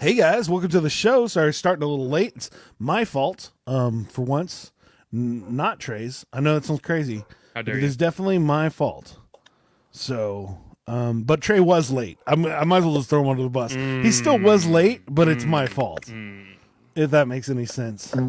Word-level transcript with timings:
Hey 0.00 0.14
guys, 0.14 0.48
welcome 0.48 0.68
to 0.70 0.80
the 0.80 0.90
show. 0.90 1.26
Sorry, 1.26 1.52
starting 1.52 1.82
a 1.82 1.86
little 1.86 2.08
late. 2.08 2.34
It's 2.36 2.50
my 2.78 3.04
fault. 3.04 3.50
Um, 3.66 4.04
for 4.04 4.22
once, 4.24 4.70
N- 5.12 5.56
not 5.56 5.80
Trey's. 5.80 6.24
I 6.32 6.38
know 6.40 6.54
that 6.54 6.64
sounds 6.64 6.80
crazy. 6.82 7.16
How 7.54 7.62
but 7.62 7.66
dare 7.66 7.76
It 7.78 7.80
you. 7.80 7.86
is 7.86 7.96
definitely 7.96 8.38
my 8.38 8.68
fault. 8.68 9.18
So, 9.90 10.56
um, 10.86 11.24
but 11.24 11.40
Trey 11.40 11.58
was 11.60 11.90
late. 11.90 12.18
I'm, 12.28 12.46
I 12.46 12.62
might 12.64 12.78
as 12.78 12.84
well 12.84 12.94
just 12.94 13.10
throw 13.10 13.22
him 13.22 13.28
under 13.28 13.42
the 13.42 13.48
bus. 13.48 13.72
He 13.74 14.12
still 14.12 14.38
was 14.38 14.66
Mm. 14.66 14.70
late, 14.72 15.02
but 15.10 15.26
it's 15.26 15.44
my 15.44 15.66
fault. 15.66 16.08
If 16.94 17.10
that 17.10 17.26
makes 17.26 17.48
any 17.48 17.66
sense. 17.66 18.14
Um. 18.14 18.28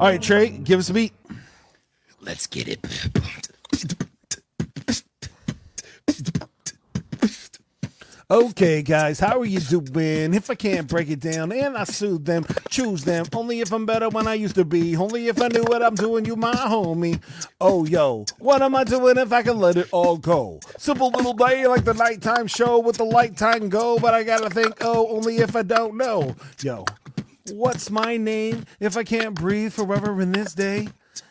All 0.00 0.06
right, 0.08 0.20
Trey, 0.22 0.48
give 0.50 0.80
us 0.80 0.90
a 0.90 0.94
beat. 0.94 1.12
Let's 2.20 2.46
get 2.48 2.66
it. 2.68 2.80
Okay, 8.30 8.82
guys, 8.82 9.18
how 9.18 9.40
are 9.40 9.46
you 9.46 9.58
doing? 9.58 10.34
If 10.34 10.50
I 10.50 10.54
can't 10.54 10.86
break 10.86 11.08
it 11.08 11.20
down 11.20 11.50
and 11.50 11.78
I 11.78 11.84
soothe 11.84 12.26
them, 12.26 12.44
choose 12.68 13.02
them. 13.02 13.24
Only 13.32 13.60
if 13.60 13.72
I'm 13.72 13.86
better 13.86 14.10
when 14.10 14.26
I 14.26 14.34
used 14.34 14.56
to 14.56 14.66
be. 14.66 14.94
Only 14.98 15.28
if 15.28 15.40
I 15.40 15.48
knew 15.48 15.62
what 15.62 15.82
I'm 15.82 15.94
doing, 15.94 16.26
you 16.26 16.36
my 16.36 16.52
homie. 16.52 17.22
Oh, 17.58 17.86
yo, 17.86 18.26
what 18.38 18.60
am 18.60 18.76
I 18.76 18.84
doing 18.84 19.16
if 19.16 19.32
I 19.32 19.42
can 19.42 19.58
let 19.58 19.78
it 19.78 19.88
all 19.92 20.18
go? 20.18 20.60
Simple 20.76 21.08
little 21.08 21.32
day 21.32 21.66
like 21.66 21.84
the 21.84 21.94
nighttime 21.94 22.48
show 22.48 22.78
with 22.80 22.98
the 22.98 23.04
light 23.04 23.34
time 23.34 23.70
go, 23.70 23.98
but 23.98 24.12
I 24.12 24.24
gotta 24.24 24.50
think, 24.50 24.76
oh, 24.82 25.08
only 25.08 25.38
if 25.38 25.56
I 25.56 25.62
don't 25.62 25.96
know. 25.96 26.36
Yo, 26.60 26.84
what's 27.52 27.90
my 27.90 28.18
name 28.18 28.66
if 28.78 28.98
I 28.98 29.04
can't 29.04 29.34
breathe 29.34 29.72
forever 29.72 30.20
in 30.20 30.32
this 30.32 30.52
day? 30.52 30.88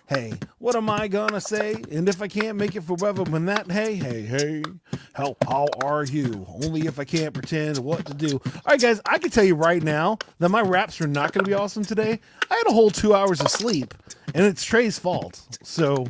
Hey, 0.07 0.35
what 0.59 0.77
am 0.77 0.89
I 0.89 1.09
gonna 1.09 1.41
say? 1.41 1.75
And 1.91 2.07
if 2.07 2.21
I 2.21 2.29
can't 2.29 2.57
make 2.57 2.77
it 2.77 2.83
forever 2.83 3.23
when 3.23 3.45
that, 3.47 3.69
hey, 3.69 3.95
hey, 3.95 4.21
hey, 4.21 4.63
how, 5.11 5.35
how 5.45 5.67
are 5.83 6.05
you? 6.05 6.45
Only 6.63 6.87
if 6.87 6.97
I 6.97 7.03
can't 7.03 7.33
pretend 7.33 7.77
what 7.79 8.05
to 8.05 8.13
do. 8.13 8.39
All 8.45 8.61
right, 8.69 8.79
guys, 8.79 9.01
I 9.05 9.17
can 9.17 9.31
tell 9.31 9.43
you 9.43 9.55
right 9.55 9.83
now 9.83 10.17
that 10.39 10.47
my 10.47 10.61
raps 10.61 11.01
are 11.01 11.07
not 11.07 11.33
gonna 11.33 11.45
be 11.45 11.53
awesome 11.53 11.83
today. 11.83 12.21
I 12.49 12.55
had 12.55 12.67
a 12.67 12.71
whole 12.71 12.89
two 12.89 13.13
hours 13.13 13.41
of 13.41 13.49
sleep, 13.49 13.93
and 14.33 14.45
it's 14.45 14.63
Trey's 14.63 14.97
fault. 14.97 15.45
So 15.61 16.05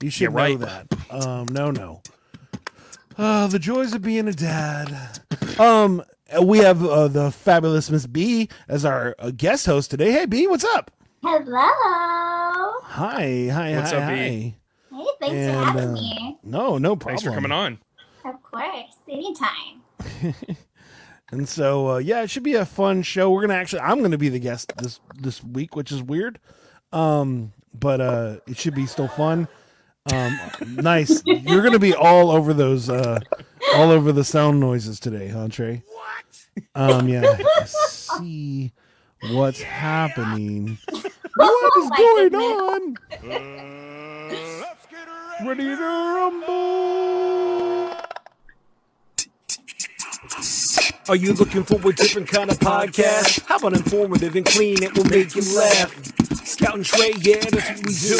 you 0.00 0.10
should 0.10 0.32
right. 0.32 0.56
know 0.56 0.66
that. 0.66 0.86
Um, 1.10 1.46
no, 1.50 1.72
no. 1.72 2.02
Uh, 3.18 3.48
the 3.48 3.58
joys 3.58 3.92
of 3.94 4.02
being 4.02 4.28
a 4.28 4.32
dad. 4.32 5.20
Um, 5.58 6.04
we 6.40 6.58
have 6.58 6.84
uh, 6.84 7.08
the 7.08 7.32
fabulous 7.32 7.90
Miss 7.90 8.06
B 8.06 8.48
as 8.68 8.84
our 8.84 9.16
uh, 9.18 9.32
guest 9.36 9.66
host 9.66 9.90
today. 9.90 10.12
Hey, 10.12 10.26
B, 10.26 10.46
what's 10.46 10.64
up? 10.64 10.92
Hello. 11.22 11.68
Hi, 12.82 13.48
hi, 13.52 13.76
What's 13.76 13.90
hi, 13.90 13.96
up, 13.98 14.08
B? 14.08 14.56
hi. 14.90 14.96
Hey, 14.96 15.06
thanks 15.20 15.34
And, 15.36 15.54
for 15.58 15.64
having 15.64 15.88
uh, 15.90 15.92
me. 15.92 16.38
No, 16.42 16.78
no 16.78 16.96
problem. 16.96 17.16
Thanks 17.16 17.22
for 17.22 17.32
coming 17.32 17.52
on. 17.52 17.78
Of 18.24 18.42
course, 18.42 18.96
anytime. 19.08 19.82
And 21.32 21.48
so, 21.48 21.92
uh, 21.92 21.98
yeah, 21.98 22.22
it 22.22 22.30
should 22.30 22.42
be 22.42 22.54
a 22.54 22.66
fun 22.66 23.02
show. 23.02 23.30
We're 23.30 23.42
gonna 23.42 23.54
actually, 23.54 23.82
I'm 23.82 24.02
gonna 24.02 24.18
be 24.18 24.28
the 24.30 24.40
guest 24.40 24.72
this 24.78 24.98
this 25.16 25.44
week, 25.44 25.76
which 25.76 25.92
is 25.92 26.02
weird, 26.02 26.40
um, 26.92 27.52
but 27.72 28.00
uh, 28.00 28.36
it 28.48 28.56
should 28.56 28.74
be 28.74 28.86
still 28.86 29.06
fun. 29.06 29.46
Um, 30.12 30.36
nice. 30.74 31.22
You're 31.24 31.62
gonna 31.62 31.78
be 31.78 31.94
all 31.94 32.32
over 32.32 32.52
those, 32.52 32.90
uh, 32.90 33.20
all 33.76 33.92
over 33.92 34.10
the 34.10 34.24
sound 34.24 34.58
noises 34.58 34.98
today, 34.98 35.28
huh, 35.28 35.46
Trey? 35.48 35.84
What? 35.86 36.64
Um, 36.74 37.08
yeah. 37.08 37.36
See 37.64 38.72
what's 39.30 39.62
happening. 39.62 40.78
What 41.40 41.72
is 41.78 41.90
my 41.90 41.96
going 41.96 42.28
goodness. 42.28 42.60
on? 42.60 43.46
Ready 45.46 45.74
to 45.76 45.82
rumble. 45.82 46.50
Are 51.10 51.16
you 51.16 51.32
looking 51.32 51.64
for 51.64 51.74
a 51.74 51.92
different 51.92 52.28
kind 52.28 52.52
of 52.52 52.60
podcast? 52.60 53.44
How 53.46 53.56
about 53.56 53.72
informative 53.72 54.36
and 54.36 54.46
clean? 54.46 54.80
It 54.80 54.96
will 54.96 55.06
make 55.06 55.34
you 55.34 55.42
laugh. 55.56 55.92
Scout 56.46 56.76
and 56.76 56.84
Trey, 56.84 57.12
yeah, 57.20 57.40
that's 57.50 57.68
what 57.70 57.84
we 57.84 57.94
do. 57.94 58.18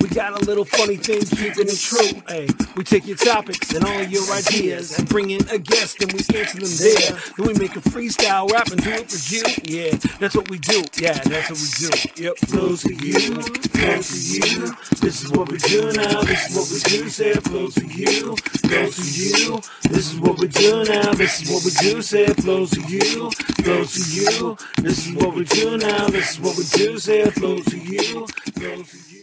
We 0.00 0.08
got 0.08 0.40
a 0.40 0.44
little 0.44 0.64
funny 0.64 0.96
thing, 0.96 1.20
keeping 1.20 1.68
it 1.68 1.78
true. 1.78 2.20
Hey, 2.26 2.48
we 2.76 2.82
take 2.82 3.06
your 3.06 3.16
topics 3.16 3.72
and 3.72 3.84
all 3.84 4.02
your 4.02 4.24
ideas 4.32 4.98
and 4.98 5.08
bring 5.08 5.30
in 5.30 5.48
a 5.50 5.58
guest 5.58 6.02
and 6.02 6.12
we 6.12 6.18
answer 6.36 6.58
them 6.58 6.70
there. 6.78 7.18
Then 7.36 7.46
we 7.46 7.54
make 7.54 7.76
a 7.76 7.80
freestyle 7.80 8.50
rap 8.50 8.68
and 8.72 8.82
do 8.82 8.90
it 8.90 9.10
for 9.10 9.34
you. 9.34 9.42
Yeah, 9.62 9.94
that's 10.18 10.34
what 10.34 10.50
we 10.50 10.58
do. 10.58 10.82
Yeah, 10.98 11.18
that's 11.22 11.50
what 11.50 11.58
we 11.60 11.68
do. 11.78 12.22
Yep, 12.24 12.38
flows 12.38 12.82
for 12.82 12.92
you, 12.92 13.42
flows 13.70 14.08
for 14.10 14.16
you. 14.16 14.74
This 15.00 15.22
is 15.22 15.30
what 15.30 15.48
we 15.48 15.58
do 15.58 15.92
now. 15.92 16.22
This 16.22 16.50
is 16.50 16.56
what 16.56 16.68
we 16.70 16.80
do. 16.98 17.08
Say 17.08 17.30
it 17.30 17.42
flows 17.44 17.74
for 17.74 17.84
you, 17.84 18.36
flows 18.36 18.94
for 18.96 19.06
you. 19.06 19.60
This 19.92 20.12
is 20.12 20.18
what 20.18 20.38
we 20.38 20.48
do 20.48 20.84
now. 20.84 21.12
This 21.14 21.42
is 21.42 21.50
what 21.50 21.64
we 21.64 21.70
do. 21.78 22.02
Say 22.02 22.24
it 22.32 22.42
flows 22.42 22.72
for 22.72 22.88
you, 22.88 23.30
flows 23.62 23.92
for 23.94 24.42
you. 24.42 24.56
This 24.78 25.06
is 25.06 25.14
what 25.14 25.34
we 25.34 25.44
do 25.44 25.76
now. 25.76 26.08
This 26.08 26.32
is 26.32 26.40
what 26.40 26.56
we 26.56 26.64
do. 26.64 26.98
Say 26.98 27.20
it 27.20 27.34
flows 27.34 27.64
for 27.64 27.76
you, 27.76 28.26
flows 28.26 28.88
for 28.88 29.14
you. 29.14 29.22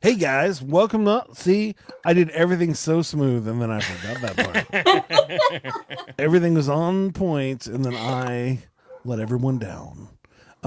Hey 0.00 0.14
guys, 0.14 0.62
welcome 0.62 1.08
up. 1.08 1.36
See, 1.36 1.74
I 2.04 2.14
did 2.14 2.30
everything 2.30 2.74
so 2.74 3.02
smooth 3.02 3.46
and 3.48 3.60
then 3.60 3.70
I 3.70 3.80
forgot 3.80 4.20
that 4.22 5.74
part. 5.74 6.14
everything 6.18 6.54
was 6.54 6.68
on 6.68 7.12
point 7.12 7.66
and 7.66 7.84
then 7.84 7.94
I 7.94 8.60
let 9.04 9.20
everyone 9.20 9.58
down. 9.58 10.08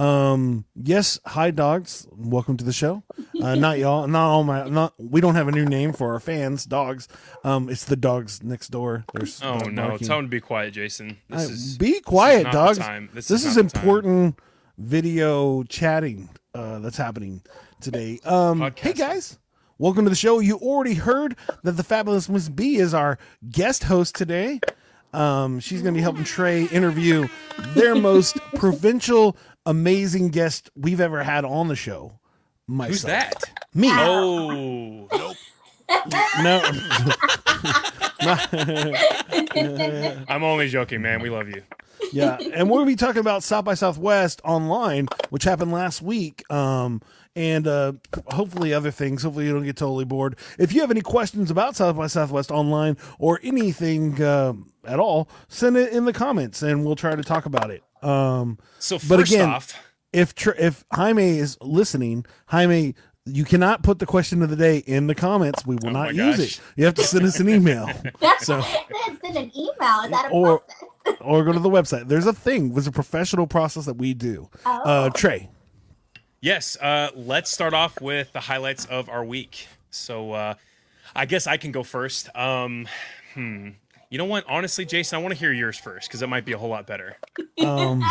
Um, 0.04 0.64
yes, 0.82 1.20
hi 1.26 1.52
dogs. 1.52 2.08
Welcome 2.16 2.56
to 2.56 2.64
the 2.64 2.72
show. 2.72 3.04
Uh, 3.44 3.56
not 3.56 3.80
y'all, 3.80 4.08
not 4.08 4.30
all 4.30 4.46
my 4.46 4.64
not 4.70 4.94
we 4.98 5.20
don't 5.20 5.36
have 5.36 5.50
a 5.50 5.52
new 5.52 5.66
name 5.66 5.92
for 5.92 6.14
our 6.14 6.22
fans, 6.22 6.64
dogs. 6.64 7.10
Um, 7.44 7.68
it's 7.70 7.84
the 7.84 7.98
dogs 7.98 8.42
next 8.42 8.70
door. 8.70 9.04
There's 9.14 9.42
Oh 9.44 9.60
dog 9.60 9.74
no, 9.74 9.88
barking. 9.90 10.08
tell 10.08 10.20
him 10.20 10.26
to 10.26 10.30
be 10.30 10.40
quiet, 10.40 10.72
Jason. 10.74 11.18
This 11.30 11.50
I- 11.50 11.52
is 11.52 11.78
be 11.78 12.00
quiet, 12.00 12.44
not 12.44 12.52
the 12.54 12.58
dogs. 12.58 12.78
time. 12.78 13.10
This 13.14 13.28
This, 13.28 13.42
is 13.44 13.48
is, 13.48 13.58
not 13.58 13.64
the 13.66 13.70
time. 13.72 13.84
important 13.84 14.40
video 14.78 15.64
chatting 15.64 16.30
uh, 16.56 16.80
that's 16.80 16.96
happening 16.98 17.42
today. 17.82 18.22
Um, 18.24 18.72
hey 18.78 18.94
guys, 18.94 19.38
welcome 19.80 20.06
to 20.06 20.10
the 20.10 20.16
show. 20.16 20.40
You 20.40 20.60
already 20.60 20.94
heard 20.94 21.36
that 21.64 21.74
the 21.74 21.84
fabulous 21.84 22.30
Miss 22.30 22.48
B 22.48 22.78
is 22.78 22.94
our 22.94 23.20
guest 23.52 23.84
host 23.84 24.16
today. 24.16 24.62
Um, 25.12 25.60
she's 25.60 25.82
going 25.82 25.96
to 25.96 25.98
be 25.98 26.04
helping 26.04 26.24
Trey 26.24 26.66
interview 26.66 27.28
their 27.70 27.96
most 28.10 28.38
provincial, 28.54 29.36
amazing 29.70 30.30
guest 30.30 30.70
we've 30.76 31.00
ever 31.00 31.24
had 31.24 31.46
on 31.46 31.68
the 31.68 31.76
show. 31.76 32.20
Myself. 32.68 32.90
Who's 32.90 33.02
that? 33.04 33.44
Me. 33.74 33.90
Oh, 33.92 35.08
nope. 35.12 35.38
No. 36.42 36.62
I'm 40.28 40.44
only 40.44 40.70
joking, 40.70 41.02
man. 41.02 41.22
We 41.22 41.30
love 41.30 41.50
you. 41.50 41.64
yeah, 42.12 42.38
and 42.54 42.70
we're 42.70 42.78
gonna 42.78 42.88
be 42.88 42.96
talking 42.96 43.20
about 43.20 43.44
South 43.44 43.66
by 43.66 43.74
Southwest 43.74 44.42
online, 44.44 45.08
which 45.30 45.44
happened 45.44 45.72
last 45.72 46.02
week. 46.02 46.50
Um, 46.52 47.02
and 47.36 47.68
uh, 47.68 47.94
hopefully 48.28 48.74
other 48.74 48.92
things. 48.92 49.24
Hopefully 49.24 49.46
you 49.46 49.54
don't 49.54 49.64
get 49.64 49.78
totally 49.78 50.06
bored. 50.06 50.38
If 50.58 50.74
you 50.74 50.82
have 50.82 50.92
any 50.92 51.02
questions 51.02 51.52
about 51.52 51.76
South 51.76 51.96
by 51.96 52.08
Southwest 52.08 52.52
online 52.52 52.98
or 53.18 53.40
anything 53.44 54.22
uh, 54.22 54.54
at 54.86 55.00
all, 55.00 55.30
send 55.48 55.78
it 55.78 55.94
in 55.94 56.06
the 56.06 56.14
comments, 56.14 56.62
and 56.62 56.86
we'll 56.86 56.96
try 56.96 57.16
to 57.16 57.24
talk 57.24 57.46
about 57.46 57.72
it. 57.72 57.84
Um, 58.02 58.58
So 58.80 58.98
first 58.98 59.10
But 59.10 59.20
again- 59.22 59.50
off, 59.50 59.74
if 60.14 60.34
tr- 60.36 60.52
if 60.58 60.84
Jaime 60.94 61.38
is 61.38 61.58
listening, 61.62 62.26
Jaime. 62.48 62.96
You 63.26 63.46
cannot 63.46 63.84
put 63.84 64.00
the 64.00 64.08
question 64.08 64.42
of 64.42 64.50
the 64.50 64.56
day 64.56 64.78
in 64.80 65.06
the 65.06 65.14
comments. 65.14 65.64
We 65.64 65.76
will 65.76 65.90
Oh 65.90 65.92
not 65.92 66.16
use 66.16 66.40
it. 66.40 66.60
You 66.76 66.86
have 66.86 66.96
to 66.96 67.04
send 67.04 67.26
us 67.26 67.40
an 67.40 67.48
email. 67.48 67.88
So- 68.40 68.62
send 68.62 69.38
an 69.38 69.52
email. 69.56 70.02
Is 70.06 70.10
that 70.12 70.26
a 70.28 70.30
Or- 70.32 70.60
process? 70.60 71.18
or 71.22 71.44
go 71.44 71.52
to 71.52 71.60
the 71.60 71.70
website. 71.70 72.08
There's 72.08 72.26
a 72.26 72.34
thing. 72.34 72.74
There's 72.74 72.88
a 72.88 72.92
professional 72.92 73.46
process 73.46 73.86
that 73.86 73.98
we 73.98 74.16
do. 74.16 74.50
Oh. 74.66 74.82
Uh, 74.82 75.10
Trey. 75.12 75.50
yes, 76.42 76.76
uh, 76.78 77.10
let's 77.16 77.52
start 77.52 77.76
off 77.76 78.02
with 78.02 78.32
the 78.34 78.40
highlights 78.40 78.86
of 78.86 79.10
our 79.10 79.24
week. 79.24 79.68
So 79.92 80.32
uh, 80.32 80.54
I 81.16 81.26
guess 81.28 81.46
I 81.46 81.58
can 81.58 81.72
go 81.72 81.84
first. 81.84 82.36
Um, 82.36 82.88
hmm. 83.36 83.70
You 84.10 84.18
know 84.18 84.26
what? 84.26 84.44
Honestly, 84.48 84.86
Jason, 84.86 85.18
I 85.18 85.22
want 85.22 85.34
to 85.34 85.40
hear 85.40 85.52
yours 85.52 85.78
first 85.78 86.08
because 86.08 86.22
it 86.22 86.28
might 86.28 86.44
be 86.46 86.52
a 86.54 86.58
whole 86.58 86.70
lot 86.70 86.88
better. 86.88 87.16
Um, 87.64 88.04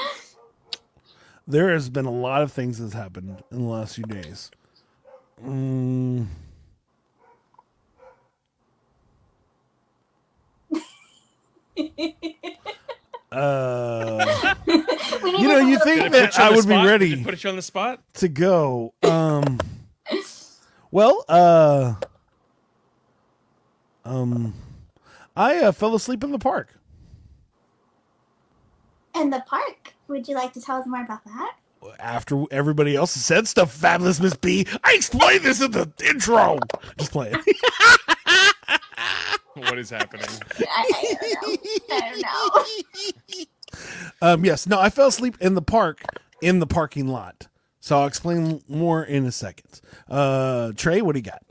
there 1.48 1.72
has 1.72 1.88
been 1.88 2.04
a 2.04 2.10
lot 2.10 2.42
of 2.42 2.52
things 2.52 2.78
that's 2.78 2.92
happened 2.92 3.42
in 3.50 3.62
the 3.62 3.68
last 3.68 3.94
few 3.94 4.04
days. 4.04 4.50
Mm. 5.42 6.26
Uh, 13.32 14.54
you 14.66 15.46
know, 15.46 15.58
you 15.60 15.78
think 15.84 16.10
that 16.10 16.36
you 16.36 16.42
I 16.42 16.50
would 16.50 16.56
be 16.56 16.62
spot? 16.62 16.82
Did 16.84 16.90
ready 16.90 17.12
it 17.12 17.22
Put 17.22 17.44
you 17.44 17.50
on 17.50 17.54
the 17.54 17.62
spot. 17.62 18.02
to 18.14 18.26
go. 18.28 18.92
Um, 19.04 19.60
well, 20.90 21.24
uh, 21.28 21.94
um, 24.04 24.52
I 25.36 25.58
uh, 25.58 25.72
fell 25.72 25.94
asleep 25.94 26.24
in 26.24 26.32
the 26.32 26.38
park. 26.38 26.74
in 29.14 29.30
the 29.30 29.42
park. 29.46 29.94
Would 30.08 30.28
you 30.28 30.34
like 30.34 30.52
to 30.54 30.60
tell 30.60 30.76
us 30.78 30.86
more 30.86 31.02
about 31.02 31.24
that? 31.24 31.56
after 31.98 32.44
everybody 32.50 32.94
else 32.94 33.10
said 33.12 33.48
stuff, 33.48 33.72
fabulous 33.72 34.20
Miss 34.20 34.34
B. 34.36 34.66
I 34.84 34.92
explained 34.94 35.44
this 35.44 35.62
in 35.62 35.70
the 35.70 35.90
intro. 36.06 36.58
Just 36.98 37.12
play 37.12 37.32
it. 37.32 37.56
What 39.54 39.78
is 39.78 39.90
happening? 39.90 40.26
I, 40.60 40.90
I 40.94 41.14
don't 41.42 41.42
know. 41.42 41.96
I 41.96 42.00
don't 42.10 43.36
know. 43.36 43.44
Um, 44.22 44.44
yes, 44.44 44.66
no, 44.66 44.80
I 44.80 44.90
fell 44.90 45.06
asleep 45.08 45.36
in 45.40 45.54
the 45.54 45.62
park 45.62 46.02
in 46.42 46.58
the 46.58 46.66
parking 46.66 47.06
lot. 47.06 47.46
So 47.78 48.00
I'll 48.00 48.06
explain 48.06 48.62
more 48.68 49.04
in 49.04 49.24
a 49.26 49.32
second. 49.32 49.80
Uh, 50.08 50.72
Trey, 50.76 51.02
what 51.02 51.12
do 51.12 51.20
you 51.20 51.24
got? 51.24 51.42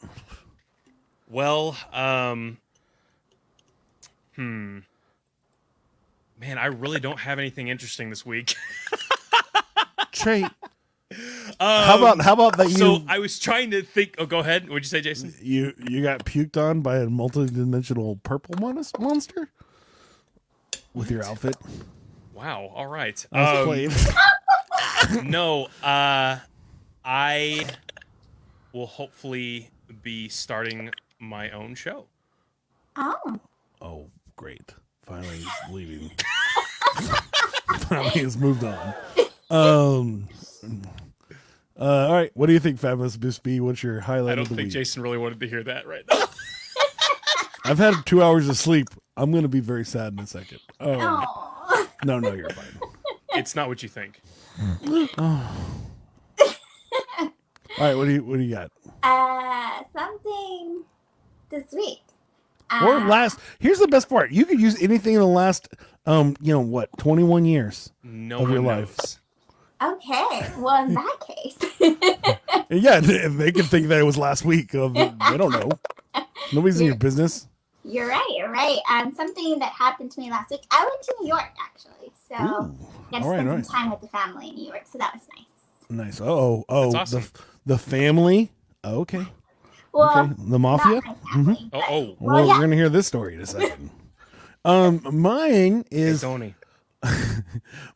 Well, 1.30 1.78
um, 1.94 2.58
hmm, 4.40 4.80
man, 6.40 6.58
I 6.58 6.68
really 6.68 7.02
don't 7.02 7.20
have 7.20 7.40
anything 7.40 7.68
interesting 7.68 8.10
this 8.10 8.26
week. 8.26 8.56
Trey, 10.14 10.42
how 11.60 11.98
about 11.98 12.22
how 12.22 12.34
about 12.34 12.58
that 12.58 12.70
you 12.70 12.76
Um, 12.86 13.02
So 13.02 13.04
I 13.08 13.20
was 13.20 13.38
trying 13.38 13.72
to 13.72 13.82
think. 13.82 14.16
Oh, 14.18 14.26
go 14.26 14.40
ahead. 14.40 14.70
What'd 14.70 14.86
you 14.86 14.88
say, 14.90 15.02
Jason? 15.02 15.34
you 15.42 15.74
you 15.78 16.02
got 16.02 16.24
puked 16.24 16.56
on 16.56 16.80
by 16.82 17.00
a 17.00 17.10
multi-dimensional 17.10 18.20
purple 18.24 18.56
monster 19.00 19.50
with 20.94 21.12
your 21.12 21.26
outfit? 21.26 21.58
Wow. 22.34 22.72
All 22.74 22.88
right. 22.88 23.26
Um, 23.34 23.90
no, 25.30 25.66
uh, 25.84 26.40
I 27.04 27.66
will 28.72 28.88
hopefully 28.88 29.70
be 30.02 30.30
starting 30.30 30.92
my 31.20 31.50
own 31.52 31.76
show. 31.76 32.06
Oh, 32.96 33.40
Oh, 33.82 34.08
great! 34.40 34.74
Finally, 35.02 35.36
he's 35.36 35.48
leaving. 35.70 36.10
Finally, 37.80 38.10
he's 38.12 38.38
moved 38.38 38.64
on. 38.64 38.94
Um. 39.50 40.30
Uh, 41.78 42.08
all 42.08 42.14
right. 42.14 42.32
What 42.36 42.46
do 42.48 42.54
you 42.54 42.60
think, 42.60 42.80
Fabulous 42.80 43.20
Miss 43.20 43.38
B? 43.38 43.60
What's 43.60 43.84
your 43.84 44.00
highlight 44.00 44.34
I 44.34 44.36
don't 44.36 44.44
of 44.44 44.50
the 44.50 44.56
think 44.56 44.68
week? 44.68 44.74
Jason 44.74 45.02
really 45.02 45.18
wanted 45.18 45.42
to 45.42 45.48
hear 45.48 45.62
that 45.64 45.86
right 45.86 46.04
now. 46.10 46.24
I've 47.66 47.78
had 47.78 47.96
two 48.06 48.24
hours 48.24 48.48
of 48.48 48.58
sleep. 48.58 48.88
I'm 49.18 49.32
going 49.32 49.44
to 49.44 49.50
be 49.50 49.60
very 49.60 49.84
sad 49.84 50.14
in 50.14 50.20
a 50.20 50.28
second. 50.28 50.60
Um, 50.80 50.98
oh. 51.02 51.90
no, 52.06 52.20
no, 52.20 52.32
you're 52.32 52.50
fine. 52.50 52.80
it's 53.34 53.56
not 53.56 53.68
what 53.68 53.84
you 53.84 53.90
think. 53.90 54.22
All 55.18 55.50
right. 57.78 57.94
What 57.94 58.06
do 58.06 58.12
you 58.12 58.24
What 58.24 58.38
do 58.38 58.44
you 58.44 58.56
got? 58.56 58.72
Uh, 59.04 59.84
something 59.94 60.84
this 61.50 61.74
week. 61.74 62.00
Or 62.72 62.96
Uh, 62.98 63.08
last. 63.08 63.40
Here's 63.60 63.80
the 63.80 63.88
best 63.88 64.10
part. 64.10 64.32
You 64.32 64.46
could 64.46 64.60
use 64.60 64.82
anything 64.82 65.14
in 65.16 65.20
the 65.20 65.26
last, 65.28 65.70
um, 66.06 66.36
you 66.42 66.54
know 66.54 66.60
what, 66.62 66.90
21 66.98 67.46
years. 67.46 67.92
No 68.04 68.38
Of 68.38 68.42
one 68.44 68.52
your 68.52 68.62
knows. 68.62 68.98
life. 69.00 69.16
Okay, 69.82 70.52
well, 70.58 70.84
in 70.86 70.94
that 70.94 71.18
case, 71.26 71.58
yeah, 72.70 73.00
they 73.00 73.28
they 73.30 73.52
could 73.54 73.66
think 73.66 73.88
that 73.88 74.00
it 74.00 74.04
was 74.04 74.18
last 74.18 74.44
week. 74.44 74.76
Uh, 74.76 74.90
they 74.90 75.14
they 75.32 75.38
don't 75.38 75.52
know. 75.52 75.70
Nobody's 76.52 76.82
in 76.82 76.88
your 76.88 76.96
business. 76.98 77.48
you're 77.86 78.08
right. 78.10 78.28
You're 78.38 78.52
right. 78.52 78.78
Um, 78.92 79.14
something 79.16 79.58
that 79.60 79.72
happened 79.72 80.12
to 80.12 80.20
me 80.20 80.30
last 80.32 80.52
week. 80.52 80.62
I 80.70 80.84
went 80.86 81.02
to 81.04 81.16
New 81.22 81.28
York 81.30 81.54
actually, 81.64 82.12
so 82.28 82.36
Ooh. 82.36 82.76
got 83.10 83.20
to 83.20 83.24
All 83.26 83.30
right, 83.32 83.38
spend 83.38 83.50
all 83.50 83.56
right. 83.56 83.66
some 83.66 83.74
time 83.76 83.90
with 83.92 84.02
the 84.02 84.08
family 84.10 84.50
in 84.50 84.56
New 84.56 84.66
York. 84.68 84.84
So 84.92 84.98
that 84.98 85.14
was 85.14 85.24
nice. 85.38 85.48
Nice. 85.90 86.22
Oh, 86.22 86.66
oh, 86.68 86.92
That's 86.92 87.14
awesome. 87.14 87.30
the 87.66 87.76
the 87.76 87.78
family. 87.78 88.52
Okay. 88.84 89.26
Well, 89.94 90.20
okay. 90.20 90.34
The 90.38 90.60
mafia. 90.60 91.02
not 91.06 91.06
my 91.24 91.32
family, 91.34 91.58
Oh, 91.62 91.70
but- 91.72 91.84
oh, 91.90 92.02
Well, 92.02 92.16
Well, 92.36 92.46
yeah. 92.48 92.54
we're 92.56 92.62
gonna 92.62 92.76
hear 92.76 92.90
this 92.90 93.08
story 93.08 93.36
in 93.36 93.42
a 93.42 93.46
second. 93.46 93.90
um, 94.66 95.02
mine 95.12 95.86
is 95.92 96.22
Tony. 96.22 96.56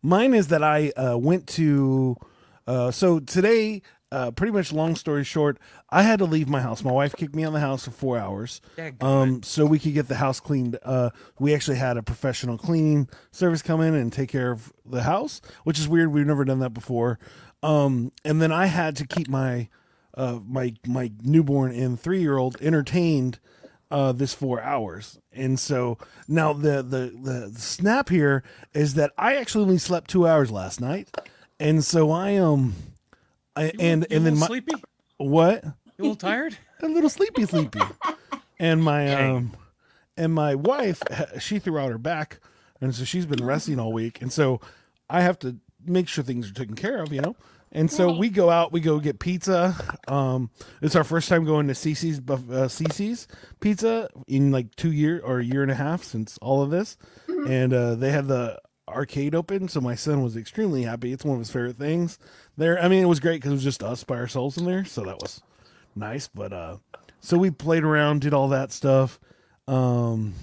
mine 0.01 0.34
is 0.34 0.48
that 0.48 0.63
I 0.63 0.90
uh, 0.92 1.18
went 1.18 1.48
to. 1.48 2.16
Uh, 2.66 2.92
so 2.92 3.19
today, 3.19 3.81
uh, 4.12 4.31
pretty 4.31 4.54
much 4.54 4.72
long 4.72 4.95
story 4.95 5.24
short, 5.25 5.57
I 5.90 6.04
had 6.04 6.19
to 6.19 6.25
leave 6.25 6.48
my 6.48 6.62
house. 6.62 6.84
My 6.84 6.92
wife 6.92 7.13
kicked 7.16 7.36
me 7.36 7.44
out 7.44 7.48
of 7.48 7.54
the 7.54 7.60
house 7.60 7.84
for 7.86 7.92
four 7.92 8.18
hours. 8.18 8.62
Um, 9.01 9.44
so 9.44 9.66
we 9.66 9.80
could 9.80 9.94
get 9.94 10.07
the 10.07 10.16
house 10.16 10.39
cleaned. 10.39 10.78
Uh, 10.84 11.10
we 11.39 11.54
actually 11.54 11.78
had 11.78 11.98
a 11.98 12.04
professional 12.04 12.57
cleaning 12.57 13.10
service 13.31 13.62
come 13.62 13.81
in 13.81 13.94
and 13.96 14.13
take 14.13 14.30
care 14.30 14.51
of 14.51 14.72
the 14.86 15.04
house, 15.04 15.42
which 15.66 15.78
is 15.80 15.89
weird. 15.89 16.13
We've 16.13 16.25
never 16.28 16.46
done 16.46 16.60
that 16.60 16.74
before. 16.74 17.19
Um, 17.62 18.12
and 18.24 18.42
then 18.42 18.51
I 18.54 18.68
had 18.68 18.96
to 18.98 19.06
keep 19.07 19.28
my 19.28 19.68
uh, 20.15 20.39
my 20.48 20.74
my 20.86 21.12
newborn 21.21 21.74
and 21.74 22.00
three 22.00 22.21
year 22.21 22.38
old 22.38 22.57
entertained 22.62 23.39
uh, 23.92 24.12
this 24.12 24.33
four 24.33 24.62
hours. 24.62 25.19
And 25.31 25.60
so 25.60 25.98
now 26.27 26.54
the, 26.54 26.81
the 26.83 27.13
the 27.21 27.54
snap 27.60 28.10
here 28.10 28.44
is 28.74 28.95
that 28.95 29.12
I 29.18 29.36
actually 29.36 29.63
only 29.65 29.77
slept 29.77 30.10
two 30.10 30.27
hours 30.27 30.51
last 30.51 30.81
night, 30.81 31.10
and 31.60 31.83
so 31.83 32.12
I 32.12 32.38
um, 32.38 32.75
I, 33.56 33.71
and 33.80 34.06
You 34.10 34.18
and 34.18 34.25
then 34.25 34.38
my 34.38 34.48
sleepy? 34.48 34.74
what? 35.18 35.63
You 35.63 35.71
a 36.00 36.01
little 36.01 36.15
tired? 36.15 36.57
a 36.81 36.88
little 36.88 37.10
sleepy 37.10 37.45
sleepy. 37.45 37.81
And 38.60 38.83
my 38.83 39.13
um 39.13 39.51
and 40.18 40.33
my 40.33 40.56
wife 40.56 41.01
she 41.39 41.60
threw 41.60 41.77
out 41.77 41.92
her 41.92 41.98
back. 41.98 42.39
And 42.81 42.94
so 42.94 43.06
she's 43.06 43.25
been 43.25 43.45
resting 43.45 43.80
all 43.80 43.94
week. 43.94 44.21
And 44.21 44.31
so 44.31 44.60
i 45.10 45.21
have 45.21 45.38
to 45.38 45.57
make 45.86 46.07
sure 46.07 46.24
things 46.24 46.50
are 46.50 46.54
taken 46.54 46.75
care 46.75 47.04
of 47.04 47.12
you 47.12 47.21
know 47.21 47.36
and 47.74 47.92
so 47.92 48.16
we 48.18 48.30
go 48.30 48.50
out 48.50 48.72
we 48.72 48.80
go 48.80 49.00
get 49.00 49.20
pizza. 49.20 49.75
Um 50.08 50.50
it's 50.81 50.96
our 50.96 51.04
first 51.04 51.28
time 51.28 51.44
going 51.44 51.68
to 51.68 51.74
Cicis 51.74 52.20
uh, 52.30 52.68
Cicis 52.68 53.28
pizza 53.60 54.08
in 54.28 54.52
like 54.52 54.74
two 54.75 54.92
year 54.92 55.20
or 55.24 55.40
a 55.40 55.44
year 55.44 55.62
and 55.64 55.72
a 55.72 55.75
half 55.75 56.04
since 56.04 56.38
all 56.42 56.62
of 56.62 56.70
this. 56.70 56.98
And 57.28 57.74
uh 57.74 57.96
they 57.96 58.12
had 58.12 58.28
the 58.28 58.62
arcade 58.88 59.34
open 59.36 59.68
so 59.68 59.81
my 59.81 59.96
son 59.96 60.22
was 60.24 60.38
extremely 60.38 60.84
happy. 60.84 61.12
It's 61.12 61.25
one 61.25 61.36
of 61.36 61.40
his 61.40 61.52
favorite 61.52 61.78
things 61.78 62.20
there. 62.58 62.81
I 62.81 62.88
mean 62.88 63.04
it 63.04 63.08
was 63.08 63.20
great 63.20 63.38
because 63.38 63.52
it 63.52 63.56
was 63.56 63.64
just 63.64 63.84
us 63.84 64.04
by 64.04 64.16
ourselves 64.16 64.58
in 64.58 64.66
there 64.66 64.86
so 64.86 65.02
that 65.04 65.20
was 65.20 65.42
nice 65.96 66.28
but 66.28 66.54
uh 66.54 66.78
so 67.20 67.38
we 67.38 67.52
played 67.52 67.84
around 67.84 68.22
did 68.22 68.34
all 68.34 68.50
that 68.50 68.72
stuff. 68.72 69.20
Um 69.68 70.34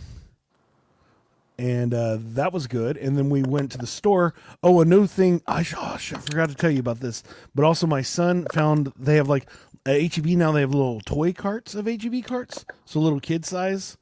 and 1.60 1.92
uh 1.92 2.16
that 2.18 2.54
was 2.54 2.66
good 2.66 2.96
and 2.96 3.18
then 3.18 3.28
we 3.28 3.42
went 3.42 3.70
to 3.70 3.76
the 3.76 3.86
store 3.86 4.32
oh 4.62 4.80
a 4.80 4.84
new 4.84 5.06
thing 5.06 5.42
i, 5.46 5.62
sh- 5.62 5.74
oh, 5.76 5.92
I 5.94 5.98
forgot 5.98 6.48
to 6.48 6.54
tell 6.54 6.70
you 6.70 6.80
about 6.80 7.00
this 7.00 7.22
but 7.54 7.66
also 7.66 7.86
my 7.86 8.00
son 8.00 8.46
found 8.54 8.92
they 8.98 9.16
have 9.16 9.28
like 9.28 9.46
at 9.84 10.00
heb 10.14 10.24
now 10.24 10.52
they 10.52 10.62
have 10.62 10.70
little 10.72 11.00
toy 11.02 11.34
carts 11.34 11.74
of 11.74 11.86
heb 11.86 12.24
carts 12.24 12.64
so 12.86 12.98
little 12.98 13.20
kid 13.20 13.44
size 13.44 13.98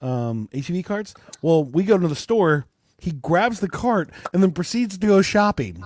um 0.00 0.48
heb 0.54 0.84
carts 0.84 1.12
well 1.42 1.64
we 1.64 1.82
go 1.82 1.98
to 1.98 2.06
the 2.06 2.14
store 2.14 2.66
he 2.98 3.10
grabs 3.10 3.58
the 3.58 3.68
cart 3.68 4.10
and 4.32 4.40
then 4.40 4.52
proceeds 4.52 4.96
to 4.96 5.06
go 5.06 5.20
shopping 5.20 5.84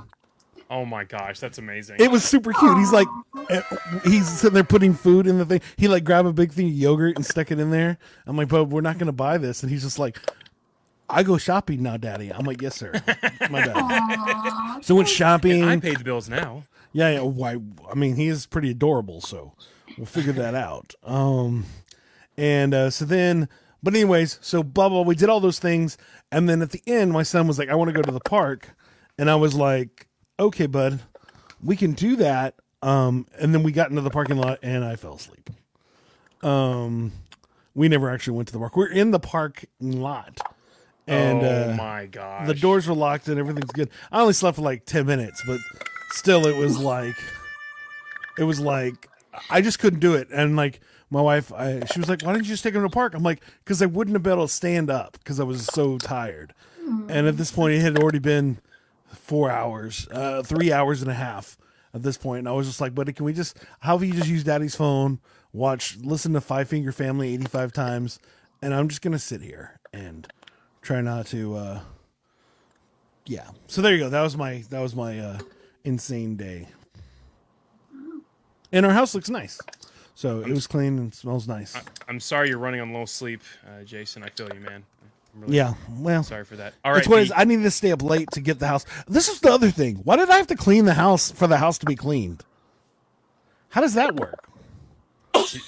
Oh 0.71 0.85
my 0.85 1.05
gosh, 1.05 1.39
that's 1.39 1.59
amazing. 1.59 1.97
it 2.01 2.11
was 2.11 2.25
super 2.25 2.53
cute. 2.53 2.79
He's 2.79 2.91
like, 2.91 3.07
eh, 3.51 3.61
he's 4.03 4.27
sitting 4.27 4.55
there 4.55 4.65
putting 4.65 4.95
food 4.95 5.27
in 5.27 5.39
the 5.39 5.45
thing. 5.45 5.61
He 5.77 5.89
like 5.89 6.05
grabbed 6.05 6.27
a 6.27 6.33
big 6.33 6.53
thing 6.53 6.67
of 6.67 6.73
yogurt 6.73 7.17
and 7.17 7.25
stuck 7.25 7.53
it 7.53 7.61
in 7.61 7.71
there. 7.71 7.99
I'm 8.27 8.37
like, 8.37 8.49
but 8.49 8.65
we're 8.65 8.81
not 8.81 8.99
gonna 8.99 9.13
buy 9.13 9.37
this. 9.39 9.63
And 9.63 9.71
he's 9.71 9.83
just 9.83 9.99
like, 9.99 10.19
I 11.09 11.23
go 11.23 11.37
shopping 11.37 11.83
now, 11.83 11.97
Daddy. 11.97 12.33
I'm 12.33 12.45
like, 12.45 12.63
yes, 12.63 12.77
sir. 12.77 12.93
My 13.51 13.65
bad. 13.67 13.77
Aw, 13.77 14.81
So 14.83 14.95
went 14.95 15.09
shopping. 15.09 15.65
I 15.65 15.79
paid 15.79 15.99
the 15.99 16.05
bills 16.05 16.29
now. 16.29 16.65
Yeah, 16.93 17.11
yeah. 17.11 17.21
Why? 17.23 17.59
I 17.91 17.95
mean, 17.95 18.17
he 18.17 18.29
is 18.29 18.47
pretty 18.47 18.71
adorable, 18.71 19.21
so 19.21 19.53
we'll 19.99 20.07
figure 20.07 20.33
that 20.35 20.55
out. 20.55 20.95
Um, 21.03 21.67
and 22.37 22.73
uh, 22.73 22.91
so 22.91 23.05
then, 23.05 23.49
but 23.83 23.95
anyways, 23.95 24.39
so 24.41 24.63
blah 24.63 24.89
blah. 24.89 25.03
We 25.03 25.15
did 25.15 25.29
all 25.29 25.41
those 25.41 25.59
things, 25.59 25.99
and 26.33 26.49
then 26.49 26.63
at 26.63 26.71
the 26.71 26.83
end, 26.87 27.13
my 27.13 27.23
son 27.23 27.47
was 27.47 27.59
like, 27.59 27.69
"I 27.69 27.75
want 27.75 27.89
to 27.89 27.93
go 27.95 28.03
to 28.03 28.13
the 28.13 28.21
park," 28.21 28.71
and 29.19 29.29
I 29.31 29.35
was 29.35 29.55
like, 29.55 30.07
"Okay, 30.39 30.67
bud, 30.67 31.01
we 31.63 31.77
can 31.77 31.93
do 31.93 32.17
that." 32.17 32.55
Um, 32.83 33.27
and 33.39 33.53
then 33.55 33.63
we 33.63 33.73
got 33.73 33.91
into 33.91 34.03
the 34.03 34.11
parking 34.11 34.37
lot, 34.37 34.59
and 34.63 34.85
I 34.85 34.97
fell 34.97 35.15
asleep. 35.15 35.51
Um, 36.43 37.13
we 37.75 37.89
never 37.89 38.11
actually 38.11 38.37
went 38.37 38.49
to 38.49 38.53
the 38.53 38.59
park. 38.59 38.77
We're 38.77 38.87
in 38.89 39.11
the 39.11 39.19
parking 39.21 39.69
lot, 39.81 40.39
and 41.07 41.43
oh 41.43 41.73
uh, 41.73 41.75
my 41.77 42.07
gosh. 42.07 42.47
the 42.47 42.55
doors 42.55 42.89
were 42.89 42.95
locked 42.95 43.29
and 43.29 43.39
everything's 43.39 43.71
good. 43.73 43.91
I 44.11 44.21
only 44.21 44.33
slept 44.33 44.57
for 44.57 44.63
like 44.63 44.87
10 44.87 45.07
minutes, 45.07 45.43
but 45.47 45.59
still 46.11 46.47
it 46.47 46.57
was 46.57 46.79
like 46.79 47.17
it 48.39 48.45
was 48.45 48.61
like 48.61 49.09
I 49.51 49.61
just 49.61 49.79
couldn't 49.79 50.01
do 50.01 50.15
it. 50.15 50.29
And 50.33 50.57
like 50.57 50.81
my 51.11 51.21
wife, 51.21 51.53
I, 51.53 51.83
she 51.93 52.01
was 52.01 52.09
like, 52.09 52.23
"Why 52.23 52.33
didn't 52.33 52.45
you 52.45 52.53
just 52.53 52.63
take 52.63 52.75
him 52.75 52.83
to 52.83 52.89
the 52.89 52.93
park?" 52.93 53.15
I'm 53.15 53.23
like, 53.23 53.43
"Cuz 53.65 53.83
I 53.83 53.87
wouldn't 53.87 54.15
have 54.15 54.23
been 54.23 54.33
able 54.33 54.47
to 54.47 54.53
stand 54.53 54.91
up 54.91 55.19
cuz 55.25 55.39
I 55.39 55.45
was 55.45 55.67
so 55.67 55.99
tired." 55.99 56.55
And 56.87 57.27
at 57.27 57.37
this 57.37 57.51
point 57.51 57.75
it 57.75 57.81
had 57.81 57.99
already 57.99 58.19
been 58.19 58.59
4 59.13 59.51
hours, 59.51 60.07
uh 60.11 60.43
3 60.43 60.73
hours 60.73 61.03
and 61.03 61.11
a 61.11 61.15
half 61.15 61.57
at 61.95 62.03
this 62.03 62.17
point. 62.17 62.41
And 62.41 62.49
I 62.49 62.53
was 62.53 62.67
just 62.67 62.81
like, 62.81 62.95
"Buddy, 62.95 63.13
can 63.13 63.25
we 63.25 63.33
just 63.33 63.59
how 63.81 63.97
about 63.97 64.07
you 64.07 64.15
just 64.15 64.29
use 64.29 64.45
daddy's 64.45 64.75
phone, 64.77 65.21
watch 65.53 65.97
listen 66.03 66.33
to 66.35 66.41
Five 66.41 66.69
Finger 66.69 66.93
Family 66.93 67.33
85 67.35 67.73
times, 67.73 68.19
and 68.61 68.75
I'm 68.75 68.89
just 68.89 69.03
going 69.03 69.13
to 69.13 69.19
sit 69.19 69.41
here 69.41 69.79
and 69.93 70.27
try 70.85 71.01
not 71.01 71.27
to 71.27 71.57
uh 71.57 71.81
yeah 73.27 73.49
so 73.67 73.83
there 73.83 73.93
you 73.95 73.99
go 73.99 74.09
that 74.11 74.23
was 74.23 74.37
my 74.37 74.63
that 74.71 74.81
was 74.81 74.95
my 74.95 75.19
uh 75.19 75.39
insane 75.83 76.37
day 76.37 76.69
and 78.71 78.87
our 78.87 78.93
house 78.93 79.15
looks 79.15 79.31
nice 79.31 79.59
so 80.15 80.41
it 80.41 80.51
was 80.51 80.67
clean 80.67 80.99
and 80.99 81.15
smells 81.15 81.49
nice 81.49 81.75
I'm 82.09 82.21
sorry 82.21 82.51
you're 82.51 82.59
running 82.59 82.81
on 82.81 82.93
low 82.93 83.07
sleep, 83.07 83.41
uh, 83.67 83.83
Jason. 83.83 84.23
I 84.23 84.29
feel 84.29 84.49
you, 84.53 84.61
man. 84.61 84.85
Really 85.35 85.57
yeah 85.57 85.75
well 85.99 86.23
sorry 86.23 86.45
for 86.45 86.57
that. 86.57 86.75
All 86.85 86.93
right. 86.93 87.07
what 87.09 87.21
is. 87.21 87.33
I 87.35 87.45
needed 87.45 87.65
to 87.65 87.71
stay 87.71 87.91
up 87.91 88.03
late 88.03 88.31
to 88.33 88.41
get 88.41 88.61
the 88.61 88.69
house. 88.69 88.85
This 89.09 89.29
is 89.29 89.41
the 89.41 89.51
other 89.51 89.71
thing. 89.71 89.97
Why 90.05 90.17
did 90.17 90.31
I 90.31 90.37
have 90.37 90.47
to 90.49 90.55
clean 90.55 90.85
the 90.85 90.95
house 90.95 91.33
for 91.33 91.49
the 91.49 91.57
house 91.57 91.79
to 91.79 91.87
be 91.87 91.97
cleaned? 91.97 92.45
How 93.71 93.81
does 93.81 93.95
that 93.95 94.15
work? 94.15 94.49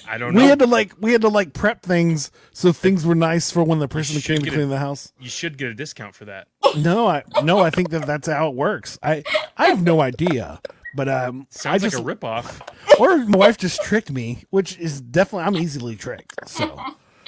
I 0.07 0.17
don't 0.17 0.33
We 0.33 0.41
know. 0.43 0.47
had 0.47 0.59
to 0.59 0.67
like 0.67 0.93
we 0.99 1.11
had 1.11 1.21
to 1.21 1.29
like 1.29 1.53
prep 1.53 1.81
things 1.83 2.31
so 2.53 2.71
things 2.71 3.05
were 3.05 3.15
nice 3.15 3.51
for 3.51 3.63
when 3.63 3.79
the 3.79 3.87
person 3.87 4.19
came 4.21 4.39
to 4.41 4.49
clean 4.49 4.61
it. 4.61 4.65
the 4.67 4.77
house. 4.79 5.13
you 5.19 5.29
should 5.29 5.57
get 5.57 5.69
a 5.69 5.73
discount 5.73 6.15
for 6.15 6.25
that. 6.25 6.47
No, 6.77 7.07
I 7.07 7.23
no, 7.43 7.59
I 7.59 7.69
think 7.69 7.89
that 7.91 8.05
that's 8.05 8.27
how 8.27 8.49
it 8.49 8.55
works. 8.55 8.97
I 9.01 9.23
I 9.57 9.67
have 9.67 9.81
no 9.83 10.01
idea, 10.01 10.59
but 10.95 11.07
um, 11.07 11.41
I 11.41 11.45
Sounds 11.57 11.83
just 11.83 11.97
like 12.03 12.05
a 12.05 12.15
ripoff. 12.15 12.61
or 12.99 13.17
my 13.25 13.37
wife 13.37 13.57
just 13.57 13.81
tricked 13.83 14.11
me, 14.11 14.43
which 14.49 14.77
is 14.77 14.99
definitely 15.01 15.45
I'm 15.47 15.55
easily 15.55 15.95
tricked. 15.95 16.47
So, 16.49 16.79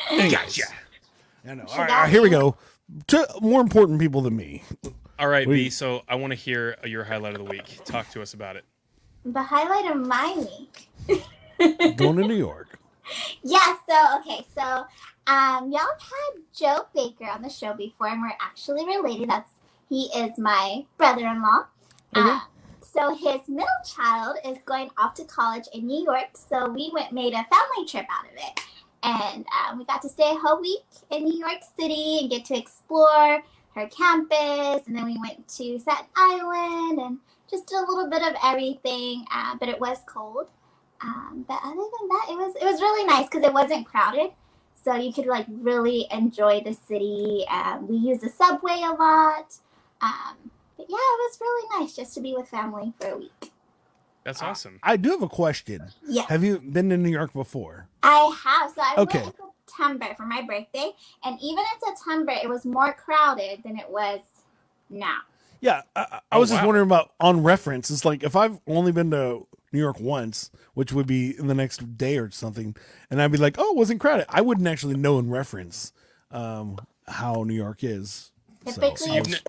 Gotcha. 0.09 0.63
I 1.47 1.53
know. 1.55 1.63
All 1.63 1.67
She 1.73 1.77
right, 1.79 1.87
got 1.87 1.95
all 1.95 2.03
right, 2.03 2.11
here 2.11 2.21
we 2.21 2.29
go. 2.29 2.57
To 3.07 3.27
more 3.41 3.61
important 3.61 3.99
people 3.99 4.21
than 4.21 4.35
me. 4.35 4.63
All 5.19 5.27
right, 5.27 5.47
Wait. 5.47 5.55
B. 5.55 5.69
So 5.69 6.03
I 6.07 6.15
want 6.15 6.31
to 6.31 6.35
hear 6.35 6.75
your 6.85 7.03
highlight 7.03 7.33
of 7.35 7.39
the 7.45 7.49
week. 7.49 7.79
Talk 7.85 8.09
to 8.11 8.21
us 8.21 8.33
about 8.33 8.55
it. 8.55 8.65
The 9.25 9.41
highlight 9.43 9.91
of 9.91 10.05
my 10.05 10.33
week. 11.07 11.23
Going 11.95 12.17
to 12.17 12.23
New 12.23 12.35
York. 12.35 12.79
Yeah, 13.41 13.73
so 13.89 14.19
okay, 14.19 14.45
so 14.55 14.85
um 15.25 15.71
y'all 15.71 15.79
have 15.79 15.99
had 15.99 16.43
Joe 16.55 16.85
Baker 16.93 17.25
on 17.25 17.41
the 17.41 17.49
show 17.49 17.73
before 17.73 18.07
and 18.07 18.21
we're 18.21 18.37
actually 18.39 18.85
related. 18.85 19.31
That's 19.31 19.49
he 19.89 20.11
is 20.15 20.37
my 20.37 20.85
brother-in-law. 20.97 21.65
Okay. 22.15 22.29
Uh, 22.29 22.39
so 22.81 23.15
his 23.15 23.47
middle 23.47 23.67
child 23.83 24.37
is 24.45 24.57
going 24.65 24.89
off 24.97 25.15
to 25.15 25.23
college 25.25 25.65
in 25.73 25.87
New 25.87 26.03
York, 26.03 26.37
so 26.37 26.69
we 26.69 26.91
went 26.93 27.11
made 27.11 27.33
a 27.33 27.45
family 27.45 27.87
trip 27.87 28.05
out 28.11 28.25
of 28.25 28.35
it. 28.35 28.59
And 29.03 29.45
um, 29.47 29.77
we 29.79 29.85
got 29.85 30.01
to 30.03 30.09
stay 30.09 30.31
a 30.31 30.39
whole 30.39 30.59
week 30.61 30.83
in 31.09 31.23
New 31.23 31.39
York 31.39 31.61
City 31.79 32.19
and 32.21 32.29
get 32.29 32.45
to 32.45 32.57
explore 32.57 33.41
her 33.75 33.87
campus. 33.87 34.85
And 34.87 34.95
then 34.95 35.05
we 35.05 35.17
went 35.19 35.47
to 35.47 35.79
Staten 35.79 36.05
Island 36.15 36.99
and 36.99 37.17
just 37.49 37.67
did 37.67 37.77
a 37.77 37.87
little 37.89 38.09
bit 38.09 38.21
of 38.21 38.35
everything. 38.43 39.25
Uh, 39.33 39.55
but 39.59 39.69
it 39.69 39.79
was 39.79 39.99
cold. 40.05 40.47
Um, 41.01 41.45
but 41.47 41.59
other 41.63 41.75
than 41.75 42.07
that, 42.09 42.27
it 42.29 42.37
was 42.37 42.55
it 42.61 42.65
was 42.65 42.81
really 42.81 43.05
nice 43.05 43.25
because 43.25 43.43
it 43.43 43.53
wasn't 43.53 43.85
crowded, 43.87 44.31
so 44.83 44.95
you 44.95 45.13
could 45.13 45.27
like 45.27 45.45
really 45.49 46.07
enjoy 46.11 46.61
the 46.61 46.73
city. 46.73 47.45
Um, 47.49 47.87
we 47.87 47.97
used 47.97 48.21
the 48.21 48.29
subway 48.29 48.81
a 48.83 48.91
lot. 48.93 49.53
Um, 50.01 50.35
but 50.77 50.87
yeah, 50.89 50.95
it 50.97 51.19
was 51.29 51.37
really 51.41 51.79
nice 51.79 51.95
just 51.95 52.13
to 52.15 52.21
be 52.21 52.33
with 52.35 52.47
family 52.49 52.93
for 52.99 53.09
a 53.09 53.17
week. 53.17 53.51
That's 54.23 54.41
awesome. 54.43 54.79
I 54.83 54.97
do 54.97 55.11
have 55.11 55.21
a 55.23 55.29
question. 55.29 55.81
Yeah, 56.07 56.23
Have 56.27 56.43
you 56.43 56.59
been 56.59 56.89
to 56.89 56.97
New 56.97 57.09
York 57.09 57.33
before? 57.33 57.87
I 58.03 58.35
have. 58.43 58.71
So 58.71 58.81
I 58.81 58.95
Okay. 58.97 59.19
went 59.21 59.35
in 59.39 59.45
September 59.67 60.07
for 60.17 60.25
my 60.25 60.41
birthday, 60.41 60.91
and 61.23 61.37
even 61.41 61.59
in 61.59 61.95
September, 61.95 62.33
it 62.33 62.49
was 62.49 62.65
more 62.65 62.93
crowded 62.93 63.63
than 63.63 63.77
it 63.77 63.89
was 63.89 64.19
now. 64.89 65.19
Yeah, 65.61 65.81
I, 65.95 66.01
I- 66.01 66.15
I 66.15 66.21
Oh, 66.33 66.39
was 66.41 66.49
just 66.49 66.63
wondering 66.63 66.85
about 66.87 67.11
on 67.19 67.43
reference. 67.43 67.89
It's 67.89 68.05
like 68.05 68.23
if 68.23 68.35
I've 68.35 68.59
only 68.67 68.91
been 68.91 69.11
to 69.11 69.47
New 69.71 69.79
York 69.79 69.99
once, 69.99 70.49
which 70.73 70.91
would 70.93 71.07
be 71.07 71.37
in 71.37 71.47
the 71.47 71.53
next 71.55 71.97
day 71.97 72.17
or 72.17 72.31
something, 72.31 72.75
and 73.09 73.21
I'd 73.21 73.31
be 73.31 73.37
like, 73.37 73.55
"Oh, 73.57 73.71
it 73.71 73.77
wasn't 73.77 73.99
crowded." 73.99 74.25
I 74.29 74.41
wouldn't 74.41 74.67
actually 74.67 74.95
know 74.97 75.19
in 75.19 75.29
reference 75.29 75.93
um, 76.31 76.79
how 77.07 77.43
New 77.43 77.53
York 77.53 77.83
is. 77.83 78.31
Typically, 78.65 79.11
I 79.11 79.15
you've 79.15 79.27
was- 79.27 79.41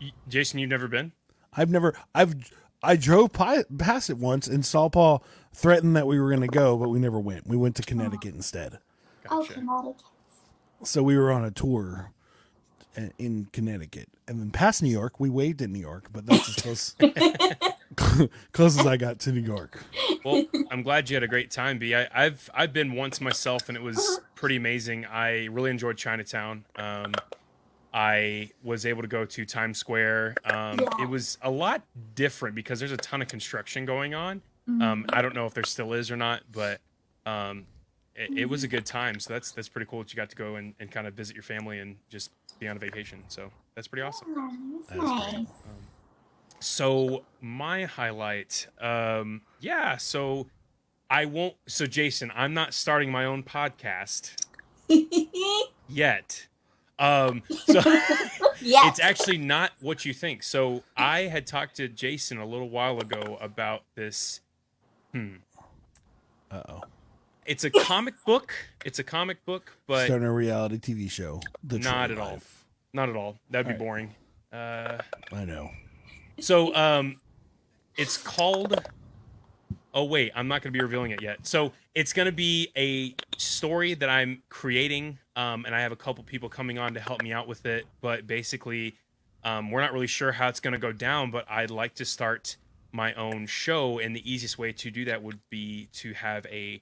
ne- 0.00 0.12
Jason, 0.28 0.58
you've 0.60 0.70
never 0.70 0.88
been? 0.88 1.12
I've 1.56 1.70
never, 1.70 1.94
I've, 2.14 2.34
I 2.82 2.96
drove 2.96 3.32
pi- 3.32 3.64
past 3.78 4.10
it 4.10 4.18
once, 4.18 4.46
and 4.46 4.64
Saul 4.64 4.90
Paul 4.90 5.24
threatened 5.52 5.96
that 5.96 6.06
we 6.06 6.20
were 6.20 6.28
going 6.28 6.42
to 6.42 6.46
go, 6.46 6.76
but 6.76 6.88
we 6.88 6.98
never 7.00 7.18
went. 7.18 7.46
We 7.46 7.56
went 7.56 7.74
to 7.76 7.82
Connecticut 7.82 8.34
instead. 8.34 8.78
oh, 9.30 9.44
Connecticut. 9.50 10.02
So 10.84 11.02
we 11.02 11.16
were 11.18 11.32
on 11.32 11.44
a 11.44 11.50
tour 11.50 12.12
uh, 12.96 13.08
in 13.18 13.48
Connecticut, 13.52 14.08
and 14.28 14.38
then 14.40 14.50
past 14.50 14.82
New 14.82 14.90
York, 14.90 15.18
we 15.18 15.28
waved 15.30 15.60
in 15.62 15.72
New 15.72 15.80
York, 15.80 16.08
but 16.12 16.26
that's 16.26 16.48
as 16.48 16.54
close, 16.56 16.94
close 18.52 18.78
as 18.78 18.86
I 18.86 18.96
got 18.96 19.18
to 19.20 19.32
New 19.32 19.40
York. 19.40 19.82
Well, 20.24 20.44
I'm 20.70 20.82
glad 20.82 21.08
you 21.10 21.16
had 21.16 21.22
a 21.22 21.28
great 21.28 21.50
time, 21.50 21.78
B. 21.78 21.94
I, 21.94 22.08
I've 22.12 22.48
I've 22.54 22.72
been 22.72 22.94
once 22.94 23.20
myself, 23.20 23.68
and 23.68 23.76
it 23.76 23.82
was 23.82 24.20
pretty 24.34 24.56
amazing. 24.56 25.04
I 25.06 25.46
really 25.46 25.70
enjoyed 25.70 25.96
Chinatown. 25.96 26.64
Um, 26.76 27.12
I 27.92 28.50
was 28.62 28.84
able 28.86 29.02
to 29.02 29.08
go 29.08 29.24
to 29.24 29.44
Times 29.46 29.78
Square. 29.78 30.34
Um, 30.44 30.78
Yeah. 30.80 31.02
It 31.02 31.08
was 31.08 31.38
a 31.42 31.50
lot 31.50 31.82
different 32.14 32.54
because 32.54 32.78
there's 32.80 32.92
a 32.92 32.96
ton 32.98 33.22
of 33.22 33.28
construction 33.28 33.84
going 33.86 34.14
on. 34.14 34.42
Mhm. 34.68 34.82
Um, 34.82 35.06
I 35.12 35.22
don't 35.22 35.34
know 35.34 35.46
if 35.46 35.54
there 35.54 35.64
still 35.64 35.94
is 35.94 36.10
or 36.10 36.16
not, 36.16 36.42
but 36.52 36.80
um, 37.24 37.66
it, 38.14 38.30
it 38.40 38.44
was 38.46 38.64
a 38.64 38.68
good 38.68 38.84
time. 38.84 39.18
So 39.20 39.32
that's 39.32 39.52
that's 39.52 39.68
pretty 39.68 39.86
cool 39.90 40.00
that 40.00 40.12
you 40.12 40.16
got 40.16 40.28
to 40.30 40.36
go 40.36 40.56
and, 40.56 40.74
and 40.78 40.90
kind 40.90 41.06
of 41.06 41.14
visit 41.14 41.34
your 41.34 41.42
family 41.42 41.78
and 41.78 41.96
just 42.10 42.30
be 42.58 42.68
on 42.68 42.76
a 42.76 42.80
vacation. 42.80 43.24
So 43.28 43.50
that's 43.74 43.88
pretty 43.88 44.02
awesome. 44.02 44.28
Oh, 44.36 44.50
that's 44.78 44.88
That 44.90 44.96
is 44.98 45.02
great. 45.32 45.32
nice. 45.40 45.48
So 46.60 47.24
my 47.40 47.84
highlight, 47.84 48.66
um, 48.80 49.42
yeah. 49.60 49.96
So 49.96 50.46
I 51.10 51.24
won't. 51.26 51.54
So 51.66 51.86
Jason, 51.86 52.32
I'm 52.34 52.54
not 52.54 52.74
starting 52.74 53.10
my 53.10 53.24
own 53.24 53.42
podcast 53.42 54.32
yet. 55.88 56.46
Um, 56.98 57.42
so 57.48 57.74
yes. 58.60 58.88
it's 58.88 59.00
actually 59.00 59.38
not 59.38 59.70
what 59.80 60.04
you 60.04 60.12
think. 60.12 60.42
So 60.42 60.82
I 60.96 61.20
had 61.22 61.46
talked 61.46 61.76
to 61.76 61.88
Jason 61.88 62.38
a 62.38 62.46
little 62.46 62.68
while 62.68 62.98
ago 62.98 63.38
about 63.40 63.82
this. 63.94 64.40
Hmm. 65.12 65.36
Uh 66.50 66.62
oh. 66.68 66.80
It's 67.46 67.64
a 67.64 67.70
comic 67.70 68.14
book. 68.26 68.52
It's 68.84 68.98
a 68.98 69.04
comic 69.04 69.44
book, 69.46 69.74
but 69.86 70.04
Starting 70.04 70.26
a 70.26 70.32
reality 70.32 70.76
TV 70.78 71.10
show. 71.10 71.40
The 71.64 71.78
Not 71.78 72.08
True 72.08 72.16
at 72.16 72.20
all. 72.20 72.40
Not 72.92 73.08
at 73.08 73.16
all. 73.16 73.38
That'd 73.50 73.68
be 73.68 73.72
All 73.72 73.78
right. 73.78 73.78
boring. 73.78 74.14
Uh, 74.52 74.98
I 75.32 75.44
know. 75.44 75.70
So 76.40 76.74
um 76.74 77.16
it's 77.96 78.16
called 78.16 78.74
Oh 79.94 80.04
wait, 80.04 80.32
I'm 80.34 80.48
not 80.48 80.62
going 80.62 80.72
to 80.72 80.78
be 80.78 80.82
revealing 80.82 81.10
it 81.10 81.22
yet. 81.22 81.46
So 81.46 81.72
it's 81.94 82.12
going 82.12 82.26
to 82.26 82.32
be 82.32 82.70
a 82.76 83.14
story 83.38 83.94
that 83.94 84.08
I'm 84.08 84.42
creating 84.48 85.18
um 85.36 85.64
and 85.64 85.74
I 85.74 85.80
have 85.80 85.92
a 85.92 85.96
couple 85.96 86.22
people 86.24 86.48
coming 86.48 86.78
on 86.78 86.94
to 86.94 87.00
help 87.00 87.22
me 87.22 87.32
out 87.32 87.48
with 87.48 87.66
it, 87.66 87.86
but 88.00 88.26
basically 88.26 88.94
um 89.44 89.70
we're 89.70 89.80
not 89.80 89.92
really 89.92 90.06
sure 90.06 90.32
how 90.32 90.48
it's 90.48 90.60
going 90.60 90.72
to 90.72 90.78
go 90.78 90.92
down, 90.92 91.30
but 91.30 91.46
I'd 91.50 91.70
like 91.70 91.94
to 91.96 92.04
start 92.04 92.56
my 92.92 93.12
own 93.14 93.46
show 93.46 93.98
and 93.98 94.14
the 94.16 94.30
easiest 94.30 94.58
way 94.58 94.72
to 94.72 94.90
do 94.90 95.04
that 95.06 95.22
would 95.22 95.38
be 95.50 95.88
to 95.92 96.14
have 96.14 96.46
a 96.46 96.80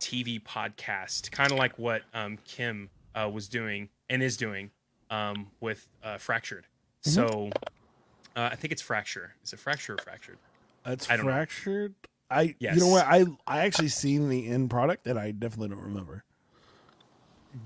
TV 0.00 0.42
podcast, 0.42 1.30
kind 1.30 1.52
of 1.52 1.58
like 1.58 1.78
what 1.78 2.02
um 2.14 2.38
Kim 2.44 2.88
uh, 3.14 3.28
was 3.28 3.48
doing 3.48 3.88
and 4.08 4.22
is 4.22 4.36
doing 4.36 4.70
um 5.10 5.48
with 5.60 5.88
uh, 6.02 6.18
Fractured. 6.18 6.66
Mm-hmm. 7.04 7.10
So 7.10 7.50
uh, 8.38 8.50
I 8.52 8.54
think 8.54 8.72
it's 8.72 8.82
fracture. 8.82 9.34
Is 9.44 9.52
it 9.52 9.58
fracture 9.58 9.94
or 9.94 9.98
fractured? 9.98 10.38
It's 10.86 11.10
I 11.10 11.16
don't 11.16 11.26
know. 11.26 11.32
fractured. 11.32 11.94
I 12.30 12.54
you 12.60 12.76
know 12.76 12.88
what 12.88 13.04
I 13.06 13.24
I 13.46 13.60
actually 13.60 13.88
seen 13.88 14.28
the 14.28 14.48
end 14.48 14.70
product 14.70 15.06
and 15.06 15.18
I 15.18 15.32
definitely 15.32 15.70
don't 15.74 15.84
remember. 15.84 16.24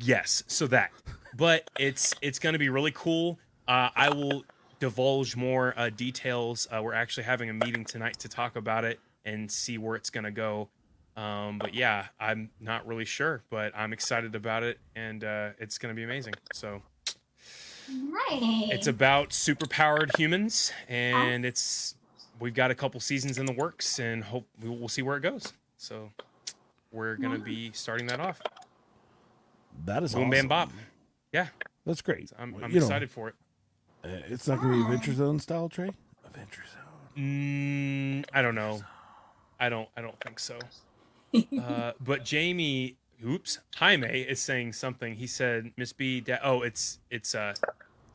Yes. 0.00 0.45
So 0.47 0.67
that, 0.69 0.91
but 1.37 1.69
it's 1.79 2.14
it's 2.23 2.38
going 2.38 2.55
to 2.55 2.59
be 2.59 2.71
really 2.71 2.93
cool. 2.93 3.38
Uh, 3.69 3.91
I 3.95 4.09
will 4.09 4.45
divulge 4.81 5.37
more 5.37 5.75
uh, 5.76 5.91
details. 5.91 6.67
Uh, 6.71 6.81
we're 6.83 6.95
actually 6.95 7.25
having 7.25 7.50
a 7.50 7.52
meeting 7.52 7.85
tonight 7.85 8.19
to 8.21 8.29
talk 8.29 8.57
about 8.57 8.85
it 8.85 8.99
and 9.25 9.50
see 9.50 9.76
where 9.79 9.95
it's 9.95 10.11
going 10.11 10.25
to 10.25 10.31
go. 10.31 10.69
Um, 11.17 11.59
but 11.59 11.75
yeah, 11.75 12.07
I'm 12.19 12.50
not 12.61 12.87
really 12.87 13.05
sure, 13.05 13.43
but 13.50 13.73
I'm 13.76 13.93
excited 13.93 14.35
about 14.35 14.62
it, 14.62 14.79
and 14.97 15.23
uh, 15.23 15.50
it's 15.59 15.76
going 15.76 15.95
to 15.95 15.97
be 15.97 16.05
amazing. 16.05 16.33
So 16.55 16.83
nice. 17.93 18.71
it's 18.73 18.87
about 18.87 19.31
superpowered 19.31 20.17
humans, 20.17 20.73
and 20.89 21.45
it's 21.45 21.95
we've 22.41 22.55
got 22.55 22.71
a 22.71 22.75
couple 22.75 22.99
seasons 23.01 23.39
in 23.39 23.47
the 23.47 23.53
works, 23.53 23.99
and 23.99 24.25
hope 24.25 24.47
we'll, 24.63 24.77
we'll 24.77 24.89
see 24.89 25.03
where 25.03 25.17
it 25.17 25.21
goes. 25.23 25.53
So 25.77 26.11
we're 26.93 27.17
going 27.17 27.33
to 27.33 27.39
be 27.45 27.71
starting 27.73 28.07
that 28.09 28.21
off. 28.21 28.41
That 29.85 30.03
is 30.03 30.15
Boom, 30.15 30.25
awesome. 30.25 30.31
bam, 30.31 30.49
bop. 30.49 30.73
Yeah, 31.33 31.49
That's 31.87 32.03
great. 32.03 32.31
I'm, 32.39 32.55
I'm 32.63 32.71
You 32.71 32.81
know, 32.81 32.87
excited 32.87 33.11
for 33.11 33.29
it. 33.29 33.35
uh, 34.05 34.09
it's 34.29 34.47
not 34.47 34.61
going 34.61 34.73
to 34.73 34.77
be 34.79 34.83
Adventure 34.95 35.15
Zone 35.15 35.41
style, 35.41 35.69
Trey. 35.69 35.91
Adventure 36.27 36.63
Zone. 36.73 38.23
Mm, 38.23 38.25
I 38.35 38.43
don't 38.43 38.55
know. 38.55 38.83
I 39.59 39.69
don't. 39.69 39.89
I 39.97 40.03
don't 40.03 40.19
think 40.21 40.39
so. 40.39 40.59
uh, 41.63 41.93
but 42.01 42.25
Jamie, 42.25 42.97
oops, 43.25 43.59
Jaime 43.77 44.07
is 44.21 44.41
saying 44.41 44.73
something. 44.75 45.15
He 45.17 45.27
said, 45.27 45.73
"Miss 45.77 45.93
B, 45.93 46.21
da- 46.21 46.39
oh, 46.43 46.63
it's 46.63 46.99
it's 47.11 47.35
uh, 47.35 47.55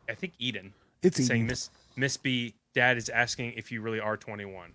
I 0.09 0.13
think 0.15 0.33
Eden 0.39 0.73
It's 1.03 1.17
saying 1.17 1.41
Eden. 1.41 1.47
Miss 1.47 1.69
Miss 1.95 2.17
B, 2.17 2.53
Dad 2.73 2.97
is 2.97 3.09
asking 3.09 3.53
if 3.53 3.71
you 3.71 3.81
really 3.81 3.99
are 3.99 4.17
21." 4.17 4.71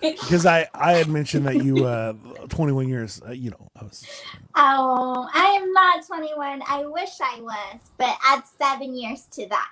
because 0.00 0.44
I 0.46 0.68
I 0.74 0.92
had 0.92 1.08
mentioned 1.08 1.46
that 1.46 1.64
you 1.64 1.84
uh 1.86 2.12
21 2.48 2.88
years. 2.88 3.20
Uh, 3.26 3.30
you 3.32 3.50
know, 3.50 3.68
I 3.80 3.84
was 3.84 4.06
Oh, 4.54 5.28
I 5.32 5.44
am 5.60 5.72
not 5.72 6.06
21. 6.06 6.62
I 6.68 6.84
wish 6.86 7.10
I 7.22 7.40
was, 7.40 7.80
but 7.98 8.16
add 8.24 8.42
seven 8.58 8.94
years 8.94 9.26
to 9.32 9.48
that. 9.48 9.70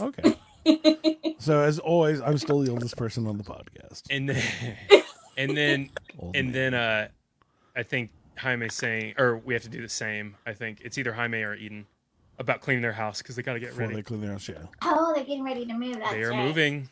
okay. 0.00 0.36
so 1.38 1.60
as 1.60 1.78
always, 1.78 2.20
I'm 2.22 2.38
still 2.38 2.60
the 2.60 2.70
oldest 2.70 2.96
person 2.96 3.26
on 3.26 3.36
the 3.36 3.44
podcast. 3.44 4.02
And 4.10 4.28
then, 4.30 4.42
and 5.36 5.54
then, 5.56 5.90
Old 6.18 6.34
and 6.34 6.46
man. 6.46 6.52
then, 6.54 6.74
uh, 6.74 7.08
I 7.76 7.82
think 7.82 8.10
Jaime's 8.38 8.72
saying, 8.74 9.14
or 9.18 9.36
we 9.36 9.52
have 9.52 9.62
to 9.64 9.68
do 9.68 9.82
the 9.82 9.88
same. 9.90 10.36
I 10.46 10.54
think 10.54 10.80
it's 10.82 10.96
either 10.96 11.12
Jaime 11.12 11.42
or 11.42 11.54
Eden 11.54 11.86
about 12.38 12.60
cleaning 12.60 12.82
their 12.82 12.92
house 12.92 13.22
because 13.22 13.36
they 13.36 13.42
got 13.42 13.54
to 13.54 13.60
get 13.60 13.70
before 13.70 13.82
ready. 13.82 13.96
they 13.96 14.02
clean 14.02 14.20
their 14.20 14.32
house, 14.32 14.48
yeah. 14.48 14.56
Oh, 14.82 15.12
they're 15.14 15.24
getting 15.24 15.44
ready 15.44 15.64
to 15.66 15.74
move. 15.74 15.98
That's 15.98 16.12
they 16.12 16.22
are 16.22 16.30
right. 16.30 16.44
moving. 16.44 16.88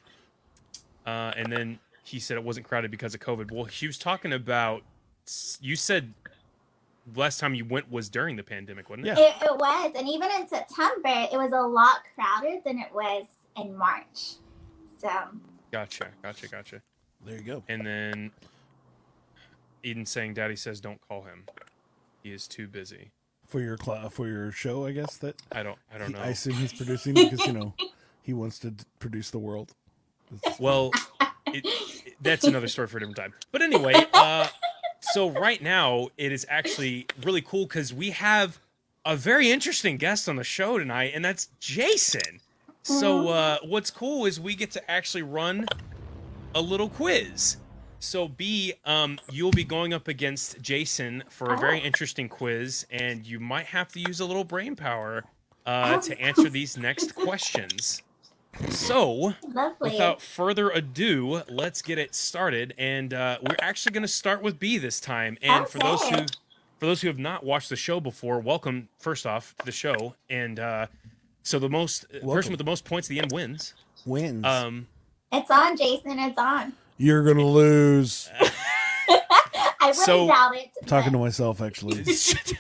Uh, 1.07 1.33
and 1.37 1.53
then 1.53 1.79
he 2.05 2.21
said 2.21 2.37
it 2.37 2.45
wasn't 2.45 2.67
crowded 2.67 2.91
because 2.91 3.15
of 3.15 3.21
COVID. 3.21 3.51
Well, 3.51 3.65
he 3.65 3.87
was 3.87 3.99
talking 3.99 4.33
about 4.33 4.83
you 5.61 5.77
said 5.77 6.13
last 7.17 7.41
time 7.41 7.55
you 7.55 7.65
went 7.65 7.91
was 7.91 8.09
during 8.09 8.37
the 8.37 8.43
pandemic, 8.43 8.89
wasn't 8.89 9.09
it? 9.09 9.19
Yeah. 9.19 9.31
It, 9.31 9.43
it 9.43 9.57
was, 9.57 9.93
and 9.97 10.09
even 10.09 10.31
in 10.31 10.49
September, 10.49 11.27
it 11.33 11.37
was 11.37 11.53
a 11.53 11.61
lot 11.61 12.01
crowded 12.15 12.63
than 12.65 12.79
it 12.79 12.93
was 12.95 13.25
in 13.57 13.77
March. 13.77 14.35
So 15.01 15.11
Gotcha, 15.73 16.09
gotcha, 16.23 16.49
gotcha. 16.49 16.83
There 17.25 17.37
you 17.37 17.43
go. 17.43 17.63
And 17.69 17.87
then 17.87 18.31
Eden 19.83 20.05
saying, 20.05 20.35
"Daddy 20.35 20.55
says 20.55 20.81
don't 20.81 21.01
call 21.09 21.23
him. 21.23 21.45
He 22.23 22.33
is 22.33 22.47
too 22.47 22.69
busy." 22.69 23.11
For 23.53 23.61
your 23.61 23.77
cl- 23.77 24.09
for 24.09 24.29
your 24.29 24.51
show, 24.51 24.87
I 24.87 24.93
guess 24.93 25.19
that 25.19 25.37
I 25.53 25.63
don't, 25.63 25.79
I 25.95 25.99
don't 25.99 26.07
he- 26.09 26.15
know. 26.15 26.21
I 26.21 26.29
assume 26.29 26.55
he's 26.55 26.73
producing 26.73 27.13
because 27.13 27.47
you 27.47 27.53
know 27.53 27.75
he 28.23 28.33
wants 28.33 28.59
to 28.61 28.71
d- 28.71 28.85
produce 28.99 29.31
the 29.31 29.39
world. 29.39 29.73
This 30.31 30.59
Well, 30.59 30.91
it, 31.49 31.63
it- 31.67 32.15
that's 32.23 32.45
another 32.45 32.67
story 32.67 32.89
for 32.89 32.97
a 32.97 33.01
different 33.01 33.19
time. 33.19 33.35
But 33.51 33.61
anyway, 33.61 34.07
uh, 34.15 34.49
so 35.01 35.29
right 35.29 35.61
now 35.63 36.09
it 36.17 36.33
is 36.33 36.47
actually 36.49 37.07
really 37.23 37.43
cool 37.43 37.67
because 37.67 37.93
we 37.93 38.11
have 38.13 38.59
a 39.05 39.17
very 39.17 39.51
interesting 39.53 39.99
guest 39.99 40.31
on 40.31 40.37
the 40.37 40.45
show 40.45 40.79
tonight, 40.79 41.13
and 41.15 41.23
that's 41.23 41.49
Jason. 41.61 42.41
So 42.83 43.29
uh, 43.29 43.59
what's 43.65 43.91
cool 43.91 44.25
is 44.25 44.41
we 44.41 44.55
get 44.55 44.71
to 44.73 44.91
actually 44.91 45.23
run 45.25 45.67
a 46.55 46.61
little 46.63 46.89
quiz. 46.89 47.59
So 48.03 48.27
B, 48.27 48.75
um, 48.85 49.21
you'll 49.31 49.53
be 49.53 49.63
going 49.63 49.95
up 49.95 50.09
against 50.09 50.61
Jason 50.61 51.23
for 51.31 51.55
a 51.55 51.57
very 51.57 51.79
interesting 51.79 52.29
quiz, 52.29 52.85
and 52.91 53.25
you 53.25 53.39
might 53.39 53.67
have 53.67 53.93
to 53.93 54.01
use 54.01 54.19
a 54.19 54.25
little 54.25 54.43
brain 54.43 54.75
power 54.75 55.23
uh, 55.67 56.01
to 56.01 56.21
answer 56.21 56.51
these 56.51 56.77
next 56.77 57.15
questions. 57.15 58.03
So, 58.71 59.35
lovely. 59.55 59.91
without 59.93 60.21
further 60.21 60.71
ado, 60.71 61.43
let's 61.49 61.81
get 61.81 61.97
it 61.97 62.17
started. 62.17 62.75
And 62.77 63.15
uh, 63.15 63.39
we're 63.41 63.57
actually 63.61 63.93
going 63.93 64.03
to 64.03 64.09
start 64.09 64.43
with 64.43 64.59
B 64.59 64.79
this 64.79 64.99
time. 64.99 65.39
And 65.41 65.69
for 65.69 65.79
those 65.79 66.03
who, 66.09 66.17
for 66.79 66.87
those 66.87 67.03
who 67.03 67.07
have 67.07 67.21
not 67.21 67.45
watched 67.45 67.69
the 67.69 67.77
show 67.77 68.01
before, 68.01 68.41
welcome 68.41 68.89
first 68.99 69.27
off 69.27 69.55
to 69.61 69.65
the 69.65 69.73
show. 69.73 70.17
And 70.29 70.59
uh, 70.59 70.89
so 71.45 71.61
the 71.61 71.71
most 71.71 72.05
uh, 72.07 72.15
Welcome. 72.15 72.31
person 72.31 72.51
with 72.51 72.59
the 72.59 72.65
most 72.65 72.85
points 72.85 73.07
at 73.07 73.11
the 73.11 73.21
end 73.21 73.31
wins. 73.31 73.75
wins. 74.05 74.45
Um, 74.45 74.89
it's 75.31 75.51
on, 75.53 75.77
Jason. 75.77 76.19
It's 76.19 76.37
on. 76.37 76.73
You're 76.99 77.25
gonna 77.25 77.47
lose. 77.47 78.31
I 79.09 79.87
really 79.87 79.93
So- 79.95 80.27
doubt 80.29 80.57
it. 80.57 80.71
Talking 80.87 81.13
to 81.13 81.19
myself, 81.19 81.61
actually. 81.61 82.05
so 82.05 82.55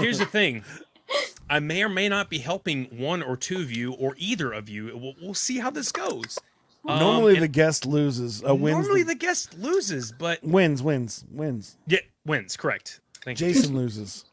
here's 0.00 0.18
the 0.18 0.26
thing. 0.26 0.64
I 1.48 1.60
may 1.60 1.82
or 1.84 1.88
may 1.88 2.08
not 2.08 2.28
be 2.28 2.38
helping 2.38 2.86
one 2.98 3.22
or 3.22 3.36
two 3.36 3.58
of 3.58 3.70
you, 3.70 3.92
or 3.92 4.14
either 4.18 4.52
of 4.52 4.68
you. 4.68 4.96
We'll, 4.96 5.14
we'll 5.22 5.34
see 5.34 5.58
how 5.58 5.70
this 5.70 5.92
goes. 5.92 6.38
Um, 6.88 6.98
Normally, 6.98 7.34
and 7.34 7.42
the 7.42 7.48
guest 7.48 7.86
loses. 7.86 8.42
Uh, 8.44 8.54
wins. 8.54 8.76
normally 8.78 9.02
the, 9.02 9.08
the 9.12 9.14
guest 9.14 9.56
loses, 9.58 10.12
but 10.12 10.42
wins, 10.42 10.82
wins, 10.82 11.24
wins. 11.30 11.76
yeah, 11.86 11.98
wins. 12.24 12.56
Correct. 12.56 13.00
Thank 13.24 13.40
you. 13.40 13.46
Jason 13.46 13.76
loses, 13.76 14.24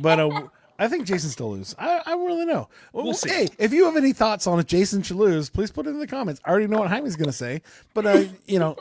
but 0.00 0.18
uh, 0.20 0.42
I 0.82 0.88
think 0.88 1.06
Jason 1.06 1.30
still 1.30 1.52
loses. 1.52 1.76
I, 1.78 2.00
I 2.04 2.10
don't 2.10 2.26
really 2.26 2.44
know. 2.44 2.68
Well, 2.92 3.04
We'll 3.04 3.14
see. 3.14 3.30
Hey, 3.30 3.48
if 3.58 3.72
you 3.72 3.84
have 3.84 3.96
any 3.96 4.12
thoughts 4.12 4.48
on 4.48 4.58
if 4.58 4.66
Jason 4.66 5.02
should 5.02 5.16
lose, 5.16 5.48
please 5.48 5.70
put 5.70 5.86
it 5.86 5.90
in 5.90 6.00
the 6.00 6.06
comments. 6.08 6.40
I 6.44 6.50
already 6.50 6.66
know 6.66 6.78
what 6.80 6.90
Jaime's 6.90 7.14
going 7.14 7.26
to 7.26 7.32
say, 7.32 7.62
but 7.94 8.04
uh, 8.04 8.24
you 8.46 8.58
know, 8.58 8.76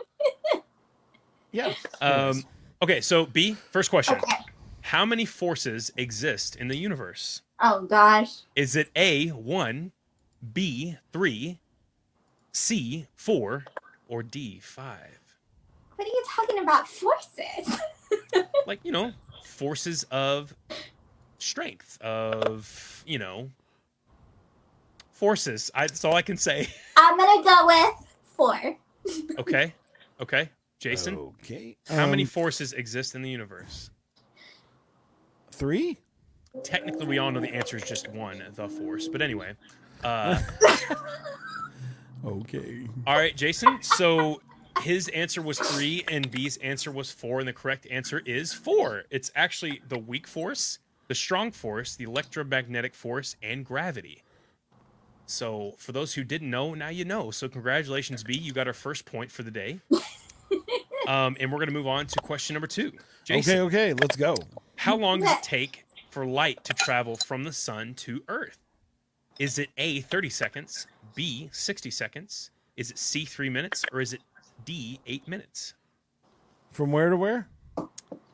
yeah. 1.52 1.74
Um, 2.02 2.44
okay, 2.82 3.02
so 3.02 3.28
B, 3.28 3.56
first 3.72 3.92
question. 3.92 4.16
Okay. 4.18 4.36
How 4.82 5.06
many 5.06 5.26
forces 5.26 5.92
exist 5.96 6.56
in 6.56 6.68
the 6.70 6.76
universe? 6.76 7.44
Oh 7.60 7.84
gosh. 7.84 8.40
Is 8.56 8.76
it 8.76 8.90
A, 8.96 9.28
1, 9.28 9.92
B, 10.54 10.98
3, 11.14 11.60
C, 12.52 13.08
4, 13.16 13.66
or 14.08 14.24
D, 14.24 14.60
5? 14.60 14.98
What 15.96 16.08
are 16.08 16.10
you 16.10 16.24
talking 16.28 16.60
about? 16.64 16.88
Forces. 16.88 17.80
Like, 18.68 18.80
you 18.84 18.92
know, 18.92 19.12
forces 19.44 20.04
of 20.12 20.54
strength, 21.42 21.98
of, 22.02 23.04
you 23.06 23.20
know, 23.20 23.50
forces. 25.12 25.72
I, 25.76 25.88
that's 25.88 26.06
all 26.06 26.14
I 26.16 26.22
can 26.22 26.38
say. 26.38 26.68
I'm 26.98 27.18
gonna 27.18 27.44
go 27.44 27.66
with 27.68 28.16
four. 28.24 28.78
Okay, 29.40 29.74
okay. 30.22 30.50
Jason, 30.80 31.16
Okay. 31.16 31.78
how 31.88 32.08
many 32.08 32.24
Um, 32.24 32.28
forces 32.30 32.74
exist 32.74 33.14
in 33.14 33.22
the 33.22 33.30
universe? 33.30 33.92
Three. 35.52 35.98
Technically, 36.64 37.06
we 37.06 37.18
all 37.20 37.32
know 37.32 37.40
the 37.40 37.54
answer 37.54 37.78
is 37.78 37.84
just 37.84 38.08
one, 38.10 38.44
the 38.56 38.68
force. 38.68 39.08
But 39.08 39.22
anyway, 39.22 39.54
uh, 40.04 40.42
Okay. 42.26 42.88
All 43.08 43.16
right, 43.16 43.36
Jason. 43.36 43.82
So 43.82 44.42
his 44.82 45.08
answer 45.10 45.42
was 45.42 45.60
three, 45.60 46.04
and 46.08 46.30
B's 46.30 46.58
answer 46.58 46.92
was 46.92 47.12
four, 47.12 47.40
and 47.40 47.48
the 47.48 47.54
correct 47.54 47.88
answer 47.90 48.20
is 48.26 48.54
four. 48.54 49.04
It's 49.10 49.32
actually 49.36 49.82
the 49.88 49.98
weak 49.98 50.28
force, 50.28 50.80
the 51.12 51.16
strong 51.16 51.52
force, 51.52 51.98
the 51.98 52.06
electromagnetic 52.06 52.96
force, 52.96 53.36
and 53.44 53.66
gravity. 53.66 54.24
So 55.26 55.74
for 55.78 55.92
those 55.92 56.14
who 56.14 56.24
didn't 56.24 56.50
know, 56.50 56.74
now 56.74 56.88
you 56.88 57.04
know. 57.04 57.32
So 57.32 57.50
congratulations, 57.50 58.24
B. 58.24 58.38
You 58.38 58.54
got 58.54 58.66
our 58.66 58.72
first 58.74 59.04
point 59.04 59.30
for 59.30 59.44
the 59.44 59.52
day. 59.52 59.82
Um, 61.08 61.36
and 61.40 61.52
we're 61.52 61.58
gonna 61.58 61.72
move 61.72 61.88
on 61.88 62.06
to 62.06 62.20
question 62.22 62.54
number 62.54 62.68
two. 62.68 62.92
Jason, 63.24 63.58
Okay. 63.62 63.90
Okay. 63.90 63.94
Let's 63.94 64.16
go. 64.16 64.36
how 64.76 64.96
long 64.96 65.20
does 65.22 65.32
it 65.32 65.42
take 65.42 65.84
for 66.12 66.28
light 66.28 66.64
to 66.66 66.74
travel 66.76 67.16
from 67.16 67.44
the 67.44 67.52
sun 67.52 67.96
to 67.96 68.22
Earth? 68.28 68.60
Is 69.40 69.58
it 69.58 69.70
A, 69.80 70.02
30 70.02 70.30
seconds, 70.30 70.86
B, 71.16 71.50
60 71.52 71.90
seconds? 71.90 72.52
Is 72.78 72.92
it 72.92 73.00
C, 73.00 73.26
3 73.26 73.50
minutes, 73.50 73.84
or 73.92 74.00
is 74.00 74.14
it 74.14 74.22
D, 74.64 75.00
8 75.08 75.28
minutes? 75.28 75.74
From 76.70 76.92
where 76.92 77.10
to 77.10 77.18
where? 77.18 77.48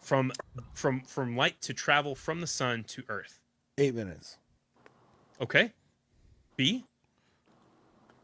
From 0.08 0.32
from 0.74 1.02
from 1.02 1.36
light 1.36 1.60
to 1.64 1.74
travel 1.74 2.16
from 2.16 2.40
the 2.40 2.48
sun 2.48 2.86
to 2.86 3.04
Earth. 3.10 3.42
Eight 3.78 3.94
minutes. 3.94 4.38
Okay. 5.42 5.74
B, 6.56 6.86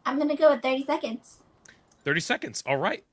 I'm 0.06 0.18
gonna 0.18 0.38
go 0.38 0.52
with 0.52 0.62
30 0.62 0.86
seconds. 0.86 1.40
30 2.06 2.20
seconds. 2.22 2.64
All 2.66 2.78
right. 2.78 3.04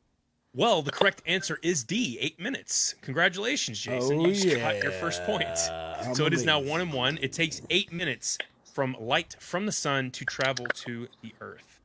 Well, 0.55 0.83
the 0.83 0.93
correct 0.93 1.21
answer 1.27 1.59
is 1.65 1.83
D, 1.83 2.17
8 2.21 2.39
minutes. 2.39 2.95
Congratulations, 3.03 3.81
Jason. 3.81 4.21
Oh, 4.21 4.27
you 4.27 4.35
just 4.35 4.57
got 4.59 4.81
your 4.81 4.93
first 4.93 5.23
oh, 5.25 5.27
point. 5.27 5.49
I'm 5.49 6.15
So 6.15 6.27
it 6.27 6.33
is 6.33 6.45
now 6.45 6.61
one 6.61 6.81
and 6.81 6.93
one. 6.93 7.19
It 7.21 7.33
takes 7.33 7.63
eight 7.71 7.93
minutes 7.93 8.39
from 8.73 8.97
light 9.01 9.35
from 9.41 9.67
the 9.67 9.73
sun 9.73 10.13
to 10.13 10.25
travel 10.25 10.67
to 10.67 11.09
the 11.23 11.35
earth. 11.41 11.81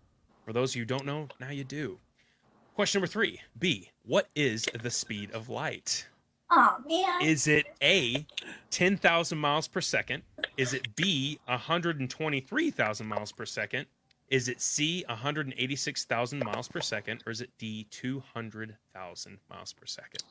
For 0.45 0.53
those 0.53 0.73
of 0.73 0.75
you 0.75 0.81
who 0.83 0.85
don't 0.85 1.07
know, 1.07 1.29
now 1.39 1.49
you 1.49 1.63
do. 1.63 1.97
Question 2.75 2.99
number 2.99 3.11
three 3.11 3.41
B. 3.57 3.89
What 4.05 4.29
is 4.35 4.67
the 4.83 4.91
speed 4.91 5.31
of 5.31 5.49
light? 5.49 6.05
Oh 6.51 6.77
man. 6.87 7.21
Is 7.21 7.47
it 7.47 7.65
A, 7.81 8.25
10,000 8.69 9.37
miles 9.37 9.67
per 9.67 9.81
second? 9.81 10.23
Is 10.57 10.73
it 10.73 10.95
B, 10.95 11.39
123,000 11.45 13.07
miles 13.07 13.31
per 13.31 13.45
second? 13.45 13.87
Is 14.29 14.47
it 14.47 14.59
C, 14.61 15.03
186,000 15.07 16.39
miles 16.43 16.67
per 16.67 16.81
second? 16.81 17.23
Or 17.25 17.31
is 17.31 17.41
it 17.41 17.49
D, 17.57 17.87
200,000 17.91 19.37
miles 19.49 19.73
per 19.73 19.85
second? 19.85 20.23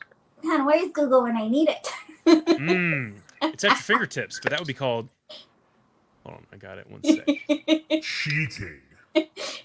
Man, 0.43 0.65
where's 0.67 0.91
Google 0.93 1.23
when 1.23 1.37
I 1.37 1.49
need 1.49 1.69
it? 1.69 1.89
Mmm. 2.27 3.15
It's 3.43 3.65
at 3.65 3.71
your 3.71 3.77
fingertips, 3.77 4.41
but 4.43 4.51
that 4.51 4.61
would 4.61 4.67
be 4.67 4.75
called. 4.75 5.09
Hold 6.25 6.39
on, 6.39 6.47
I 6.53 6.57
got 6.57 6.79
it. 6.79 6.91
One 6.91 7.03
sec. 7.05 8.03
Cheating. 8.03 8.81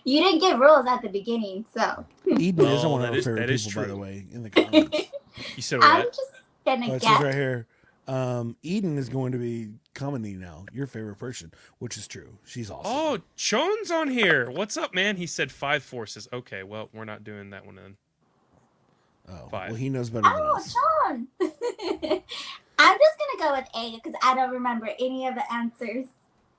you 0.03 0.21
didn't 0.23 0.39
give 0.39 0.59
rules 0.59 0.85
at 0.87 1.01
the 1.01 1.09
beginning, 1.09 1.65
so 1.75 2.05
Eden 2.37 2.65
oh, 2.65 2.75
is 2.75 2.83
Oh, 2.83 2.89
one 2.89 3.01
of 3.01 3.07
that 3.07 3.13
our 3.13 3.17
is- 3.17 3.25
favorite 3.25 3.39
that 3.47 3.49
is 3.49 3.65
people, 3.67 3.81
by 3.81 3.87
the 3.87 3.93
true. 3.93 4.01
way, 4.01 4.25
in 4.31 4.43
the 4.43 4.49
comments. 4.49 4.97
You 5.55 5.61
said 5.63 5.79
I'm 5.81 6.03
just 6.05 6.21
gonna 6.65 6.87
Oh, 6.89 6.95
it 6.95 7.01
guess. 7.01 7.21
right 7.21 7.33
here. 7.33 7.67
Um, 8.07 8.55
Eden 8.63 8.97
is 8.97 9.07
going 9.07 9.33
to 9.33 9.37
be 9.37 9.69
commenting 9.93 10.39
now. 10.39 10.65
Your 10.73 10.87
favorite 10.87 11.17
person, 11.19 11.53
which 11.77 11.95
is 11.95 12.07
true. 12.07 12.29
She's 12.45 12.71
awesome. 12.71 12.91
Oh, 12.91 13.19
Chon's 13.35 13.91
on 13.91 14.07
here. 14.09 14.49
What's 14.49 14.77
up, 14.77 14.95
man? 14.95 15.15
He 15.15 15.27
said 15.27 15.51
five 15.51 15.83
forces. 15.83 16.27
Okay, 16.33 16.63
well, 16.63 16.89
we're 16.91 17.05
not 17.05 17.23
doing 17.23 17.51
that 17.51 17.65
one 17.67 17.75
then. 17.75 17.97
Oh, 19.27 19.47
five. 19.51 19.69
well, 19.69 19.77
he 19.77 19.89
knows 19.89 20.09
better 20.09 20.27
Oh, 20.27 20.55
us. 20.57 20.73
Sean. 20.73 21.27
I'm 21.41 22.97
just 22.97 23.15
gonna 23.19 23.37
go 23.39 23.51
with 23.55 23.67
A 23.75 23.95
because 23.95 24.13
I 24.23 24.33
don't 24.33 24.51
remember 24.51 24.89
any 24.99 25.27
of 25.27 25.35
the 25.35 25.53
answers. 25.53 26.07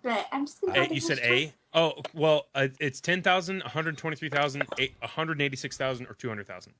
But 0.02 0.26
I'm 0.32 0.46
just 0.46 0.60
gonna. 0.60 0.74
go 0.74 0.82
A, 0.82 0.94
you 0.94 1.00
said 1.00 1.18
first 1.18 1.28
A? 1.30 1.52
Oh, 1.74 1.94
well, 2.14 2.46
uh, 2.54 2.68
it's 2.78 3.00
10,000, 3.00 3.60
123,000, 3.62 4.62
eight- 4.78 4.94
186,000, 5.00 6.06
or 6.06 6.14
200,000. 6.14 6.72
one. 6.72 6.76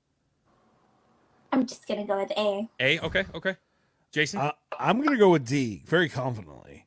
I'm 1.52 1.66
just 1.66 1.86
gonna 1.86 2.06
go 2.06 2.18
with 2.18 2.32
A. 2.36 2.68
A? 2.80 3.00
Okay, 3.00 3.24
okay. 3.34 3.56
Jason? 4.12 4.40
I, 4.40 4.52
I'm 4.78 4.98
going 4.98 5.10
to 5.10 5.16
go 5.16 5.30
with 5.30 5.46
D 5.46 5.82
very 5.86 6.08
confidently. 6.08 6.86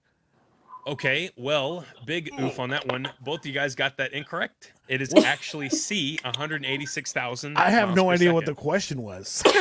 Okay, 0.86 1.30
well, 1.38 1.86
big 2.06 2.30
oof 2.42 2.60
on 2.60 2.70
that 2.72 2.86
one. 2.92 3.10
Both 3.22 3.42
of 3.42 3.46
you 3.46 3.54
guys 3.54 3.74
got 3.74 3.96
that 3.98 4.12
incorrect. 4.12 4.74
It 4.90 5.02
is 5.02 5.14
actually 5.14 5.70
C, 5.70 6.20
186,000. 6.24 7.58
I 7.58 7.70
have 7.70 7.96
no 7.96 8.06
per 8.06 8.14
idea 8.14 8.34
what 8.34 8.46
the 8.46 8.54
question 8.54 9.02
was. 9.02 9.42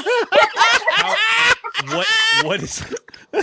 How, 0.95 1.15
what 1.95 2.07
what 2.45 2.63
is 2.63 2.83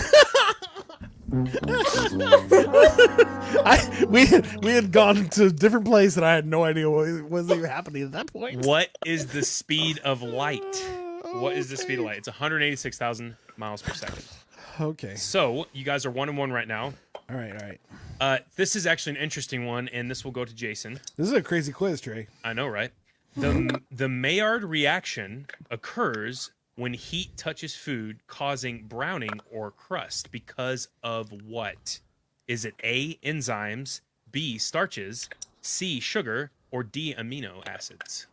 I 3.64 4.06
we 4.08 4.26
had, 4.26 4.64
we 4.64 4.72
had 4.72 4.92
gone 4.92 5.28
to 5.30 5.46
a 5.46 5.50
different 5.50 5.84
place 5.86 6.16
and 6.16 6.24
I 6.24 6.34
had 6.34 6.46
no 6.46 6.64
idea 6.64 6.88
what 6.90 7.30
was 7.30 7.50
even 7.50 7.64
happening 7.64 8.02
at 8.04 8.12
that 8.12 8.32
point. 8.32 8.64
what 8.66 8.88
is 9.04 9.26
the 9.26 9.42
speed 9.42 9.98
of 10.00 10.22
light? 10.22 10.84
What 11.32 11.56
is 11.56 11.68
the 11.68 11.76
speed 11.76 11.98
of 11.98 12.04
light? 12.06 12.18
It's 12.18 12.28
186,000 12.28 13.36
miles 13.56 13.82
per 13.82 13.94
second. 13.94 14.24
Okay. 14.78 15.14
So 15.16 15.66
you 15.74 15.84
guys 15.84 16.06
are 16.06 16.10
one 16.10 16.30
and 16.30 16.38
one 16.38 16.50
right 16.52 16.68
now. 16.68 16.94
All 17.28 17.36
right. 17.36 17.52
All 17.52 17.68
right. 17.68 17.80
Uh, 18.18 18.38
this 18.56 18.76
is 18.76 18.86
actually 18.86 19.16
an 19.16 19.22
interesting 19.22 19.66
one, 19.66 19.88
and 19.88 20.10
this 20.10 20.24
will 20.24 20.30
go 20.30 20.44
to 20.44 20.54
Jason. 20.54 21.00
This 21.16 21.26
is 21.26 21.32
a 21.34 21.42
crazy 21.42 21.70
quiz, 21.70 22.00
Trey. 22.00 22.28
I 22.44 22.54
know, 22.54 22.66
right? 22.66 22.90
The 23.36 23.78
the 23.90 24.08
Maillard 24.08 24.64
reaction 24.64 25.46
occurs 25.70 26.52
when 26.76 26.94
heat 26.94 27.36
touches 27.36 27.74
food, 27.74 28.20
causing 28.26 28.84
browning 28.84 29.40
or 29.50 29.70
crust. 29.70 30.30
Because 30.30 30.88
of 31.02 31.30
what? 31.44 32.00
Is 32.48 32.64
it 32.64 32.74
A. 32.82 33.16
Enzymes, 33.16 34.00
B. 34.32 34.56
Starches, 34.56 35.28
C. 35.60 36.00
Sugar, 36.00 36.52
or 36.70 36.82
D. 36.82 37.14
Amino 37.18 37.66
acids? 37.68 38.28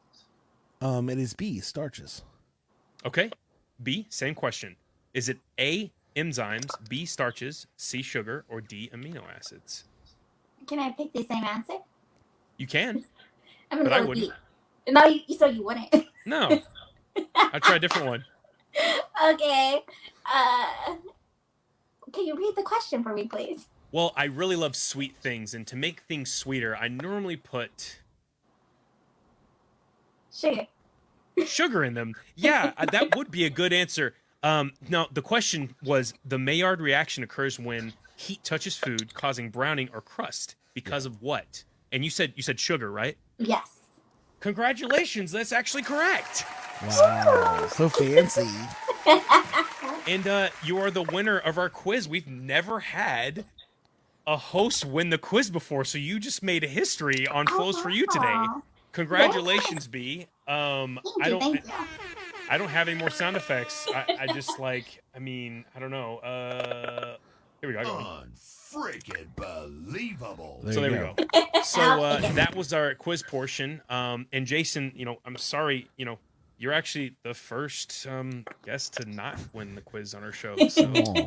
Um, 0.81 1.09
it 1.09 1.17
is 1.17 1.33
B 1.33 1.59
starches. 1.59 2.21
Okay. 3.05 3.29
B. 3.83 4.05
Same 4.09 4.35
question. 4.35 4.75
Is 5.13 5.29
it 5.29 5.39
A. 5.59 5.91
Enzymes, 6.15 6.71
B. 6.89 7.05
Starches, 7.05 7.67
C. 7.77 8.01
Sugar, 8.01 8.43
or 8.49 8.59
D. 8.59 8.89
Amino 8.91 9.21
acids? 9.35 9.83
Can 10.65 10.79
I 10.79 10.91
pick 10.91 11.13
the 11.13 11.23
same 11.23 11.43
answer? 11.43 11.75
You 12.57 12.65
can. 12.65 13.05
I'm 13.71 13.79
gonna 13.79 13.89
But 13.89 13.93
I 13.93 13.99
go 14.01 14.07
with 14.07 14.17
wouldn't. 14.19 14.33
B. 14.87 14.91
No, 14.93 15.05
you, 15.05 15.37
so 15.37 15.45
you 15.47 15.63
wouldn't. 15.63 15.93
No. 16.25 16.59
I'll 17.35 17.59
try 17.61 17.77
a 17.77 17.79
different 17.79 18.05
one. 18.07 18.25
okay. 19.31 19.79
Uh, 20.29 20.95
can 22.11 22.25
you 22.25 22.35
read 22.35 22.53
the 22.57 22.63
question 22.63 23.01
for 23.01 23.13
me, 23.13 23.27
please? 23.27 23.67
Well, 23.93 24.11
I 24.17 24.25
really 24.25 24.57
love 24.57 24.75
sweet 24.75 25.15
things, 25.15 25.53
and 25.53 25.65
to 25.67 25.77
make 25.77 26.01
things 26.01 26.29
sweeter, 26.33 26.75
I 26.75 26.89
normally 26.89 27.37
put 27.37 27.99
Sugar. 30.33 30.67
Sugar 31.45 31.83
in 31.83 31.93
them. 31.93 32.13
Yeah, 32.35 32.73
uh, 32.77 32.85
that 32.85 33.15
would 33.15 33.31
be 33.31 33.45
a 33.45 33.49
good 33.49 33.73
answer. 33.73 34.15
Um, 34.43 34.73
no, 34.89 35.07
the 35.11 35.21
question 35.21 35.75
was 35.83 36.13
the 36.25 36.37
Maillard 36.37 36.81
reaction 36.81 37.23
occurs 37.23 37.59
when 37.59 37.93
heat 38.15 38.43
touches 38.43 38.75
food, 38.75 39.13
causing 39.13 39.49
browning 39.49 39.89
or 39.93 40.01
crust. 40.01 40.55
Because 40.73 41.05
of 41.05 41.21
what? 41.21 41.63
And 41.91 42.03
you 42.03 42.11
said 42.11 42.33
you 42.35 42.43
said 42.43 42.59
sugar, 42.59 42.91
right? 42.91 43.17
Yes. 43.37 43.79
Congratulations, 44.39 45.31
that's 45.31 45.51
actually 45.51 45.81
correct. 45.81 46.45
Wow. 46.83 47.67
so 47.67 47.89
fancy. 47.89 48.47
And 50.07 50.25
uh, 50.25 50.49
you 50.63 50.77
are 50.79 50.89
the 50.89 51.03
winner 51.03 51.37
of 51.37 51.57
our 51.57 51.69
quiz. 51.69 52.07
We've 52.07 52.27
never 52.27 52.79
had 52.79 53.43
a 54.25 54.37
host 54.37 54.85
win 54.85 55.09
the 55.09 55.17
quiz 55.17 55.49
before, 55.49 55.83
so 55.83 55.97
you 55.97 56.17
just 56.17 56.41
made 56.41 56.63
a 56.63 56.67
history 56.67 57.27
on 57.27 57.45
flows 57.45 57.77
for 57.77 57.89
you 57.89 58.05
today. 58.07 58.45
Aw. 58.97 59.01
Congratulations, 59.01 59.87
B. 59.87 60.27
Um, 60.47 60.99
Thank 61.03 61.25
I 61.25 61.29
don't. 61.29 61.41
Thank. 61.41 61.65
I 62.49 62.57
don't 62.57 62.69
have 62.69 62.87
any 62.87 62.97
more 62.97 63.09
sound 63.09 63.35
effects. 63.35 63.87
I, 63.93 64.17
I 64.21 64.27
just 64.33 64.57
like, 64.59 65.03
I 65.13 65.19
mean, 65.19 65.65
I 65.75 65.79
don't 65.79 65.91
know. 65.91 66.19
Uh, 66.19 67.17
here 67.59 67.69
we 67.69 67.73
go. 67.73 67.79
I 67.79 67.83
got. 67.83 68.25
Unfreaking 68.25 69.27
believable. 69.35 70.61
so 70.71 70.81
there 70.81 70.91
you 70.91 71.13
we 71.17 71.25
go. 71.25 71.61
So 71.63 71.81
uh, 71.81 72.19
that 72.33 72.55
was 72.55 72.71
our 72.73 72.95
quiz 72.95 73.23
portion. 73.23 73.81
Um, 73.89 74.27
and 74.31 74.45
Jason, 74.45 74.93
you 74.95 75.03
know, 75.05 75.17
I'm 75.25 75.35
sorry, 75.37 75.89
you 75.97 76.05
know, 76.05 76.19
you're 76.57 76.73
actually 76.73 77.15
the 77.23 77.33
first 77.33 78.07
um, 78.09 78.45
guest 78.65 78.93
to 78.95 79.05
not 79.09 79.37
win 79.53 79.75
the 79.75 79.81
quiz 79.81 80.13
on 80.13 80.23
our 80.23 80.31
show. 80.31 80.55
So 80.69 80.81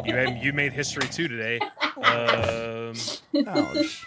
you 0.04 0.14
had, 0.14 0.42
you 0.42 0.52
made 0.52 0.72
history 0.72 1.06
too 1.08 1.28
today. 1.28 1.60
Um, 2.00 2.94
Ouch. 3.46 4.06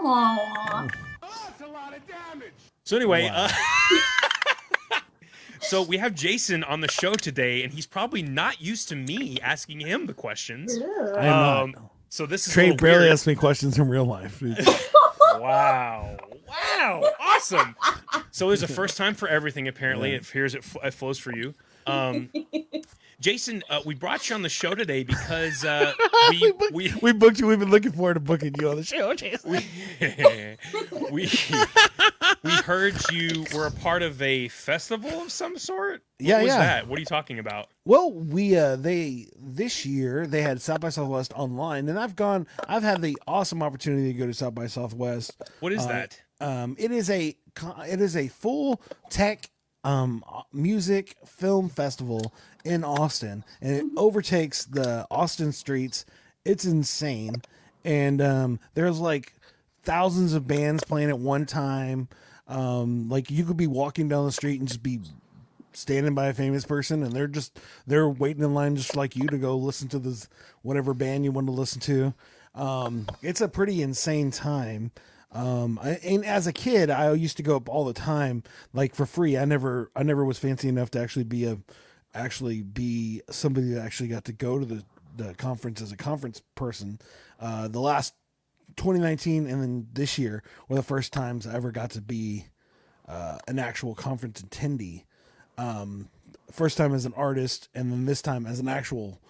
Aw. 0.00 0.88
That's 1.20 1.60
a 1.62 1.66
lot 1.66 1.96
of 1.96 2.06
damage. 2.06 2.52
so 2.84 2.96
anyway, 2.96 3.24
Wow. 3.24 3.48
uh, 3.48 4.98
so 5.60 5.82
we 5.82 5.96
have 5.98 6.14
Jason 6.14 6.64
on 6.64 6.80
the 6.80 6.90
show 6.90 7.14
today, 7.14 7.62
and 7.64 7.72
he's 7.72 7.86
probably 7.86 8.22
not 8.22 8.60
used 8.60 8.88
to 8.90 8.96
me 8.96 9.38
asking 9.40 9.80
him 9.80 10.06
the 10.06 10.14
questions. 10.14 10.78
I 11.16 11.26
am 11.26 11.32
Um, 11.64 11.70
not. 11.72 11.90
So 12.10 12.24
this 12.26 12.46
is 12.46 12.52
a 12.52 12.54
Trey 12.54 12.72
barely 12.72 13.00
weird. 13.00 13.12
asks 13.12 13.26
me 13.26 13.34
questions 13.34 13.78
in 13.78 13.88
real 13.88 14.04
life. 14.06 14.42
Wow. 15.38 16.16
Wow. 16.48 17.04
Awesome. 17.20 17.76
So 18.32 18.50
it's 18.50 18.62
a 18.62 18.66
first 18.68 18.96
time 18.96 19.14
for 19.14 19.28
everything, 19.28 19.68
apparently. 19.68 20.10
Yeah. 20.10 20.16
It 20.16 20.26
appears 20.28 20.54
it, 20.54 20.58
f- 20.64 20.76
it 20.82 20.94
flows 20.94 21.18
for 21.18 21.32
you. 21.36 21.54
Um, 21.86 22.30
Jason, 23.20 23.64
uh, 23.68 23.80
we 23.84 23.94
brought 23.96 24.28
you 24.28 24.36
on 24.36 24.42
the 24.42 24.48
show 24.48 24.76
today 24.76 25.02
because 25.02 25.64
uh, 25.64 25.92
we, 26.30 26.52
booked- 26.52 26.72
we, 26.72 26.92
we 27.02 27.12
booked 27.12 27.40
you. 27.40 27.48
We've 27.48 27.58
been 27.58 27.70
looking 27.70 27.90
forward 27.90 28.14
to 28.14 28.20
booking 28.20 28.54
you 28.60 28.68
on 28.70 28.76
the 28.76 28.84
show, 28.84 29.12
Jason. 29.14 29.50
we, 29.50 29.58
we, 31.10 31.28
we 32.44 32.50
heard 32.64 32.94
you 33.10 33.44
were 33.52 33.66
a 33.66 33.72
part 33.72 34.02
of 34.02 34.22
a 34.22 34.46
festival 34.48 35.10
of 35.22 35.32
some 35.32 35.58
sort. 35.58 36.02
What 36.18 36.28
Yeah, 36.28 36.38
was 36.42 36.46
yeah. 36.46 36.58
that? 36.58 36.86
What 36.88 36.96
are 36.96 37.00
you 37.00 37.06
talking 37.06 37.40
about? 37.40 37.68
Well, 37.84 38.12
we 38.12 38.56
uh 38.56 38.76
they 38.76 39.26
this 39.36 39.84
year 39.84 40.26
they 40.26 40.42
had 40.42 40.60
South 40.62 40.80
by 40.80 40.90
Southwest 40.90 41.32
online, 41.34 41.88
and 41.88 41.98
I've 41.98 42.14
gone. 42.14 42.46
I've 42.68 42.82
had 42.84 43.02
the 43.02 43.16
awesome 43.26 43.62
opportunity 43.64 44.12
to 44.12 44.18
go 44.18 44.26
to 44.26 44.34
South 44.34 44.54
by 44.54 44.68
Southwest. 44.68 45.42
What 45.60 45.72
is 45.72 45.84
Uh, 45.84 45.88
that? 45.88 46.20
Um, 46.40 46.76
it 46.78 46.92
is 46.92 47.10
a 47.10 47.36
it 47.88 48.00
is 48.00 48.16
a 48.16 48.28
full 48.28 48.80
tech 49.10 49.50
um 49.84 50.24
music 50.52 51.16
film 51.24 51.68
festival 51.68 52.34
in 52.68 52.84
Austin, 52.84 53.44
and 53.60 53.76
it 53.76 53.84
overtakes 53.96 54.64
the 54.66 55.06
Austin 55.10 55.52
streets. 55.52 56.04
It's 56.44 56.64
insane, 56.64 57.42
and 57.84 58.20
um, 58.20 58.60
there's 58.74 59.00
like 59.00 59.32
thousands 59.82 60.34
of 60.34 60.46
bands 60.46 60.84
playing 60.84 61.08
at 61.08 61.18
one 61.18 61.46
time. 61.46 62.08
Um, 62.46 63.08
like 63.08 63.30
you 63.30 63.44
could 63.44 63.56
be 63.56 63.66
walking 63.66 64.08
down 64.08 64.24
the 64.24 64.32
street 64.32 64.60
and 64.60 64.68
just 64.68 64.82
be 64.82 65.00
standing 65.72 66.14
by 66.14 66.26
a 66.26 66.34
famous 66.34 66.64
person 66.64 67.02
and 67.02 67.12
they're 67.12 67.28
just 67.28 67.60
they're 67.86 68.08
waiting 68.08 68.42
in 68.42 68.52
line 68.52 68.74
just 68.74 68.96
like 68.96 69.14
you 69.14 69.26
to 69.28 69.38
go 69.38 69.56
listen 69.56 69.86
to 69.86 69.98
this 69.98 70.28
whatever 70.62 70.92
band 70.92 71.24
you 71.24 71.30
want 71.30 71.46
to 71.46 71.52
listen 71.52 71.80
to 71.80 72.12
um 72.54 73.06
it's 73.22 73.40
a 73.40 73.48
pretty 73.48 73.80
insane 73.80 74.30
time 74.30 74.90
um 75.30 75.78
I, 75.80 75.90
and 76.02 76.24
as 76.24 76.46
a 76.48 76.52
kid 76.52 76.90
i 76.90 77.12
used 77.12 77.36
to 77.36 77.42
go 77.44 77.54
up 77.54 77.68
all 77.68 77.84
the 77.84 77.92
time 77.92 78.42
like 78.72 78.94
for 78.94 79.06
free 79.06 79.36
i 79.36 79.44
never 79.44 79.90
i 79.94 80.02
never 80.02 80.24
was 80.24 80.38
fancy 80.38 80.68
enough 80.68 80.90
to 80.92 81.00
actually 81.00 81.24
be 81.24 81.44
a 81.44 81.58
actually 82.18 82.62
be 82.62 83.22
somebody 83.30 83.70
that 83.70 83.84
actually 83.84 84.08
got 84.08 84.24
to 84.24 84.32
go 84.32 84.58
to 84.58 84.64
the 84.64 84.84
the 85.16 85.34
conference 85.34 85.80
as 85.82 85.90
a 85.90 85.96
conference 85.96 86.42
person 86.54 86.98
uh 87.40 87.66
the 87.68 87.80
last 87.80 88.14
2019 88.76 89.46
and 89.48 89.62
then 89.62 89.86
this 89.92 90.18
year 90.18 90.42
were 90.68 90.76
the 90.76 90.82
first 90.82 91.12
times 91.12 91.46
i 91.46 91.54
ever 91.54 91.72
got 91.72 91.90
to 91.90 92.00
be 92.00 92.46
uh, 93.08 93.38
an 93.48 93.58
actual 93.58 93.94
conference 93.94 94.42
attendee 94.42 95.04
um 95.56 96.08
first 96.52 96.76
time 96.76 96.94
as 96.94 97.04
an 97.04 97.12
artist 97.16 97.68
and 97.74 97.90
then 97.90 98.04
this 98.04 98.22
time 98.22 98.46
as 98.46 98.60
an 98.60 98.68
actual 98.68 99.20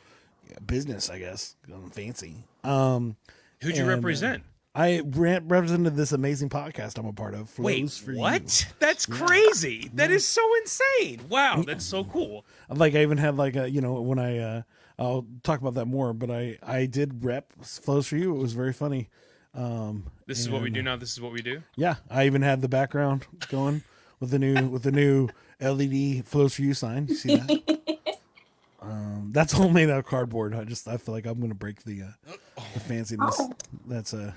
business 0.66 1.08
i 1.08 1.18
guess 1.18 1.56
I'm 1.72 1.90
fancy 1.90 2.44
um 2.64 3.16
Who'd 3.60 3.76
you 3.76 3.82
and, 3.82 3.90
uh, 3.90 3.94
represent? 3.96 4.42
I 4.74 5.00
re- 5.04 5.40
represented 5.42 5.96
this 5.96 6.12
amazing 6.12 6.48
podcast 6.48 6.98
i'm 6.98 7.06
a 7.06 7.12
part 7.12 7.34
of 7.34 7.58
Wait, 7.58 7.78
Flows 7.80 7.98
for 7.98 8.12
You. 8.12 8.18
what? 8.18 8.66
That's 8.78 9.06
crazy. 9.06 9.90
That 9.94 10.10
is 10.10 10.26
so 10.26 10.42
insane. 10.62 11.20
Wow, 11.28 11.62
that's 11.66 11.84
so 11.84 12.04
cool. 12.04 12.44
like 12.68 12.94
i 12.94 13.02
even 13.02 13.18
had 13.18 13.36
like 13.36 13.56
a 13.56 13.68
you 13.70 13.80
know 13.80 14.00
when 14.00 14.18
i 14.18 14.38
uh 14.38 14.62
i'll 14.98 15.26
talk 15.42 15.60
about 15.60 15.74
that 15.74 15.86
more 15.86 16.12
but 16.12 16.30
i 16.30 16.58
i 16.62 16.86
did 16.86 17.24
rep 17.24 17.52
flows 17.62 18.06
for 18.06 18.16
you 18.16 18.34
it 18.34 18.38
was 18.38 18.52
very 18.52 18.72
funny 18.72 19.08
um 19.54 20.04
This 20.26 20.38
is 20.40 20.50
what 20.50 20.60
we 20.62 20.70
do 20.70 20.82
now. 20.82 20.96
This 20.96 21.12
is 21.12 21.20
what 21.20 21.32
we 21.32 21.40
do. 21.42 21.62
yeah 21.76 21.96
i 22.10 22.26
even 22.26 22.42
had 22.42 22.60
the 22.60 22.68
background 22.68 23.26
going 23.48 23.82
with 24.20 24.30
the 24.30 24.38
new 24.38 24.66
with 24.74 24.82
the 24.82 24.92
new 24.92 25.28
led 25.60 26.24
flows 26.26 26.54
for 26.54 26.62
you 26.62 26.74
sign 26.74 27.06
you 27.08 27.14
see 27.14 27.36
that 27.36 28.18
um 28.82 29.30
that's 29.32 29.54
all 29.58 29.68
made 29.70 29.90
out 29.90 29.98
of 29.98 30.06
cardboard 30.06 30.54
i 30.54 30.62
just 30.64 30.86
i 30.86 30.96
feel 30.96 31.14
like 31.14 31.26
i'm 31.26 31.40
gonna 31.40 31.54
break 31.54 31.82
the 31.84 32.02
uh 32.02 32.32
the 32.74 32.80
fanciness 32.80 33.34
Oh. 33.38 33.52
that's 33.86 34.12
uh 34.14 34.32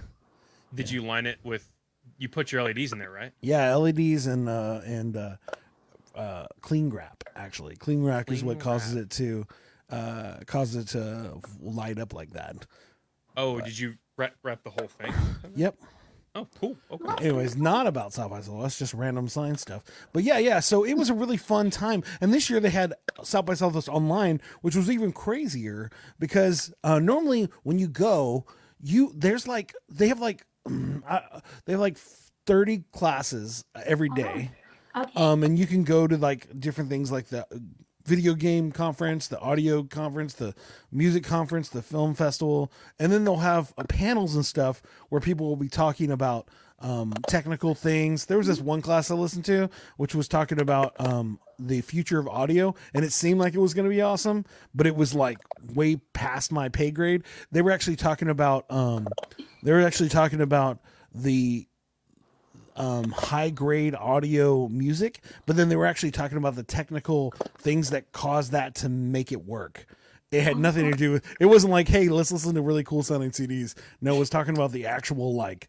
Did 0.74 0.90
you 0.90 1.02
line 1.02 1.26
it 1.26 1.40
with? 1.44 1.68
You 2.18 2.30
put 2.30 2.52
your 2.52 2.64
LEDs 2.64 2.94
in 2.94 3.00
there, 3.00 3.12
right? 3.12 3.32
yeah 3.42 3.76
leds 3.76 4.26
and 4.28 4.48
uh 4.50 4.82
and 4.86 5.16
uh 5.18 5.36
uh 6.16 6.46
clean 6.62 6.90
wrap 6.90 7.24
actually 7.36 7.76
clean 7.76 8.04
wrap 8.04 8.30
is 8.32 8.40
Clean 8.42 8.48
what 8.48 8.60
causes 8.60 8.96
wrap. 8.96 9.04
it 9.06 9.10
to 9.12 9.46
uh 9.90 10.38
causes 10.46 10.84
it 10.84 10.88
to 10.90 11.40
light 11.62 12.00
up 12.00 12.14
like 12.14 12.32
that 12.32 12.66
Oh, 13.38 13.62
did 13.62 13.78
you 13.80 13.96
wrap, 14.18 14.34
wrap 14.44 14.62
the 14.64 14.70
whole 14.72 14.88
thing? 14.88 15.14
yep 15.56 15.76
Oh, 16.34 16.48
cool. 16.62 16.78
Okay. 16.90 17.26
anyways, 17.26 17.58
not 17.58 17.88
about 17.88 18.14
South 18.14 18.32
by 18.32 18.40
Southwest, 18.40 18.80
just 18.80 18.94
random 18.94 19.28
science 19.28 19.60
stuff. 19.62 19.84
But 20.14 20.24
yeah, 20.24 20.38
yeah. 20.38 20.62
So 20.62 20.86
it 20.86 20.94
was 20.94 21.10
a 21.10 21.14
really 21.14 21.36
fun 21.36 21.70
time, 21.70 22.04
and 22.22 22.34
this 22.34 22.50
year 22.50 22.62
they 22.62 22.70
had 22.70 22.94
South 23.22 23.46
by 23.46 23.54
Southwest 23.54 23.90
online, 23.90 24.40
which 24.62 24.74
was 24.74 24.90
even 24.90 25.12
crazier 25.12 25.92
because 26.20 26.74
uh, 26.86 27.00
normally 27.00 27.50
when 27.64 27.80
you 27.80 27.90
go, 27.90 28.46
you 28.82 29.12
there's 29.14 29.46
like 29.46 29.74
they 29.90 30.08
have 30.08 30.22
like 30.22 30.46
uh, 31.08 31.40
they 31.66 31.74
have 31.74 31.80
like 31.80 31.98
thirty 32.46 32.84
classes 32.92 33.64
every 33.86 34.10
day. 34.10 34.52
Okay. 34.96 35.12
Um, 35.16 35.44
and 35.44 35.58
you 35.58 35.66
can 35.68 35.84
go 35.84 36.06
to 36.08 36.18
like 36.18 36.60
different 36.60 36.90
things 36.90 37.12
like 37.12 37.28
the 37.28 37.48
video 38.06 38.34
game 38.34 38.72
conference, 38.72 39.28
the 39.28 39.40
audio 39.40 39.84
conference, 39.84 40.34
the 40.34 40.54
music 40.92 41.24
conference, 41.24 41.70
the 41.70 41.82
film 41.82 42.14
festival, 42.14 42.72
and 43.00 43.12
then 43.12 43.24
they'll 43.24 43.38
have 43.38 43.74
uh, 43.78 43.84
panels 43.84 44.36
and 44.36 44.46
stuff 44.46 44.82
where 45.10 45.22
people 45.22 45.48
will 45.48 45.56
be 45.56 45.70
talking 45.70 46.12
about 46.12 46.50
um, 46.82 47.14
technical 47.28 47.76
things. 47.76 48.26
There 48.26 48.38
was 48.38 48.48
this 48.48 48.60
one 48.60 48.82
class 48.82 49.12
I 49.12 49.16
listened 49.16 49.46
to, 49.46 49.70
which 49.98 50.16
was 50.16 50.28
talking 50.28 50.60
about 50.60 50.94
um, 51.00 51.40
the 51.60 51.82
future 51.82 52.20
of 52.20 52.28
audio, 52.28 52.76
and 52.94 53.06
it 53.06 53.14
seemed 53.14 53.40
like 53.40 53.54
it 53.54 53.60
was 53.60 53.74
going 53.74 53.90
to 53.90 53.94
be 53.94 54.02
awesome, 54.02 54.46
but 54.74 54.88
it 54.88 54.96
was 54.96 55.14
like 55.14 55.38
way 55.74 55.98
past 56.14 56.52
my 56.52 56.70
pay 56.70 56.92
grade. 56.92 57.24
They 57.52 57.62
were 57.62 57.72
actually 57.72 57.96
talking 57.96 58.30
about, 58.30 58.66
um, 58.70 59.08
they 59.64 59.72
were 59.72 59.82
actually 59.82 60.10
talking 60.10 60.42
about 60.42 60.80
the 61.14 61.68
um, 62.76 63.12
high 63.12 63.50
grade 63.50 63.96
audio 63.96 64.68
music, 64.68 65.22
but 65.46 65.56
then 65.56 65.70
they 65.70 65.76
were 65.76 65.86
actually 65.86 66.12
talking 66.12 66.38
about 66.38 66.56
the 66.56 66.64
technical 66.64 67.34
things 67.60 67.92
that 67.92 68.12
caused 68.12 68.54
that 68.54 68.76
to 68.76 68.90
make 68.90 69.32
it 69.32 69.46
work. 69.46 69.86
It 70.32 70.44
had 70.44 70.58
nothing 70.58 70.90
to 70.90 70.98
do 70.98 71.12
with. 71.12 71.26
It 71.42 71.46
wasn't 71.46 71.74
like, 71.74 71.90
hey, 71.90 72.08
let's 72.08 72.32
listen 72.32 72.56
to 72.56 72.62
really 72.62 72.86
cool 72.86 73.04
sounding 73.04 73.32
CDs. 73.32 73.76
No, 74.00 74.16
it 74.16 74.20
was 74.20 74.30
talking 74.30 74.56
about 74.56 74.72
the 74.72 74.86
actual 74.86 75.36
like 75.36 75.68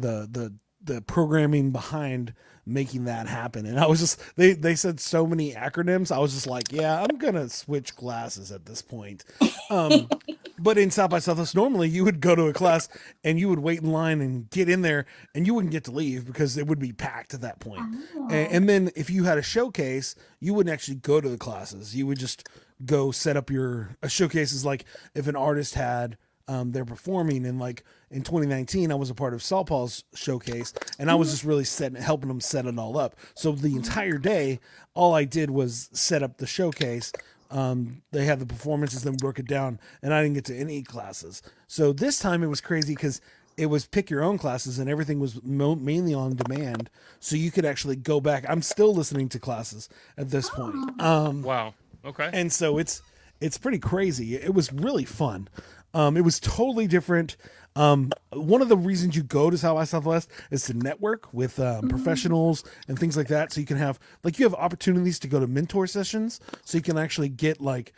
the 0.00 0.28
the 0.30 0.54
the 0.82 1.02
programming 1.02 1.72
behind 1.72 2.32
making 2.64 3.04
that 3.04 3.28
happen. 3.28 3.64
And 3.64 3.78
I 3.78 3.86
was 3.86 4.00
just 4.00 4.20
they 4.36 4.52
they 4.52 4.74
said 4.74 4.98
so 5.00 5.26
many 5.26 5.52
acronyms. 5.52 6.10
I 6.14 6.18
was 6.18 6.34
just 6.34 6.46
like, 6.46 6.72
yeah, 6.72 7.02
I'm 7.02 7.16
gonna 7.18 7.48
switch 7.48 7.94
classes 7.94 8.50
at 8.50 8.66
this 8.66 8.82
point. 8.82 9.24
Um, 9.70 10.08
but 10.58 10.76
in 10.76 10.90
South 10.90 11.10
by 11.10 11.20
Southwest, 11.20 11.54
normally 11.54 11.88
you 11.88 12.04
would 12.04 12.20
go 12.20 12.34
to 12.34 12.46
a 12.46 12.52
class 12.52 12.88
and 13.24 13.38
you 13.38 13.48
would 13.48 13.60
wait 13.60 13.80
in 13.80 13.92
line 13.92 14.20
and 14.20 14.50
get 14.50 14.68
in 14.68 14.82
there, 14.82 15.06
and 15.34 15.46
you 15.46 15.54
wouldn't 15.54 15.72
get 15.72 15.84
to 15.84 15.92
leave 15.92 16.26
because 16.26 16.56
it 16.56 16.66
would 16.66 16.80
be 16.80 16.92
packed 16.92 17.34
at 17.34 17.42
that 17.42 17.60
point. 17.60 17.82
And, 18.14 18.32
and 18.52 18.68
then 18.68 18.90
if 18.96 19.10
you 19.10 19.24
had 19.24 19.38
a 19.38 19.42
showcase, 19.42 20.16
you 20.40 20.54
wouldn't 20.54 20.72
actually 20.72 20.96
go 20.96 21.20
to 21.20 21.28
the 21.28 21.38
classes. 21.38 21.94
You 21.94 22.06
would 22.06 22.18
just 22.18 22.48
go 22.84 23.10
set 23.10 23.36
up 23.36 23.50
your 23.50 23.96
a 24.02 24.08
showcase 24.08 24.52
is 24.52 24.64
like 24.64 24.84
if 25.14 25.28
an 25.28 25.36
artist 25.36 25.74
had 25.74 26.18
um, 26.48 26.72
they're 26.72 26.84
performing 26.84 27.44
and 27.46 27.58
like 27.58 27.82
in 28.10 28.22
2019 28.22 28.92
i 28.92 28.94
was 28.94 29.10
a 29.10 29.14
part 29.14 29.34
of 29.34 29.42
saul 29.42 29.64
paul's 29.64 30.04
showcase 30.14 30.72
and 30.98 31.10
i 31.10 31.14
was 31.14 31.30
just 31.30 31.44
really 31.44 31.64
setting 31.64 32.00
helping 32.00 32.28
them 32.28 32.40
set 32.40 32.66
it 32.66 32.78
all 32.78 32.96
up 32.98 33.16
so 33.34 33.52
the 33.52 33.74
entire 33.74 34.18
day 34.18 34.60
all 34.94 35.14
i 35.14 35.24
did 35.24 35.50
was 35.50 35.88
set 35.92 36.22
up 36.22 36.36
the 36.38 36.46
showcase 36.46 37.12
um, 37.48 38.02
they 38.10 38.24
had 38.24 38.40
the 38.40 38.46
performances 38.46 39.02
then 39.04 39.14
broke 39.14 39.38
it 39.38 39.46
down 39.46 39.78
and 40.02 40.12
i 40.14 40.22
didn't 40.22 40.34
get 40.34 40.44
to 40.46 40.56
any 40.56 40.82
classes 40.82 41.42
so 41.66 41.92
this 41.92 42.18
time 42.18 42.42
it 42.42 42.48
was 42.48 42.60
crazy 42.60 42.94
because 42.94 43.20
it 43.56 43.66
was 43.66 43.86
pick 43.86 44.10
your 44.10 44.22
own 44.22 44.36
classes 44.36 44.78
and 44.78 44.90
everything 44.90 45.18
was 45.18 45.42
mo- 45.42 45.74
mainly 45.76 46.12
on 46.12 46.34
demand 46.36 46.90
so 47.20 47.36
you 47.36 47.50
could 47.50 47.64
actually 47.64 47.96
go 47.96 48.20
back 48.20 48.44
i'm 48.48 48.62
still 48.62 48.94
listening 48.94 49.28
to 49.28 49.38
classes 49.38 49.88
at 50.18 50.28
this 50.30 50.48
point 50.50 51.00
um, 51.00 51.42
Wow. 51.42 51.74
Okay. 52.04 52.30
and 52.32 52.52
so 52.52 52.78
it's 52.78 53.02
it's 53.38 53.58
pretty 53.58 53.78
crazy. 53.78 54.34
It 54.34 54.54
was 54.54 54.72
really 54.72 55.04
fun. 55.04 55.48
Um, 55.96 56.18
it 56.18 56.20
was 56.20 56.38
totally 56.38 56.86
different. 56.86 57.38
Um, 57.74 58.12
one 58.30 58.60
of 58.60 58.68
the 58.68 58.76
reasons 58.76 59.16
you 59.16 59.22
go 59.22 59.48
to 59.48 59.56
South 59.56 59.76
by 59.76 59.84
Southwest 59.84 60.30
is 60.50 60.64
to 60.64 60.74
network 60.74 61.32
with 61.32 61.58
um, 61.58 61.88
professionals 61.88 62.64
and 62.86 62.98
things 62.98 63.16
like 63.16 63.28
that. 63.28 63.50
So 63.50 63.60
you 63.60 63.66
can 63.66 63.78
have 63.78 63.98
like 64.22 64.38
you 64.38 64.44
have 64.44 64.52
opportunities 64.52 65.18
to 65.20 65.26
go 65.26 65.40
to 65.40 65.46
mentor 65.46 65.86
sessions, 65.86 66.38
so 66.66 66.76
you 66.76 66.82
can 66.82 66.98
actually 66.98 67.30
get 67.30 67.62
like 67.62 67.94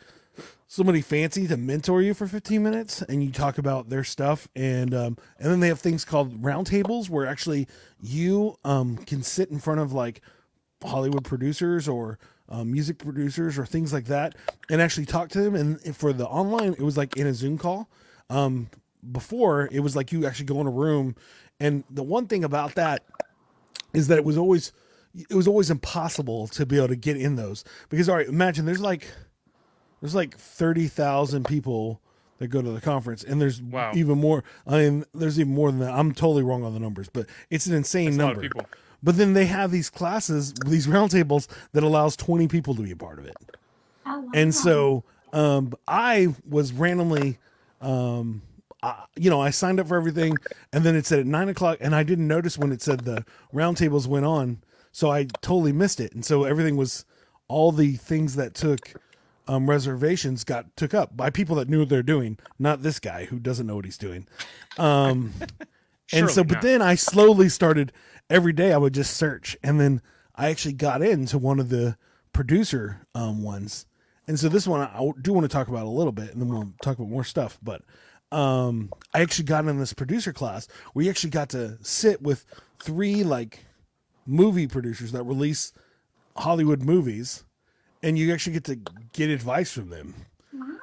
somebody 0.68 1.00
fancy 1.00 1.48
to 1.48 1.56
mentor 1.56 2.00
you 2.00 2.14
for 2.14 2.28
15 2.28 2.62
minutes 2.62 3.02
and 3.02 3.24
you 3.24 3.32
talk 3.32 3.58
about 3.58 3.88
their 3.88 4.04
stuff 4.04 4.46
and 4.54 4.94
um, 4.94 5.16
and 5.40 5.50
then 5.50 5.58
they 5.58 5.66
have 5.66 5.80
things 5.80 6.04
called 6.04 6.40
roundtables 6.40 7.08
where 7.10 7.26
actually 7.26 7.66
you 8.00 8.56
um, 8.64 8.96
can 8.96 9.24
sit 9.24 9.50
in 9.50 9.58
front 9.58 9.80
of 9.80 9.92
like 9.92 10.20
Hollywood 10.84 11.24
producers 11.24 11.88
or 11.88 12.20
um, 12.48 12.72
music 12.72 12.98
producers 12.98 13.58
or 13.58 13.66
things 13.66 13.92
like 13.92 14.06
that 14.06 14.34
and 14.70 14.80
actually 14.80 15.06
talk 15.06 15.28
to 15.30 15.40
them. 15.40 15.54
And 15.54 15.96
for 15.96 16.12
the 16.12 16.26
online, 16.26 16.72
it 16.72 16.82
was 16.82 16.96
like 16.96 17.16
in 17.16 17.26
a 17.26 17.34
Zoom 17.34 17.58
call. 17.58 17.88
Um, 18.30 18.68
before 19.12 19.68
it 19.70 19.80
was 19.80 19.94
like 19.94 20.12
you 20.12 20.26
actually 20.26 20.46
go 20.46 20.60
in 20.60 20.66
a 20.66 20.70
room, 20.70 21.14
and 21.60 21.84
the 21.88 22.02
one 22.02 22.26
thing 22.26 22.44
about 22.44 22.74
that 22.74 23.04
is 23.94 24.08
that 24.08 24.18
it 24.18 24.24
was 24.24 24.36
always 24.36 24.72
it 25.14 25.34
was 25.34 25.48
always 25.48 25.70
impossible 25.70 26.46
to 26.48 26.66
be 26.66 26.76
able 26.76 26.88
to 26.88 26.96
get 26.96 27.16
in 27.16 27.36
those 27.36 27.64
because 27.88 28.08
all 28.08 28.16
right, 28.16 28.28
imagine 28.28 28.66
there's 28.66 28.80
like 28.80 29.08
there's 30.00 30.14
like 30.14 30.36
thirty 30.36 30.88
thousand 30.88 31.46
people 31.46 32.00
that 32.38 32.48
go 32.48 32.62
to 32.62 32.70
the 32.70 32.80
conference, 32.80 33.24
and 33.24 33.40
there's 33.40 33.60
Wow. 33.60 33.92
even 33.94 34.18
more. 34.18 34.44
I 34.66 34.78
mean, 34.78 35.04
there's 35.14 35.40
even 35.40 35.54
more 35.54 35.70
than 35.70 35.80
that. 35.80 35.92
I'm 35.92 36.12
totally 36.12 36.42
wrong 36.42 36.62
on 36.64 36.72
the 36.72 36.80
numbers, 36.80 37.08
but 37.08 37.26
it's 37.50 37.66
an 37.66 37.74
insane 37.74 38.16
That's 38.16 38.16
number. 38.18 38.64
But 39.02 39.16
then 39.16 39.32
they 39.32 39.46
have 39.46 39.70
these 39.70 39.90
classes, 39.90 40.52
these 40.66 40.86
roundtables 40.86 41.46
that 41.72 41.82
allows 41.82 42.16
20 42.16 42.48
people 42.48 42.74
to 42.74 42.82
be 42.82 42.90
a 42.90 42.96
part 42.96 43.18
of 43.18 43.26
it. 43.26 43.36
Oh, 44.06 44.20
wow. 44.20 44.30
And 44.34 44.54
so 44.54 45.04
um, 45.32 45.72
I 45.86 46.34
was 46.48 46.72
randomly, 46.72 47.38
um, 47.80 48.42
I, 48.82 49.04
you 49.16 49.30
know, 49.30 49.40
I 49.40 49.50
signed 49.50 49.78
up 49.80 49.88
for 49.88 49.96
everything, 49.96 50.36
and 50.72 50.84
then 50.84 50.96
it 50.96 51.06
said 51.06 51.20
at 51.20 51.26
nine 51.26 51.48
o'clock, 51.48 51.78
and 51.80 51.94
I 51.94 52.02
didn't 52.02 52.26
notice 52.26 52.58
when 52.58 52.72
it 52.72 52.82
said 52.82 53.00
the 53.00 53.24
roundtables 53.54 54.06
went 54.06 54.24
on, 54.24 54.62
so 54.92 55.10
I 55.10 55.24
totally 55.42 55.72
missed 55.72 56.00
it. 56.00 56.12
And 56.12 56.24
so 56.24 56.44
everything 56.44 56.76
was 56.76 57.04
all 57.46 57.72
the 57.72 57.92
things 57.96 58.36
that 58.36 58.54
took 58.54 58.92
um, 59.48 59.68
reservations 59.68 60.44
got 60.44 60.76
took 60.76 60.92
up 60.92 61.16
by 61.16 61.30
people 61.30 61.56
that 61.56 61.68
knew 61.68 61.80
what 61.80 61.88
they're 61.88 62.02
doing, 62.02 62.38
not 62.58 62.82
this 62.82 62.98
guy 62.98 63.24
who 63.24 63.38
doesn't 63.38 63.66
know 63.66 63.76
what 63.76 63.84
he's 63.84 63.98
doing. 63.98 64.26
Um, 64.76 65.32
and 66.12 66.28
so, 66.28 66.42
Surely 66.42 66.48
but 66.48 66.62
then 66.62 66.82
I 66.82 66.94
slowly 66.94 67.48
started 67.48 67.92
every 68.30 68.52
day. 68.52 68.72
I 68.72 68.78
would 68.78 68.94
just 68.94 69.16
search, 69.16 69.56
and 69.62 69.80
then 69.80 70.00
I 70.34 70.48
actually 70.48 70.74
got 70.74 71.02
into 71.02 71.38
one 71.38 71.60
of 71.60 71.68
the 71.68 71.96
producer 72.32 73.06
um, 73.14 73.42
ones. 73.42 73.86
And 74.26 74.38
so 74.38 74.48
this 74.48 74.66
one 74.66 74.80
I 74.82 75.10
do 75.22 75.32
want 75.32 75.44
to 75.44 75.48
talk 75.48 75.68
about 75.68 75.86
a 75.86 75.90
little 75.90 76.12
bit, 76.12 76.30
and 76.30 76.40
then 76.40 76.48
we'll 76.48 76.72
talk 76.82 76.98
about 76.98 77.08
more 77.08 77.24
stuff. 77.24 77.58
But 77.62 77.82
um, 78.30 78.90
I 79.14 79.20
actually 79.22 79.46
got 79.46 79.66
in 79.66 79.78
this 79.78 79.94
producer 79.94 80.34
class 80.34 80.68
We 80.94 81.08
actually 81.08 81.30
got 81.30 81.48
to 81.50 81.78
sit 81.80 82.20
with 82.20 82.44
three 82.78 83.24
like 83.24 83.60
movie 84.26 84.66
producers 84.66 85.12
that 85.12 85.24
release 85.24 85.72
Hollywood 86.36 86.82
movies, 86.82 87.44
and 88.02 88.18
you 88.18 88.32
actually 88.32 88.52
get 88.52 88.64
to 88.64 88.78
get 89.12 89.30
advice 89.30 89.72
from 89.72 89.88
them. 89.90 90.14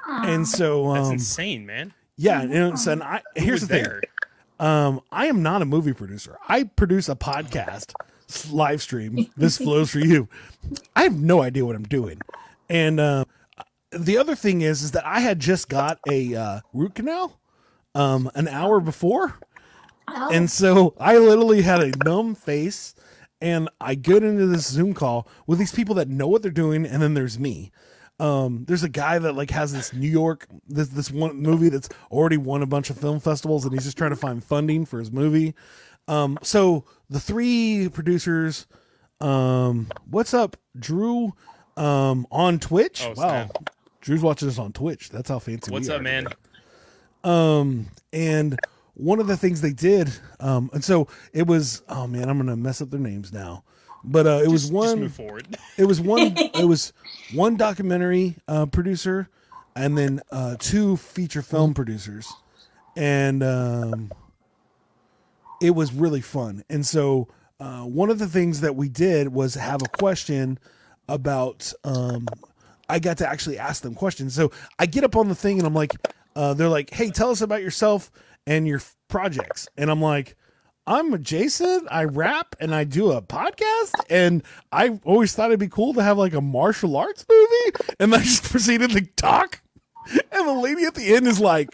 And 0.07 0.47
so, 0.47 0.93
That's 0.93 1.07
um, 1.07 1.13
insane, 1.13 1.65
man. 1.65 1.93
yeah, 2.17 2.41
and 2.41 2.79
so 2.79 2.91
and 2.91 3.03
I, 3.03 3.21
Who 3.37 3.45
here's 3.45 3.67
the 3.67 3.73
was 3.75 3.83
thing. 3.83 3.99
Um, 4.59 5.01
I 5.11 5.27
am 5.27 5.43
not 5.43 5.61
a 5.61 5.65
movie 5.65 5.93
producer. 5.93 6.37
I 6.47 6.63
produce 6.63 7.09
a 7.09 7.15
podcast 7.15 7.93
live 8.51 8.81
stream. 8.81 9.27
This 9.35 9.57
flows 9.59 9.91
for 9.91 9.99
you. 9.99 10.27
I 10.95 11.03
have 11.03 11.19
no 11.19 11.41
idea 11.41 11.65
what 11.65 11.75
I'm 11.75 11.83
doing. 11.83 12.19
And 12.69 12.99
uh, 12.99 13.25
the 13.91 14.17
other 14.17 14.35
thing 14.35 14.61
is, 14.61 14.81
is 14.81 14.91
that 14.91 15.05
I 15.05 15.19
had 15.19 15.39
just 15.39 15.69
got 15.69 15.99
a 16.09 16.35
uh, 16.35 16.59
root 16.73 16.95
canal 16.95 17.39
um, 17.93 18.29
an 18.35 18.47
hour 18.47 18.79
before, 18.79 19.39
Oh, 20.07 20.29
and 20.31 20.51
so 20.51 20.93
I 20.99 21.17
literally 21.17 21.63
had 21.63 21.81
a 21.81 21.91
numb 22.03 22.35
face. 22.35 22.93
And 23.41 23.69
I 23.81 23.95
get 23.95 24.23
into 24.23 24.45
this 24.45 24.65
Zoom 24.67 24.93
call 24.93 25.27
with 25.45 25.59
these 25.59 25.73
people 25.73 25.95
that 25.95 26.07
know 26.07 26.27
what 26.27 26.41
they're 26.41 26.51
doing, 26.51 26.85
and 26.85 27.01
then 27.01 27.15
there's 27.15 27.37
me 27.37 27.71
um 28.19 28.63
there's 28.67 28.83
a 28.83 28.89
guy 28.89 29.19
that 29.19 29.33
like 29.35 29.49
has 29.51 29.73
this 29.73 29.91
new 29.93 30.09
york 30.09 30.47
this 30.69 30.87
this 30.89 31.11
one 31.11 31.35
movie 31.41 31.67
that's 31.69 31.89
already 32.11 32.37
won 32.37 32.61
a 32.61 32.65
bunch 32.65 32.89
of 32.89 32.97
film 32.97 33.19
festivals 33.19 33.65
and 33.65 33.73
he's 33.73 33.83
just 33.83 33.97
trying 33.97 34.11
to 34.11 34.15
find 34.15 34.43
funding 34.43 34.85
for 34.85 34.99
his 34.99 35.11
movie 35.11 35.53
um 36.07 36.37
so 36.41 36.85
the 37.09 37.19
three 37.19 37.89
producers 37.91 38.67
um 39.21 39.87
what's 40.09 40.33
up 40.33 40.55
drew 40.79 41.33
um 41.77 42.25
on 42.31 42.57
twitch 42.59 43.03
Oh, 43.03 43.09
wow 43.09 43.47
snap. 43.49 43.69
drew's 43.99 44.21
watching 44.21 44.47
us 44.47 44.59
on 44.59 44.71
twitch 44.71 45.09
that's 45.09 45.29
how 45.29 45.39
fancy 45.39 45.71
What's 45.71 45.89
we 45.89 45.93
up, 45.93 45.99
are 45.99 46.03
man? 46.03 46.23
today. 46.23 46.35
um 47.23 47.87
and 48.13 48.57
one 48.93 49.19
of 49.19 49.27
the 49.27 49.35
things 49.35 49.59
they 49.61 49.73
did 49.73 50.09
um 50.39 50.69
and 50.73 50.83
so 50.83 51.07
it 51.33 51.47
was 51.47 51.83
oh 51.89 52.07
man 52.07 52.29
i'm 52.29 52.37
gonna 52.37 52.55
mess 52.55 52.81
up 52.81 52.91
their 52.91 52.99
names 52.99 53.33
now 53.33 53.63
but 54.07 54.27
uh 54.27 54.41
it 54.43 54.49
was 54.49 54.71
one 54.71 54.87
just 54.87 54.97
move 54.97 55.13
forward. 55.13 55.57
it 55.77 55.85
was 55.85 55.99
one 55.99 56.33
it 56.37 56.67
was 56.67 56.93
one 57.33 57.57
documentary 57.57 58.35
uh, 58.47 58.65
producer 58.65 59.29
and 59.75 59.97
then 59.97 60.21
uh, 60.31 60.55
two 60.57 60.95
feature 60.97 61.41
film 61.41 61.73
producers. 61.73 62.31
And 62.95 63.43
um, 63.43 64.11
it 65.61 65.71
was 65.71 65.93
really 65.93 66.21
fun. 66.21 66.63
And 66.69 66.85
so 66.85 67.27
uh, 67.59 67.81
one 67.81 68.09
of 68.09 68.19
the 68.19 68.27
things 68.27 68.61
that 68.61 68.75
we 68.75 68.87
did 68.87 69.29
was 69.33 69.55
have 69.55 69.81
a 69.81 69.97
question 69.97 70.59
about 71.07 71.71
um, 71.83 72.25
i 72.89 72.97
got 72.99 73.17
to 73.17 73.27
actually 73.27 73.59
ask 73.59 73.83
them 73.83 73.93
questions. 73.93 74.33
So 74.33 74.51
i 74.79 74.85
get 74.85 75.03
up 75.03 75.15
on 75.15 75.27
the 75.27 75.35
thing 75.35 75.59
and 75.59 75.67
i'm 75.67 75.73
like 75.73 75.91
uh, 76.35 76.53
they're 76.53 76.69
like 76.69 76.91
hey 76.93 77.09
tell 77.11 77.29
us 77.29 77.41
about 77.41 77.61
yourself 77.61 78.11
and 78.47 78.67
your 78.67 78.77
f- 78.77 78.95
projects. 79.07 79.67
And 79.77 79.91
i'm 79.91 80.01
like 80.01 80.35
I'm 80.87 81.23
Jason. 81.23 81.87
I 81.89 82.03
rap 82.03 82.55
and 82.59 82.73
I 82.73 82.83
do 82.83 83.11
a 83.11 83.19
podcast, 83.19 83.93
and 84.07 84.43
I 84.71 84.99
always 85.03 85.33
thought 85.33 85.49
it'd 85.49 85.59
be 85.59 85.67
cool 85.67 85.95
to 85.95 86.03
have 86.03 86.19
like 86.19 86.35
a 86.35 86.41
martial 86.41 86.95
arts 86.95 87.25
movie. 87.27 87.95
And 87.99 88.13
I 88.13 88.19
just 88.19 88.43
proceeded 88.51 88.91
to 88.91 89.01
talk, 89.01 89.61
and 90.31 90.47
the 90.47 90.53
lady 90.53 90.85
at 90.85 90.93
the 90.93 91.15
end 91.15 91.27
is 91.27 91.39
like, 91.39 91.69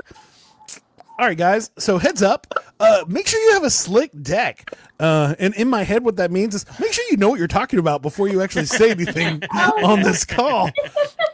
"All 1.22 1.28
right, 1.28 1.38
guys. 1.38 1.70
So 1.78 2.00
heads 2.00 2.24
up, 2.24 2.48
uh, 2.80 3.06
make 3.08 3.28
sure 3.28 3.40
you 3.40 3.54
have 3.54 3.64
a 3.64 3.70
slick 3.70 4.10
deck. 4.24 4.74
Uh, 5.00 5.36
and 5.38 5.54
in 5.54 5.70
my 5.70 5.84
head, 5.84 6.04
what 6.04 6.16
that 6.16 6.32
means 6.32 6.56
is 6.56 6.66
make 6.80 6.92
sure 6.92 7.06
you 7.12 7.18
know 7.18 7.30
what 7.30 7.38
you're 7.38 7.48
talking 7.48 7.78
about 7.78 8.02
before 8.02 8.28
you 8.28 8.42
actually 8.42 8.66
say 8.66 8.90
anything 8.90 9.44
on 9.84 10.02
this 10.02 10.26
call. 10.26 10.72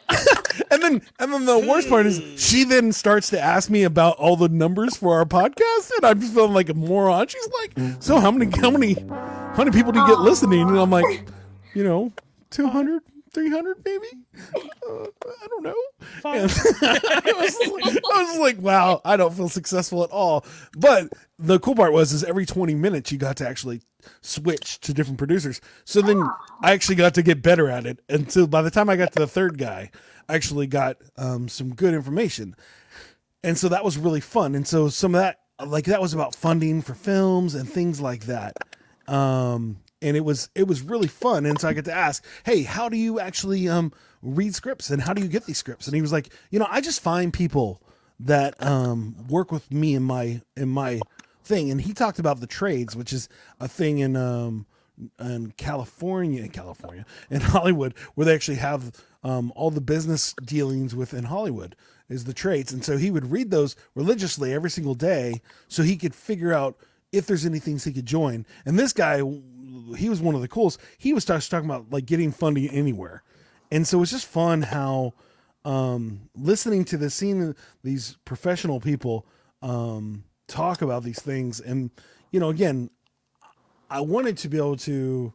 and 0.72 0.84
then, 0.84 1.02
and 1.20 1.32
then 1.32 1.46
the 1.46 1.60
worst 1.60 1.88
part 1.88 2.06
is 2.06 2.22
she 2.36 2.66
then 2.66 2.92
starts 2.92 3.30
to 3.30 3.40
ask 3.40 3.70
me 3.70 3.84
about 3.84 4.18
all 4.18 4.36
the 4.36 4.50
numbers 4.50 4.98
for 4.98 5.16
our 5.18 5.24
podcast, 5.26 5.90
and 5.96 6.06
I'm 6.06 6.20
just 6.20 6.34
feeling 6.34 6.54
like 6.54 6.68
a 6.68 6.74
moron. 6.74 7.26
She's 7.28 7.48
like, 7.62 8.02
"So 8.02 8.20
how 8.20 8.30
many, 8.30 8.52
how 8.60 8.70
many, 8.70 8.94
how 8.94 9.56
many 9.60 9.72
people 9.72 9.94
do 9.94 10.02
you 10.02 10.08
get 10.08 10.20
listening?" 10.20 10.68
And 10.68 10.78
I'm 10.78 10.92
like, 10.92 11.30
you 11.74 11.86
know, 11.86 12.12
200, 12.50 13.04
300 13.38 13.86
maybe. 13.86 14.08
Uh, 14.90 15.04
I 15.04 15.48
don't 15.48 15.64
know. 15.64 15.76
I, 16.26 16.42
was 16.42 16.56
like, 17.72 18.04
I 18.12 18.24
was 18.24 18.40
like, 18.40 18.58
wow, 18.60 19.00
I 19.06 19.16
don't 19.16 19.32
feel 19.32 19.48
successful 19.48 20.04
at 20.04 20.10
all. 20.10 20.44
But 20.76 21.10
the 21.38 21.60
cool 21.60 21.76
part 21.76 21.94
was, 21.94 22.14
is 22.14 22.24
every 22.24 22.48
20 22.48 22.74
minutes 22.74 23.12
you 23.12 23.20
got 23.20 23.38
to 23.38 23.48
actually 23.48 23.84
switch 24.22 24.80
to 24.80 24.92
different 24.92 25.20
producers. 25.20 25.62
So 25.86 26.02
then 26.02 26.20
I 26.64 26.72
actually 26.72 26.96
got 26.96 27.14
to 27.14 27.22
get 27.22 27.44
better 27.44 27.70
at 27.70 27.86
it. 27.86 28.00
And 28.10 28.32
so 28.32 28.48
by 28.48 28.64
the 28.64 28.72
time 28.72 28.90
I 28.90 28.96
got 28.96 29.12
to 29.12 29.20
the 29.20 29.28
third 29.28 29.60
guy, 29.60 29.92
I 30.28 30.34
actually 30.34 30.66
got 30.66 30.98
um, 31.16 31.48
some 31.48 31.76
good 31.76 31.94
information. 31.94 32.56
And 33.44 33.56
so 33.56 33.70
that 33.70 33.86
was 33.86 34.00
really 34.00 34.22
fun. 34.22 34.56
And 34.56 34.68
so 34.68 34.90
some 34.90 35.14
of 35.14 35.22
that, 35.22 35.42
like 35.64 35.86
that 35.86 36.02
was 36.02 36.16
about 36.16 36.34
funding 36.34 36.82
for 36.82 36.96
films 36.96 37.54
and 37.54 37.70
things 37.70 38.02
like 38.02 38.26
that. 38.26 38.58
Um, 39.08 39.78
and 40.02 40.18
it 40.18 40.26
was 40.26 40.50
it 40.56 40.68
was 40.68 40.82
really 40.82 41.08
fun. 41.08 41.46
And 41.46 41.60
so 41.60 41.68
I 41.68 41.74
get 41.74 41.86
to 41.86 41.94
ask, 41.94 42.24
hey, 42.46 42.64
how 42.64 42.90
do 42.90 42.98
you 42.98 43.20
actually 43.20 43.68
um, 43.68 43.92
read 44.22 44.56
scripts 44.56 44.90
and 44.90 45.02
how 45.02 45.14
do 45.14 45.22
you 45.22 45.28
get 45.28 45.46
these 45.46 45.58
scripts? 45.58 45.88
And 45.88 45.96
he 45.96 46.02
was 46.02 46.12
like, 46.12 46.30
you 46.52 46.60
know, 46.60 46.68
I 46.70 46.82
just 46.82 47.02
find 47.02 47.34
people 47.34 47.82
that 48.20 48.62
um, 48.64 49.16
work 49.28 49.52
with 49.52 49.72
me 49.72 49.96
in 49.96 50.04
my 50.04 50.42
in 50.56 50.70
my 50.70 51.00
thing. 51.44 51.72
And 51.72 51.82
he 51.82 51.94
talked 51.94 52.20
about 52.20 52.40
the 52.40 52.48
trades, 52.48 52.96
which 52.96 53.14
is 53.14 53.30
a 53.60 53.68
thing 53.68 54.00
in 54.00 54.16
um, 54.16 54.66
in 55.20 55.54
California, 55.58 56.44
in 56.44 56.50
California, 56.50 57.06
in 57.30 57.42
Hollywood, 57.42 57.98
where 58.16 58.26
they 58.26 58.36
actually 58.36 58.58
have 58.58 58.92
um, 59.24 59.52
all 59.56 59.72
the 59.72 59.82
business 59.82 60.34
dealings 60.44 60.96
within 60.96 61.26
Hollywood 61.26 61.76
is 62.10 62.24
the 62.24 62.34
trades. 62.34 62.72
And 62.72 62.84
so 62.84 62.98
he 62.98 63.12
would 63.12 63.32
read 63.32 63.52
those 63.52 63.76
religiously 63.96 64.54
every 64.54 64.70
single 64.70 64.96
day 64.96 65.42
so 65.68 65.84
he 65.84 65.98
could 65.98 66.16
figure 66.16 66.54
out 66.54 66.78
if 67.12 67.26
there's 67.26 67.46
any 67.46 67.60
things 67.60 67.84
he 67.84 67.94
could 67.94 68.06
join. 68.06 68.46
And 68.66 68.78
this 68.78 68.94
guy, 68.94 69.22
he 69.96 70.10
was 70.10 70.22
one 70.22 70.36
of 70.36 70.42
the 70.42 70.48
coolest. 70.48 70.80
He 70.98 71.14
was 71.14 71.24
talking 71.26 71.66
about 71.66 71.92
like 71.92 72.06
getting 72.06 72.32
funding 72.32 72.68
anywhere. 72.70 73.24
And 73.72 73.86
so 73.88 74.02
it's 74.02 74.12
just 74.12 74.26
fun 74.26 74.62
how 74.62 75.14
um, 75.66 76.30
listening 76.36 76.86
to 76.86 76.98
the 76.98 77.10
scene, 77.10 77.56
these 77.84 78.18
professional 78.26 78.80
people 78.80 79.26
um, 79.62 80.24
talk 80.48 80.82
about 80.82 81.04
these 81.04 81.22
things. 81.22 81.60
And, 81.60 81.92
you 82.32 82.40
know, 82.40 82.50
again, 82.50 82.90
I 83.90 84.02
wanted 84.02 84.38
to 84.40 84.50
be 84.50 84.58
able 84.58 84.78
to, 84.78 85.34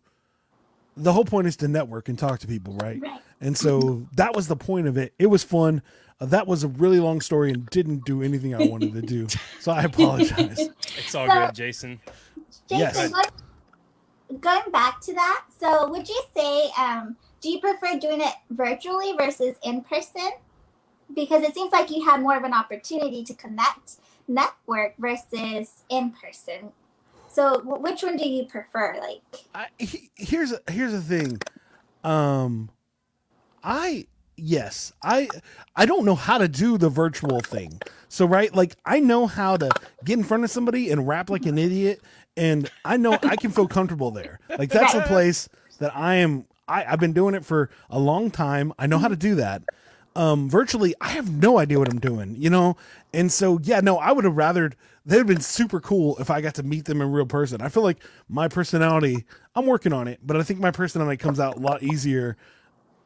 the 0.96 1.12
whole 1.12 1.24
point 1.24 1.46
is 1.46 1.56
to 1.56 1.68
network 1.68 2.08
and 2.08 2.18
talk 2.18 2.40
to 2.40 2.46
people, 2.46 2.74
right? 2.76 3.00
Right. 3.00 3.20
And 3.40 3.56
so 3.56 4.06
that 4.16 4.34
was 4.34 4.48
the 4.48 4.56
point 4.56 4.86
of 4.86 4.96
it. 4.96 5.12
It 5.18 5.26
was 5.26 5.42
fun. 5.42 5.82
Uh, 6.20 6.26
that 6.26 6.46
was 6.46 6.62
a 6.64 6.68
really 6.68 7.00
long 7.00 7.20
story 7.20 7.50
and 7.50 7.66
didn't 7.70 8.04
do 8.04 8.22
anything 8.22 8.54
I 8.54 8.64
wanted 8.66 8.92
to 8.94 9.02
do. 9.02 9.26
So 9.60 9.72
I 9.72 9.82
apologize. 9.84 10.58
It's 10.58 11.14
all 11.14 11.28
So- 11.28 11.34
good, 11.46 11.54
Jason. 11.54 12.00
Jason, 12.68 12.78
Yes. 12.78 13.12
Going 14.40 14.70
back 14.72 15.00
to 15.02 15.14
that, 15.14 15.44
so 15.58 15.88
would 15.88 16.08
you 16.08 16.22
say, 16.36 16.70
um, 16.78 17.16
do 17.40 17.50
you 17.50 17.60
prefer 17.60 17.98
doing 17.98 18.20
it 18.20 18.34
virtually 18.50 19.14
versus 19.16 19.56
in 19.64 19.82
person? 19.82 20.30
Because 21.14 21.42
it 21.42 21.54
seems 21.54 21.72
like 21.72 21.90
you 21.90 22.04
had 22.04 22.20
more 22.22 22.36
of 22.36 22.44
an 22.44 22.54
opportunity 22.54 23.22
to 23.24 23.34
connect, 23.34 23.96
network 24.28 24.94
versus 24.98 25.84
in 25.90 26.12
person. 26.12 26.72
So, 27.28 27.60
which 27.64 28.02
one 28.02 28.16
do 28.16 28.28
you 28.28 28.44
prefer? 28.44 28.96
Like, 29.00 29.22
I, 29.54 29.66
he- 29.78 30.10
here's 30.16 30.54
here's 30.70 30.92
the 30.92 31.00
thing. 31.00 31.40
Um, 32.04 32.70
I 33.62 34.06
yes, 34.36 34.92
I 35.02 35.28
I 35.76 35.86
don't 35.86 36.04
know 36.04 36.14
how 36.14 36.38
to 36.38 36.48
do 36.48 36.78
the 36.78 36.88
virtual 36.88 37.40
thing. 37.40 37.80
So 38.08 38.26
right, 38.26 38.54
like 38.54 38.76
I 38.84 39.00
know 39.00 39.26
how 39.26 39.56
to 39.56 39.70
get 40.04 40.18
in 40.18 40.24
front 40.24 40.44
of 40.44 40.50
somebody 40.50 40.90
and 40.90 41.06
rap 41.06 41.30
like 41.30 41.46
an 41.46 41.58
idiot, 41.58 42.02
and 42.36 42.70
I 42.84 42.96
know 42.96 43.18
I 43.22 43.36
can 43.36 43.50
feel 43.50 43.68
comfortable 43.68 44.10
there. 44.10 44.40
Like 44.58 44.70
that's 44.70 44.94
a 44.94 45.02
place 45.02 45.48
that 45.78 45.94
I 45.94 46.16
am. 46.16 46.46
I, 46.68 46.84
I've 46.84 47.00
been 47.00 47.12
doing 47.12 47.34
it 47.34 47.44
for 47.44 47.70
a 47.90 47.98
long 47.98 48.30
time. 48.30 48.72
I 48.78 48.86
know 48.86 48.98
how 48.98 49.08
to 49.08 49.16
do 49.16 49.34
that. 49.36 49.62
Um, 50.14 50.48
virtually, 50.48 50.94
I 51.00 51.08
have 51.10 51.30
no 51.30 51.58
idea 51.58 51.78
what 51.78 51.88
I'm 51.88 51.98
doing, 51.98 52.36
you 52.38 52.50
know? 52.50 52.76
And 53.14 53.32
so, 53.32 53.58
yeah, 53.62 53.80
no, 53.80 53.98
I 53.98 54.12
would 54.12 54.24
have 54.24 54.36
rather, 54.36 54.70
they'd 55.06 55.18
have 55.18 55.26
been 55.26 55.40
super 55.40 55.80
cool 55.80 56.18
if 56.18 56.30
I 56.30 56.42
got 56.42 56.54
to 56.56 56.62
meet 56.62 56.84
them 56.84 57.00
in 57.00 57.10
real 57.10 57.26
person. 57.26 57.62
I 57.62 57.68
feel 57.70 57.82
like 57.82 57.98
my 58.28 58.46
personality, 58.46 59.24
I'm 59.54 59.66
working 59.66 59.92
on 59.92 60.08
it, 60.08 60.20
but 60.22 60.36
I 60.36 60.42
think 60.42 60.60
my 60.60 60.70
personality 60.70 61.16
comes 61.16 61.40
out 61.40 61.56
a 61.56 61.60
lot 61.60 61.82
easier 61.82 62.36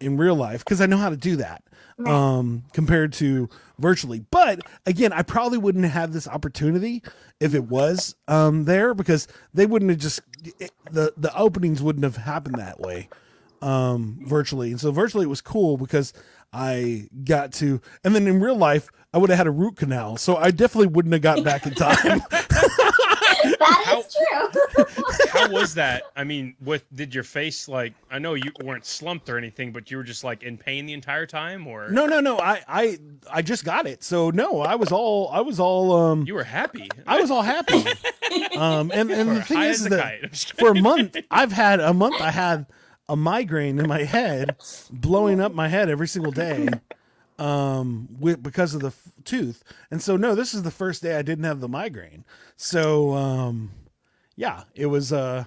in 0.01 0.17
real 0.17 0.35
life 0.35 0.65
because 0.65 0.81
I 0.81 0.87
know 0.87 0.97
how 0.97 1.11
to 1.11 1.17
do 1.17 1.37
that 1.37 1.63
um, 2.05 2.65
compared 2.73 3.13
to 3.15 3.49
virtually. 3.79 4.21
But 4.31 4.61
again, 4.85 5.13
I 5.13 5.23
probably 5.23 5.59
wouldn't 5.59 5.85
have 5.85 6.13
this 6.13 6.29
opportunity 6.29 7.03
if 7.41 7.55
it 7.55 7.65
was 7.65 8.15
um, 8.29 8.65
there 8.65 8.95
because 8.95 9.29
they 9.55 9.67
wouldn't 9.67 9.91
have 9.91 10.01
just 10.01 10.21
it, 10.59 10.73
the 10.91 11.13
the 11.17 11.35
openings 11.37 11.83
wouldn't 11.83 12.05
have 12.05 12.17
happened 12.17 12.57
that 12.57 12.81
way 12.81 13.09
um, 13.63 14.19
virtually. 14.23 14.71
And 14.71 14.81
so 14.81 14.91
virtually 14.93 15.25
it 15.25 15.29
was 15.29 15.41
cool 15.41 15.77
because 15.77 16.13
I 16.53 17.09
got 17.25 17.53
to, 17.55 17.81
and 18.05 18.15
then 18.15 18.27
in 18.27 18.41
real 18.41 18.57
life 18.57 18.89
I 19.13 19.19
would 19.19 19.31
have 19.31 19.39
had 19.39 19.47
a 19.47 19.51
root 19.53 19.77
canal, 19.77 20.17
so 20.17 20.37
I 20.37 20.51
definitely 20.51 20.89
wouldn't 20.89 21.13
have 21.13 21.23
gotten 21.23 21.45
back 21.45 21.67
in 21.67 21.75
time. 21.75 22.23
that 23.61 24.05
is 24.05 24.17
true. 24.17 24.85
How 25.31 25.51
was 25.51 25.75
that? 25.75 26.05
I 26.17 26.25
mean, 26.25 26.55
what 26.61 26.83
did 26.95 27.15
your 27.15 27.25
face 27.25 27.69
like? 27.69 27.95
I 28.11 28.19
know 28.19 28.35
you 28.35 28.51
weren't 28.63 28.85
slumped 28.85 29.29
or 29.29 29.39
anything, 29.39 29.73
but 29.73 29.91
you 29.91 29.97
were 29.97 30.03
just 30.03 30.25
like 30.25 30.43
in 30.43 30.59
pain 30.59 30.87
the 30.87 30.93
entire 30.93 31.27
time, 31.27 31.67
or 31.67 31.89
no, 31.91 32.07
no, 32.07 32.21
no. 32.21 32.39
I 32.39 32.63
I 32.69 32.99
I 33.31 33.43
just 33.43 33.65
got 33.65 33.87
it, 33.87 34.03
so 34.03 34.31
no, 34.31 34.61
I 34.61 34.75
was 34.75 34.93
all 34.93 35.29
I 35.33 35.41
was 35.41 35.61
all 35.61 35.93
um. 35.93 36.25
you 36.27 36.35
were 36.35 36.45
happy. 36.45 36.89
I 37.07 37.21
was 37.21 37.31
all 37.31 37.43
happy. 37.43 37.85
Um, 38.57 38.91
and, 38.93 39.11
and 39.11 39.31
the 39.31 39.43
thing 39.43 39.63
is 39.63 39.85
that 39.85 40.03
kite. 40.03 40.21
I'm 40.25 40.31
just 40.31 40.59
for 40.59 40.71
a 40.71 40.75
month, 40.75 41.17
I've 41.31 41.53
had 41.53 41.79
a 41.79 41.95
month, 41.95 42.21
I 42.21 42.31
had 42.31 42.67
a 43.09 43.17
migraine 43.17 43.79
in 43.79 43.89
my 43.89 44.03
head, 44.03 44.57
blowing 44.91 45.41
up 45.41 45.53
my 45.53 45.69
head 45.69 45.89
every 45.89 46.09
single 46.09 46.33
day, 46.33 46.69
um, 47.39 48.09
with, 48.19 48.43
because 48.43 48.75
of 48.75 48.81
the 48.81 48.89
f- 48.89 49.13
tooth. 49.25 49.63
And 49.91 50.03
so, 50.03 50.17
no, 50.17 50.35
this 50.35 50.55
is 50.55 50.63
the 50.63 50.71
first 50.71 51.03
day 51.03 51.17
I 51.17 51.23
didn't 51.23 51.45
have 51.45 51.61
the 51.61 51.69
migraine. 51.69 52.25
So, 52.57 53.13
um, 53.15 53.71
yeah, 54.37 54.65
it 54.75 54.87
was, 54.87 55.13
uh, 55.13 55.45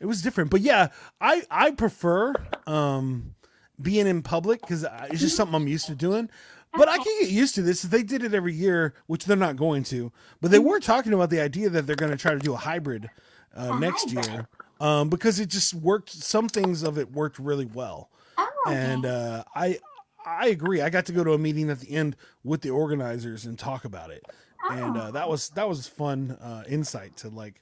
it 0.00 0.06
was 0.06 0.22
different, 0.22 0.50
but 0.50 0.60
yeah, 0.60 0.88
I, 1.20 1.42
I 1.50 1.70
prefer, 1.72 2.34
um, 2.66 3.34
being 3.80 4.06
in 4.06 4.22
public 4.22 4.60
because 4.60 4.84
it's 5.10 5.20
just 5.20 5.36
something 5.36 5.54
I'm 5.54 5.66
used 5.68 5.86
to 5.86 5.94
doing. 5.94 6.30
But 6.76 6.88
I 6.88 6.96
can 6.96 7.20
get 7.20 7.30
used 7.30 7.54
to 7.54 7.62
this. 7.62 7.84
If 7.84 7.90
they 7.90 8.02
did 8.02 8.24
it 8.24 8.34
every 8.34 8.52
year, 8.52 8.94
which 9.06 9.26
they're 9.26 9.36
not 9.36 9.54
going 9.54 9.84
to, 9.84 10.10
but 10.40 10.50
they 10.50 10.58
were 10.58 10.80
talking 10.80 11.12
about 11.12 11.30
the 11.30 11.40
idea 11.40 11.70
that 11.70 11.86
they're 11.86 11.94
going 11.94 12.10
to 12.10 12.18
try 12.18 12.32
to 12.32 12.38
do 12.40 12.52
a 12.52 12.56
hybrid 12.56 13.08
uh, 13.54 13.78
next 13.78 14.10
year 14.10 14.48
um, 14.80 15.08
because 15.08 15.38
it 15.38 15.48
just 15.50 15.72
worked. 15.74 16.10
Some 16.10 16.48
things 16.48 16.82
of 16.82 16.98
it 16.98 17.12
worked 17.12 17.38
really 17.38 17.66
well, 17.66 18.10
Oh, 18.36 18.64
and 18.66 19.06
uh, 19.06 19.44
I 19.54 19.78
I 20.24 20.48
agree. 20.48 20.80
I 20.80 20.90
got 20.90 21.06
to 21.06 21.12
go 21.12 21.24
to 21.24 21.32
a 21.32 21.38
meeting 21.38 21.70
at 21.70 21.80
the 21.80 21.90
end 21.90 22.16
with 22.42 22.62
the 22.62 22.70
organizers 22.70 23.44
and 23.44 23.58
talk 23.58 23.84
about 23.84 24.10
it, 24.10 24.24
and 24.70 24.96
uh, 24.96 25.10
that 25.12 25.28
was 25.28 25.50
that 25.50 25.68
was 25.68 25.86
fun 25.88 26.32
uh, 26.32 26.64
insight 26.68 27.16
to 27.18 27.28
like 27.28 27.60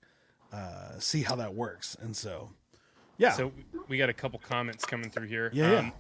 uh, 0.53 0.99
see 0.99 1.23
how 1.23 1.37
that 1.37 1.55
works. 1.55 1.97
And 2.01 2.17
so, 2.17 2.51
yeah, 3.19 3.31
So 3.33 3.53
we 3.89 3.97
got 3.99 4.09
a 4.09 4.15
couple 4.15 4.39
comments 4.39 4.85
coming 4.85 5.11
through 5.11 5.27
here. 5.29 5.47
Um, 5.53 5.59
Yeah, 5.59 5.71
yeah. 5.71 5.91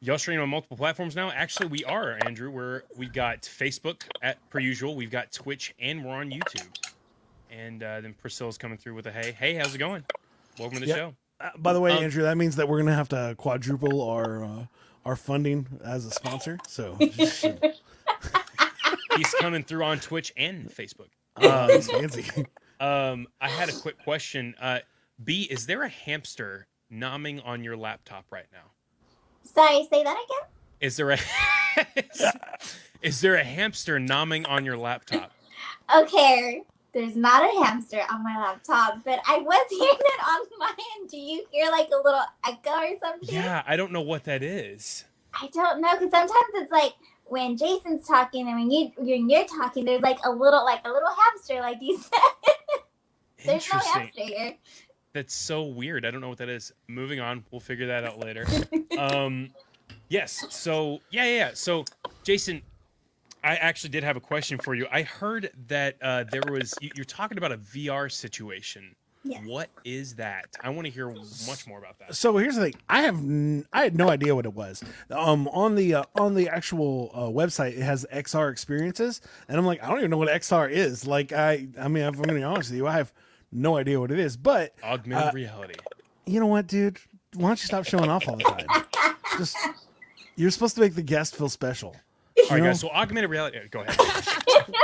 Y'all 0.00 0.18
streaming 0.18 0.42
on 0.42 0.48
multiple 0.48 0.76
platforms 0.76 1.14
now? 1.14 1.30
Actually, 1.30 1.68
we 1.68 1.84
are, 1.84 2.12
Andrew. 2.12 2.50
We're 2.50 2.82
we 2.96 3.06
got 3.06 3.42
Facebook 3.42 4.02
at 4.20 4.38
per 4.50 4.58
usual. 4.58 4.96
We've 4.96 5.10
got 5.10 5.30
Twitch 5.30 5.72
and 5.78 6.04
we're 6.04 6.14
on 6.14 6.30
YouTube. 6.30 6.72
And 7.48 7.82
uh, 7.82 8.00
then 8.00 8.14
Priscilla's 8.14 8.58
coming 8.58 8.78
through 8.78 8.94
with 8.94 9.06
a 9.06 9.12
hey, 9.12 9.30
hey, 9.30 9.54
how's 9.54 9.74
it 9.74 9.78
going? 9.78 10.04
Welcome 10.58 10.80
to 10.80 10.80
the 10.80 10.86
Yep. 10.88 10.96
show. 10.96 11.16
Uh, 11.38 11.50
by 11.58 11.72
the 11.72 11.80
way, 11.80 11.92
Um, 11.92 12.02
Andrew, 12.02 12.22
that 12.24 12.36
means 12.36 12.56
that 12.56 12.68
we're 12.68 12.78
gonna 12.78 12.94
have 12.96 13.08
to 13.10 13.34
quadruple 13.38 14.02
our 14.02 14.44
uh, 14.44 14.66
our 15.04 15.16
funding 15.16 15.66
as 15.84 16.04
a 16.06 16.10
sponsor. 16.10 16.58
So, 16.66 16.96
He's 19.16 19.34
coming 19.40 19.62
through 19.62 19.84
on 19.84 20.00
Twitch 20.00 20.32
and 20.36 20.68
Facebook. 20.70 21.08
uh, 21.36 21.68
it's 21.70 21.90
fancy. 21.90 22.24
Um, 22.80 23.28
I 23.40 23.48
had 23.48 23.68
a 23.68 23.72
quick 23.72 23.96
question. 24.02 24.56
Uh, 24.60 24.80
B, 25.22 25.42
is 25.48 25.66
there 25.66 25.82
a 25.82 25.88
hamster 25.88 26.66
nomming 26.92 27.40
on 27.46 27.62
your 27.62 27.76
laptop 27.76 28.24
right 28.32 28.46
now? 28.52 28.72
Sorry, 29.44 29.86
say 29.88 30.02
that 30.02 30.16
again. 30.16 30.48
Is 30.80 30.96
there 30.96 31.12
a 31.12 31.18
is 33.02 33.20
there 33.20 33.36
a 33.36 33.44
hamster 33.44 34.00
nomming 34.00 34.48
on 34.48 34.64
your 34.64 34.76
laptop? 34.76 35.30
Okay, 35.94 36.64
there's 36.92 37.16
not 37.16 37.42
a 37.42 37.64
hamster 37.64 38.02
on 38.10 38.22
my 38.22 38.38
laptop, 38.38 39.02
but 39.04 39.20
I 39.26 39.38
was 39.38 39.66
hearing 39.70 39.96
it 39.98 40.20
on 40.28 40.46
mine. 40.58 41.06
Do 41.08 41.16
you 41.16 41.44
hear 41.50 41.70
like 41.70 41.88
a 41.88 41.96
little 41.96 42.24
echo 42.46 42.70
or 42.70 42.98
something? 43.00 43.28
Yeah, 43.34 43.62
I 43.66 43.76
don't 43.76 43.92
know 43.92 44.00
what 44.00 44.24
that 44.24 44.42
is. 44.42 45.04
I 45.34 45.48
don't 45.48 45.80
know 45.80 45.92
because 45.92 46.10
sometimes 46.10 46.50
it's 46.54 46.70
like 46.70 46.92
when 47.24 47.56
Jason's 47.56 48.06
talking 48.06 48.46
and 48.46 48.58
when 48.58 48.70
you 48.70 48.92
when 48.96 49.30
you're 49.30 49.46
talking, 49.46 49.84
there's 49.84 50.02
like 50.02 50.18
a 50.24 50.30
little 50.30 50.64
like 50.64 50.86
a 50.86 50.90
little 50.90 51.08
hamster, 51.08 51.60
like 51.60 51.78
you 51.80 51.98
said. 52.02 52.80
There's 53.44 53.72
no 53.72 53.78
hamster 53.78 54.22
here. 54.22 54.54
That's 55.14 55.34
so 55.34 55.64
weird. 55.64 56.06
I 56.06 56.10
don't 56.10 56.20
know 56.20 56.28
what 56.28 56.38
that 56.38 56.48
is. 56.48 56.72
Moving 56.88 57.20
on. 57.20 57.44
We'll 57.50 57.60
figure 57.60 57.86
that 57.86 58.04
out 58.04 58.18
later. 58.18 58.46
um, 58.98 59.50
yes. 60.08 60.44
So 60.50 61.00
yeah, 61.10 61.24
yeah. 61.24 61.36
yeah. 61.36 61.50
So 61.54 61.84
Jason, 62.22 62.62
I 63.44 63.56
actually 63.56 63.90
did 63.90 64.04
have 64.04 64.16
a 64.16 64.20
question 64.20 64.58
for 64.58 64.74
you. 64.74 64.86
I 64.90 65.02
heard 65.02 65.50
that 65.68 65.96
uh, 66.00 66.24
there 66.30 66.42
was 66.50 66.74
you, 66.80 66.90
you're 66.94 67.04
talking 67.04 67.38
about 67.38 67.52
a 67.52 67.58
VR 67.58 68.10
situation. 68.10 68.94
Yes. 69.24 69.40
What 69.46 69.68
is 69.84 70.16
that? 70.16 70.46
I 70.60 70.70
want 70.70 70.86
to 70.86 70.92
hear 70.92 71.08
much 71.46 71.64
more 71.68 71.78
about 71.78 71.96
that. 72.00 72.16
So 72.16 72.36
here's 72.38 72.56
the 72.56 72.62
thing. 72.62 72.74
I 72.88 73.02
have 73.02 73.14
n- 73.18 73.64
I 73.72 73.84
had 73.84 73.96
no 73.96 74.08
idea 74.10 74.34
what 74.34 74.46
it 74.46 74.54
was. 74.54 74.82
Um, 75.10 75.46
on 75.48 75.76
the 75.76 75.94
uh, 75.94 76.04
on 76.16 76.34
the 76.34 76.48
actual 76.48 77.10
uh, 77.14 77.20
website, 77.28 77.76
it 77.76 77.82
has 77.82 78.04
XR 78.12 78.50
experiences, 78.50 79.20
and 79.48 79.56
I'm 79.56 79.64
like, 79.64 79.80
I 79.82 79.88
don't 79.88 79.98
even 79.98 80.10
know 80.10 80.16
what 80.16 80.28
XR 80.28 80.70
is. 80.70 81.06
Like, 81.06 81.32
I 81.32 81.68
I 81.80 81.86
mean, 81.86 82.02
if 82.02 82.14
I'm 82.16 82.22
gonna 82.22 82.34
be 82.34 82.42
honest 82.42 82.70
with 82.70 82.78
you, 82.78 82.88
I 82.88 82.94
have 82.94 83.12
no 83.52 83.76
idea 83.76 84.00
what 84.00 84.10
it 84.10 84.18
is. 84.18 84.36
But 84.36 84.74
Augmented 84.82 85.28
Uh, 85.28 85.32
reality. 85.34 85.74
you 86.26 86.40
know 86.40 86.46
what, 86.46 86.66
dude? 86.66 86.98
Why 87.34 87.48
don't 87.50 87.62
you 87.62 87.66
stop 87.66 87.84
showing 87.86 88.10
off 88.10 88.26
all 88.28 88.36
the 88.36 88.42
time? 88.44 89.14
Just 89.38 89.56
you're 90.34 90.50
supposed 90.50 90.74
to 90.74 90.80
make 90.80 90.96
the 90.96 91.02
guest 91.02 91.36
feel 91.36 91.48
special. 91.48 91.94
All 92.38 92.44
right, 92.50 92.58
know- 92.58 92.66
guys. 92.66 92.80
So 92.80 92.88
augmented 92.90 93.30
reality. 93.30 93.58
Go 93.70 93.80
ahead. 93.80 93.98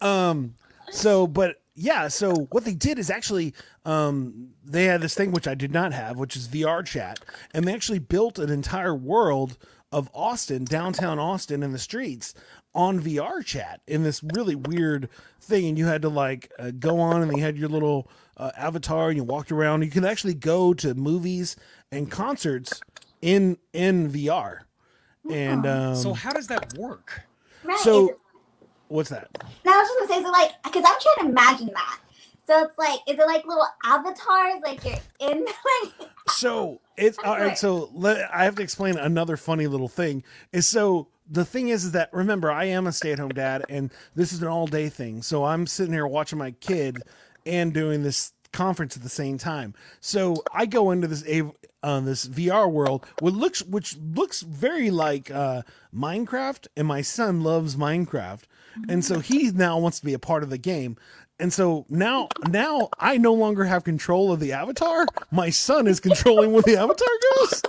Um, 0.00 0.54
so, 0.90 1.26
but 1.26 1.62
yeah, 1.74 2.08
so 2.08 2.46
what 2.50 2.66
they 2.66 2.74
did 2.74 2.98
is 2.98 3.08
actually, 3.08 3.54
um, 3.86 4.50
they 4.62 4.84
had 4.84 5.00
this 5.00 5.14
thing 5.14 5.32
which 5.32 5.48
I 5.48 5.54
did 5.54 5.72
not 5.72 5.94
have, 5.94 6.18
which 6.18 6.36
is 6.36 6.46
VR 6.46 6.84
chat, 6.84 7.20
and 7.54 7.66
they 7.66 7.72
actually 7.72 8.00
built 8.00 8.38
an 8.38 8.50
entire 8.50 8.94
world 8.94 9.56
of 9.92 10.10
Austin, 10.12 10.64
downtown 10.64 11.18
Austin, 11.18 11.62
in 11.62 11.72
the 11.72 11.78
streets 11.78 12.34
on 12.74 13.00
VR 13.00 13.44
chat 13.44 13.80
in 13.86 14.02
this 14.02 14.22
really 14.34 14.56
weird 14.56 15.08
thing, 15.40 15.66
and 15.66 15.78
you 15.78 15.86
had 15.86 16.02
to 16.02 16.08
like 16.08 16.52
uh, 16.58 16.70
go 16.78 17.00
on, 17.00 17.22
and 17.22 17.34
you 17.36 17.42
had 17.42 17.56
your 17.56 17.68
little 17.68 18.10
uh, 18.36 18.50
avatar, 18.56 19.08
and 19.08 19.16
you 19.16 19.24
walked 19.24 19.52
around. 19.52 19.82
You 19.82 19.90
can 19.90 20.04
actually 20.04 20.34
go 20.34 20.74
to 20.74 20.94
movies 20.94 21.56
and 21.90 22.10
concerts 22.10 22.80
in 23.22 23.56
in 23.72 24.10
VR, 24.10 24.60
and 25.30 25.66
um, 25.66 25.96
so 25.96 26.12
how 26.12 26.32
does 26.32 26.46
that 26.48 26.74
work? 26.78 27.22
Right. 27.62 27.78
so 27.78 28.08
it- 28.10 28.18
what's 28.88 29.10
that? 29.10 29.28
now 29.64 29.72
I 29.72 29.78
was 29.78 29.88
just 29.88 30.08
gonna 30.08 30.20
say, 30.20 30.24
so 30.24 30.30
like, 30.30 30.52
because 30.62 30.84
I'm 30.86 30.96
trying 31.00 31.26
to 31.26 31.30
imagine 31.32 31.70
that. 31.74 32.00
So 32.46 32.62
it's 32.64 32.76
like, 32.76 33.00
is 33.08 33.18
it 33.18 33.26
like 33.26 33.46
little 33.46 33.66
avatars? 33.84 34.60
Like 34.62 34.84
you're 34.84 34.98
in 35.30 35.46
like. 35.98 36.10
So 36.28 36.80
it's 36.96 37.18
all 37.18 37.38
right. 37.38 37.56
So 37.56 37.90
let, 37.94 38.28
I 38.34 38.44
have 38.44 38.54
to 38.56 38.62
explain 38.62 38.98
another 38.98 39.36
funny 39.38 39.66
little 39.66 39.88
thing. 39.88 40.22
Is 40.52 40.66
so 40.66 41.08
the 41.30 41.44
thing 41.46 41.68
is, 41.68 41.86
is 41.86 41.92
that 41.92 42.12
remember 42.12 42.50
I 42.52 42.64
am 42.64 42.86
a 42.86 42.92
stay 42.92 43.12
at 43.12 43.18
home 43.18 43.30
dad, 43.30 43.64
and 43.70 43.90
this 44.14 44.32
is 44.34 44.42
an 44.42 44.48
all 44.48 44.66
day 44.66 44.90
thing. 44.90 45.22
So 45.22 45.44
I'm 45.44 45.66
sitting 45.66 45.94
here 45.94 46.06
watching 46.06 46.38
my 46.38 46.50
kid 46.50 46.98
and 47.46 47.72
doing 47.72 48.02
this 48.02 48.33
conference 48.54 48.96
at 48.96 49.02
the 49.02 49.08
same 49.10 49.36
time. 49.36 49.74
So 50.00 50.42
I 50.52 50.64
go 50.64 50.90
into 50.90 51.06
this 51.06 51.22
uh, 51.82 52.00
this 52.00 52.26
VR 52.26 52.70
world, 52.70 53.04
which 53.20 53.34
looks 53.34 53.62
which 53.62 53.96
looks 53.98 54.40
very 54.40 54.90
like 54.90 55.30
uh, 55.30 55.62
Minecraft, 55.94 56.66
and 56.76 56.88
my 56.88 57.02
son 57.02 57.42
loves 57.42 57.76
Minecraft, 57.76 58.44
and 58.88 59.04
so 59.04 59.18
he 59.18 59.50
now 59.50 59.78
wants 59.78 59.98
to 60.00 60.06
be 60.06 60.14
a 60.14 60.18
part 60.18 60.42
of 60.42 60.50
the 60.50 60.58
game. 60.58 60.96
And 61.40 61.52
so 61.52 61.84
now, 61.88 62.28
now 62.48 62.90
I 63.00 63.16
no 63.16 63.34
longer 63.34 63.64
have 63.64 63.82
control 63.82 64.32
of 64.32 64.38
the 64.38 64.52
avatar. 64.52 65.04
My 65.32 65.50
son 65.50 65.88
is 65.88 65.98
controlling 65.98 66.52
where 66.52 66.62
the 66.62 66.76
avatar 66.76 67.08
goes, 67.36 67.62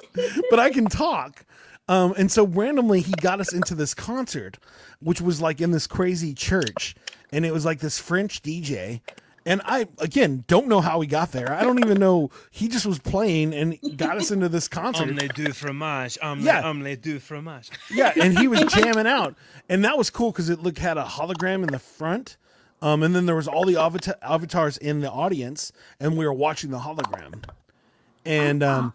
but 0.52 0.60
I 0.60 0.70
can 0.70 0.86
talk. 0.86 1.44
Um, 1.88 2.14
and 2.18 2.32
so 2.32 2.46
randomly, 2.46 3.02
he 3.02 3.12
got 3.14 3.40
us 3.40 3.54
into 3.54 3.76
this 3.76 3.94
concert, 3.94 4.58
which 5.00 5.20
was 5.20 5.42
like 5.42 5.62
in 5.62 5.72
this 5.72 5.88
crazy 5.88 6.34
church, 6.34 6.96
and 7.32 7.46
it 7.46 7.54
was 7.54 7.66
like 7.66 7.80
this 7.80 8.00
French 8.00 8.42
DJ. 8.42 9.02
And 9.48 9.62
I 9.64 9.88
again 10.00 10.44
don't 10.48 10.68
know 10.68 10.82
how 10.82 11.00
he 11.02 11.08
got 11.08 11.32
there. 11.32 11.54
I 11.54 11.64
don't 11.64 11.78
even 11.78 12.00
know. 12.00 12.32
He 12.50 12.68
just 12.68 12.86
was 12.86 12.98
playing 12.98 13.54
and 13.54 13.78
got 13.96 14.18
us 14.18 14.32
into 14.32 14.50
this 14.50 14.68
concert. 14.68 15.06
du 15.36 15.54
fromage. 15.54 16.18
Yeah. 16.22 16.68
Omelette 16.68 17.02
du 17.04 17.20
fromage. 17.20 17.70
Yeah, 17.92 18.12
and 18.20 18.38
he 18.40 18.48
was 18.48 18.62
jamming 18.74 19.06
out, 19.06 19.36
and 19.70 19.86
that 19.86 19.98
was 19.98 20.10
cool 20.10 20.32
because 20.32 20.50
it 20.50 20.62
look 20.64 20.80
had 20.80 20.98
a 20.98 21.04
hologram 21.04 21.62
in 21.62 21.68
the 21.68 21.78
front, 21.80 22.38
um, 22.82 23.04
and 23.04 23.16
then 23.16 23.28
there 23.28 23.36
was 23.36 23.48
all 23.48 23.66
the 23.66 23.76
avata- 23.76 24.18
avatars 24.24 24.78
in 24.78 25.02
the 25.02 25.12
audience, 25.12 25.72
and 26.00 26.18
we 26.18 26.26
were 26.26 26.34
watching 26.34 26.72
the 26.72 26.80
hologram. 26.80 27.44
And 28.26 28.64
um, 28.64 28.94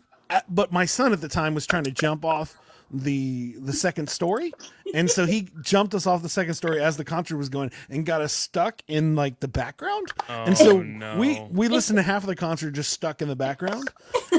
but 0.49 0.73
my 0.73 0.85
son 0.85 1.13
at 1.13 1.21
the 1.21 1.29
time 1.29 1.55
was 1.55 1.65
trying 1.67 1.85
to 1.85 1.93
jump 1.93 2.25
off 2.25 2.59
the 2.93 3.57
the 3.61 3.73
second 3.73 4.09
story, 4.09 4.53
and 4.95 5.09
so 5.11 5.27
he 5.27 5.49
jumped 5.63 5.95
us 5.95 6.07
off 6.07 6.23
the 6.23 6.29
second 6.29 6.55
story 6.55 6.81
as 6.81 6.97
the 6.97 7.05
concert 7.05 7.37
was 7.37 7.49
going, 7.49 7.71
and 7.89 8.05
got 8.05 8.21
us 8.21 8.33
stuck 8.33 8.83
in 8.89 9.15
like 9.15 9.41
the 9.41 9.49
background. 9.49 10.09
Oh, 10.29 10.45
and 10.45 10.59
so 10.59 10.79
Oh, 10.79 10.83
no. 10.83 11.17
we 11.17 11.41
we 11.51 11.69
listened 11.69 11.99
to 11.99 12.03
half 12.03 12.23
of 12.23 12.27
the 12.29 12.37
concert 12.37 12.73
just 12.73 12.93
stuck 12.93 13.23
in 13.23 13.29
the 13.29 13.37
background, 13.37 13.91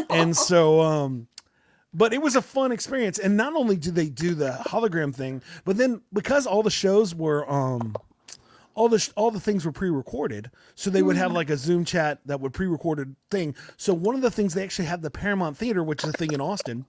and 0.09 0.35
so 0.35 0.81
um 0.81 1.27
but 1.93 2.13
it 2.13 2.21
was 2.21 2.37
a 2.37 2.41
fun 2.41 2.71
experience. 2.71 3.19
And 3.19 3.35
not 3.35 3.53
only 3.53 3.75
did 3.75 3.95
they 3.95 4.07
do 4.07 4.33
the 4.33 4.51
hologram 4.65 5.13
thing 5.13 5.41
but 5.65 5.77
then 5.77 6.01
because 6.13 6.45
all 6.45 6.63
the 6.63 6.71
shows 6.71 7.13
were 7.15 7.49
um 7.51 7.95
all 8.75 8.87
the 8.87 8.99
sh- 8.99 9.09
all 9.17 9.31
the 9.31 9.39
things 9.39 9.65
were 9.65 9.71
pre-recorded 9.73 10.49
so 10.75 10.89
they 10.89 11.01
would 11.03 11.17
have 11.17 11.33
like 11.33 11.49
a 11.49 11.57
zoom 11.57 11.83
chat 11.83 12.19
that 12.25 12.39
would 12.39 12.53
pre-recorded 12.53 13.15
thing. 13.29 13.53
So 13.77 13.93
one 13.93 14.15
of 14.15 14.21
the 14.21 14.31
things 14.31 14.53
they 14.53 14.63
actually 14.63 14.85
had 14.85 15.01
the 15.01 15.11
paramount 15.11 15.57
theater 15.57 15.83
which 15.83 16.03
is 16.03 16.09
a 16.11 16.13
thing 16.13 16.31
in 16.31 16.39
austin 16.41 16.85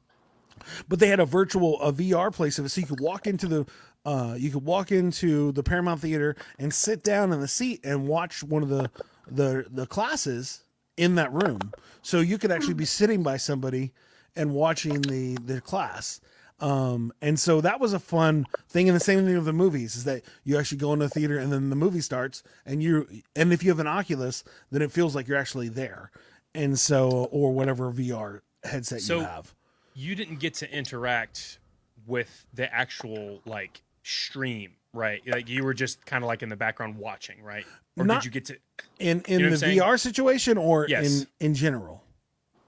but 0.88 0.98
they 0.98 1.08
had 1.08 1.20
a 1.20 1.24
virtual 1.26 1.80
a 1.80 1.92
VR 1.92 2.32
place 2.32 2.58
of 2.58 2.66
it, 2.66 2.68
so 2.70 2.80
you 2.80 2.86
could 2.86 3.00
walk 3.00 3.26
into 3.26 3.46
the 3.48 3.66
uh, 4.04 4.34
you 4.38 4.50
could 4.50 4.64
walk 4.64 4.90
into 4.90 5.52
the 5.52 5.62
Paramount 5.62 6.00
Theater 6.00 6.34
and 6.58 6.72
sit 6.74 7.02
down 7.04 7.32
in 7.32 7.40
the 7.40 7.48
seat 7.48 7.80
and 7.84 8.08
watch 8.08 8.42
one 8.42 8.62
of 8.62 8.68
the 8.68 8.90
the 9.30 9.66
the 9.70 9.86
classes 9.86 10.64
in 10.96 11.14
that 11.16 11.32
room. 11.32 11.72
So 12.02 12.20
you 12.20 12.36
could 12.38 12.50
actually 12.50 12.74
be 12.74 12.84
sitting 12.84 13.22
by 13.22 13.36
somebody 13.36 13.92
and 14.36 14.52
watching 14.54 15.00
the 15.02 15.36
the 15.44 15.60
class. 15.60 16.20
Um, 16.60 17.12
and 17.20 17.40
so 17.40 17.60
that 17.60 17.80
was 17.80 17.92
a 17.92 17.98
fun 17.98 18.46
thing. 18.68 18.88
And 18.88 18.94
the 18.94 19.00
same 19.00 19.24
thing 19.24 19.34
with 19.34 19.46
the 19.46 19.52
movies 19.52 19.96
is 19.96 20.04
that 20.04 20.22
you 20.44 20.56
actually 20.56 20.78
go 20.78 20.92
into 20.92 21.06
the 21.06 21.10
theater 21.10 21.36
and 21.36 21.52
then 21.52 21.70
the 21.70 21.76
movie 21.76 22.00
starts 22.00 22.44
and 22.64 22.80
you 22.82 23.08
and 23.34 23.52
if 23.52 23.64
you 23.64 23.70
have 23.70 23.80
an 23.80 23.88
Oculus, 23.88 24.44
then 24.70 24.80
it 24.82 24.92
feels 24.92 25.14
like 25.16 25.26
you're 25.26 25.38
actually 25.38 25.68
there. 25.68 26.10
And 26.54 26.78
so 26.78 27.28
or 27.32 27.52
whatever 27.52 27.90
VR 27.92 28.40
headset 28.64 29.00
So- 29.00 29.18
you 29.20 29.24
have. 29.24 29.54
You 29.94 30.14
didn't 30.14 30.38
get 30.40 30.54
to 30.54 30.70
interact 30.74 31.58
with 32.06 32.46
the 32.54 32.72
actual 32.74 33.40
like 33.44 33.82
stream, 34.02 34.72
right? 34.92 35.22
Like 35.26 35.48
you 35.48 35.64
were 35.64 35.74
just 35.74 36.04
kind 36.06 36.24
of 36.24 36.28
like 36.28 36.42
in 36.42 36.48
the 36.48 36.56
background 36.56 36.96
watching, 36.96 37.42
right? 37.42 37.64
Or 37.96 38.04
Not- 38.04 38.22
did 38.22 38.24
you 38.26 38.30
get 38.32 38.44
to 38.46 38.56
in 38.98 39.22
in 39.28 39.42
know 39.42 39.50
the 39.56 39.66
VR 39.66 39.98
situation 40.00 40.56
or 40.58 40.86
Yes. 40.88 41.22
in 41.40 41.48
in 41.48 41.54
general? 41.54 42.02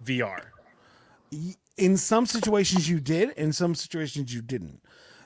VR? 0.04 0.40
In 1.76 1.96
some 1.96 2.26
situations 2.26 2.88
you 2.88 3.00
did, 3.00 3.30
in 3.30 3.52
some 3.52 3.74
situations 3.74 4.32
you 4.32 4.42
didn't. 4.42 4.80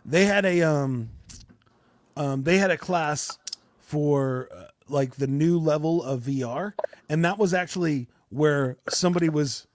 They 0.05 0.25
had 0.25 0.45
a 0.47 0.63
um 0.63 1.11
um 2.17 2.45
they 2.45 2.59
had 2.59 2.71
a 2.71 2.79
class 2.79 3.39
for 3.81 4.49
uh, 4.55 4.65
like 4.89 5.17
the 5.17 5.27
new 5.27 5.59
level 5.59 6.03
of 6.03 6.23
VR 6.23 6.73
and 7.09 7.25
that 7.25 7.39
was 7.39 7.53
actually 7.53 8.07
where 8.31 8.77
somebody 8.89 9.29
was 9.29 9.67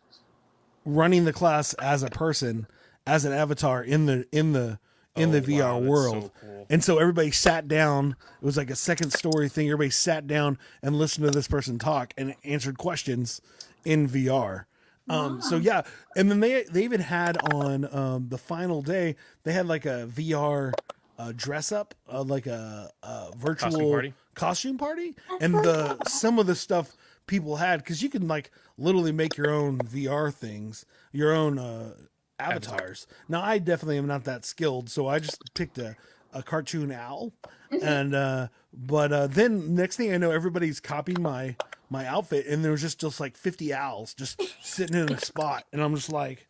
running 0.86 1.26
the 1.26 1.34
class 1.34 1.74
as 1.76 2.04
a 2.04 2.10
person 2.10 2.68
as 3.06 3.26
an 3.26 3.34
avatar 3.34 3.84
in 3.84 4.06
the 4.06 4.26
in 4.32 4.54
the 4.54 4.80
in 5.16 5.30
Oh, 5.30 5.40
the 5.40 5.42
VR 5.42 5.60
wow, 5.74 5.80
world. 5.80 6.24
so 6.24 6.32
cool. 6.42 6.66
And 6.72 6.84
so 6.84 6.98
everybody 6.98 7.30
sat 7.30 7.68
down. 7.68 8.16
It 8.42 8.46
was 8.46 8.58
like 8.58 8.72
a 8.72 8.76
second 8.76 9.12
story 9.14 9.48
thing. 9.48 9.68
Everybody 9.68 9.92
sat 9.92 10.26
down 10.26 10.58
and 10.82 10.96
listened 10.98 11.26
to 11.26 11.32
this 11.32 11.48
person 11.48 11.78
talk 11.78 12.14
and 12.18 12.34
answered 12.44 12.78
questions 12.80 13.40
in 13.86 14.08
VR. 14.10 14.66
Um, 15.10 15.42
so 15.42 15.58
yeah, 15.58 15.82
and 16.16 16.32
then 16.32 16.40
they 16.40 16.64
they 16.64 16.84
even 16.86 17.02
had 17.02 17.38
on 17.54 17.94
um, 17.94 18.30
the 18.30 18.38
final 18.38 18.82
day 18.82 19.16
they 19.44 19.52
had 19.52 19.68
like 19.68 19.86
a 19.86 20.08
VR 20.10 20.72
uh, 21.20 21.34
dress 21.36 21.72
up, 21.74 21.94
uh, 22.12 22.24
like 22.24 22.48
a, 22.48 22.90
a 23.04 23.32
virtual 23.36 23.70
Costume 23.70 23.90
party? 23.92 24.14
costume 24.34 24.78
party, 24.78 25.14
and 25.42 25.54
the 25.56 25.98
some 26.08 26.40
of 26.40 26.48
the 26.48 26.56
stuff 26.56 26.96
people 27.28 27.58
had 27.58 27.80
because 27.80 28.02
you 28.04 28.10
can 28.10 28.28
like 28.28 28.52
literally 28.78 29.12
make 29.12 29.38
your 29.38 29.50
own 29.52 29.78
VR 29.80 30.34
things, 30.34 30.86
your 31.12 31.34
own 31.34 31.58
uh, 31.60 31.94
avatars. 32.40 33.08
Now 33.30 33.42
I 33.42 33.58
definitely 33.60 33.98
am 33.98 34.08
not 34.08 34.24
that 34.26 34.46
skilled, 34.46 34.90
so 34.90 35.08
I 35.08 35.20
just 35.20 35.42
picked 35.54 35.78
a, 35.78 35.96
a 36.34 36.44
cartoon 36.44 36.92
owl, 36.92 37.34
and 37.82 38.14
uh, 38.16 38.48
but 38.74 39.12
uh, 39.14 39.28
then 39.28 39.76
next 39.76 39.98
thing 39.98 40.14
I 40.14 40.18
know, 40.18 40.32
everybody's 40.32 40.80
copying 40.80 41.22
my 41.22 41.56
my 41.90 42.06
outfit, 42.08 42.48
and 42.48 42.64
there 42.64 42.72
was 42.72 42.82
just 42.82 43.00
just 43.00 43.20
like 43.20 43.38
fifty 43.38 43.74
owls 43.74 44.14
just 44.14 44.42
sitting 44.64 44.98
in 44.98 45.12
a 45.12 45.20
spot, 45.20 45.66
and 45.72 45.82
I'm 45.82 45.96
just 45.96 46.12
like, 46.12 46.48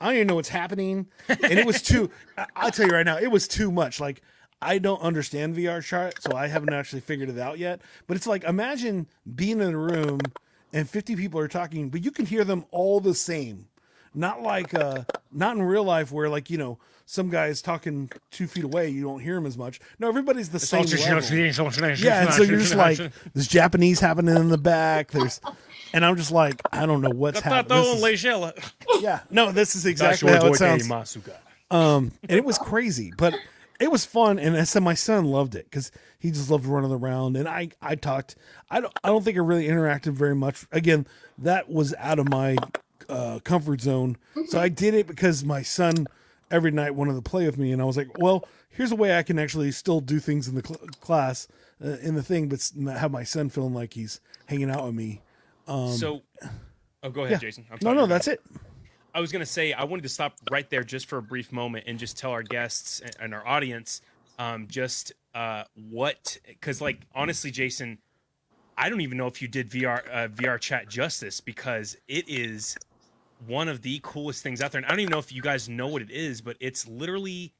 I 0.00 0.06
don't 0.06 0.14
even 0.14 0.26
know 0.28 0.36
what's 0.36 0.48
happening, 0.48 1.06
and 1.28 1.58
it 1.58 1.66
was 1.66 1.82
too. 1.82 2.10
I- 2.38 2.46
I'll 2.56 2.70
tell 2.70 2.86
you 2.86 2.92
right 2.92 3.04
now, 3.06 3.18
it 3.18 3.30
was 3.30 3.48
too 3.48 3.72
much. 3.72 3.98
Like 4.00 4.22
I 4.62 4.78
don't 4.78 5.00
understand 5.02 5.56
VR 5.56 5.82
chat, 5.84 6.22
so 6.22 6.36
I 6.36 6.46
haven't 6.46 6.72
actually 6.72 7.00
figured 7.00 7.28
it 7.28 7.38
out 7.38 7.58
yet. 7.58 7.80
But 8.06 8.16
it's 8.16 8.26
like 8.26 8.44
imagine 8.44 9.06
being 9.34 9.60
in 9.60 9.74
a 9.74 9.78
room 9.78 10.20
and 10.72 10.88
50 10.88 11.16
people 11.16 11.38
are 11.40 11.48
talking, 11.48 11.88
but 11.90 12.04
you 12.04 12.10
can 12.10 12.26
hear 12.26 12.44
them 12.44 12.64
all 12.70 13.00
the 13.00 13.14
same. 13.14 13.66
not 14.14 14.42
like 14.42 14.72
uh 14.74 15.04
not 15.32 15.56
in 15.56 15.62
real 15.62 15.84
life 15.84 16.12
where 16.12 16.28
like 16.28 16.48
you 16.48 16.56
know 16.58 16.78
some 17.06 17.28
guy 17.28 17.48
is 17.48 17.60
talking 17.60 18.10
two 18.30 18.46
feet 18.46 18.64
away, 18.64 18.88
you 18.88 19.02
don't 19.02 19.20
hear 19.20 19.36
him 19.36 19.44
as 19.44 19.58
much. 19.58 19.78
No, 19.98 20.08
everybody's 20.08 20.48
the 20.48 20.58
same 20.60 20.78
level. 21.18 21.28
Yeah, 22.06 22.22
and 22.22 22.32
so 22.32 22.42
you're 22.44 22.60
just 22.60 22.74
like 22.76 22.96
there's 23.34 23.48
Japanese 23.48 24.00
happening 24.00 24.34
in 24.36 24.48
the 24.48 24.56
back. 24.56 25.10
There's, 25.10 25.38
and 25.92 26.02
I'm 26.04 26.16
just 26.16 26.32
like 26.32 26.62
I 26.72 26.86
don't 26.86 27.02
know 27.02 27.10
what's 27.10 27.40
happening. 27.56 27.82
Yeah, 29.00 29.20
no, 29.30 29.52
this 29.52 29.76
is 29.76 29.84
exactly 29.84 30.30
how 30.38 30.46
it 30.46 30.50
sounds. 30.58 30.88
Um, 31.70 32.12
and 32.22 32.38
it 32.38 32.44
was 32.44 32.56
crazy, 32.56 33.12
but 33.18 33.34
it 33.80 33.90
was 33.90 34.04
fun. 34.04 34.38
And 34.38 34.56
I 34.56 34.64
said 34.64 34.82
my 34.82 34.94
son 34.94 35.24
loved 35.24 35.54
it 35.54 35.66
because 35.70 35.90
he 36.18 36.30
just 36.30 36.50
loved 36.50 36.66
running 36.66 36.92
around. 36.92 37.36
And 37.36 37.48
I, 37.48 37.70
I 37.82 37.94
talked. 37.94 38.36
I 38.70 38.80
don't, 38.80 38.92
I 39.02 39.08
don't 39.08 39.24
think 39.24 39.36
I 39.36 39.40
really 39.40 39.66
interacted 39.66 40.12
very 40.12 40.34
much. 40.34 40.66
Again, 40.72 41.06
that 41.38 41.68
was 41.68 41.94
out 41.98 42.18
of 42.18 42.28
my 42.28 42.56
uh, 43.08 43.40
comfort 43.44 43.80
zone. 43.80 44.16
So 44.48 44.60
I 44.60 44.68
did 44.68 44.94
it 44.94 45.06
because 45.06 45.44
my 45.44 45.62
son 45.62 46.06
every 46.50 46.70
night 46.70 46.94
wanted 46.94 47.14
to 47.14 47.22
play 47.22 47.46
with 47.46 47.58
me, 47.58 47.72
and 47.72 47.82
I 47.82 47.84
was 47.84 47.96
like, 47.96 48.18
well, 48.18 48.46
here's 48.70 48.92
a 48.92 48.96
way 48.96 49.16
I 49.16 49.22
can 49.22 49.38
actually 49.38 49.72
still 49.72 50.00
do 50.00 50.20
things 50.20 50.48
in 50.48 50.54
the 50.54 50.62
cl- 50.66 50.80
class 51.00 51.48
uh, 51.84 51.96
in 52.02 52.14
the 52.14 52.22
thing, 52.22 52.48
but 52.48 52.70
not 52.76 52.98
have 52.98 53.10
my 53.10 53.24
son 53.24 53.48
feeling 53.48 53.74
like 53.74 53.94
he's 53.94 54.20
hanging 54.46 54.70
out 54.70 54.84
with 54.84 54.94
me. 54.94 55.22
so, 55.66 56.22
oh, 57.02 57.10
go 57.10 57.22
ahead, 57.22 57.32
yeah. 57.32 57.38
Jason. 57.38 57.66
I'm 57.70 57.78
No, 57.82 57.92
no, 57.92 58.06
that's 58.06 58.28
it. 58.28 58.40
I 59.14 59.20
was 59.20 59.32
gonna 59.32 59.46
say 59.46 59.72
I 59.72 59.84
wanted 59.84 60.02
to 60.02 60.10
stop 60.10 60.34
right 60.50 60.68
there 60.70 60.84
just 60.84 61.06
for 61.06 61.18
a 61.18 61.22
brief 61.22 61.52
moment 61.52 61.84
and 61.86 61.98
just 61.98 62.18
tell 62.18 62.32
our 62.32 62.42
guests 62.42 63.00
and- 63.00 63.16
and 63.20 63.34
our 63.34 63.46
audience 63.46 64.02
um, 64.38 64.66
just 64.68 65.12
uh, 65.34 65.64
what 65.90 66.38
because 66.46 66.80
like 66.80 67.06
honestly, 67.14 67.50
Jason, 67.52 67.98
I 68.76 68.88
don't 68.90 69.00
even 69.02 69.18
know 69.18 69.26
if 69.28 69.42
you 69.42 69.48
did 69.48 69.70
VR 69.70 70.02
uh, 70.12 70.28
VR 70.28 70.60
chat 70.60 70.88
justice 70.88 71.40
because 71.40 71.96
it 72.08 72.28
is 72.28 72.76
one 73.46 73.68
of 73.68 73.82
the 73.82 74.00
coolest 74.02 74.42
things 74.42 74.60
out 74.62 74.72
there, 74.72 74.80
and 74.80 74.86
I 74.86 74.90
don't 74.90 75.00
even 75.00 75.12
know 75.12 75.18
if 75.18 75.32
you 75.32 75.42
guys 75.42 75.68
know 75.68 75.88
what 75.88 76.02
it 76.02 76.10
is, 76.10 76.40
but 76.40 76.56
it's 76.60 76.88
literally 76.88 77.52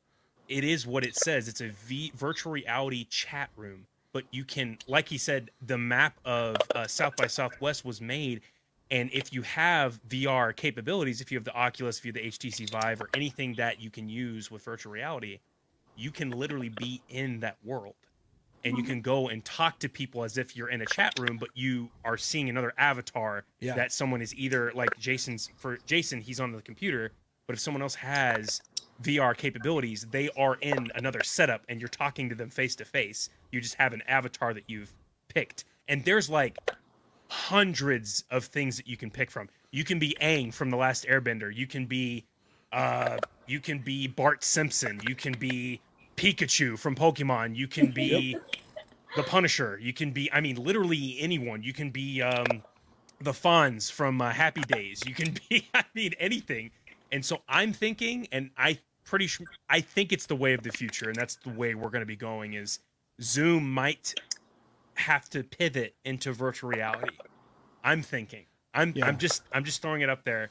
it 0.48 0.64
is 0.64 0.86
what 0.86 1.04
it 1.04 1.16
says. 1.16 1.48
It's 1.48 1.60
a 1.60 1.68
v- 1.70 2.12
virtual 2.16 2.52
reality 2.52 3.04
chat 3.06 3.50
room, 3.56 3.86
but 4.12 4.24
you 4.32 4.44
can, 4.44 4.78
like 4.88 5.08
he 5.08 5.18
said, 5.18 5.50
the 5.62 5.78
map 5.78 6.18
of 6.24 6.56
uh, 6.74 6.86
South 6.86 7.16
by 7.16 7.26
Southwest 7.28 7.84
was 7.84 8.00
made, 8.00 8.42
and 8.90 9.10
if 9.12 9.32
you 9.32 9.42
have 9.42 10.00
VR 10.08 10.54
capabilities, 10.54 11.20
if 11.20 11.32
you 11.32 11.38
have 11.38 11.44
the 11.44 11.54
Oculus, 11.54 11.98
if 11.98 12.04
you 12.04 12.12
have 12.12 12.22
the 12.22 12.28
HTC 12.30 12.70
Vive, 12.70 13.00
or 13.00 13.08
anything 13.14 13.54
that 13.54 13.80
you 13.80 13.90
can 13.90 14.08
use 14.08 14.50
with 14.50 14.62
virtual 14.64 14.92
reality, 14.92 15.38
you 15.96 16.10
can 16.10 16.30
literally 16.30 16.68
be 16.68 17.00
in 17.08 17.40
that 17.40 17.56
world. 17.64 17.94
And 18.64 18.78
you 18.78 18.82
can 18.82 19.02
go 19.02 19.28
and 19.28 19.44
talk 19.44 19.78
to 19.80 19.90
people 19.90 20.24
as 20.24 20.38
if 20.38 20.56
you're 20.56 20.70
in 20.70 20.80
a 20.80 20.86
chat 20.86 21.18
room, 21.18 21.36
but 21.38 21.50
you 21.54 21.90
are 22.02 22.16
seeing 22.16 22.48
another 22.48 22.72
avatar 22.78 23.44
Yeah. 23.60 23.74
that 23.74 23.92
someone 23.92 24.22
is 24.22 24.34
either 24.36 24.72
like 24.74 24.98
Jason's 24.98 25.50
for 25.56 25.76
Jason, 25.86 26.20
he's 26.22 26.40
on 26.40 26.50
the 26.50 26.62
computer, 26.62 27.12
but 27.46 27.52
if 27.52 27.60
someone 27.60 27.82
else 27.82 27.94
has 27.96 28.62
VR 29.02 29.36
capabilities, 29.36 30.06
they 30.10 30.30
are 30.30 30.54
in 30.62 30.90
another 30.94 31.22
setup 31.22 31.62
and 31.68 31.78
you're 31.78 31.88
talking 31.88 32.30
to 32.30 32.34
them 32.34 32.48
face 32.48 32.74
to 32.76 32.86
face. 32.86 33.28
You 33.52 33.60
just 33.60 33.74
have 33.74 33.92
an 33.92 34.02
avatar 34.08 34.54
that 34.54 34.64
you've 34.66 34.94
picked. 35.28 35.64
And 35.88 36.02
there's 36.04 36.30
like 36.30 36.56
hundreds 37.30 38.24
of 38.30 38.44
things 38.44 38.76
that 38.76 38.86
you 38.86 38.96
can 38.96 39.10
pick 39.10 39.30
from. 39.30 39.48
You 39.70 39.84
can 39.84 39.98
be 39.98 40.16
Aang 40.20 40.52
from 40.52 40.70
the 40.70 40.76
last 40.76 41.06
Airbender. 41.06 41.54
You 41.54 41.66
can 41.66 41.86
be 41.86 42.26
uh 42.72 43.18
you 43.46 43.60
can 43.60 43.78
be 43.78 44.06
Bart 44.06 44.44
Simpson. 44.44 45.00
You 45.06 45.14
can 45.14 45.32
be 45.32 45.80
Pikachu 46.16 46.78
from 46.78 46.94
Pokemon. 46.94 47.56
You 47.56 47.68
can 47.68 47.90
be 47.90 48.36
the 49.16 49.22
Punisher. 49.22 49.78
You 49.80 49.92
can 49.92 50.12
be 50.12 50.30
I 50.32 50.40
mean 50.40 50.56
literally 50.56 51.16
anyone. 51.18 51.62
You 51.62 51.72
can 51.72 51.90
be 51.90 52.22
um 52.22 52.62
the 53.20 53.32
Fonz 53.32 53.90
from 53.90 54.20
uh, 54.20 54.30
Happy 54.30 54.62
Days. 54.62 55.02
You 55.06 55.14
can 55.14 55.34
be 55.48 55.68
I 55.74 55.84
mean 55.94 56.12
anything. 56.18 56.70
And 57.12 57.24
so 57.24 57.42
I'm 57.48 57.72
thinking 57.72 58.28
and 58.32 58.50
I 58.56 58.78
pretty 59.04 59.26
sure 59.26 59.46
I 59.68 59.80
think 59.80 60.12
it's 60.12 60.26
the 60.26 60.36
way 60.36 60.54
of 60.54 60.62
the 60.62 60.70
future 60.70 61.08
and 61.08 61.16
that's 61.16 61.36
the 61.36 61.50
way 61.50 61.74
we're 61.74 61.90
going 61.90 62.00
to 62.00 62.06
be 62.06 62.16
going 62.16 62.54
is 62.54 62.78
Zoom 63.20 63.70
might 63.70 64.14
have 64.96 65.28
to 65.30 65.42
pivot 65.42 65.94
into 66.04 66.32
virtual 66.32 66.70
reality. 66.70 67.16
I'm 67.82 68.02
thinking. 68.02 68.46
I'm 68.72 68.92
Yeah. 68.96 69.06
I'm 69.06 69.18
just 69.18 69.42
I'm 69.52 69.64
just 69.64 69.82
throwing 69.82 70.02
it 70.02 70.08
up 70.10 70.24
there. 70.24 70.44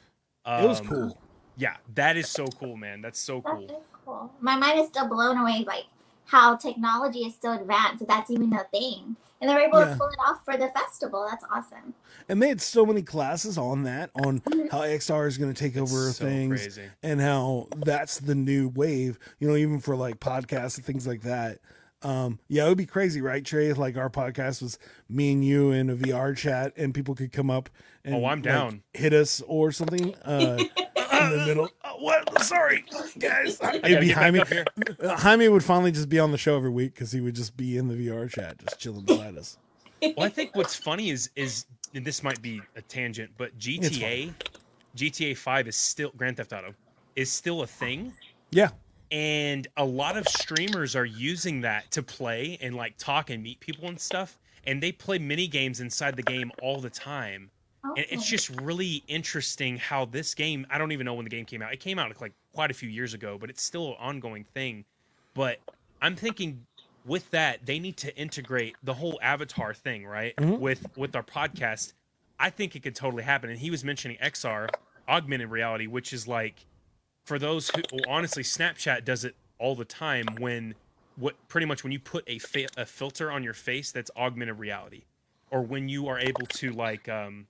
It 0.46 0.68
was 0.68 0.80
Um, 0.80 0.86
cool. 0.86 1.18
Yeah, 1.56 1.76
that 1.94 2.16
is 2.16 2.28
so 2.28 2.46
cool, 2.46 2.76
man. 2.76 3.00
That's 3.00 3.18
so 3.20 3.40
That 3.40 3.52
cool. 3.52 3.64
is 3.64 3.84
cool. 4.04 4.32
My 4.40 4.56
mind 4.56 4.80
is 4.80 4.88
still 4.88 5.08
blown 5.08 5.38
away, 5.38 5.64
like 5.66 5.84
how 6.26 6.56
technology 6.56 7.20
is 7.20 7.34
still 7.34 7.52
advanced. 7.52 8.00
That 8.00 8.08
that's 8.08 8.30
even 8.30 8.52
a 8.52 8.64
thing, 8.72 9.16
and 9.40 9.48
they're 9.48 9.60
able 9.60 9.78
Yeah. 9.80 9.90
to 9.92 9.96
pull 9.96 10.08
it 10.08 10.18
off 10.26 10.44
for 10.44 10.56
the 10.56 10.68
festival. 10.68 11.26
That's 11.30 11.44
awesome. 11.52 11.94
and 12.28 12.42
they 12.42 12.48
had 12.48 12.60
so 12.62 12.86
many 12.86 13.02
classes 13.02 13.58
on 13.58 13.82
that 13.82 14.10
on 14.14 14.40
how 14.70 14.80
XR 14.82 15.26
is 15.26 15.36
going 15.36 15.52
to 15.52 15.58
take 15.58 15.76
over 15.76 16.10
so 16.10 16.24
things 16.24 16.62
crazy. 16.62 16.88
and 17.02 17.20
how 17.20 17.68
that's 17.76 18.18
the 18.18 18.34
new 18.34 18.68
wave. 18.68 19.18
You 19.38 19.48
know, 19.48 19.56
even 19.56 19.78
for 19.80 19.94
like 19.94 20.20
podcasts 20.20 20.76
and 20.76 20.84
things 20.86 21.06
like 21.06 21.20
that. 21.22 21.58
Um, 22.04 22.38
yeah, 22.48 22.66
it 22.66 22.68
would 22.68 22.78
be 22.78 22.86
crazy, 22.86 23.20
right, 23.20 23.44
Trey? 23.44 23.68
If, 23.68 23.78
Like 23.78 23.96
our 23.96 24.10
podcast 24.10 24.62
was 24.62 24.78
me 25.08 25.32
and 25.32 25.44
you 25.44 25.70
in 25.72 25.88
a 25.90 25.96
VR 25.96 26.36
chat, 26.36 26.72
and 26.76 26.92
people 26.94 27.14
could 27.14 27.32
come 27.32 27.50
up 27.50 27.70
and 28.04 28.14
Oh, 28.14 28.18
I'm 28.26 28.38
like, 28.38 28.42
down. 28.42 28.82
hit 28.92 29.12
us 29.12 29.40
or 29.46 29.72
something 29.72 30.14
uh, 30.24 30.58
in 30.58 31.30
the 31.30 31.44
middle. 31.46 31.70
Oh, 31.84 31.96
what? 32.00 32.42
Sorry, 32.42 32.84
guys. 33.18 33.58
It'd 33.62 34.00
be 34.00 34.10
Jaime. 34.10 34.40
Uh, 34.40 35.16
Jaime 35.16 35.48
would 35.48 35.64
finally 35.64 35.92
just 35.92 36.08
be 36.10 36.18
on 36.18 36.30
the 36.30 36.38
show 36.38 36.56
every 36.56 36.70
week 36.70 36.94
because 36.94 37.10
he 37.12 37.20
would 37.22 37.34
just 37.34 37.56
be 37.56 37.78
in 37.78 37.88
the 37.88 37.94
VR 37.94 38.28
chat, 38.30 38.58
just 38.58 38.78
chilling 38.78 39.04
beside 39.04 39.36
us. 39.38 39.56
Well, 40.02 40.26
I 40.26 40.28
think 40.28 40.54
what's 40.54 40.74
funny 40.76 41.08
is 41.10 41.30
is 41.34 41.64
and 41.94 42.04
this 42.04 42.22
might 42.22 42.42
be 42.42 42.60
a 42.76 42.82
tangent, 42.82 43.30
but 43.38 43.56
GTA 43.58 44.34
GTA 44.96 45.36
5 45.36 45.68
is 45.68 45.76
still 45.76 46.10
Grand 46.16 46.36
Theft 46.36 46.52
Auto 46.52 46.74
is 47.16 47.30
still 47.32 47.62
a 47.62 47.66
thing. 47.66 48.12
Yeah, 48.50 48.70
and 49.14 49.68
a 49.76 49.84
lot 49.84 50.16
of 50.16 50.26
streamers 50.26 50.96
are 50.96 51.04
using 51.04 51.60
that 51.60 51.88
to 51.92 52.02
play 52.02 52.58
and 52.60 52.74
like 52.74 52.96
talk 52.98 53.30
and 53.30 53.40
meet 53.40 53.60
people 53.60 53.86
and 53.88 54.00
stuff. 54.00 54.38
And 54.66 54.82
they 54.82 54.90
play 54.90 55.18
mini 55.18 55.46
games 55.46 55.78
inside 55.80 56.16
the 56.16 56.22
game 56.22 56.50
all 56.60 56.80
the 56.80 56.90
time. 56.90 57.48
And 57.84 58.04
it's 58.10 58.26
just 58.28 58.48
really 58.60 59.04
interesting 59.06 59.76
how 59.76 60.06
this 60.06 60.34
game 60.34 60.66
i 60.70 60.78
don't 60.78 60.90
even 60.90 61.04
know 61.04 61.14
when 61.14 61.24
the 61.24 61.30
game 61.30 61.44
came 61.44 61.62
out. 61.62 61.72
It 61.72 61.78
came 61.80 61.98
out 61.98 62.18
like 62.20 62.32
quite 62.52 62.72
a 62.72 62.74
few 62.74 62.88
years 62.88 63.14
ago 63.14 63.38
but 63.38 63.50
it's 63.50 63.62
still 63.62 63.90
an 63.90 63.96
ongoing 64.00 64.42
thing. 64.52 64.84
But 65.34 65.58
i'm 66.02 66.16
thinking 66.16 66.66
with 67.04 67.30
that 67.30 67.64
they 67.66 67.78
need 67.78 67.96
to 67.98 68.16
integrate 68.16 68.74
the 68.82 68.94
whole 68.94 69.18
avatar 69.22 69.74
thing 69.74 70.04
right 70.06 70.34
Mhm. 70.36 70.58
with 70.58 70.84
with 70.96 71.14
our 71.14 71.22
podcast. 71.22 71.92
I 72.40 72.50
think 72.50 72.74
it 72.74 72.82
could 72.82 72.96
totally 72.96 73.22
happen. 73.22 73.48
And 73.50 73.58
he 73.60 73.70
was 73.70 73.84
mentioning 73.84 74.16
xr 74.20 74.68
augmented 75.08 75.50
reality 75.50 75.86
which 75.86 76.12
is 76.12 76.26
like 76.26 76.66
for 77.24 77.38
those 77.38 77.68
who 77.70 77.82
well, 77.92 78.02
honestly 78.08 78.42
snapchat 78.42 79.04
does 79.04 79.24
it 79.24 79.34
all 79.58 79.74
the 79.74 79.84
time 79.84 80.26
when 80.38 80.74
what 81.16 81.34
pretty 81.48 81.66
much 81.66 81.82
when 81.84 81.92
you 81.92 81.98
put 82.00 82.24
a, 82.26 82.38
fa- 82.38 82.66
a 82.76 82.84
filter 82.84 83.30
on 83.30 83.42
your 83.42 83.54
face 83.54 83.92
that's 83.92 84.10
augmented 84.16 84.58
reality 84.58 85.02
or 85.50 85.62
when 85.62 85.88
you 85.88 86.08
are 86.08 86.18
able 86.18 86.46
to 86.46 86.72
like 86.72 87.08
um 87.08 87.46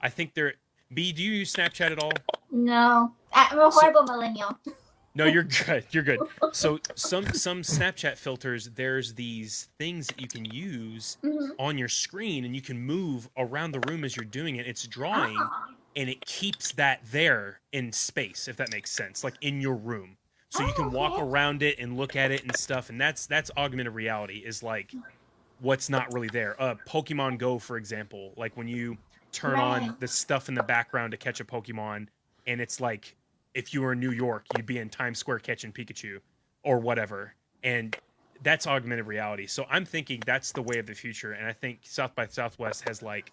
i 0.00 0.08
think 0.08 0.34
there 0.34 0.54
b 0.94 1.12
do 1.12 1.22
you 1.22 1.32
use 1.32 1.52
snapchat 1.52 1.90
at 1.92 1.98
all 2.02 2.12
no, 2.54 3.12
I'm 3.32 3.58
a 3.58 3.72
So- 3.72 3.80
horrible 3.80 4.02
millennial. 4.04 4.58
no 5.14 5.26
you're 5.26 5.42
good 5.66 5.84
you're 5.90 6.02
good 6.02 6.20
so 6.52 6.78
some 6.94 7.26
some 7.34 7.60
snapchat 7.62 8.16
filters 8.16 8.70
there's 8.74 9.12
these 9.14 9.68
things 9.78 10.06
that 10.06 10.20
you 10.20 10.26
can 10.28 10.44
use 10.46 11.18
Mhm. 11.22 11.50
on 11.58 11.76
your 11.78 11.88
screen 11.88 12.44
and 12.46 12.54
you 12.56 12.62
can 12.62 12.78
move 12.80 13.28
around 13.36 13.72
the 13.72 13.80
room 13.88 14.04
as 14.04 14.16
you're 14.16 14.24
doing 14.24 14.56
it 14.56 14.66
it's 14.66 14.86
drawing 14.86 15.36
Ah. 15.38 15.68
And 15.96 16.08
it 16.08 16.24
keeps 16.26 16.72
that 16.72 17.00
there 17.04 17.60
in 17.72 17.92
space 17.92 18.48
if 18.48 18.56
that 18.56 18.70
makes 18.70 18.90
sense 18.90 19.24
like 19.24 19.34
in 19.40 19.60
your 19.60 19.76
room. 19.76 20.16
So 20.50 20.62
you 20.64 20.72
Oh, 20.72 20.74
can 20.74 20.92
walk 20.92 21.18
around 21.18 21.62
it 21.62 21.78
and 21.78 21.96
look 21.96 22.16
at 22.16 22.30
it 22.30 22.42
and 22.44 22.54
stuff 22.56 22.90
and 22.90 23.00
that's 23.00 23.26
that's 23.26 23.50
augmented 23.56 23.94
reality 23.94 24.38
is 24.38 24.62
like 24.62 24.96
what's 25.58 25.88
not 25.90 26.12
really 26.12 26.28
there. 26.28 26.60
Uh 26.60 26.76
pokemon 26.88 27.38
go 27.38 27.58
for 27.58 27.76
example 27.76 28.34
like 28.36 28.56
when 28.56 28.68
you 28.68 28.98
turn 29.32 29.60
on 29.60 29.96
the 30.00 30.08
stuff 30.08 30.48
in 30.48 30.54
the 30.54 30.62
background 30.62 31.10
to 31.12 31.16
catch 31.16 31.40
a 31.40 31.44
pokemon 31.44 32.08
and 32.46 32.60
it's 32.60 32.80
like 32.80 33.16
if 33.54 33.72
you 33.74 33.82
were 33.82 33.92
in 33.92 34.00
new 34.00 34.12
york 34.12 34.46
you'd 34.56 34.66
be 34.66 34.78
in 34.78 34.88
times 34.90 35.18
square 35.18 35.38
catching 35.38 35.72
pikachu 35.72 36.18
or 36.64 36.78
whatever 36.78 37.34
and 37.62 37.96
that's 38.42 38.66
augmented 38.66 39.06
reality. 39.06 39.46
So 39.46 39.66
i'm 39.70 39.84
thinking 39.86 40.22
that's 40.26 40.52
the 40.52 40.62
way 40.62 40.78
of 40.78 40.86
the 40.86 40.94
future 40.94 41.32
and 41.32 41.46
i 41.46 41.52
think 41.52 41.80
south 41.84 42.14
by 42.14 42.26
southwest 42.26 42.86
has 42.88 43.02
like 43.02 43.32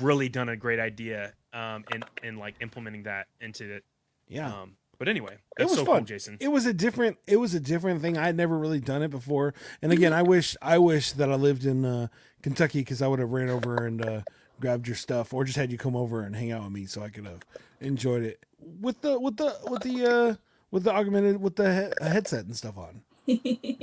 really 0.00 0.28
done 0.28 0.48
a 0.48 0.56
great 0.56 0.78
idea 0.80 1.32
um 1.52 1.84
in 1.94 2.02
in 2.22 2.36
like 2.36 2.54
implementing 2.60 3.04
that 3.04 3.26
into 3.40 3.70
it 3.72 3.84
yeah. 4.28 4.52
um 4.52 4.76
but 4.98 5.08
anyway 5.08 5.36
it 5.58 5.64
was 5.64 5.74
so 5.74 5.84
fun, 5.84 5.98
cool 5.98 6.04
jason 6.04 6.36
It 6.40 6.48
was 6.48 6.66
a 6.66 6.72
different. 6.72 7.18
It 7.26 7.36
was 7.36 7.54
a 7.54 7.60
different 7.60 8.00
thing. 8.00 8.16
I 8.18 8.24
had 8.26 8.36
never 8.36 8.56
really 8.58 8.80
done 8.80 9.02
it 9.02 9.10
before. 9.10 9.52
And 9.82 9.92
again, 9.92 10.12
I 10.12 10.22
wish 10.22 10.56
I 10.62 10.78
wish 10.78 11.12
that 11.12 11.30
I 11.30 11.34
lived 11.34 11.64
in 11.66 11.84
uh, 11.84 12.08
Kentucky 12.42 12.80
because 12.80 13.02
I 13.02 13.06
would 13.06 13.18
have 13.18 13.30
ran 13.30 13.50
over 13.50 13.84
and 13.84 14.02
uh, 14.04 14.22
grabbed 14.58 14.86
your 14.86 14.96
stuff, 14.96 15.34
or 15.34 15.44
just 15.44 15.58
had 15.58 15.70
you 15.70 15.76
come 15.78 15.94
over 15.96 16.22
and 16.22 16.34
hang 16.34 16.50
out 16.50 16.62
with 16.62 16.72
me, 16.72 16.86
so 16.86 17.02
I 17.02 17.10
could 17.10 17.26
have 17.26 17.40
enjoyed 17.80 18.22
it 18.22 18.42
with 18.80 19.00
the 19.02 19.18
with 19.20 19.36
the 19.36 19.54
with 19.68 19.82
the 19.82 20.06
uh, 20.06 20.34
with 20.70 20.84
the 20.84 20.92
augmented 20.94 21.40
with 21.42 21.56
the 21.56 21.92
he- 22.00 22.06
headset 22.08 22.46
and 22.46 22.56
stuff 22.56 22.76
on. 22.78 23.02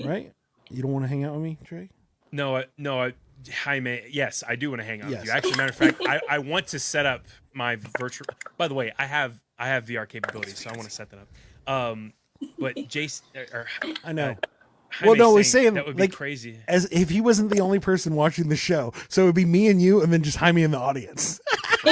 Right? 0.04 0.34
You 0.70 0.82
don't 0.82 0.92
want 0.94 1.06
to 1.06 1.10
hang 1.10 1.24
out 1.26 1.34
with 1.34 1.44
me, 1.44 1.58
Trey? 1.64 1.90
no 2.32 2.56
I, 2.58 2.66
no 2.78 3.00
I, 3.00 3.14
Jaime, 3.48 4.02
yes, 4.10 4.44
I 4.48 4.56
do 4.56 4.70
want 4.70 4.82
to 4.82 4.86
hang 4.86 5.02
out 5.02 5.10
with 5.10 5.26
you. 5.26 5.32
Actually, 5.32 5.58
matter 5.58 5.70
of 5.70 5.76
fact, 5.76 6.02
I, 6.08 6.20
I 6.30 6.40
want 6.40 6.68
to 6.68 6.80
set 6.80 7.06
up 7.06 7.26
my 7.54 7.78
virtual. 8.00 8.28
By 8.58 8.68
the 8.68 8.74
way, 8.74 8.92
I 8.98 9.06
have 9.06 9.42
I 9.60 9.68
have 9.68 9.86
VR 9.86 10.08
capabilities, 10.08 10.60
so 10.60 10.70
I 10.70 10.74
want 10.74 10.86
to 10.86 10.94
set 10.94 11.10
that 11.12 11.20
up. 11.20 11.28
Um, 11.74 12.14
but 12.60 12.76
Jason, 12.88 13.26
or, 13.36 13.46
or 13.54 13.68
I 14.04 14.12
know. 14.14 14.32
Uh, 14.32 14.36
Jaime 14.90 15.10
Well, 15.10 15.16
no, 15.18 15.34
we're 15.34 15.44
saying, 15.44 15.74
that 15.74 15.88
would 15.88 15.96
be 15.96 16.04
like- 16.04 16.12
crazy. 16.12 16.60
As 16.68 16.86
if 16.92 17.10
he 17.10 17.20
wasn't 17.20 17.50
the 17.50 17.62
only 17.62 17.80
person 17.80 18.14
watching 18.16 18.50
the 18.50 18.56
show, 18.56 18.94
so 19.10 19.24
it 19.24 19.26
would 19.26 19.34
be 19.36 19.46
me 19.46 19.68
and 19.68 19.82
you, 19.82 20.04
and 20.04 20.14
then 20.14 20.22
just 20.22 20.38
Jaime 20.38 20.62
in 20.62 20.72
the 20.72 20.78
audience. 20.80 21.40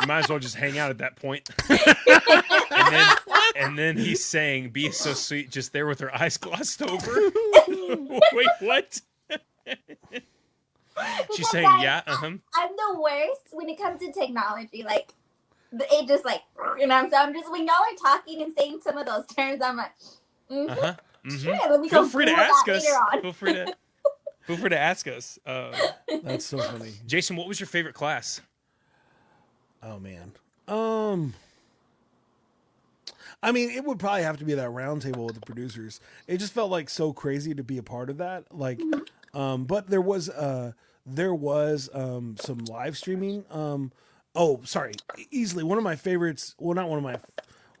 You 0.00 0.08
might 0.08 0.18
as 0.24 0.28
well 0.28 0.40
just 0.40 0.56
hang 0.56 0.78
out 0.80 0.90
at 0.90 0.98
that 0.98 1.14
point. 1.14 1.48
and 1.68 2.92
then 2.92 3.16
and 3.54 3.78
then 3.78 3.96
he's 3.96 4.24
saying, 4.24 4.70
"Be 4.70 4.90
so 4.90 5.12
sweet," 5.12 5.48
just 5.48 5.72
there 5.72 5.86
with 5.86 6.00
her 6.00 6.12
eyes 6.12 6.36
glossed 6.38 6.82
over. 6.82 7.30
Wait, 8.32 8.48
what? 8.58 9.00
She's 11.34 11.48
saying, 11.48 11.66
I- 11.66 11.82
"Yeah, 11.82 12.02
uh 12.06 12.16
huh." 12.16 12.30
I'm 12.54 12.70
the 12.76 13.00
worst 13.00 13.48
when 13.52 13.68
it 13.68 13.78
comes 13.80 14.00
to 14.00 14.12
technology. 14.12 14.82
Like, 14.82 15.12
it 15.72 16.06
just 16.06 16.24
like, 16.24 16.42
you 16.78 16.86
know, 16.86 17.08
so 17.10 17.16
I'm 17.16 17.32
just 17.32 17.50
when 17.50 17.62
y'all 17.66 17.76
are 17.76 17.96
talking 18.00 18.42
and 18.42 18.52
saying 18.58 18.80
some 18.82 18.98
of 18.98 19.06
those 19.06 19.26
terms, 19.26 19.62
I'm 19.62 19.76
like, 19.76 19.92
mm-hmm, 20.50 20.70
Uh 20.70 20.74
huh. 20.74 20.94
hmm 21.24 21.36
sure, 21.38 21.70
let 21.70 21.80
me 21.80 21.88
Feel 21.88 22.02
go 22.02 22.08
free 22.08 22.26
to 22.26 22.32
ask 22.32 22.68
us. 22.68 22.84
later 22.84 22.96
on. 22.96 23.20
Feel 23.22 23.32
free 23.32 23.52
to 23.52 23.74
feel 24.46 24.56
free 24.58 24.70
to 24.70 24.78
ask 24.78 25.06
us. 25.08 25.38
Uh, 25.46 25.72
That's 26.22 26.44
so 26.44 26.58
funny. 26.58 26.92
Jason, 27.06 27.36
what 27.36 27.48
was 27.48 27.58
your 27.58 27.66
favorite 27.68 27.94
class? 27.94 28.40
Oh 29.82 29.98
man. 29.98 30.32
Um 30.68 31.34
I 33.42 33.50
mean, 33.50 33.70
it 33.70 33.84
would 33.84 33.98
probably 33.98 34.22
have 34.22 34.38
to 34.38 34.44
be 34.44 34.54
that 34.54 34.68
roundtable 34.68 35.26
with 35.26 35.34
the 35.34 35.40
producers. 35.40 36.00
It 36.28 36.36
just 36.38 36.52
felt 36.52 36.70
like 36.70 36.88
so 36.88 37.12
crazy 37.12 37.54
to 37.54 37.64
be 37.64 37.76
a 37.78 37.82
part 37.82 38.08
of 38.08 38.18
that. 38.18 38.44
Like 38.54 38.80
um 39.34 39.64
but 39.64 39.88
there 39.88 40.00
was 40.00 40.28
uh 40.28 40.72
there 41.06 41.34
was 41.34 41.88
um 41.92 42.36
some 42.38 42.58
live 42.66 42.96
streaming. 42.96 43.44
Um 43.50 43.92
oh, 44.34 44.60
sorry. 44.64 44.94
Easily 45.30 45.64
one 45.64 45.78
of 45.78 45.84
my 45.84 45.96
favorites, 45.96 46.54
well 46.58 46.74
not 46.74 46.88
one 46.88 46.98
of 46.98 47.04
my 47.04 47.16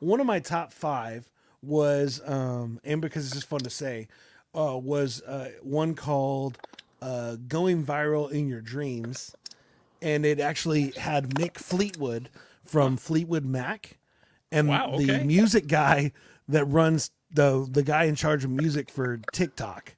one 0.00 0.20
of 0.20 0.26
my 0.26 0.40
top 0.40 0.72
5 0.72 1.30
was 1.62 2.20
um 2.26 2.80
and 2.84 3.00
because 3.00 3.26
it's 3.26 3.34
just 3.34 3.48
fun 3.48 3.60
to 3.60 3.70
say, 3.70 4.08
uh 4.54 4.76
was 4.76 5.22
uh 5.22 5.50
one 5.62 5.94
called 5.94 6.58
uh 7.00 7.36
going 7.48 7.84
viral 7.84 8.30
in 8.30 8.48
your 8.48 8.60
dreams 8.60 9.34
and 10.02 10.26
it 10.26 10.40
actually 10.40 10.90
had 10.90 11.30
Mick 11.30 11.56
Fleetwood 11.56 12.28
from 12.64 12.96
Fleetwood 12.96 13.44
Mac, 13.44 13.98
and 14.50 14.68
Wow, 14.68 14.96
the 14.98 15.22
music 15.24 15.68
guy 15.68 16.12
that 16.48 16.64
runs 16.66 17.10
the 17.32 17.66
the 17.70 17.82
guy 17.82 18.04
in 18.04 18.14
charge 18.16 18.44
of 18.44 18.50
music 18.50 18.90
for 18.90 19.18
TikTok, 19.32 19.94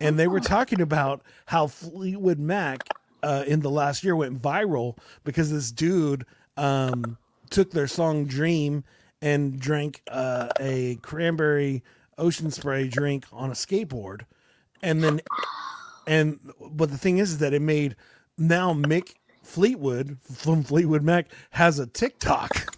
and 0.00 0.18
they 0.18 0.28
were 0.28 0.40
talking 0.40 0.80
about 0.80 1.22
how 1.46 1.66
Fleetwood 1.66 2.38
Mac 2.38 2.88
uh, 3.22 3.44
in 3.46 3.60
the 3.60 3.70
last 3.70 4.04
year 4.04 4.14
went 4.14 4.40
viral 4.40 4.96
because 5.24 5.50
this 5.50 5.70
dude 5.70 6.24
um, 6.56 7.18
took 7.50 7.70
their 7.70 7.86
song 7.86 8.26
"Dream" 8.26 8.84
and 9.20 9.58
drank 9.58 10.02
uh, 10.10 10.48
a 10.60 10.96
cranberry 10.96 11.82
ocean 12.16 12.50
spray 12.50 12.88
drink 12.88 13.24
on 13.32 13.50
a 13.50 13.54
skateboard, 13.54 14.22
and 14.82 15.02
then 15.02 15.20
and 16.06 16.38
but 16.70 16.90
the 16.90 16.98
thing 16.98 17.18
is, 17.18 17.32
is 17.32 17.38
that 17.38 17.52
it 17.52 17.62
made 17.62 17.96
now 18.36 18.72
Mick 18.72 19.14
Fleetwood 19.42 20.18
from 20.22 20.62
Fleetwood 20.62 21.02
Mac 21.02 21.26
has 21.50 21.78
a 21.78 21.86
TikTok. 21.86 22.74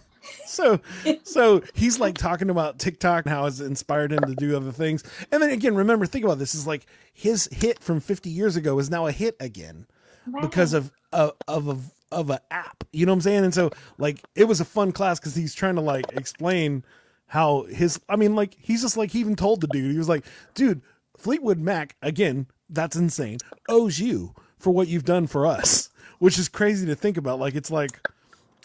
So 0.51 0.81
so 1.23 1.61
he's 1.73 1.99
like 1.99 2.17
talking 2.17 2.49
about 2.49 2.79
TikTok 2.79 3.25
and 3.25 3.33
how 3.33 3.45
it's 3.45 3.59
inspired 3.59 4.11
him 4.11 4.21
to 4.21 4.35
do 4.35 4.55
other 4.55 4.71
things. 4.71 5.03
And 5.31 5.41
then 5.41 5.49
again, 5.49 5.75
remember, 5.75 6.05
think 6.05 6.25
about 6.25 6.39
this 6.39 6.53
is 6.53 6.67
like 6.67 6.85
his 7.13 7.47
hit 7.51 7.79
from 7.79 7.99
50 7.99 8.29
years 8.29 8.55
ago 8.55 8.77
is 8.79 8.89
now 8.89 9.07
a 9.07 9.11
hit 9.11 9.35
again 9.39 9.87
because 10.41 10.73
of 10.73 10.91
uh, 11.13 11.31
of 11.47 11.67
of 11.67 11.91
a 12.11 12.15
of 12.15 12.29
a 12.29 12.41
app. 12.51 12.83
You 12.91 13.05
know 13.05 13.13
what 13.13 13.17
I'm 13.17 13.21
saying? 13.21 13.45
And 13.45 13.53
so 13.53 13.71
like 13.97 14.21
it 14.35 14.45
was 14.45 14.59
a 14.59 14.65
fun 14.65 14.91
class 14.91 15.19
because 15.19 15.35
he's 15.35 15.55
trying 15.55 15.75
to 15.75 15.81
like 15.81 16.05
explain 16.13 16.83
how 17.27 17.63
his 17.63 17.99
I 18.09 18.15
mean 18.15 18.35
like 18.35 18.55
he's 18.59 18.81
just 18.81 18.97
like 18.97 19.11
he 19.11 19.19
even 19.19 19.35
told 19.35 19.61
the 19.61 19.67
dude 19.67 19.91
he 19.91 19.97
was 19.97 20.09
like, 20.09 20.25
dude, 20.53 20.81
Fleetwood 21.17 21.59
Mac 21.59 21.95
again, 22.01 22.47
that's 22.69 22.95
insane. 22.95 23.37
Owes 23.69 23.99
you 23.99 24.35
for 24.59 24.71
what 24.71 24.87
you've 24.87 25.05
done 25.05 25.27
for 25.27 25.45
us, 25.45 25.89
which 26.19 26.37
is 26.37 26.49
crazy 26.49 26.85
to 26.87 26.95
think 26.95 27.17
about. 27.17 27.39
Like 27.39 27.55
it's 27.55 27.71
like 27.71 28.01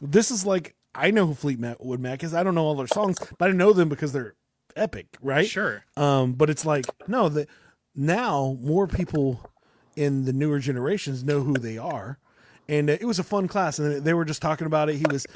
this 0.03 0.31
is 0.31 0.45
like 0.45 0.76
I 0.97 1.11
know 1.11 1.27
who 1.27 1.35
Fleetwood 1.35 2.01
Mac 2.01 2.25
is. 2.25 2.35
I 2.35 2.43
don't 2.43 2.55
know 2.55 2.65
all 2.65 2.75
their 2.75 2.87
songs, 2.87 3.19
but 3.39 3.51
I 3.51 3.53
know 3.53 3.73
them 3.73 3.89
because 3.89 4.13
they're 4.13 4.35
epic, 4.75 5.17
right? 5.23 5.47
Sure. 5.47 5.85
Um, 5.97 6.33
but 6.33 6.51
it's 6.51 6.65
like 6.65 6.87
no, 7.09 7.29
that 7.31 7.49
now 7.95 8.57
more 8.61 8.87
people 8.87 9.51
in 9.97 10.25
the 10.25 10.33
newer 10.33 10.59
generations 10.59 11.25
know 11.25 11.43
who 11.43 11.55
they 11.55 11.79
are, 11.79 12.19
and 12.69 12.91
it 12.91 13.05
was 13.05 13.19
a 13.19 13.25
fun 13.25 13.49
class, 13.49 13.79
and 13.79 14.05
they 14.05 14.15
were 14.15 14.25
just 14.25 14.43
talking 14.43 14.67
about 14.67 14.89
it. 14.89 14.97
He 14.97 15.05
was, 15.11 15.27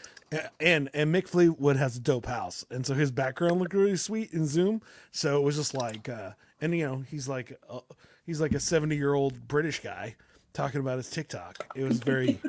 and 0.60 0.90
and 0.94 1.14
Mick 1.14 1.28
Fleetwood 1.28 1.76
has 1.76 1.96
a 1.96 2.00
dope 2.00 2.26
house, 2.26 2.64
and 2.70 2.84
so 2.84 2.94
his 2.94 3.10
background 3.10 3.60
looked 3.60 3.74
really 3.74 3.96
sweet 3.96 4.32
in 4.32 4.46
Zoom. 4.46 4.82
So 5.10 5.38
it 5.38 5.42
was 5.42 5.56
just 5.56 5.74
like, 5.74 6.08
uh, 6.08 6.32
and 6.60 6.74
you 6.76 6.86
know, 6.86 7.04
he's 7.08 7.28
like, 7.28 7.58
uh, 7.68 7.80
he's 8.26 8.40
like 8.40 8.52
a 8.52 8.60
seventy 8.60 8.96
year 8.96 9.14
old 9.14 9.48
British 9.48 9.80
guy 9.80 10.16
talking 10.52 10.80
about 10.80 10.96
his 10.96 11.08
TikTok. 11.10 11.66
It 11.74 11.84
was 11.84 11.98
very, 12.00 12.40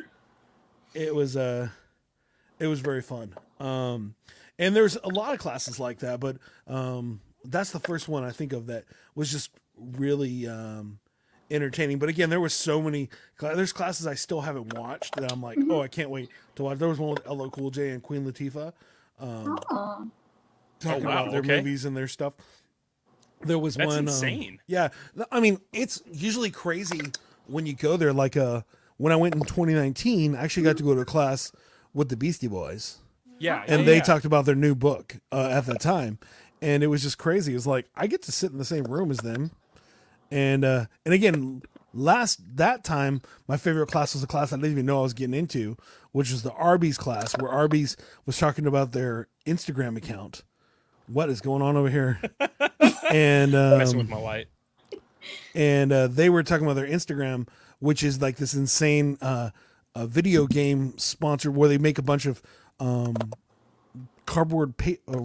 it 0.93 1.14
was 1.14 1.38
uh, 1.38 1.70
it 2.62 2.68
was 2.68 2.80
very 2.80 3.01
fun. 3.01 3.34
Um, 3.59 4.16
and 4.59 4.76
there's 4.76 4.95
a 4.95 5.07
lot 5.09 5.34
of 5.34 5.39
classes 5.39 5.80
like 5.80 5.99
that, 5.99 6.20
but 6.20 6.38
um, 6.68 7.20
that's 7.43 7.72
the 7.72 7.80
first 7.80 8.07
one 8.07 8.24
I 8.24 8.32
think 8.32 8.53
of 8.53 8.68
that 8.68 8.86
was 9.16 9.32
just 9.32 9.51
really 9.78 10.47
um, 10.47 10.99
entertaining. 11.49 11.97
But 11.99 12.09
again, 12.09 12.30
there 12.30 12.39
was 12.39 12.53
so 12.53 12.82
many. 12.82 13.09
There's 13.39 13.74
classes 13.74 14.05
I 14.07 14.14
still 14.14 14.41
haven't 14.41 14.74
watched 14.78 15.16
that 15.16 15.32
I'm 15.32 15.41
like, 15.41 15.57
oh, 15.70 15.82
I 15.82 15.88
can't 15.88 16.09
wait 16.09 16.30
to 16.55 16.64
watch. 16.64 16.78
There 16.78 16.88
was 16.88 16.99
one 16.99 17.12
with 17.12 17.28
LL 17.28 17.49
Cool 17.49 17.72
J 17.72 17.89
and 17.89 18.03
Queen 18.03 18.26
Latifah 18.26 18.72
Oh, 19.20 19.57
talking 19.70 20.12
Oh, 21.05 21.09
wow, 21.09 21.22
about 21.24 21.32
their 21.32 21.39
okay. 21.41 21.57
movies 21.57 21.86
and 21.86 21.95
their 21.95 22.07
stuff. 22.07 22.34
There 23.43 23.59
was 23.59 23.76
That's 23.76 23.88
one. 23.88 23.97
um, 23.97 24.07
insane. 24.07 24.59
yeah, 24.68 24.89
I 25.32 25.39
mean, 25.39 25.59
it's 25.74 26.01
usually 26.12 26.51
crazy 26.51 27.01
when 27.47 27.66
you 27.66 27.74
go 27.74 27.97
there. 27.97 28.14
Like, 28.14 28.38
uh, 28.38 28.62
when 28.97 29.12
I 29.12 29.16
went 29.16 29.34
in 29.34 29.41
2019, 29.41 30.36
I 30.36 30.43
actually 30.43 30.64
got 30.64 30.78
to 30.78 30.84
go 30.84 30.93
to 30.93 31.01
a 31.01 31.05
class 31.05 31.51
with 31.94 32.10
the 32.10 32.18
Beastie 32.18 32.48
Boys 32.48 32.98
Yeah. 33.39 33.64
and 33.68 33.82
yeah, 33.82 33.86
they 33.86 33.96
yeah. 33.98 34.02
talked 34.04 34.26
about 34.26 34.46
their 34.46 34.56
new 34.56 34.76
book 34.76 35.18
uh, 35.32 35.50
at 35.52 35.66
that 35.66 35.82
time, 35.82 36.20
and 36.62 36.84
it 36.84 36.88
was 36.88 37.02
just 37.02 37.18
crazy. 37.18 37.52
It 37.52 37.56
was 37.56 37.68
like 37.68 37.88
I 37.96 38.08
get 38.08 38.22
to 38.24 38.32
sit 38.32 38.52
in 38.52 38.58
the 38.58 38.66
same 38.66 38.84
room 38.86 39.12
as 39.12 39.18
them, 39.18 39.52
and 40.32 40.64
uh, 40.64 40.86
and 41.06 41.14
again, 41.14 41.62
last 41.94 42.39
that 42.58 42.84
time, 42.84 43.22
my 43.48 43.58
favorite 43.58 43.88
class 43.88 44.14
was 44.14 44.24
a 44.24 44.28
class 44.28 44.54
I 44.54 44.58
didn't 44.58 44.72
even 44.72 44.86
know 44.86 45.00
I 45.00 45.04
was 45.04 45.14
getting 45.14 45.34
into, 45.36 45.76
which 46.12 46.32
was 46.32 46.44
the 46.44 46.54
Arby's 46.54 46.98
class, 46.98 47.34
where 47.38 47.52
Arby's 47.52 47.98
was 48.26 48.38
talking 48.38 48.66
about 48.66 48.92
their 48.94 49.28
Instagram 49.46 49.98
account. 49.98 50.44
What 51.08 51.30
is 51.30 51.42
going 51.42 51.62
on 51.62 51.76
over 51.76 51.89
here? 51.89 52.22
and 53.12 53.52
messing 53.52 54.00
um, 54.00 54.06
with 54.06 54.10
my 54.10 54.18
light. 54.20 54.48
and 55.54 55.92
uh, 55.92 56.08
they 56.08 56.30
were 56.30 56.44
talking 56.44 56.66
about 56.66 56.76
their 56.76 56.88
Instagram, 56.88 57.48
which 57.80 58.04
is 58.04 58.22
like 58.22 58.38
this 58.38 58.54
insane 58.54 59.18
uh, 59.22 59.50
uh, 59.96 60.06
video 60.06 60.48
game 60.48 60.98
sponsor 60.98 61.52
where 61.52 61.70
they 61.70 61.78
make 61.78 61.98
a 61.98 62.02
bunch 62.04 62.26
of 62.26 62.42
um, 62.80 63.16
cardboard 64.26 64.78
pa- 64.78 64.92
uh, 65.08 65.24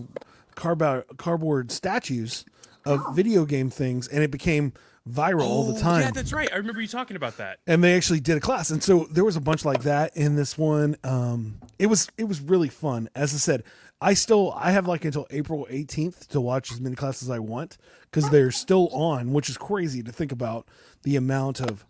cardboard 0.55 1.05
cardboard 1.17 1.71
statues 1.73 2.45
of 2.85 3.01
video 3.14 3.45
game 3.45 3.69
things, 3.71 4.07
and 4.09 4.23
it 4.23 4.31
became 4.31 4.73
viral 5.09 5.43
all 5.45 5.64
the 5.73 5.79
Oh, 5.79 5.81
time 5.81 6.01
Yeah, 6.03 6.11
that's 6.11 6.33
right. 6.33 6.49
I 6.53 6.57
remember 6.57 6.81
you 6.81 6.89
talking 6.89 7.17
about 7.17 7.37
that. 7.37 7.59
and 7.67 7.83
they 7.83 7.97
actually 7.97 8.19
did 8.21 8.37
a 8.37 8.41
class 8.41 8.71
and 8.71 8.83
so 8.83 9.07
there 9.11 9.25
was 9.25 9.37
a 9.37 9.41
bunch 9.41 9.64
like 9.64 9.83
that 9.85 10.17
in 10.17 10.35
this 10.35 10.59
one 10.59 10.97
um 11.05 11.61
it 11.79 11.87
was 11.87 12.09
it 12.19 12.25
was 12.25 12.41
really 12.41 12.69
fun 12.69 13.09
as 13.14 13.33
i 13.33 13.37
said 13.37 13.62
i 14.01 14.14
still 14.14 14.53
i 14.57 14.73
have 14.73 14.89
like 14.89 15.05
until 15.05 15.25
april 15.31 15.64
18th 15.71 16.27
to 16.27 16.41
watch 16.41 16.73
as 16.73 16.81
many 16.81 16.97
classes 16.97 17.29
as 17.29 17.31
i 17.31 17.39
want 17.39 17.79
because 18.11 18.29
they're 18.31 18.51
still 18.51 18.89
on 18.89 19.33
which 19.33 19.49
is 19.49 19.57
crazy 19.57 20.03
to 20.03 20.11
think 20.11 20.33
about 20.33 20.67
the 21.05 21.14
amount 21.14 21.61
of 21.61 21.85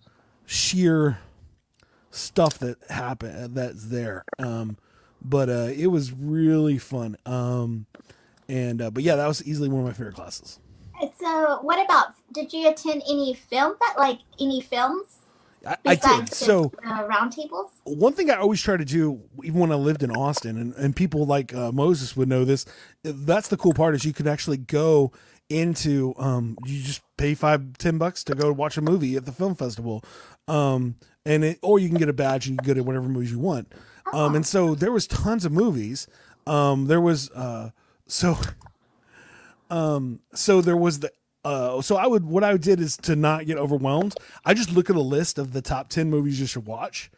sheer 0.44 1.16
stuff 2.16 2.58
that 2.58 2.76
happened 2.90 3.54
that's 3.54 3.86
there 3.86 4.24
um 4.38 4.76
but 5.22 5.48
uh 5.48 5.70
it 5.74 5.88
was 5.88 6.12
really 6.12 6.78
fun 6.78 7.16
um 7.26 7.86
and 8.48 8.80
uh, 8.80 8.90
but 8.90 9.02
yeah 9.02 9.16
that 9.16 9.26
was 9.26 9.44
easily 9.44 9.68
one 9.68 9.80
of 9.80 9.86
my 9.86 9.92
favorite 9.92 10.14
classes 10.14 10.58
so 11.18 11.58
what 11.62 11.84
about? 11.84 12.14
Did 12.32 12.52
you 12.52 12.68
attend 12.68 13.02
any 13.08 13.34
film 13.34 13.76
that 13.80 13.94
like 13.98 14.20
any 14.40 14.60
films 14.60 15.18
i, 15.66 15.76
I 15.84 15.94
did 15.96 16.32
so 16.32 16.70
uh, 16.84 17.08
roundtables? 17.08 17.70
one 17.84 18.12
thing 18.12 18.30
I 18.30 18.36
always 18.36 18.62
try 18.62 18.76
to 18.76 18.84
do, 18.84 19.20
even 19.42 19.58
when 19.58 19.72
I 19.72 19.74
lived 19.74 20.02
in 20.02 20.10
Austin, 20.12 20.56
and, 20.58 20.74
and 20.74 20.94
people 20.94 21.26
like 21.26 21.52
uh, 21.54 21.72
Moses 21.72 22.16
would 22.16 22.28
know 22.28 22.44
this. 22.44 22.66
That's 23.02 23.48
the 23.48 23.56
cool 23.56 23.74
part 23.74 23.94
is 23.94 24.04
you 24.04 24.12
can 24.12 24.28
actually 24.28 24.58
go 24.58 25.12
into 25.48 26.14
um, 26.18 26.56
you 26.64 26.82
just 26.82 27.02
pay 27.16 27.34
five 27.34 27.78
ten 27.78 27.98
bucks 27.98 28.22
to 28.24 28.34
go 28.34 28.52
watch 28.52 28.76
a 28.76 28.80
movie 28.80 29.16
at 29.16 29.24
the 29.24 29.32
film 29.32 29.54
festival, 29.54 30.04
um, 30.46 30.96
and 31.26 31.44
it, 31.44 31.58
or 31.62 31.78
you 31.78 31.88
can 31.88 31.98
get 31.98 32.08
a 32.08 32.12
badge 32.14 32.46
and 32.46 32.54
you 32.54 32.58
can 32.58 32.66
go 32.66 32.74
to 32.74 32.82
whatever 32.82 33.08
movies 33.08 33.30
you 33.32 33.38
want. 33.38 33.70
Um, 34.12 34.34
and 34.36 34.46
so 34.46 34.74
there 34.74 34.92
was 34.92 35.06
tons 35.06 35.44
of 35.44 35.52
movies. 35.52 36.06
Um, 36.46 36.86
there 36.86 37.00
was 37.00 37.30
uh, 37.32 37.70
so 38.06 38.38
um, 39.70 40.20
so 40.34 40.60
there 40.60 40.76
was 40.76 41.00
the 41.00 41.12
uh, 41.44 41.80
so 41.80 41.96
I 41.96 42.06
would 42.06 42.24
what 42.24 42.42
I 42.44 42.56
did 42.56 42.80
is 42.80 42.96
to 42.98 43.14
not 43.16 43.46
get 43.46 43.56
overwhelmed. 43.58 44.14
I 44.44 44.54
just 44.54 44.72
look 44.72 44.90
at 44.90 44.96
a 44.96 45.00
list 45.00 45.38
of 45.38 45.52
the 45.52 45.62
top 45.62 45.88
ten 45.88 46.10
movies 46.10 46.40
you 46.40 46.46
should 46.46 46.66
watch, 46.66 47.10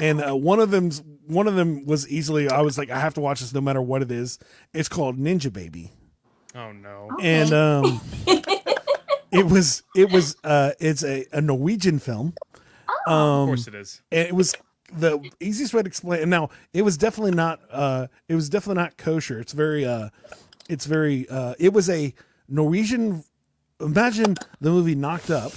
and 0.00 0.22
uh, 0.22 0.36
one 0.36 0.60
of 0.60 0.70
them's 0.70 1.02
one 1.26 1.46
of 1.48 1.54
them 1.54 1.84
was 1.86 2.08
easily 2.08 2.48
I 2.48 2.60
was 2.60 2.78
like 2.78 2.90
I 2.90 2.98
have 3.00 3.14
to 3.14 3.20
watch 3.20 3.40
this 3.40 3.52
no 3.54 3.60
matter 3.60 3.82
what 3.82 4.02
it 4.02 4.10
is. 4.10 4.38
It's 4.72 4.88
called 4.88 5.18
Ninja 5.18 5.52
Baby, 5.52 5.90
Oh 6.54 6.72
no. 6.72 7.08
and 7.20 7.52
um, 7.52 8.00
it 9.32 9.46
was 9.46 9.82
it 9.96 10.12
was 10.12 10.36
uh, 10.44 10.72
it's 10.80 11.02
a, 11.04 11.26
a 11.32 11.40
Norwegian 11.40 11.98
film. 11.98 12.34
Of 13.06 13.12
Um, 13.12 13.46
course 13.48 13.66
it 13.68 13.74
is. 13.74 14.00
and 14.10 14.26
it 14.28 14.34
was 14.34 14.54
the 14.94 15.18
easiest 15.40 15.72
way 15.74 15.82
to 15.82 15.86
explain. 15.88 16.20
And 16.22 16.30
now 16.30 16.50
it 16.72 16.82
was 16.82 16.96
definitely 16.96 17.32
not. 17.34 17.60
Uh, 17.70 18.06
it 18.28 18.34
was 18.34 18.48
definitely 18.48 18.82
not 18.82 18.96
kosher. 18.96 19.38
It's 19.40 19.52
very. 19.52 19.84
Uh, 19.84 20.08
it's 20.68 20.86
very. 20.86 21.28
Uh, 21.28 21.54
it 21.58 21.72
was 21.72 21.88
a 21.90 22.14
Norwegian. 22.48 23.24
Imagine 23.80 24.36
the 24.60 24.70
movie 24.70 24.94
Knocked 24.94 25.30
Up, 25.30 25.52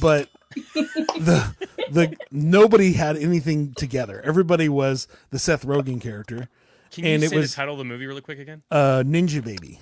but 0.00 0.28
the 0.74 1.54
the 1.90 2.14
nobody 2.30 2.92
had 2.92 3.16
anything 3.16 3.72
together. 3.74 4.20
Everybody 4.24 4.68
was 4.68 5.08
the 5.30 5.38
Seth 5.38 5.64
Rogen 5.64 6.00
character. 6.00 6.48
Can 6.90 7.04
you 7.04 7.10
and 7.10 7.24
it 7.24 7.30
say 7.30 7.36
was- 7.36 7.50
the 7.50 7.56
title 7.56 7.74
of 7.74 7.78
the 7.78 7.84
movie 7.84 8.06
really 8.06 8.20
quick 8.20 8.38
again? 8.38 8.62
Uh, 8.70 9.02
Ninja 9.06 9.42
Baby. 9.44 9.80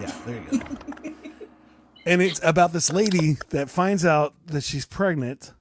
Yeah, 0.00 0.12
there 0.26 0.42
you 0.50 0.58
go. 0.58 1.12
and 2.08 2.22
it's 2.22 2.40
about 2.42 2.72
this 2.72 2.90
lady 2.92 3.36
that 3.50 3.68
finds 3.68 4.04
out 4.04 4.34
that 4.46 4.64
she's 4.64 4.86
pregnant 4.86 5.52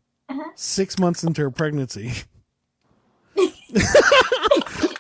six 0.56 0.98
months 0.98 1.24
into 1.24 1.41
her 1.41 1.52
pregnancy. 1.52 2.14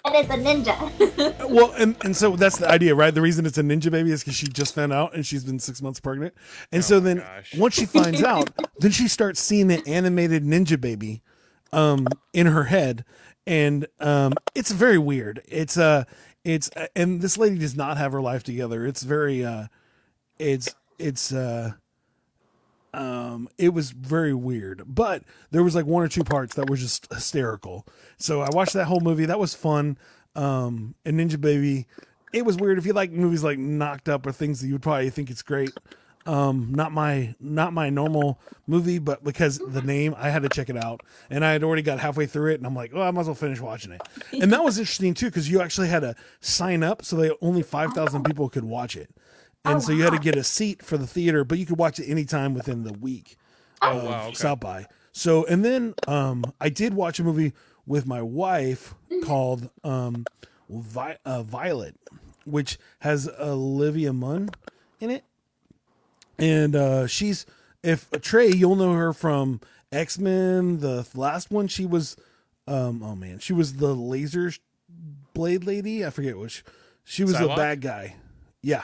And 0.07 0.15
it's 0.15 0.29
a 0.29 0.37
ninja. 0.37 1.49
Well, 1.49 1.73
and, 1.77 1.95
and 2.03 2.15
so 2.15 2.35
that's 2.35 2.57
the 2.57 2.69
idea, 2.69 2.93
right? 2.95 3.13
The 3.13 3.21
reason 3.21 3.45
it's 3.45 3.57
a 3.57 3.61
ninja 3.61 3.91
baby 3.91 4.11
is 4.11 4.21
because 4.21 4.35
she 4.35 4.47
just 4.47 4.75
found 4.75 4.93
out 4.93 5.13
and 5.13 5.25
she's 5.25 5.43
been 5.43 5.59
six 5.59 5.81
months 5.81 5.99
pregnant. 5.99 6.33
And 6.71 6.83
so 6.83 6.99
then 6.99 7.17
gosh. 7.17 7.55
once 7.55 7.73
she 7.75 7.85
finds 7.85 8.23
out, 8.23 8.49
then 8.79 8.91
she 8.91 9.07
starts 9.07 9.41
seeing 9.41 9.67
the 9.67 9.85
animated 9.87 10.43
ninja 10.43 10.79
baby 10.79 11.23
um, 11.73 12.07
in 12.33 12.47
her 12.47 12.65
head. 12.65 13.05
And 13.45 13.87
um, 13.99 14.33
it's 14.55 14.71
very 14.71 14.97
weird. 14.97 15.41
It's 15.47 15.77
uh 15.77 16.03
it's 16.43 16.69
uh, 16.75 16.87
and 16.95 17.21
this 17.21 17.37
lady 17.37 17.57
does 17.57 17.75
not 17.75 17.97
have 17.97 18.11
her 18.11 18.21
life 18.21 18.43
together. 18.43 18.85
It's 18.85 19.03
very 19.03 19.43
uh 19.43 19.67
it's 20.37 20.75
it's 20.99 21.31
uh 21.31 21.71
um 22.93 23.49
it 23.57 23.73
was 23.73 23.91
very 23.91 24.33
weird 24.33 24.83
but 24.87 25.23
there 25.51 25.63
was 25.63 25.75
like 25.75 25.85
one 25.85 26.03
or 26.03 26.07
two 26.07 26.23
parts 26.23 26.55
that 26.55 26.69
were 26.69 26.77
just 26.77 27.11
hysterical. 27.13 27.85
So 28.17 28.41
i 28.41 28.49
watched 28.51 28.73
that 28.73 28.85
whole 28.85 29.01
movie. 29.01 29.25
That 29.25 29.39
was 29.39 29.53
fun. 29.53 29.97
Um 30.35 30.95
and 31.05 31.19
ninja 31.19 31.39
baby 31.39 31.87
it 32.33 32.45
was 32.45 32.57
weird. 32.57 32.77
If 32.77 32.85
you 32.85 32.93
like 32.93 33.11
movies 33.11 33.43
like 33.43 33.57
knocked 33.57 34.09
up 34.09 34.25
or 34.25 34.31
things 34.31 34.61
that 34.61 34.67
you 34.67 34.73
would 34.73 34.81
probably 34.81 35.09
think 35.09 35.29
it's 35.29 35.41
great 35.41 35.71
um 36.25 36.73
not 36.75 36.91
my 36.91 37.33
not 37.39 37.71
my 37.71 37.89
normal 37.89 38.37
movie 38.67 38.99
but 38.99 39.23
because 39.23 39.59
the 39.59 39.81
name 39.81 40.13
i 40.17 40.29
had 40.29 40.43
to 40.43 40.49
check 40.49 40.69
it 40.69 40.77
out. 40.77 41.01
And 41.29 41.45
i 41.45 41.51
had 41.53 41.63
already 41.63 41.81
got 41.81 41.99
halfway 41.99 42.25
through 42.25 42.51
it 42.51 42.55
and 42.55 42.65
i'm 42.65 42.75
like 42.75 42.91
oh 42.93 43.01
i 43.01 43.11
might 43.11 43.21
as 43.21 43.27
well 43.27 43.35
finish 43.35 43.59
watching 43.59 43.91
it. 43.91 44.01
And 44.33 44.51
that 44.51 44.63
was 44.63 44.77
interesting 44.77 45.13
too 45.13 45.27
because 45.27 45.49
you 45.49 45.61
actually 45.61 45.87
had 45.87 46.01
to 46.01 46.15
sign 46.41 46.83
up 46.83 47.03
so 47.03 47.15
that 47.17 47.37
only 47.41 47.63
5000 47.63 48.23
people 48.23 48.49
could 48.49 48.65
watch 48.65 48.95
it 48.97 49.09
and 49.65 49.81
so 49.83 49.91
you 49.91 50.03
had 50.03 50.13
to 50.13 50.19
get 50.19 50.35
a 50.35 50.43
seat 50.43 50.83
for 50.83 50.97
the 50.97 51.07
theater 51.07 51.43
but 51.43 51.57
you 51.57 51.65
could 51.65 51.77
watch 51.77 51.99
it 51.99 52.05
anytime 52.09 52.53
within 52.53 52.83
the 52.83 52.93
week 52.93 53.37
Oh 53.81 53.97
of 53.97 54.03
wow. 54.05 54.25
Okay. 54.27 54.33
South 54.35 54.59
by. 54.59 54.87
So 55.11 55.45
and 55.45 55.63
then 55.63 55.93
um 56.07 56.43
I 56.59 56.69
did 56.69 56.93
watch 56.93 57.19
a 57.19 57.23
movie 57.23 57.53
with 57.85 58.05
my 58.07 58.21
wife 58.21 58.93
called 59.23 59.69
um 59.83 60.25
Vi- 60.69 61.17
uh, 61.25 61.43
Violet, 61.43 61.95
which 62.45 62.77
has 62.99 63.29
Olivia 63.39 64.11
Munn 64.13 64.49
in 64.99 65.09
it, 65.11 65.23
and 66.39 66.75
uh 66.75 67.07
she's 67.07 67.45
if 67.83 68.09
Trey 68.21 68.49
you'll 68.49 68.75
know 68.75 68.93
her 68.93 69.13
from 69.13 69.61
X 69.91 70.17
Men 70.19 70.79
the 70.79 71.07
last 71.15 71.51
one 71.51 71.67
she 71.67 71.85
was 71.85 72.15
um 72.67 73.01
oh 73.03 73.15
man 73.15 73.39
she 73.39 73.53
was 73.53 73.75
the 73.75 73.93
laser 73.95 74.51
blade 75.33 75.63
lady 75.65 76.05
I 76.05 76.09
forget 76.09 76.37
which 76.37 76.63
she 77.03 77.23
was 77.23 77.35
Psylocke? 77.35 77.55
bad 77.55 77.81
guy 77.81 78.15
yeah 78.61 78.83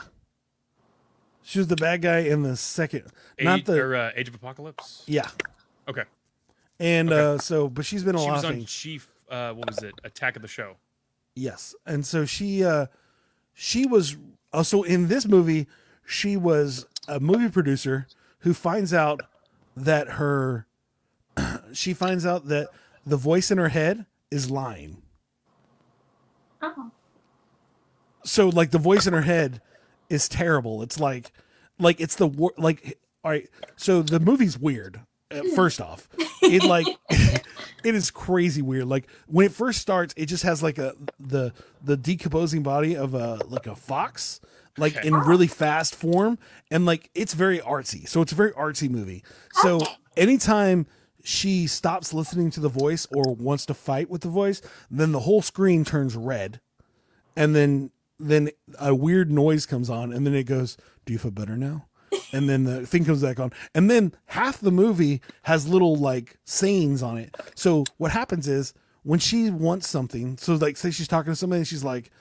she 1.44 1.60
was 1.60 1.68
the 1.68 1.76
bad 1.76 2.02
guy 2.02 2.20
in 2.20 2.42
the 2.44 2.56
second 2.56 3.04
not 3.40 3.66
the 3.66 3.80
or, 3.80 3.96
uh, 3.96 4.12
Age 4.16 4.28
of 4.30 4.36
Apocalypse. 4.36 5.04
yeah 5.08 5.30
Okay. 5.88 6.04
and 6.80 7.12
uh 7.12 7.38
so 7.38 7.68
but 7.70 7.86
she's 7.86 8.04
been 8.04 8.16
a 8.16 8.20
She 8.20 8.26
lot 8.26 8.34
was 8.34 8.44
of 8.44 8.50
on 8.52 8.56
things 8.58 8.72
Chief. 8.72 9.10
Uh, 9.30 9.52
what 9.54 9.68
was 9.68 9.80
it? 9.84 9.94
Attack 10.04 10.36
of 10.36 10.42
the 10.42 10.48
Show. 10.48 10.76
yes 11.36 11.76
and 11.86 12.06
so 12.06 12.26
she 12.26 12.64
uh 12.64 12.86
she 13.54 13.86
was 13.86 14.16
also 14.52 14.84
in 14.84 15.08
this 15.08 15.28
movie 15.28 15.68
she 16.06 16.36
was 16.38 16.86
a 17.08 17.20
movie 17.20 17.50
producer 17.50 18.08
who 18.40 18.54
finds 18.54 18.94
out 18.94 19.22
that 19.76 20.08
her 20.12 20.66
she 21.74 21.94
finds 21.94 22.26
out 22.26 22.48
that 22.48 22.68
the 23.06 23.18
voice 23.18 23.50
in 23.52 23.58
her 23.58 23.70
head 23.70 24.06
is 24.32 24.50
lying 24.52 25.02
Oh. 26.62 26.92
so 28.24 28.48
like 28.50 28.72
the 28.72 28.78
voice 28.78 29.06
in 29.06 29.14
her 29.14 29.22
head 29.24 29.62
is 30.10 30.28
terrible. 30.30 30.82
It's 30.84 31.00
like 31.00 31.32
like 31.80 32.00
it's 32.00 32.16
the 32.16 32.28
wor- 32.28 32.54
like 32.58 33.00
all 33.24 33.32
right 33.32 33.50
so 33.76 34.02
the 34.02 34.20
movie's 34.20 34.58
weird 34.58 35.00
uh, 35.32 35.42
first 35.56 35.82
off. 35.82 36.08
It 36.42 36.64
like 36.64 36.86
it 37.10 37.96
is 37.96 38.12
crazy 38.12 38.62
weird. 38.62 38.86
Like 38.86 39.08
when 39.28 39.46
it 39.46 39.52
first 39.52 39.80
starts 39.82 40.14
it 40.18 40.28
just 40.28 40.44
has 40.44 40.62
like 40.62 40.78
a 40.78 40.94
the 41.20 41.54
the 41.84 41.98
decomposing 41.98 42.64
body 42.64 42.96
of 42.96 43.14
a 43.14 43.40
like 43.48 43.68
a 43.68 43.76
fox 43.76 44.40
like 44.78 44.98
Okay. 44.98 45.08
in 45.08 45.14
really 45.14 45.48
fast 45.48 45.96
form. 45.96 46.38
And 46.72 46.86
like 46.86 47.10
it's 47.16 47.34
very 47.34 47.60
artsy. 47.60 48.08
So 48.08 48.22
it's 48.22 48.32
a 48.32 48.36
very 48.36 48.52
artsy 48.52 48.90
movie. 48.90 49.24
So 49.62 49.82
anytime 50.18 50.86
she 51.24 51.68
stops 51.68 52.14
listening 52.14 52.52
to 52.52 52.60
the 52.60 52.70
voice 52.70 53.08
or 53.16 53.34
wants 53.34 53.66
to 53.68 53.74
fight 53.74 54.10
with 54.10 54.22
the 54.22 54.28
voice 54.30 54.62
then 54.92 55.12
the 55.14 55.22
whole 55.22 55.42
screen 55.42 55.86
turns 55.86 56.16
red. 56.16 56.60
And 57.36 57.56
then 57.56 57.90
then 58.20 58.50
a 58.80 58.94
weird 58.94 59.32
noise 59.32 59.66
comes 59.66 59.90
on 59.90 60.14
and 60.14 60.26
then 60.26 60.34
it 60.34 60.44
goes 60.44 60.78
do 61.06 61.14
you 61.14 61.20
feel 61.20 61.32
better 61.32 61.58
now 61.58 61.86
and 62.34 62.48
then 62.48 62.64
the 62.64 62.86
thing 62.86 63.06
comes 63.06 63.22
back 63.22 63.40
on 63.40 63.52
and 63.74 63.90
then 63.90 64.14
half 64.28 64.60
the 64.60 64.72
movie 64.72 65.22
has 65.44 65.68
little 65.68 65.96
like 65.96 66.38
sayings 66.46 67.02
on 67.04 67.18
it 67.18 67.36
so 67.56 67.84
what 67.98 68.12
happens 68.12 68.48
is 68.48 68.74
when 69.04 69.20
she 69.20 69.50
wants 69.50 69.88
something 69.88 70.38
so 70.38 70.56
like 70.56 70.78
say 70.78 70.92
she's 70.92 71.08
talking 71.08 71.32
to 71.32 71.36
somebody 71.36 71.60
and 71.60 71.68
she's 71.68 71.84
like 71.84 72.12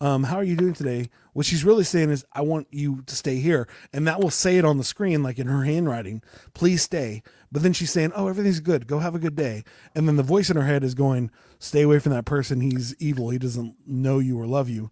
um, 0.00 0.24
how 0.24 0.36
are 0.36 0.44
you 0.44 0.56
doing 0.56 0.72
today? 0.72 1.10
What 1.34 1.44
she's 1.44 1.64
really 1.64 1.84
saying 1.84 2.10
is, 2.10 2.24
I 2.32 2.40
want 2.40 2.68
you 2.70 3.02
to 3.02 3.14
stay 3.14 3.36
here. 3.36 3.68
And 3.92 4.06
that 4.06 4.18
will 4.18 4.30
say 4.30 4.56
it 4.56 4.64
on 4.64 4.78
the 4.78 4.84
screen, 4.84 5.22
like 5.22 5.38
in 5.38 5.46
her 5.46 5.64
handwriting, 5.64 6.22
please 6.54 6.82
stay. 6.82 7.22
But 7.52 7.62
then 7.62 7.74
she's 7.74 7.90
saying, 7.90 8.12
oh, 8.14 8.28
everything's 8.28 8.60
good. 8.60 8.86
Go 8.86 9.00
have 9.00 9.14
a 9.14 9.18
good 9.18 9.36
day. 9.36 9.62
And 9.94 10.08
then 10.08 10.16
the 10.16 10.22
voice 10.22 10.48
in 10.48 10.56
her 10.56 10.64
head 10.64 10.84
is 10.84 10.94
going, 10.94 11.30
stay 11.58 11.82
away 11.82 11.98
from 11.98 12.12
that 12.12 12.24
person. 12.24 12.60
He's 12.60 12.94
evil. 12.98 13.28
He 13.28 13.38
doesn't 13.38 13.76
know 13.86 14.18
you 14.20 14.40
or 14.40 14.46
love 14.46 14.70
you. 14.70 14.90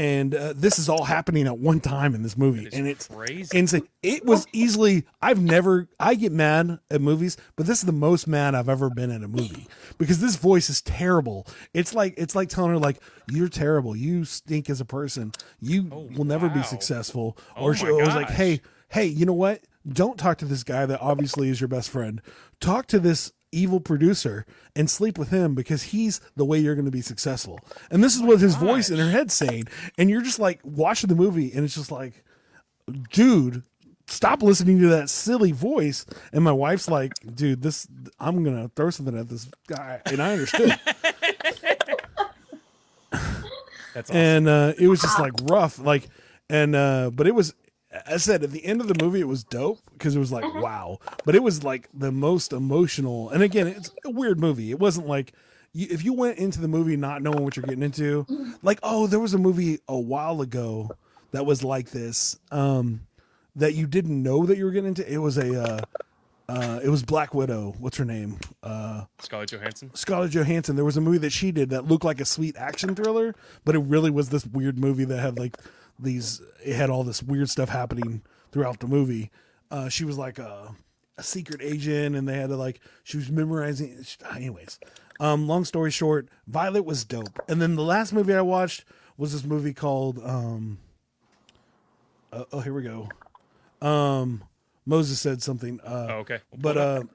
And 0.00 0.34
uh, 0.34 0.54
this 0.56 0.78
is 0.78 0.88
all 0.88 1.04
happening 1.04 1.46
at 1.46 1.58
one 1.58 1.78
time 1.78 2.14
in 2.14 2.22
this 2.22 2.34
movie. 2.34 2.66
and 2.72 2.88
it's 2.88 3.06
crazy. 3.06 3.58
insane. 3.58 3.86
It 4.02 4.24
was 4.24 4.46
easily, 4.50 5.04
I've 5.20 5.42
never, 5.42 5.88
I 5.98 6.14
get 6.14 6.32
mad 6.32 6.78
at 6.90 7.02
movies, 7.02 7.36
but 7.56 7.66
this 7.66 7.80
is 7.80 7.84
the 7.84 7.92
most 7.92 8.26
mad 8.26 8.54
I've 8.54 8.70
ever 8.70 8.88
been 8.88 9.10
at 9.10 9.22
a 9.22 9.28
movie 9.28 9.66
because 9.98 10.18
this 10.18 10.36
voice 10.36 10.70
is 10.70 10.80
terrible. 10.80 11.46
It's 11.74 11.92
like, 11.92 12.14
it's 12.16 12.34
like 12.34 12.48
telling 12.48 12.70
her, 12.70 12.78
like, 12.78 12.98
you're 13.30 13.50
terrible. 13.50 13.94
You 13.94 14.24
stink 14.24 14.70
as 14.70 14.80
a 14.80 14.86
person. 14.86 15.32
You 15.60 15.82
will 15.84 16.24
never 16.24 16.48
be 16.48 16.62
successful. 16.62 17.36
Oh 17.54 17.64
Or 17.64 17.72
my 17.72 17.76
she 17.76 17.90
was 17.90 18.14
like, 18.14 18.30
hey, 18.30 18.62
hey, 18.88 19.04
you 19.04 19.26
know 19.26 19.34
what? 19.34 19.60
Don't 19.86 20.18
talk 20.18 20.38
to 20.38 20.46
this 20.46 20.64
guy 20.64 20.86
that 20.86 21.02
obviously 21.02 21.50
is 21.50 21.60
your 21.60 21.68
best 21.68 21.90
friend. 21.90 22.22
Talk 22.58 22.86
to 22.86 22.98
this 22.98 23.32
evil 23.52 23.80
producer 23.80 24.46
and 24.76 24.88
sleep 24.88 25.18
with 25.18 25.30
him 25.30 25.54
because 25.54 25.82
he's 25.84 26.20
the 26.36 26.44
way 26.44 26.58
you're 26.58 26.74
going 26.74 26.84
to 26.84 26.90
be 26.90 27.00
successful. 27.00 27.60
And 27.90 28.02
this 28.02 28.14
is 28.16 28.22
what 28.22 28.40
his 28.40 28.54
voice 28.54 28.90
in 28.90 28.98
her 28.98 29.10
head 29.10 29.30
saying. 29.30 29.64
And 29.98 30.08
you're 30.10 30.22
just 30.22 30.38
like 30.38 30.60
watching 30.62 31.08
the 31.08 31.16
movie 31.16 31.52
and 31.52 31.64
it's 31.64 31.74
just 31.74 31.90
like, 31.90 32.24
dude, 33.12 33.62
stop 34.06 34.42
listening 34.42 34.78
to 34.80 34.88
that 34.88 35.10
silly 35.10 35.52
voice. 35.52 36.06
And 36.32 36.44
my 36.44 36.52
wife's 36.52 36.88
like, 36.88 37.12
dude, 37.34 37.62
this, 37.62 37.86
I'm 38.18 38.42
going 38.44 38.56
to 38.56 38.70
throw 38.74 38.90
something 38.90 39.18
at 39.18 39.28
this 39.28 39.48
guy. 39.66 40.00
And 40.06 40.22
I 40.22 40.32
understood. 40.32 40.78
That's 43.94 44.10
awesome. 44.10 44.16
and 44.16 44.48
uh, 44.48 44.72
it 44.78 44.86
was 44.88 45.00
just 45.00 45.18
like 45.18 45.32
rough 45.50 45.78
like 45.78 46.08
and 46.48 46.76
uh 46.76 47.10
but 47.12 47.26
it 47.26 47.34
was 47.34 47.50
as 47.50 47.54
i 48.06 48.16
said 48.16 48.42
at 48.42 48.50
the 48.50 48.64
end 48.64 48.80
of 48.80 48.88
the 48.88 49.04
movie 49.04 49.20
it 49.20 49.28
was 49.28 49.44
dope 49.44 49.78
because 49.92 50.14
it 50.14 50.18
was 50.18 50.32
like 50.32 50.44
wow 50.54 50.98
but 51.24 51.34
it 51.34 51.42
was 51.42 51.64
like 51.64 51.88
the 51.94 52.12
most 52.12 52.52
emotional 52.52 53.30
and 53.30 53.42
again 53.42 53.66
it's 53.66 53.90
a 54.04 54.10
weird 54.10 54.38
movie 54.40 54.70
it 54.70 54.78
wasn't 54.78 55.06
like 55.06 55.32
you, 55.72 55.86
if 55.90 56.04
you 56.04 56.12
went 56.12 56.38
into 56.38 56.60
the 56.60 56.68
movie 56.68 56.96
not 56.96 57.22
knowing 57.22 57.42
what 57.44 57.56
you're 57.56 57.66
getting 57.66 57.82
into 57.82 58.26
like 58.62 58.78
oh 58.82 59.06
there 59.06 59.20
was 59.20 59.34
a 59.34 59.38
movie 59.38 59.78
a 59.88 59.98
while 59.98 60.40
ago 60.40 60.90
that 61.32 61.44
was 61.46 61.64
like 61.64 61.90
this 61.90 62.38
um 62.50 63.00
that 63.56 63.74
you 63.74 63.86
didn't 63.86 64.22
know 64.22 64.46
that 64.46 64.56
you 64.56 64.64
were 64.64 64.70
getting 64.70 64.88
into 64.88 65.12
it 65.12 65.18
was 65.18 65.36
a 65.38 65.62
uh 65.62 65.80
uh, 66.50 66.80
it 66.82 66.88
was 66.88 67.04
Black 67.04 67.32
Widow. 67.32 67.76
What's 67.78 67.96
her 67.96 68.04
name? 68.04 68.36
Uh, 68.60 69.04
Scarlett 69.20 69.52
Johansson. 69.52 69.94
Scarlett 69.94 70.32
Johansson. 70.32 70.74
There 70.74 70.84
was 70.84 70.96
a 70.96 71.00
movie 71.00 71.18
that 71.18 71.30
she 71.30 71.52
did 71.52 71.70
that 71.70 71.86
looked 71.86 72.02
like 72.02 72.20
a 72.20 72.24
sweet 72.24 72.56
action 72.56 72.96
thriller, 72.96 73.36
but 73.64 73.76
it 73.76 73.78
really 73.78 74.10
was 74.10 74.30
this 74.30 74.44
weird 74.46 74.76
movie 74.76 75.04
that 75.04 75.18
had 75.20 75.38
like 75.38 75.56
these. 76.02 76.40
It 76.64 76.74
had 76.74 76.90
all 76.90 77.04
this 77.04 77.22
weird 77.22 77.48
stuff 77.50 77.68
happening 77.68 78.22
throughout 78.52 78.80
the 78.80 78.86
movie. 78.86 79.30
Uh, 79.70 79.88
she 79.88 80.04
was 80.04 80.18
like 80.18 80.38
a, 80.38 80.74
a 81.18 81.22
secret 81.22 81.60
agent, 81.62 82.16
and 82.16 82.28
they 82.28 82.34
had 82.36 82.48
to 82.50 82.56
like 82.56 82.80
she 83.04 83.16
was 83.16 83.30
memorizing. 83.30 84.04
Anyways, 84.34 84.78
um, 85.20 85.46
long 85.46 85.64
story 85.64 85.90
short, 85.90 86.28
Violet 86.46 86.84
was 86.84 87.04
dope. 87.04 87.38
And 87.48 87.60
then 87.62 87.76
the 87.76 87.82
last 87.82 88.12
movie 88.12 88.34
I 88.34 88.40
watched 88.42 88.84
was 89.16 89.32
this 89.32 89.44
movie 89.44 89.74
called 89.74 90.18
um, 90.24 90.78
uh, 92.32 92.44
oh 92.52 92.60
here 92.60 92.74
we 92.74 92.82
go. 92.82 93.08
Um, 93.86 94.42
Moses 94.86 95.20
said 95.20 95.42
something. 95.42 95.80
Uh, 95.80 96.06
Oh, 96.10 96.14
okay. 96.18 96.38
We'll 96.52 96.60
but 96.60 96.74
pull 96.74 96.82
it 96.82 96.86
up. 96.98 97.02
uh, 97.04 97.06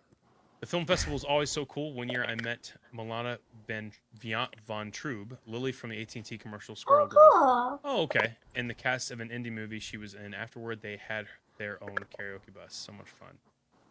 The 0.61 0.65
film 0.67 0.85
festival 0.85 1.15
is 1.15 1.23
always 1.23 1.49
so 1.49 1.65
cool. 1.65 1.93
One 1.93 2.09
year 2.09 2.25
I 2.25 2.35
met 2.35 2.73
Milana 2.95 3.37
Ben 3.67 3.91
Viant 4.19 4.49
von 4.67 4.91
Trube, 4.91 5.37
Lily 5.47 5.71
from 5.71 5.89
the 5.91 6.01
AT&T 6.01 6.37
commercial 6.37 6.75
Squirrel 6.75 7.05
Oh, 7.05 7.07
Girl. 7.07 7.29
cool. 7.33 7.79
Oh, 7.83 8.01
okay. 8.03 8.35
In 8.55 8.67
the 8.67 8.73
cast 8.73 9.11
of 9.11 9.19
an 9.19 9.29
indie 9.29 9.51
movie 9.51 9.79
she 9.79 9.97
was 9.97 10.13
in. 10.13 10.33
Afterward, 10.33 10.81
they 10.81 10.97
had 10.97 11.25
their 11.57 11.81
own 11.83 11.95
karaoke 12.19 12.53
bus. 12.53 12.73
So 12.73 12.91
much 12.91 13.07
fun. 13.09 13.29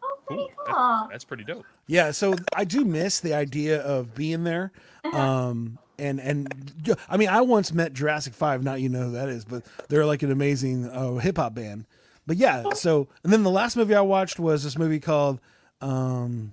Oh, 0.03 0.17
pretty 0.27 0.47
cool. 0.57 0.65
that- 0.75 1.07
that's 1.11 1.23
pretty 1.25 1.43
dope. 1.43 1.65
Yeah, 1.87 2.11
so 2.11 2.35
I 2.55 2.63
do 2.65 2.85
miss 2.85 3.19
the 3.19 3.33
idea 3.33 3.81
of 3.81 4.13
being 4.15 4.43
there. 4.43 4.71
Um 5.13 5.77
and 5.97 6.19
and 6.19 6.93
I 7.09 7.17
mean 7.17 7.29
I 7.29 7.41
once 7.41 7.71
met 7.73 7.93
Jurassic 7.93 8.33
5, 8.33 8.63
not 8.63 8.81
you 8.81 8.89
know 8.89 9.03
who 9.05 9.11
that 9.13 9.29
is, 9.29 9.45
but 9.45 9.63
they're 9.87 10.05
like 10.05 10.23
an 10.23 10.31
amazing 10.31 10.89
uh, 10.89 11.15
hip 11.15 11.37
hop 11.37 11.53
band. 11.55 11.85
But 12.27 12.37
yeah, 12.37 12.71
so 12.73 13.07
and 13.23 13.31
then 13.31 13.43
the 13.43 13.51
last 13.51 13.77
movie 13.77 13.95
I 13.95 14.01
watched 14.01 14.39
was 14.39 14.63
this 14.63 14.77
movie 14.77 14.99
called 14.99 15.39
um 15.81 16.51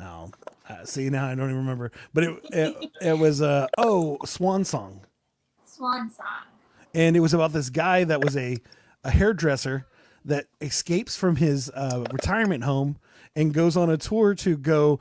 oh, 0.00 0.30
uh, 0.68 0.84
see 0.84 1.10
now 1.10 1.26
I 1.26 1.34
don't 1.34 1.50
even 1.50 1.58
remember. 1.58 1.92
But 2.12 2.24
it 2.24 2.40
it, 2.52 2.90
it 3.02 3.18
was 3.18 3.42
uh 3.42 3.66
oh, 3.78 4.18
Swan 4.24 4.64
Song. 4.64 5.00
Swan 5.66 6.08
song. 6.10 6.26
and 6.94 7.16
it 7.16 7.20
was 7.20 7.34
about 7.34 7.52
this 7.52 7.68
guy 7.68 8.04
that 8.04 8.22
was 8.22 8.36
a, 8.36 8.56
a 9.02 9.10
hairdresser 9.10 9.86
that 10.24 10.46
escapes 10.60 11.16
from 11.16 11.36
his 11.36 11.68
uh, 11.74 12.04
retirement 12.12 12.62
home 12.62 12.96
and 13.34 13.52
goes 13.52 13.76
on 13.76 13.90
a 13.90 13.96
tour 13.96 14.34
to 14.36 14.56
go 14.56 15.00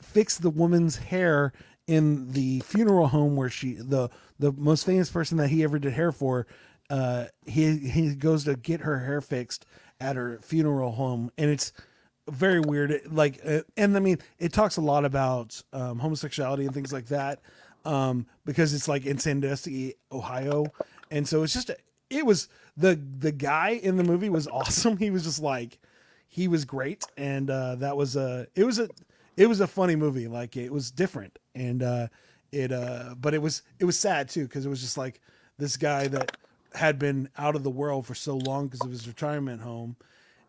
fix 0.00 0.38
the 0.38 0.48
woman's 0.50 0.96
hair 0.96 1.52
in 1.88 2.30
the 2.32 2.60
funeral 2.60 3.08
home 3.08 3.34
where 3.34 3.50
she 3.50 3.74
the 3.74 4.08
the 4.38 4.52
most 4.52 4.86
famous 4.86 5.10
person 5.10 5.36
that 5.38 5.48
he 5.48 5.64
ever 5.64 5.78
did 5.80 5.92
hair 5.92 6.12
for 6.12 6.46
uh 6.90 7.24
he 7.44 7.76
he 7.78 8.14
goes 8.14 8.44
to 8.44 8.54
get 8.54 8.80
her 8.80 9.00
hair 9.00 9.20
fixed 9.20 9.66
at 10.00 10.14
her 10.14 10.38
funeral 10.42 10.92
home 10.92 11.30
and 11.36 11.50
it's 11.50 11.72
very 12.30 12.60
weird 12.60 13.02
like 13.10 13.40
uh, 13.44 13.62
and 13.76 13.96
i 13.96 14.00
mean 14.00 14.16
it 14.38 14.52
talks 14.52 14.76
a 14.76 14.80
lot 14.80 15.04
about 15.04 15.60
um, 15.72 15.98
homosexuality 15.98 16.64
and 16.64 16.72
things 16.72 16.92
like 16.92 17.06
that 17.06 17.40
um, 17.84 18.26
because 18.44 18.74
it's 18.74 18.88
like 18.88 19.06
in 19.06 19.18
sandusky 19.18 19.94
ohio. 20.10 20.66
And 21.10 21.26
so 21.26 21.42
it's 21.42 21.52
just 21.52 21.70
it 22.10 22.26
was 22.26 22.48
the 22.76 22.98
the 23.18 23.32
guy 23.32 23.70
in 23.70 23.96
the 23.96 24.04
movie 24.04 24.28
was 24.28 24.46
awesome. 24.52 24.96
He 24.96 25.10
was 25.10 25.24
just 25.24 25.40
like 25.40 25.78
he 26.28 26.48
was 26.48 26.64
great. 26.64 27.04
And 27.16 27.50
uh 27.50 27.76
that 27.76 27.96
was 27.96 28.16
a 28.16 28.46
it 28.54 28.64
was 28.64 28.78
a 28.78 28.88
it 29.36 29.46
was 29.46 29.60
a 29.60 29.66
funny 29.66 29.96
movie. 29.96 30.28
Like 30.28 30.56
it 30.56 30.72
was 30.72 30.90
different. 30.90 31.38
And 31.54 31.82
uh 31.82 32.08
it 32.50 32.72
uh 32.72 33.14
but 33.20 33.34
it 33.34 33.42
was 33.42 33.62
it 33.78 33.84
was 33.84 33.98
sad 33.98 34.28
too 34.28 34.44
because 34.44 34.66
it 34.66 34.68
was 34.68 34.80
just 34.80 34.96
like 34.96 35.20
this 35.58 35.76
guy 35.76 36.08
that 36.08 36.36
had 36.74 36.98
been 36.98 37.28
out 37.36 37.54
of 37.54 37.62
the 37.62 37.70
world 37.70 38.06
for 38.06 38.14
so 38.14 38.36
long 38.36 38.66
because 38.66 38.80
of 38.80 38.90
his 38.90 39.06
retirement 39.06 39.60
home 39.60 39.96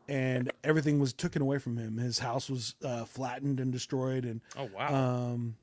and 0.07 0.51
everything 0.63 0.99
was 0.99 1.13
taken 1.13 1.41
away 1.41 1.57
from 1.57 1.77
him 1.77 1.97
his 1.97 2.19
house 2.19 2.49
was 2.49 2.75
uh 2.83 3.05
flattened 3.05 3.59
and 3.59 3.71
destroyed 3.71 4.25
and 4.25 4.41
Oh 4.57 4.69
wow. 4.75 4.93
um 5.31 5.55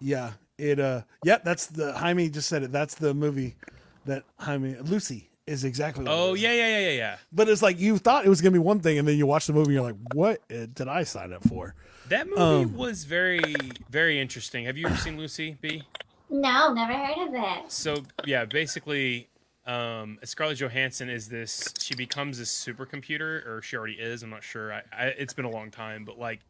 yeah 0.00 0.32
it 0.58 0.78
uh 0.78 1.02
yeah 1.24 1.38
that's 1.42 1.66
the 1.66 1.92
jaime 1.92 2.28
just 2.28 2.48
said 2.48 2.62
it 2.62 2.70
that's 2.72 2.94
the 2.94 3.12
movie 3.14 3.56
that 4.04 4.22
jaime 4.38 4.76
lucy 4.76 5.28
is 5.46 5.64
exactly 5.64 6.04
what 6.04 6.12
oh 6.12 6.34
is. 6.34 6.42
yeah, 6.42 6.52
yeah, 6.52 6.68
yeah, 6.68 6.78
yeah, 6.88 6.96
yeah. 6.96 7.16
but 7.32 7.48
it's 7.48 7.62
like 7.62 7.78
you 7.78 7.98
thought 7.98 8.24
it 8.24 8.28
was 8.28 8.40
gonna 8.40 8.52
be 8.52 8.58
one 8.58 8.80
thing 8.80 8.98
and 8.98 9.06
then 9.08 9.16
you 9.18 9.26
watch 9.26 9.46
the 9.46 9.52
movie 9.52 9.66
and 9.66 9.74
you're 9.74 9.82
like 9.82 9.96
what 10.14 10.40
uh, 10.52 10.66
did 10.74 10.88
i 10.88 11.02
sign 11.02 11.32
up 11.32 11.42
for 11.48 11.74
That 12.08 12.28
movie 12.28 12.40
Um, 12.64 12.76
was 12.76 13.04
very, 13.04 13.54
very 13.90 14.20
interesting. 14.20 14.66
Have 14.66 14.76
you 14.76 14.86
ever 14.86 14.96
seen 14.96 15.16
Lucy 15.16 15.56
B? 15.60 15.82
No, 16.28 16.72
never 16.74 16.92
heard 16.92 17.28
of 17.28 17.34
it. 17.34 17.72
So 17.72 17.96
yeah, 18.26 18.44
basically, 18.44 19.28
um, 19.66 20.18
Scarlett 20.24 20.58
Johansson 20.58 21.08
is 21.08 21.28
this. 21.28 21.72
She 21.80 21.94
becomes 21.94 22.38
this 22.38 22.50
supercomputer, 22.50 23.46
or 23.46 23.62
she 23.62 23.76
already 23.76 23.94
is. 23.94 24.22
I'm 24.22 24.30
not 24.30 24.42
sure. 24.42 24.72
I, 24.72 24.82
I, 24.92 25.04
it's 25.06 25.32
been 25.34 25.44
a 25.46 25.50
long 25.50 25.70
time, 25.70 26.04
but 26.04 26.18
like, 26.18 26.40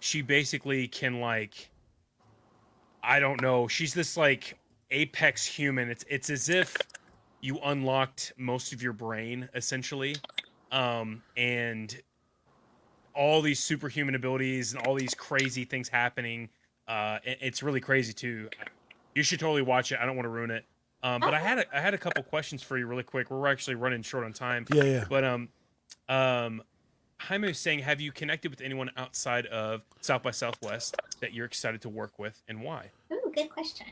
she 0.00 0.22
basically 0.22 0.88
can 0.88 1.20
like, 1.20 1.70
I 3.02 3.20
don't 3.20 3.40
know. 3.40 3.68
She's 3.68 3.94
this 3.94 4.16
like 4.16 4.58
apex 4.90 5.46
human. 5.46 5.88
It's 5.90 6.04
it's 6.08 6.30
as 6.30 6.48
if 6.48 6.76
you 7.40 7.58
unlocked 7.64 8.32
most 8.36 8.72
of 8.72 8.82
your 8.82 8.92
brain 8.92 9.48
essentially, 9.54 10.16
um, 10.72 11.22
and 11.36 11.96
all 13.14 13.42
these 13.42 13.58
superhuman 13.60 14.14
abilities 14.14 14.72
and 14.74 14.86
all 14.86 14.94
these 14.94 15.14
crazy 15.14 15.64
things 15.64 15.88
happening. 15.88 16.48
Uh, 16.88 17.18
it- 17.24 17.38
it's 17.40 17.62
really 17.62 17.80
crazy 17.80 18.12
too. 18.12 18.48
You 19.14 19.22
should 19.22 19.40
totally 19.40 19.62
watch 19.62 19.92
it. 19.92 19.98
I 20.00 20.06
don't 20.06 20.16
want 20.16 20.26
to 20.26 20.30
ruin 20.30 20.50
it. 20.50 20.64
Um, 21.02 21.20
but 21.20 21.32
I 21.32 21.40
had 21.40 21.58
a, 21.58 21.76
I 21.76 21.80
had 21.80 21.94
a 21.94 21.98
couple 21.98 22.22
questions 22.22 22.62
for 22.62 22.76
you 22.76 22.86
really 22.86 23.02
quick. 23.02 23.30
We're 23.30 23.48
actually 23.48 23.76
running 23.76 24.02
short 24.02 24.24
on 24.24 24.32
time. 24.32 24.66
Yeah, 24.72 24.84
yeah. 24.84 25.04
But 25.08 25.24
um, 25.24 25.48
um, 26.08 26.62
Jaime 27.18 27.48
was 27.48 27.58
saying, 27.58 27.80
have 27.80 28.00
you 28.00 28.12
connected 28.12 28.50
with 28.50 28.60
anyone 28.60 28.90
outside 28.96 29.46
of 29.46 29.82
South 30.00 30.22
by 30.22 30.30
Southwest 30.30 30.96
that 31.20 31.32
you're 31.32 31.46
excited 31.46 31.80
to 31.82 31.88
work 31.88 32.18
with, 32.18 32.42
and 32.48 32.62
why? 32.62 32.90
Ooh, 33.12 33.32
good 33.34 33.50
question. 33.50 33.86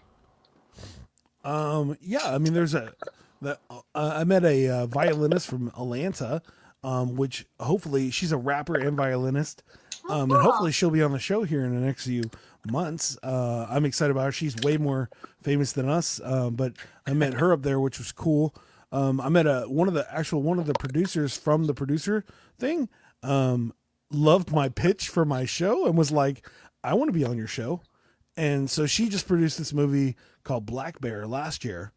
Um, 1.44 1.96
yeah, 2.00 2.34
I 2.34 2.38
mean, 2.38 2.52
there's 2.52 2.74
a 2.74 2.92
the 3.40 3.58
uh, 3.70 3.80
I 3.94 4.24
met 4.24 4.44
a 4.44 4.68
uh, 4.68 4.86
violinist 4.86 5.46
from 5.46 5.68
Atlanta, 5.68 6.42
um, 6.82 7.16
which 7.16 7.46
hopefully 7.60 8.10
she's 8.10 8.32
a 8.32 8.36
rapper 8.36 8.76
and 8.76 8.96
violinist, 8.96 9.62
um, 10.08 10.30
and 10.30 10.42
hopefully 10.42 10.72
she'll 10.72 10.90
be 10.90 11.02
on 11.02 11.12
the 11.12 11.18
show 11.18 11.44
here 11.44 11.64
in 11.64 11.74
the 11.74 11.86
next 11.86 12.04
few 12.04 12.24
months. 12.70 13.18
Uh, 13.22 13.66
I'm 13.68 13.84
excited 13.84 14.10
about 14.10 14.24
her. 14.24 14.32
She's 14.32 14.56
way 14.56 14.76
more 14.76 15.10
famous 15.42 15.72
than 15.72 15.88
us, 15.88 16.20
um, 16.24 16.54
but 16.54 16.74
I 17.06 17.12
met 17.12 17.34
her 17.34 17.52
up 17.52 17.62
there, 17.62 17.80
which 17.80 17.98
was 17.98 18.12
cool. 18.12 18.54
Um, 18.90 19.20
I 19.20 19.28
met 19.28 19.46
a 19.46 19.62
one 19.62 19.88
of 19.88 19.94
the 19.94 20.06
actual 20.12 20.42
one 20.42 20.58
of 20.58 20.66
the 20.66 20.74
producers 20.74 21.36
from 21.36 21.64
the 21.64 21.74
producer 21.74 22.24
thing. 22.58 22.88
Um, 23.22 23.74
loved 24.10 24.50
my 24.52 24.68
pitch 24.68 25.08
for 25.08 25.24
my 25.24 25.44
show 25.44 25.86
and 25.86 25.96
was 25.96 26.10
like, 26.10 26.46
"I 26.82 26.94
want 26.94 27.08
to 27.08 27.12
be 27.12 27.24
on 27.24 27.36
your 27.36 27.46
show." 27.46 27.82
and 28.38 28.70
so 28.70 28.86
she 28.86 29.08
just 29.08 29.26
produced 29.26 29.58
this 29.58 29.74
movie 29.74 30.16
called 30.44 30.64
Black 30.64 31.00
Bear 31.00 31.26
last 31.26 31.64
year 31.64 31.92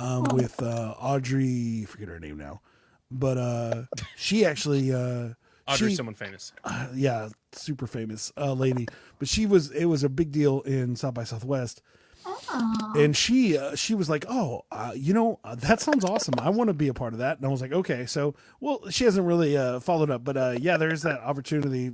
um, 0.00 0.24
with 0.32 0.60
uh, 0.62 0.94
Audrey, 0.98 1.84
forget 1.86 2.08
her 2.08 2.18
name 2.18 2.38
now, 2.38 2.62
but 3.10 3.36
uh, 3.36 3.82
she 4.16 4.44
actually, 4.44 4.90
uh, 4.92 5.34
Audrey, 5.68 5.90
she, 5.90 5.94
someone 5.96 6.14
famous. 6.14 6.52
uh, 6.64 6.88
yeah, 6.94 7.28
super 7.52 7.86
famous 7.86 8.32
uh, 8.36 8.52
lady, 8.52 8.86
but 9.18 9.28
she 9.28 9.46
was 9.46 9.70
it 9.70 9.84
was 9.86 10.02
a 10.04 10.08
big 10.08 10.32
deal 10.32 10.60
in 10.62 10.96
South 10.96 11.14
by 11.14 11.24
Southwest, 11.24 11.82
Oh, 12.24 12.92
and 12.96 13.16
she 13.16 13.56
uh, 13.58 13.74
she 13.74 13.94
was 13.94 14.08
like, 14.10 14.24
oh, 14.28 14.64
uh, 14.70 14.92
you 14.94 15.12
know, 15.14 15.38
uh, 15.44 15.54
that 15.56 15.80
sounds 15.80 16.04
awesome. 16.04 16.34
I 16.38 16.50
want 16.50 16.68
to 16.68 16.74
be 16.74 16.88
a 16.88 16.94
part 16.94 17.12
of 17.12 17.18
that, 17.20 17.36
and 17.38 17.46
I 17.46 17.48
was 17.48 17.60
like, 17.60 17.72
okay, 17.72 18.06
so 18.06 18.34
well, 18.60 18.88
she 18.90 19.04
hasn't 19.04 19.26
really 19.26 19.56
uh, 19.56 19.80
followed 19.80 20.10
up, 20.10 20.22
but 20.24 20.36
uh, 20.36 20.54
yeah, 20.60 20.76
there's 20.76 21.02
that 21.02 21.20
opportunity 21.20 21.92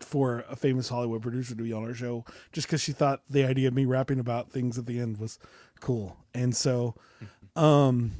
for 0.00 0.44
a 0.50 0.56
famous 0.56 0.88
Hollywood 0.88 1.22
producer 1.22 1.54
to 1.54 1.62
be 1.62 1.72
on 1.72 1.82
our 1.84 1.94
show 1.94 2.24
just 2.52 2.66
because 2.66 2.82
she 2.82 2.92
thought 2.92 3.22
the 3.30 3.44
idea 3.44 3.68
of 3.68 3.74
me 3.74 3.86
rapping 3.86 4.18
about 4.20 4.50
things 4.50 4.76
at 4.76 4.84
the 4.84 4.98
end 5.00 5.16
was 5.18 5.38
cool. 5.80 6.16
And 6.34 6.54
so, 6.54 6.94
um, 7.56 8.12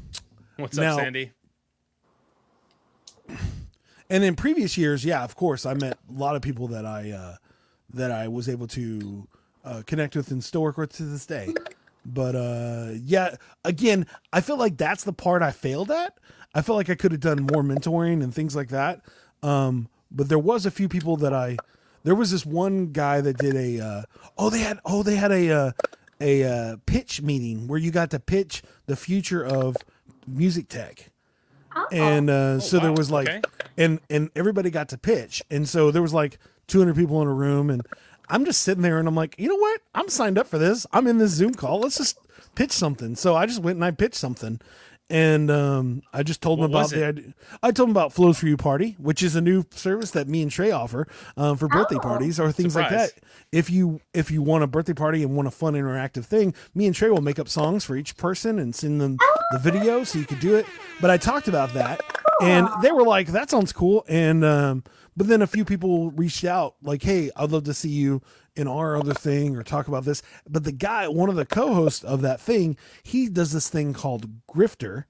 What's 0.57 0.77
now- 0.79 0.95
up, 0.95 1.01
Sandy? 1.01 1.33
And 4.11 4.25
in 4.25 4.37
previous 4.37 4.77
years, 4.77 5.05
yeah, 5.05 5.25
of 5.25 5.37
course, 5.37 5.67
I 5.67 5.75
met 5.75 5.99
a 6.09 6.19
lot 6.19 6.37
of 6.37 6.43
people 6.43 6.69
that 6.69 6.85
I 6.85 7.11
uh, 7.11 7.37
that 7.93 8.11
I 8.11 8.29
was 8.29 8.49
able 8.49 8.67
to 8.69 9.27
uh, 9.65 9.83
connect 9.87 10.17
with 10.17 10.31
and 10.31 10.43
still 10.43 10.63
work 10.63 10.77
with 10.77 10.93
to 10.95 11.05
this 11.05 11.27
day. 11.27 11.55
But 12.05 12.37
uh, 12.37 12.91
yeah, 13.03 13.37
again, 13.65 14.07
I 14.33 14.41
feel 14.41 14.59
like 14.59 14.77
that's 14.77 15.05
the 15.05 15.13
part 15.13 15.43
I 15.43 15.53
failed 15.53 15.91
at. 15.91 16.19
I 16.55 16.63
feel 16.63 16.75
like 16.75 16.91
I 16.91 16.95
could 16.95 17.13
have 17.13 17.21
done 17.21 17.49
more 17.53 17.63
mentoring 17.63 18.23
and 18.23 18.33
things 18.33 18.55
like 18.55 18.69
that. 18.69 19.01
Um, 19.43 19.89
but 20.11 20.29
there 20.29 20.39
was 20.39 20.67
a 20.67 20.71
few 20.71 20.89
people 20.89 21.17
that 21.19 21.33
I. 21.33 21.57
There 22.03 22.15
was 22.15 22.31
this 22.31 22.45
one 22.45 22.89
guy 22.93 23.23
that 23.23 23.39
did 23.39 23.57
a. 23.57 23.81
Uh, 23.81 24.03
oh, 24.37 24.51
they 24.51 24.61
had. 24.61 24.79
Oh, 24.85 25.03
they 25.03 25.17
had 25.17 25.33
a 25.33 25.51
uh, 25.51 25.73
a 26.21 26.45
uh, 26.45 26.77
pitch 26.87 27.23
meeting 27.23 27.67
where 27.67 27.79
you 27.79 27.91
got 27.91 28.11
to 28.11 28.21
pitch 28.21 28.63
the 28.87 28.97
future 28.97 29.45
of 29.45 29.77
music 30.27 30.69
tech 30.69 31.11
oh. 31.75 31.87
and 31.93 32.31
uh, 32.31 32.61
so 32.61 32.79
there 32.79 32.93
was 32.93 33.11
like 33.11 33.29
Okay. 33.29 33.43
and 33.77 34.01
and 34.11 34.31
everybody 34.37 34.71
got 34.71 34.89
to 34.91 34.99
pitch. 34.99 35.43
And 35.51 35.69
so 35.69 35.91
there 35.91 36.03
was 36.03 36.15
like 36.15 36.39
200 36.69 36.97
people 36.97 37.21
in 37.23 37.29
a 37.29 37.33
room 37.35 37.69
and 37.71 37.83
i'm 38.31 38.45
just 38.47 38.63
sitting 38.63 38.83
there 38.83 38.99
and 38.99 39.07
i'm 39.07 39.15
like 39.15 39.35
you 39.39 39.49
know 39.49 39.57
what? 39.57 39.81
I'm 39.95 40.09
signed 40.09 40.39
up 40.39 40.47
for 40.47 40.59
this. 40.59 40.87
I'm 40.93 41.07
in 41.07 41.19
this 41.19 41.33
zoom 41.33 41.55
call. 41.55 41.81
Let's 41.81 41.99
just 41.99 42.19
pitch 42.55 42.73
something. 42.73 43.17
So 43.17 43.35
i 43.37 43.45
just 43.47 43.63
went 43.63 43.77
and 43.77 43.85
i 43.85 43.91
pitched 43.91 44.15
something 44.15 44.61
and 45.11 45.51
um, 45.51 46.03
I 46.13 46.23
just 46.23 46.41
told 46.41 46.59
What 46.59 46.67
them 46.69 46.77
about 46.77 46.91
the 46.91 47.05
idea. 47.07 47.35
I 47.63 47.71
told 47.71 47.89
them 47.89 47.97
about 47.97 48.13
Flows 48.13 48.39
for 48.39 48.47
You 48.47 48.57
Party, 48.57 48.97
which 48.99 49.23
is 49.23 49.37
a 49.37 49.41
new 49.41 49.65
service 49.71 50.13
that 50.13 50.29
me 50.29 50.43
and 50.43 50.51
Trey 50.51 50.71
offer 50.71 51.07
um, 51.37 51.57
for 51.57 51.69
birthday 51.69 51.97
Oh. 51.97 52.01
parties 52.01 52.41
or 52.41 52.51
things 52.53 52.75
like 52.75 52.91
that. 52.91 53.11
If 53.53 53.71
you 53.71 54.01
if 54.15 54.31
you 54.31 54.43
want 54.43 54.65
a 54.65 54.67
birthday 54.67 54.95
party 54.95 55.23
and 55.23 55.37
want 55.37 55.47
a 55.49 55.51
fun 55.51 55.75
interactive 55.75 56.25
thing, 56.25 56.55
me 56.75 56.87
and 56.87 56.95
Trey 56.95 57.11
will 57.11 57.21
make 57.23 57.39
up 57.39 57.49
songs 57.49 57.85
for 57.85 57.97
each 57.97 58.17
person 58.17 58.59
and 58.59 58.75
send 58.75 59.01
them 59.01 59.19
the 59.53 59.59
video 59.59 60.05
so 60.05 60.19
you 60.19 60.25
could 60.25 60.41
do 60.41 60.57
it. 60.57 60.67
But 61.01 61.11
I 61.11 61.17
talked 61.19 61.49
about 61.49 61.75
that 61.75 62.01
and 62.43 62.67
they 62.83 62.91
were 62.91 63.05
like, 63.05 63.29
"That 63.29 63.51
sounds 63.51 63.73
cool." 63.73 64.05
And 64.09 64.45
um, 64.45 64.85
but 65.17 65.29
then 65.29 65.43
a 65.43 65.47
few 65.47 65.65
people 65.65 66.11
reached 66.13 66.45
out, 66.45 66.75
like, 66.83 67.03
"Hey, 67.03 67.31
I'd 67.37 67.53
love 67.53 67.65
to 67.65 67.75
see 67.75 67.91
you 67.91 68.23
in 68.57 68.69
our 68.69 68.97
other 68.97 69.15
thing 69.15 69.57
or 69.57 69.63
talk 69.63 69.89
about 69.89 70.05
this." 70.05 70.23
But 70.49 70.65
the 70.65 70.73
guy, 70.73 71.09
one 71.09 71.29
of 71.29 71.37
the 71.37 71.47
co-hosts 71.47 72.05
of 72.05 72.21
that 72.23 72.41
thing, 72.41 72.77
he 73.03 73.29
does 73.29 73.53
this 73.53 73.69
thing 73.69 73.93
called 73.93 74.29
Grifter, 74.47 75.05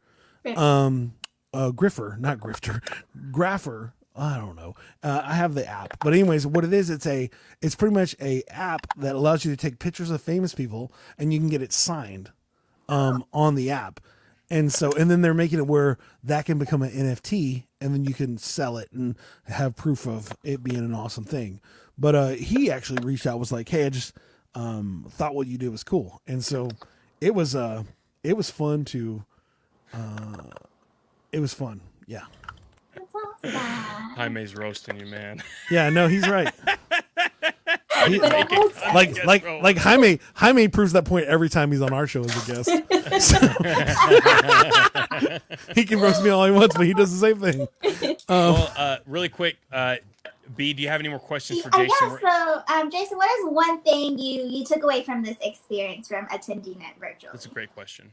um, 0.56 1.14
uh, 1.52 1.70
Griffer, 1.70 2.18
not 2.18 2.38
Grifter, 2.38 2.82
Grapher. 3.30 3.92
I 4.16 4.36
don't 4.36 4.54
know. 4.54 4.76
Uh, 5.02 5.22
I 5.24 5.34
have 5.34 5.54
the 5.54 5.66
app, 5.66 5.98
but 5.98 6.12
anyways, 6.12 6.46
what 6.46 6.64
it 6.64 6.72
is, 6.72 6.88
it's 6.88 7.06
a, 7.06 7.28
it's 7.60 7.74
pretty 7.74 7.94
much 7.94 8.14
a 8.20 8.44
app 8.48 8.86
that 8.98 9.16
allows 9.16 9.44
you 9.44 9.50
to 9.50 9.56
take 9.56 9.80
pictures 9.80 10.08
of 10.08 10.22
famous 10.22 10.54
people 10.54 10.92
and 11.18 11.32
you 11.32 11.40
can 11.40 11.48
get 11.48 11.62
it 11.62 11.72
signed 11.72 12.30
um, 12.88 13.24
on 13.32 13.56
the 13.56 13.72
app. 13.72 13.98
And 14.50 14.72
so, 14.72 14.92
and 14.92 15.10
then 15.10 15.22
they're 15.22 15.34
making 15.34 15.58
it 15.58 15.66
where 15.66 15.98
that 16.22 16.44
can 16.44 16.58
become 16.58 16.82
an 16.82 16.90
NFT 16.90 17.64
and 17.80 17.92
then 17.92 18.04
you 18.04 18.14
can 18.14 18.38
sell 18.38 18.76
it 18.76 18.88
and 18.92 19.16
have 19.46 19.74
proof 19.74 20.06
of 20.06 20.36
it 20.44 20.62
being 20.62 20.78
an 20.78 20.94
awesome 20.94 21.24
thing. 21.24 21.60
But 21.98 22.14
uh, 22.14 22.28
he 22.30 22.70
actually 22.70 23.04
reached 23.04 23.26
out, 23.26 23.38
was 23.38 23.52
like, 23.52 23.68
Hey, 23.68 23.84
I 23.86 23.90
just 23.90 24.14
um, 24.54 25.06
thought 25.10 25.34
what 25.34 25.46
you 25.46 25.58
did 25.58 25.70
was 25.70 25.84
cool. 25.84 26.20
And 26.26 26.42
so 26.44 26.68
it 27.20 27.34
was, 27.34 27.54
uh, 27.54 27.84
it 28.22 28.36
was 28.36 28.50
fun 28.50 28.84
to, 28.86 29.24
uh, 29.92 30.36
it 31.32 31.40
was 31.40 31.52
fun. 31.54 31.80
Yeah. 32.06 32.22
That's 32.94 33.14
awesome. 33.14 33.50
Jaime's 34.16 34.54
roasting 34.54 34.98
you, 35.00 35.06
man. 35.06 35.42
Yeah. 35.70 35.90
No, 35.90 36.08
he's 36.08 36.28
right. 36.28 36.52
He- 38.08 38.18
But 38.18 38.32
it 38.34 38.50
was- 38.50 38.72
like, 38.92 39.24
like, 39.24 39.42
bro. 39.44 39.60
like 39.60 39.78
Jaime, 39.78 40.18
Jaime 40.34 40.68
proves 40.68 40.92
that 40.92 41.06
point 41.06 41.24
every 41.26 41.48
time 41.48 41.72
he's 41.72 41.80
on 41.80 41.94
our 41.94 42.06
show 42.06 42.22
as 42.22 42.48
a 42.48 42.52
guest. 42.52 42.68
So- 43.20 43.38
he 45.74 45.84
can 45.84 46.00
roast 46.00 46.22
me 46.22 46.28
all 46.30 46.44
he 46.44 46.50
wants, 46.50 46.76
but 46.76 46.84
he 46.86 46.92
does 46.92 47.18
the 47.18 47.26
same 47.26 47.40
thing. 47.40 47.66
well, 48.28 48.70
uh, 48.76 48.96
really 49.06 49.28
quick, 49.30 49.56
uh, 49.72 49.96
B, 50.56 50.72
do 50.72 50.82
you 50.82 50.88
have 50.88 51.00
any 51.00 51.08
more 51.08 51.18
questions 51.18 51.60
for 51.62 51.70
I 51.72 51.86
Jason? 51.86 52.08
guess 52.08 52.20
so. 52.20 52.62
Um, 52.74 52.90
Jason, 52.90 53.16
what 53.16 53.28
is 53.40 53.46
one 53.46 53.80
thing 53.82 54.18
you 54.18 54.42
you 54.44 54.64
took 54.64 54.82
away 54.82 55.02
from 55.02 55.22
this 55.22 55.36
experience 55.40 56.08
from 56.08 56.26
attending 56.30 56.80
it 56.80 56.94
virtually? 57.00 57.30
That's 57.32 57.46
a 57.46 57.50
great 57.50 57.72
question. 57.74 58.12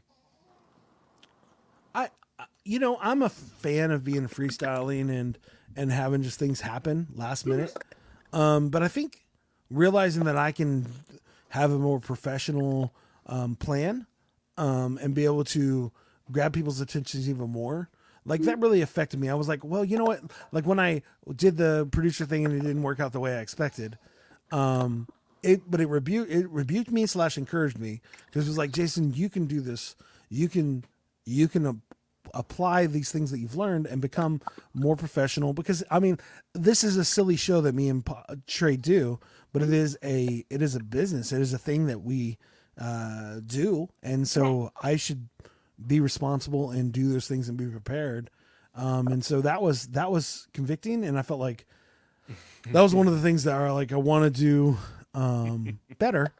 I, 1.94 2.08
I- 2.38 2.44
you 2.64 2.78
know, 2.78 2.98
I'm 3.00 3.22
a 3.22 3.28
fan 3.28 3.90
of 3.90 4.04
being 4.04 4.28
freestyling 4.28 5.10
and 5.10 5.38
and 5.76 5.90
having 5.90 6.22
just 6.22 6.38
things 6.38 6.60
happen 6.60 7.08
last 7.14 7.46
minute. 7.46 7.74
Um, 8.32 8.68
but 8.68 8.82
I 8.82 8.88
think 8.88 9.20
realizing 9.70 10.24
that 10.24 10.36
I 10.36 10.52
can 10.52 10.86
have 11.50 11.70
a 11.72 11.78
more 11.78 11.98
professional 12.00 12.94
um, 13.26 13.56
plan 13.56 14.06
um, 14.58 14.98
and 15.02 15.14
be 15.14 15.24
able 15.24 15.44
to 15.44 15.92
grab 16.30 16.52
people's 16.52 16.80
attentions 16.80 17.28
even 17.28 17.50
more. 17.50 17.88
Like 18.24 18.42
that 18.42 18.60
really 18.60 18.82
affected 18.82 19.18
me. 19.18 19.28
I 19.28 19.34
was 19.34 19.48
like, 19.48 19.64
well, 19.64 19.84
you 19.84 19.98
know 19.98 20.04
what? 20.04 20.20
Like 20.52 20.64
when 20.66 20.78
I 20.78 21.02
did 21.34 21.56
the 21.56 21.88
producer 21.90 22.24
thing 22.24 22.44
and 22.44 22.54
it 22.54 22.60
didn't 22.60 22.82
work 22.82 23.00
out 23.00 23.12
the 23.12 23.20
way 23.20 23.36
I 23.36 23.40
expected, 23.40 23.98
um, 24.52 25.08
it 25.42 25.62
but 25.68 25.80
it 25.80 25.88
rebuked 25.88 26.30
it 26.30 26.48
rebuked 26.48 26.90
me 26.90 27.06
slash 27.06 27.36
encouraged 27.36 27.78
me 27.78 28.00
because 28.26 28.46
it 28.46 28.50
was 28.50 28.58
like, 28.58 28.70
Jason, 28.70 29.12
you 29.12 29.28
can 29.28 29.46
do 29.46 29.60
this. 29.60 29.96
You 30.28 30.48
can 30.48 30.84
you 31.24 31.48
can 31.48 31.66
uh, 31.66 31.72
apply 32.34 32.86
these 32.86 33.10
things 33.10 33.30
that 33.30 33.38
you've 33.38 33.56
learned 33.56 33.86
and 33.86 34.00
become 34.00 34.40
more 34.74 34.96
professional 34.96 35.52
because 35.52 35.82
i 35.90 35.98
mean 35.98 36.18
this 36.54 36.82
is 36.82 36.96
a 36.96 37.04
silly 37.04 37.36
show 37.36 37.60
that 37.60 37.74
me 37.74 37.88
and 37.88 38.06
Pa- 38.06 38.24
trey 38.46 38.76
do 38.76 39.18
but 39.52 39.60
it 39.60 39.72
is 39.72 39.98
a 40.02 40.44
it 40.48 40.62
is 40.62 40.74
a 40.74 40.80
business 40.80 41.32
it 41.32 41.40
is 41.40 41.52
a 41.52 41.58
thing 41.58 41.86
that 41.86 42.02
we 42.02 42.38
uh 42.80 43.40
do 43.44 43.88
and 44.02 44.26
so 44.26 44.70
i 44.82 44.96
should 44.96 45.28
be 45.86 46.00
responsible 46.00 46.70
and 46.70 46.92
do 46.92 47.12
those 47.12 47.28
things 47.28 47.48
and 47.48 47.58
be 47.58 47.66
prepared. 47.66 48.30
Um 48.74 49.08
and 49.08 49.24
so 49.24 49.40
that 49.42 49.62
was 49.62 49.88
that 49.88 50.10
was 50.10 50.48
convicting. 50.54 51.04
And 51.04 51.18
i 51.18 51.22
felt 51.22 51.40
like 51.40 51.66
that 52.70 52.80
was 52.80 52.94
one 52.94 53.08
of 53.08 53.14
the 53.14 53.20
things 53.20 53.44
that 53.44 53.54
are 53.54 53.72
like 53.72 53.92
i 53.92 53.96
want 53.96 54.24
to 54.24 54.30
do 54.40 54.78
um 55.14 55.78
better. 55.98 56.32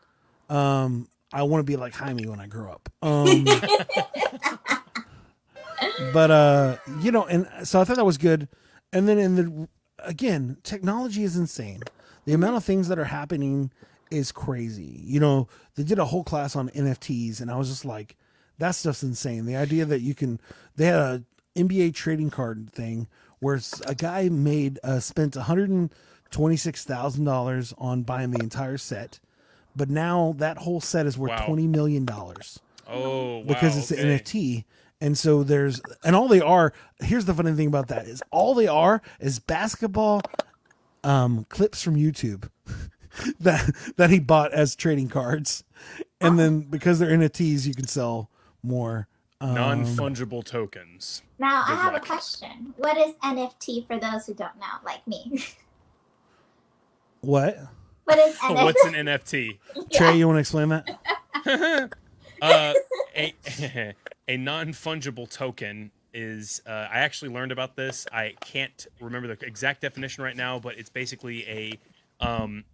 Um 0.48 1.08
i 1.32 1.42
want 1.42 1.60
to 1.60 1.64
be 1.64 1.76
like 1.76 1.94
jaime 1.94 2.26
when 2.26 2.40
i 2.40 2.46
grow 2.46 2.72
up. 2.72 2.88
Um 3.02 3.44
but 6.12 6.30
uh 6.30 6.76
you 7.00 7.10
know 7.10 7.24
and 7.24 7.48
so 7.64 7.80
i 7.80 7.84
thought 7.84 7.96
that 7.96 8.04
was 8.04 8.18
good. 8.18 8.48
And 8.92 9.08
then 9.08 9.18
in 9.18 9.36
the 9.36 9.68
again 9.98 10.56
technology 10.62 11.24
is 11.24 11.36
insane. 11.36 11.82
The 12.24 12.34
amount 12.34 12.56
of 12.56 12.64
things 12.64 12.88
that 12.88 12.98
are 12.98 13.04
happening 13.04 13.72
is 14.10 14.32
crazy. 14.32 15.00
You 15.04 15.20
know 15.20 15.48
they 15.74 15.82
did 15.82 15.98
a 15.98 16.04
whole 16.04 16.24
class 16.24 16.56
on 16.56 16.68
nfts 16.70 17.40
and 17.40 17.50
i 17.50 17.56
was 17.56 17.68
just 17.68 17.84
like 17.84 18.16
that 18.62 18.74
stuff's 18.74 19.02
insane 19.02 19.44
the 19.46 19.56
idea 19.56 19.84
that 19.84 20.00
you 20.00 20.14
can 20.14 20.40
they 20.76 20.86
had 20.86 20.94
a 20.96 21.22
nba 21.56 21.92
trading 21.94 22.30
card 22.30 22.70
thing 22.72 23.06
where 23.40 23.60
a 23.86 23.94
guy 23.94 24.28
made 24.28 24.78
uh 24.84 25.00
spent 25.00 25.34
$126000 25.34 27.74
on 27.78 28.02
buying 28.02 28.30
the 28.30 28.42
entire 28.42 28.78
set 28.78 29.20
but 29.74 29.88
now 29.88 30.34
that 30.38 30.58
whole 30.58 30.80
set 30.80 31.06
is 31.06 31.16
worth 31.18 31.30
Wow. 31.30 31.46
20 31.46 31.66
million 31.68 32.04
dollars 32.04 32.60
Oh, 32.88 33.38
wow, 33.38 33.44
because 33.46 33.76
it's 33.78 33.92
okay. 33.92 34.02
the 34.02 34.08
NFT. 34.18 34.64
And 35.00 35.16
so 35.16 35.44
there's 35.44 35.80
and 36.04 36.14
all 36.14 36.28
they 36.28 36.40
are. 36.40 36.74
Here's 37.00 37.24
the 37.24 37.32
funny 37.32 37.52
thing 37.52 37.68
about 37.68 37.88
that 37.88 38.06
is 38.06 38.22
all 38.30 38.54
they 38.54 38.66
are 38.66 39.00
is 39.18 39.38
basketball 39.38 40.20
um, 41.02 41.46
clips 41.48 41.82
from 41.82 41.94
YouTube 41.96 42.50
that 43.40 43.70
that 43.96 44.10
he 44.10 44.18
bought 44.18 44.52
as 44.52 44.76
trading 44.76 45.08
cards, 45.08 45.64
and 46.20 46.38
then 46.38 46.62
because 46.62 46.98
they're 46.98 47.16
NFTs, 47.16 47.66
you 47.66 47.74
can 47.74 47.86
sell 47.86 48.30
more. 48.62 49.08
Um, 49.40 49.54
Non 49.54 49.84
fungible 49.84 50.44
tokens. 50.44 51.22
Now 51.38 51.64
I 51.66 51.74
have 51.74 51.94
luck. 51.94 52.04
a 52.04 52.06
question. 52.06 52.74
What 52.76 52.96
is 52.96 53.14
NFT 53.24 53.86
for 53.86 53.98
those 53.98 54.26
who 54.26 54.34
don't 54.34 54.56
know, 54.56 54.66
like 54.84 55.06
me? 55.06 55.42
what 57.22 57.58
what 58.04 58.18
is 58.18 58.36
NFT? 58.36 58.54
What's 58.64 58.84
an 58.84 58.94
NFT? 58.94 59.58
Trey? 59.92 60.16
You 60.16 60.28
want 60.28 60.36
to 60.36 60.40
explain 60.40 60.68
that? 60.68 61.94
Uh, 62.42 62.74
a 63.14 63.32
a 64.28 64.36
non 64.36 64.72
fungible 64.72 65.30
token 65.30 65.92
is. 66.12 66.60
Uh, 66.66 66.88
I 66.90 66.98
actually 66.98 67.32
learned 67.32 67.52
about 67.52 67.76
this. 67.76 68.04
I 68.12 68.34
can't 68.40 68.84
remember 69.00 69.28
the 69.28 69.46
exact 69.46 69.80
definition 69.80 70.24
right 70.24 70.36
now, 70.36 70.58
but 70.58 70.76
it's 70.76 70.90
basically 70.90 71.46
a 71.48 71.78
um, 72.20 72.64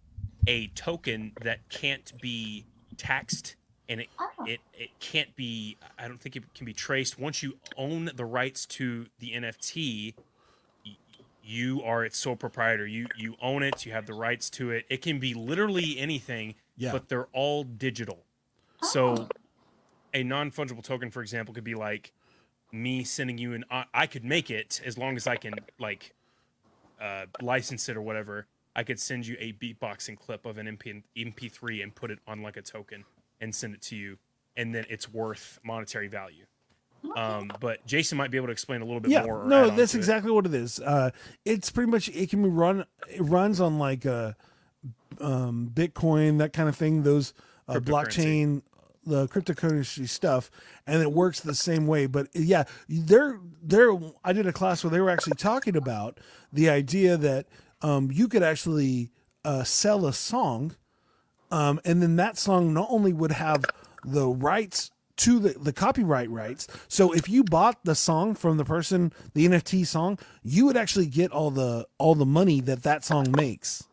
a 0.47 0.67
token 0.69 1.33
that 1.43 1.69
can't 1.69 2.11
be 2.19 2.65
taxed 2.97 3.57
and 3.89 4.01
it, 4.01 4.07
Oh. 4.19 4.45
it 4.45 4.61
it 4.73 4.89
can't 4.99 5.35
be. 5.35 5.75
I 5.97 6.07
don't 6.07 6.19
think 6.21 6.35
it 6.35 6.43
can 6.53 6.65
be 6.65 6.73
traced. 6.73 7.19
Once 7.19 7.43
you 7.43 7.57
own 7.75 8.09
the 8.15 8.23
rights 8.25 8.65
to 8.67 9.07
the 9.19 9.31
NFT, 9.33 10.13
y- 10.85 10.95
you 11.43 11.81
are 11.83 12.05
its 12.05 12.17
sole 12.17 12.35
proprietor. 12.35 12.85
You 12.87 13.07
you 13.17 13.35
own 13.41 13.63
it. 13.63 13.85
You 13.85 13.91
have 13.91 14.05
the 14.05 14.13
rights 14.13 14.49
to 14.51 14.71
it. 14.71 14.85
It 14.89 15.01
can 15.01 15.19
be 15.19 15.33
literally 15.33 15.97
anything, 15.99 16.55
Yeah. 16.77 16.91
but 16.91 17.09
they're 17.09 17.27
all 17.33 17.63
digital. 17.63 18.23
So, 18.83 19.27
a 20.13 20.23
non 20.23 20.51
fungible 20.51 20.83
token, 20.83 21.11
for 21.11 21.21
example, 21.21 21.53
could 21.53 21.63
be 21.65 21.75
like 21.75 22.13
me 22.71 23.03
sending 23.03 23.37
you 23.39 23.53
an. 23.53 23.65
I- 23.71 23.85
I 23.93 24.07
could 24.07 24.23
make 24.23 24.49
it 24.51 24.79
as 24.85 24.97
long 24.97 25.17
as 25.17 25.25
I 25.27 25.35
can 25.35 25.55
like 25.79 26.13
uh, 27.01 27.25
license 27.41 27.89
it 27.89 27.97
or 27.97 28.01
whatever. 28.01 28.45
I 28.75 28.83
could 28.83 28.99
send 28.99 29.25
you 29.25 29.35
a 29.39 29.53
beatboxing 29.53 30.19
clip 30.19 30.45
of 30.45 30.57
an 30.57 30.67
MP, 30.77 31.01
MP3 31.17 31.81
and 31.81 31.93
put 31.95 32.11
it 32.11 32.19
on 32.27 32.41
like 32.43 32.55
a 32.57 32.61
token 32.61 33.03
and 33.41 33.53
send 33.53 33.73
it 33.73 33.81
to 33.83 33.95
you, 33.95 34.17
and 34.57 34.73
then 34.73 34.85
it's 34.89 35.11
worth 35.11 35.59
monetary 35.63 36.07
value. 36.07 36.45
Um, 37.15 37.51
but 37.59 37.85
Jason 37.85 38.17
might 38.17 38.29
be 38.29 38.37
able 38.37 38.47
to 38.47 38.51
explain 38.51 38.81
a 38.81 38.85
little 38.85 38.99
bit 38.99 39.11
yeah 39.11 39.23
more. 39.23 39.43
or 39.43 39.47
no 39.47 39.69
that's 39.69 39.93
to 39.93 39.97
it. 39.97 40.01
exactly 40.01 40.31
what 40.31 40.45
it 40.45 40.53
is 40.53 40.81
uh 40.81 41.11
it's 41.45 41.69
pretty 41.69 41.89
much 41.89 42.09
it 42.09 42.29
can 42.29 42.43
be 42.43 42.49
run 42.49 42.85
it 43.09 43.21
runs 43.21 43.61
on 43.61 43.79
like 43.79 44.05
uh 44.05 44.33
um 45.21 45.71
bitcoin 45.73 46.39
that 46.39 46.51
kind 46.51 46.67
of 46.67 46.75
thing 46.75 47.03
those 47.03 47.33
uh, 47.69 47.75
blockchain 47.75 48.61
the 49.05 49.27
cryptocurrency 49.29 50.09
stuff 50.09 50.51
and 50.85 51.01
it 51.01 51.11
works 51.13 51.39
the 51.39 51.55
same 51.55 51.87
way 51.87 52.05
but 52.05 52.27
yeah 52.33 52.65
they're 52.89 53.39
they're 53.63 53.97
i 54.25 54.33
did 54.33 54.45
a 54.45 54.53
class 54.53 54.83
where 54.83 54.91
they 54.91 54.99
were 54.99 55.09
actually 55.09 55.35
talking 55.35 55.77
about 55.77 56.19
the 56.51 56.69
idea 56.69 57.15
that 57.15 57.47
um 57.81 58.09
you 58.11 58.27
could 58.27 58.43
actually 58.43 59.09
uh 59.45 59.63
sell 59.63 60.05
a 60.05 60.11
song 60.11 60.75
um, 61.51 61.79
and 61.85 62.01
then 62.01 62.15
that 62.17 62.37
song 62.37 62.73
not 62.73 62.87
only 62.89 63.13
would 63.13 63.31
have 63.31 63.65
the 64.03 64.27
rights 64.27 64.91
to 65.17 65.39
the, 65.39 65.49
the 65.59 65.73
copyright 65.73 66.29
rights 66.29 66.67
so 66.87 67.11
if 67.13 67.27
you 67.27 67.43
bought 67.43 67.77
the 67.83 67.95
song 67.95 68.33
from 68.33 68.55
the 68.55 68.63
person 68.63 69.11
the 69.33 69.45
nft 69.47 69.85
song 69.85 70.17
you 70.43 70.65
would 70.65 70.77
actually 70.77 71.05
get 71.05 71.31
all 71.31 71.51
the 71.51 71.85
all 71.97 72.15
the 72.15 72.25
money 72.25 72.61
that 72.61 72.83
that 72.83 73.03
song 73.03 73.29
makes. 73.35 73.83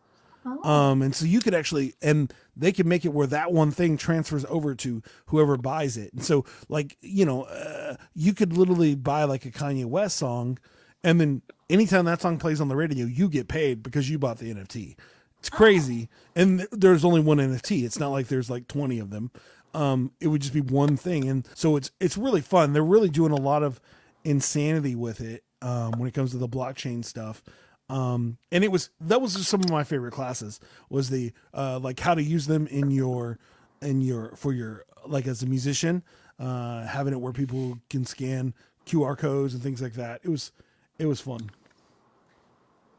Um 0.62 1.02
and 1.02 1.12
so 1.14 1.26
you 1.26 1.40
could 1.40 1.54
actually 1.54 1.94
and 2.00 2.32
they 2.56 2.70
could 2.70 2.86
make 2.86 3.04
it 3.04 3.12
where 3.12 3.26
that 3.26 3.52
one 3.52 3.72
thing 3.72 3.96
transfers 3.96 4.44
over 4.48 4.76
to 4.76 5.02
whoever 5.26 5.56
buys 5.56 5.96
it. 5.96 6.12
And 6.12 6.24
so 6.24 6.44
like 6.68 6.96
you 7.00 7.24
know 7.24 7.42
uh, 7.42 7.96
you 8.14 8.32
could 8.32 8.56
literally 8.56 8.94
buy 8.94 9.24
like 9.24 9.44
a 9.44 9.50
kanye 9.50 9.84
west 9.84 10.16
song 10.18 10.58
and 11.02 11.20
then 11.20 11.42
anytime 11.68 12.04
that 12.04 12.20
song 12.20 12.38
plays 12.38 12.60
on 12.60 12.68
the 12.68 12.76
radio 12.76 13.04
you 13.04 13.28
get 13.28 13.48
paid 13.48 13.82
because 13.82 14.08
you 14.08 14.18
bought 14.18 14.38
the 14.38 14.54
nft 14.54 14.94
it's 15.38 15.50
crazy 15.50 16.08
and 16.34 16.58
th- 16.60 16.70
there's 16.72 17.04
only 17.04 17.20
one 17.20 17.38
nft 17.38 17.84
it's 17.84 17.98
not 17.98 18.08
like 18.08 18.28
there's 18.28 18.50
like 18.50 18.66
20 18.68 18.98
of 18.98 19.10
them 19.10 19.30
um 19.74 20.10
it 20.20 20.28
would 20.28 20.40
just 20.40 20.54
be 20.54 20.60
one 20.60 20.96
thing 20.96 21.28
and 21.28 21.46
so 21.54 21.76
it's 21.76 21.90
it's 22.00 22.16
really 22.16 22.40
fun 22.40 22.72
they're 22.72 22.82
really 22.82 23.10
doing 23.10 23.32
a 23.32 23.36
lot 23.36 23.62
of 23.62 23.80
insanity 24.24 24.94
with 24.94 25.20
it 25.20 25.44
um, 25.62 25.92
when 25.92 26.08
it 26.08 26.14
comes 26.14 26.32
to 26.32 26.38
the 26.38 26.48
blockchain 26.48 27.04
stuff. 27.04 27.42
Um, 27.88 28.38
and 28.50 28.64
it 28.64 28.72
was 28.72 28.90
that 29.00 29.20
was 29.20 29.34
just 29.34 29.48
some 29.48 29.60
of 29.60 29.70
my 29.70 29.84
favorite 29.84 30.12
classes 30.12 30.58
was 30.90 31.08
the 31.08 31.32
uh, 31.54 31.78
like 31.78 32.00
how 32.00 32.14
to 32.14 32.22
use 32.22 32.46
them 32.46 32.66
in 32.66 32.90
your 32.90 33.38
in 33.80 34.00
your 34.00 34.34
for 34.36 34.52
your 34.52 34.84
like 35.06 35.28
as 35.28 35.42
a 35.42 35.46
musician, 35.46 36.02
uh, 36.40 36.84
having 36.84 37.12
it 37.12 37.20
where 37.20 37.32
people 37.32 37.78
can 37.88 38.04
scan 38.04 38.54
QR 38.86 39.16
codes 39.16 39.54
and 39.54 39.62
things 39.62 39.80
like 39.80 39.94
that. 39.94 40.20
It 40.24 40.28
was 40.28 40.50
it 40.98 41.06
was 41.06 41.20
fun. 41.20 41.50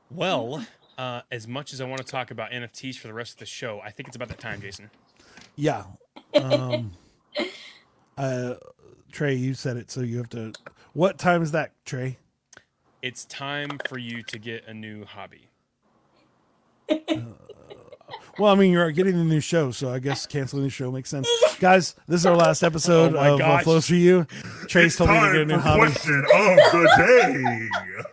Well, 0.10 0.66
uh, 0.98 1.22
as 1.32 1.48
much 1.48 1.74
as 1.74 1.82
I 1.82 1.86
want 1.86 2.06
to 2.06 2.12
talk 2.12 2.32
about 2.32 2.52
NFTs 2.52 2.98
for 2.98 3.08
the 3.08 3.14
rest 3.14 3.34
of 3.34 3.40
the 3.40 3.46
show, 3.46 3.82
I 3.84 3.92
think 3.92 4.08
it's 4.08 4.16
about 4.16 4.30
that 4.30 4.40
time, 4.40 4.62
Jason. 4.62 4.90
Yeah. 5.56 5.84
Um, 6.42 6.92
uh, 8.18 8.56
Trey, 9.12 9.36
you 9.36 9.54
said 9.54 9.78
it, 9.78 9.92
so 9.92 10.02
you 10.02 10.18
have 10.18 10.30
to. 10.30 10.54
What 10.94 11.18
time 11.18 11.42
is 11.42 11.52
that, 11.52 11.72
Trey? 11.86 12.18
It's 13.02 13.26
time 13.26 13.80
for 13.88 13.98
you 13.98 14.24
to 14.24 14.40
get 14.40 14.68
a 14.68 14.74
new 14.74 15.06
hobby. 15.06 15.50
Well, 18.40 18.52
I 18.52 18.56
mean, 18.56 18.72
you're 18.72 18.92
getting 18.92 19.16
a 19.16 19.24
new 19.24 19.40
show, 19.40 19.72
so 19.72 19.90
I 19.92 20.00
guess 20.00 20.28
canceling 20.28 20.64
the 20.64 20.70
show 20.70 20.92
makes 20.92 21.10
sense. 21.10 21.28
Guys, 21.60 21.96
this 22.08 22.22
is 22.22 22.26
our 22.26 22.36
last 22.36 22.64
episode 22.64 23.16
Oh 23.16 23.36
of 23.36 23.42
uh. 23.42 23.60
Flows 23.60 23.88
for 23.88 23.96
You. 23.96 24.28
Trey's 24.68 24.96
told 24.96 25.10
me 25.10 25.20
to 25.20 25.32
get 25.32 25.42
a 25.42 25.46
new 25.46 25.58
hobby. 25.58 25.92
question 25.92 26.20
of 26.20 26.56
the 26.72 26.94
day. 26.98 28.10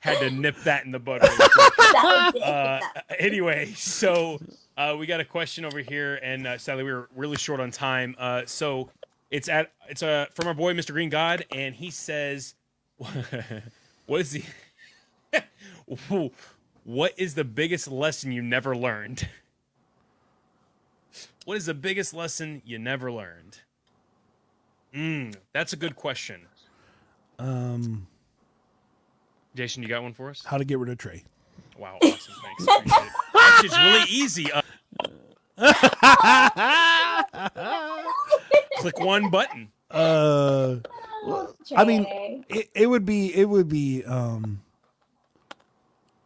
Had 0.00 0.18
to 0.18 0.30
nip 0.30 0.56
that 0.64 0.84
in 0.84 0.92
the 0.92 0.98
bud. 0.98 1.22
really 1.22 1.36
quick. 1.36 1.72
That 1.78 2.32
was 2.34 2.34
it. 2.36 2.42
uh, 2.42 2.80
anyway, 3.18 3.72
so 3.74 4.40
uh, 4.76 4.96
we 4.98 5.06
got 5.06 5.20
a 5.20 5.24
question 5.24 5.64
over 5.64 5.80
here, 5.80 6.16
and 6.22 6.46
uh, 6.46 6.58
sadly 6.58 6.84
we 6.84 6.92
were 6.92 7.08
really 7.14 7.36
short 7.36 7.60
on 7.60 7.70
time. 7.70 8.14
Uh, 8.18 8.42
so 8.46 8.90
it's 9.30 9.48
at 9.48 9.72
it's 9.88 10.02
uh, 10.02 10.26
from 10.34 10.46
our 10.46 10.54
boy 10.54 10.74
Mr. 10.74 10.92
Green 10.92 11.08
God, 11.10 11.44
and 11.52 11.74
he 11.74 11.90
says, 11.90 12.54
"What 14.06 14.20
is 14.20 14.32
the 14.32 14.44
what 16.84 17.12
is 17.16 17.34
the 17.34 17.44
biggest 17.44 17.90
lesson 17.90 18.32
you 18.32 18.42
never 18.42 18.76
learned? 18.76 19.28
What 21.44 21.56
is 21.56 21.66
the 21.66 21.74
biggest 21.74 22.14
lesson 22.14 22.62
you 22.64 22.78
never 22.78 23.12
learned? 23.12 23.58
Mm, 24.94 25.34
that's 25.52 25.72
a 25.72 25.76
good 25.76 25.96
question. 25.96 26.42
Um, 27.38 28.06
Jason, 29.54 29.82
you 29.82 29.88
got 29.88 30.02
one 30.02 30.12
for 30.12 30.28
us? 30.30 30.42
how 30.44 30.58
to 30.58 30.64
get 30.64 30.78
rid 30.78 30.90
of 30.90 30.98
Trey. 30.98 31.22
Wow, 31.78 31.98
awesome. 32.02 32.34
Thanks. 32.42 32.64
Appreciate 32.64 33.06
it. 33.06 33.12
Actually, 33.36 33.66
it's 33.66 33.78
really 33.78 34.10
easy. 34.10 34.50
Uh, 34.52 34.62
click 38.78 38.98
one 39.00 39.30
button. 39.30 39.70
Uh, 39.90 40.76
I 41.76 41.84
mean, 41.84 42.06
it, 42.48 42.68
it 42.74 42.86
would 42.88 43.04
be 43.04 43.34
it 43.34 43.48
would 43.48 43.68
be 43.68 44.04
um, 44.04 44.62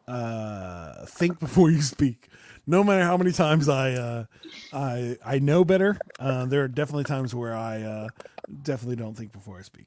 uh, 0.07 1.05
think 1.07 1.39
before 1.39 1.71
you 1.71 1.83
speak. 1.83 2.29
No 2.67 2.85
matter 2.85 3.05
how 3.05 3.17
many 3.17 3.33
times 3.33 3.69
I 3.69 3.93
uh, 3.93 4.25
I 4.73 5.17
I 5.25 5.39
know 5.39 5.65
better, 5.65 5.99
uh, 6.19 6.47
there 6.47 6.63
are 6.65 6.69
definitely 6.69 7.05
times 7.05 7.35
where 7.35 7.55
I 7.55 7.83
uh, 7.83 8.09
definitely 8.63 8.97
don't 8.97 9.17
think 9.17 9.33
before 9.33 9.59
I 9.59 9.63
speak. 9.63 9.87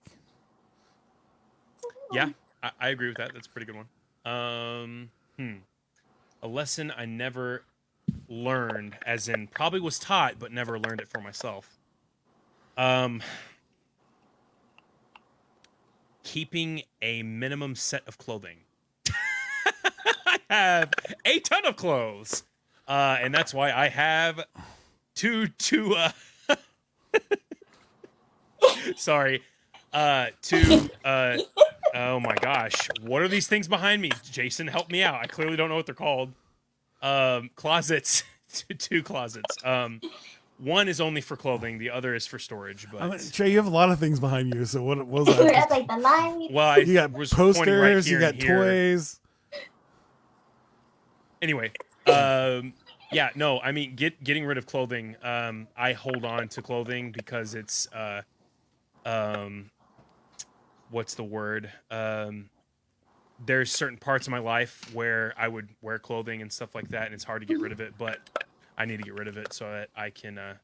Yeah, 2.11 2.29
I, 2.63 2.71
I 2.79 2.89
agree 2.89 3.07
with 3.07 3.17
that. 3.17 3.33
That's 3.33 3.47
a 3.47 3.49
pretty 3.49 3.65
good 3.65 3.75
one. 3.75 3.87
Um, 4.25 5.09
hmm. 5.37 5.53
A 6.43 6.47
lesson 6.47 6.91
I 6.95 7.05
never 7.05 7.63
learned, 8.27 8.97
as 9.05 9.27
in 9.27 9.47
probably 9.47 9.79
was 9.79 9.99
taught, 9.99 10.39
but 10.39 10.51
never 10.51 10.79
learned 10.79 11.01
it 11.01 11.07
for 11.07 11.21
myself. 11.21 11.77
Um, 12.77 13.21
keeping 16.23 16.83
a 17.01 17.23
minimum 17.23 17.75
set 17.75 18.07
of 18.07 18.17
clothing. 18.17 18.57
I 20.25 20.39
have 20.49 20.91
a 21.25 21.39
ton 21.39 21.65
of 21.65 21.75
clothes, 21.75 22.43
uh, 22.87 23.17
and 23.21 23.33
that's 23.33 23.53
why 23.53 23.71
I 23.71 23.89
have 23.89 24.45
two 25.15 25.47
two. 25.47 25.95
Uh, 25.95 26.11
sorry, 28.95 29.43
uh, 29.93 30.27
two. 30.41 30.89
Uh, 31.03 31.37
oh 31.93 32.19
my 32.19 32.35
gosh, 32.35 32.89
what 33.01 33.21
are 33.21 33.27
these 33.27 33.47
things 33.47 33.67
behind 33.67 34.01
me? 34.01 34.11
Jason, 34.31 34.67
help 34.67 34.91
me 34.91 35.03
out. 35.03 35.15
I 35.15 35.25
clearly 35.27 35.55
don't 35.57 35.69
know 35.69 35.75
what 35.75 35.85
they're 35.85 35.95
called. 35.95 36.31
Um, 37.01 37.49
closets, 37.55 38.23
two, 38.53 38.73
two 38.75 39.03
closets. 39.03 39.57
Um, 39.65 40.01
one 40.59 40.87
is 40.87 41.01
only 41.01 41.21
for 41.21 41.35
clothing, 41.35 41.79
the 41.79 41.89
other 41.89 42.13
is 42.13 42.27
for 42.27 42.37
storage. 42.37 42.87
But 42.91 43.01
I 43.01 43.07
mean, 43.09 43.19
Trey, 43.31 43.49
you 43.49 43.57
have 43.57 43.65
a 43.65 43.71
lot 43.71 43.89
of 43.89 43.99
things 43.99 44.19
behind 44.19 44.53
you. 44.53 44.63
So 44.65 44.83
what, 44.83 44.97
what 45.07 45.25
was 45.25 45.37
that? 45.37 45.69
like 45.71 45.87
the 45.87 45.97
line. 45.97 46.47
well, 46.51 46.67
I 46.67 46.77
You 46.77 46.93
got 46.93 47.11
was 47.13 47.33
pointing 47.33 47.73
right 47.75 47.93
posters. 47.95 48.09
you 48.11 48.19
got 48.19 48.39
toys. 48.39 49.19
anyway 51.41 51.71
um 52.07 52.73
yeah 53.11 53.29
no 53.35 53.59
i 53.61 53.71
mean 53.71 53.95
get 53.95 54.23
getting 54.23 54.45
rid 54.45 54.57
of 54.57 54.65
clothing 54.65 55.15
um 55.23 55.67
i 55.77 55.91
hold 55.93 56.23
on 56.25 56.47
to 56.47 56.61
clothing 56.61 57.11
because 57.11 57.55
it's 57.55 57.87
uh 57.93 58.21
um 59.05 59.69
what's 60.91 61.15
the 61.15 61.23
word 61.23 61.71
um 61.89 62.49
there's 63.45 63.71
certain 63.71 63.97
parts 63.97 64.27
of 64.27 64.31
my 64.31 64.39
life 64.39 64.93
where 64.93 65.33
i 65.37 65.47
would 65.47 65.69
wear 65.81 65.97
clothing 65.99 66.41
and 66.41 66.51
stuff 66.51 66.75
like 66.75 66.89
that 66.89 67.05
and 67.05 67.13
it's 67.13 67.23
hard 67.23 67.41
to 67.41 67.47
get 67.47 67.59
rid 67.59 67.71
of 67.71 67.79
it 67.81 67.93
but 67.97 68.19
i 68.77 68.85
need 68.85 68.97
to 68.97 69.03
get 69.03 69.13
rid 69.13 69.27
of 69.27 69.37
it 69.37 69.53
so 69.53 69.65
that 69.65 69.89
i 69.95 70.09
can 70.09 70.37
uh 70.37 70.55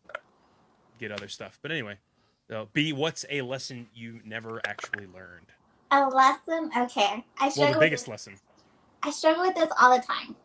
get 0.99 1.11
other 1.11 1.28
stuff 1.28 1.59
but 1.61 1.71
anyway 1.71 1.97
so 2.49 2.67
b 2.73 2.93
what's 2.93 3.25
a 3.30 3.41
lesson 3.41 3.88
you 3.93 4.19
never 4.25 4.61
actually 4.65 5.05
learned 5.07 5.47
A 5.91 6.07
lesson. 6.07 6.71
Okay, 6.78 7.23
I 7.39 7.45
well 7.45 7.51
struggle 7.51 7.73
the 7.73 7.73
with 7.73 7.80
biggest 7.80 8.07
lesson 8.07 8.34
I 9.03 9.11
struggle 9.11 9.43
with 9.43 9.55
this 9.55 9.69
all 9.80 9.95
the 9.95 10.03
time. 10.03 10.36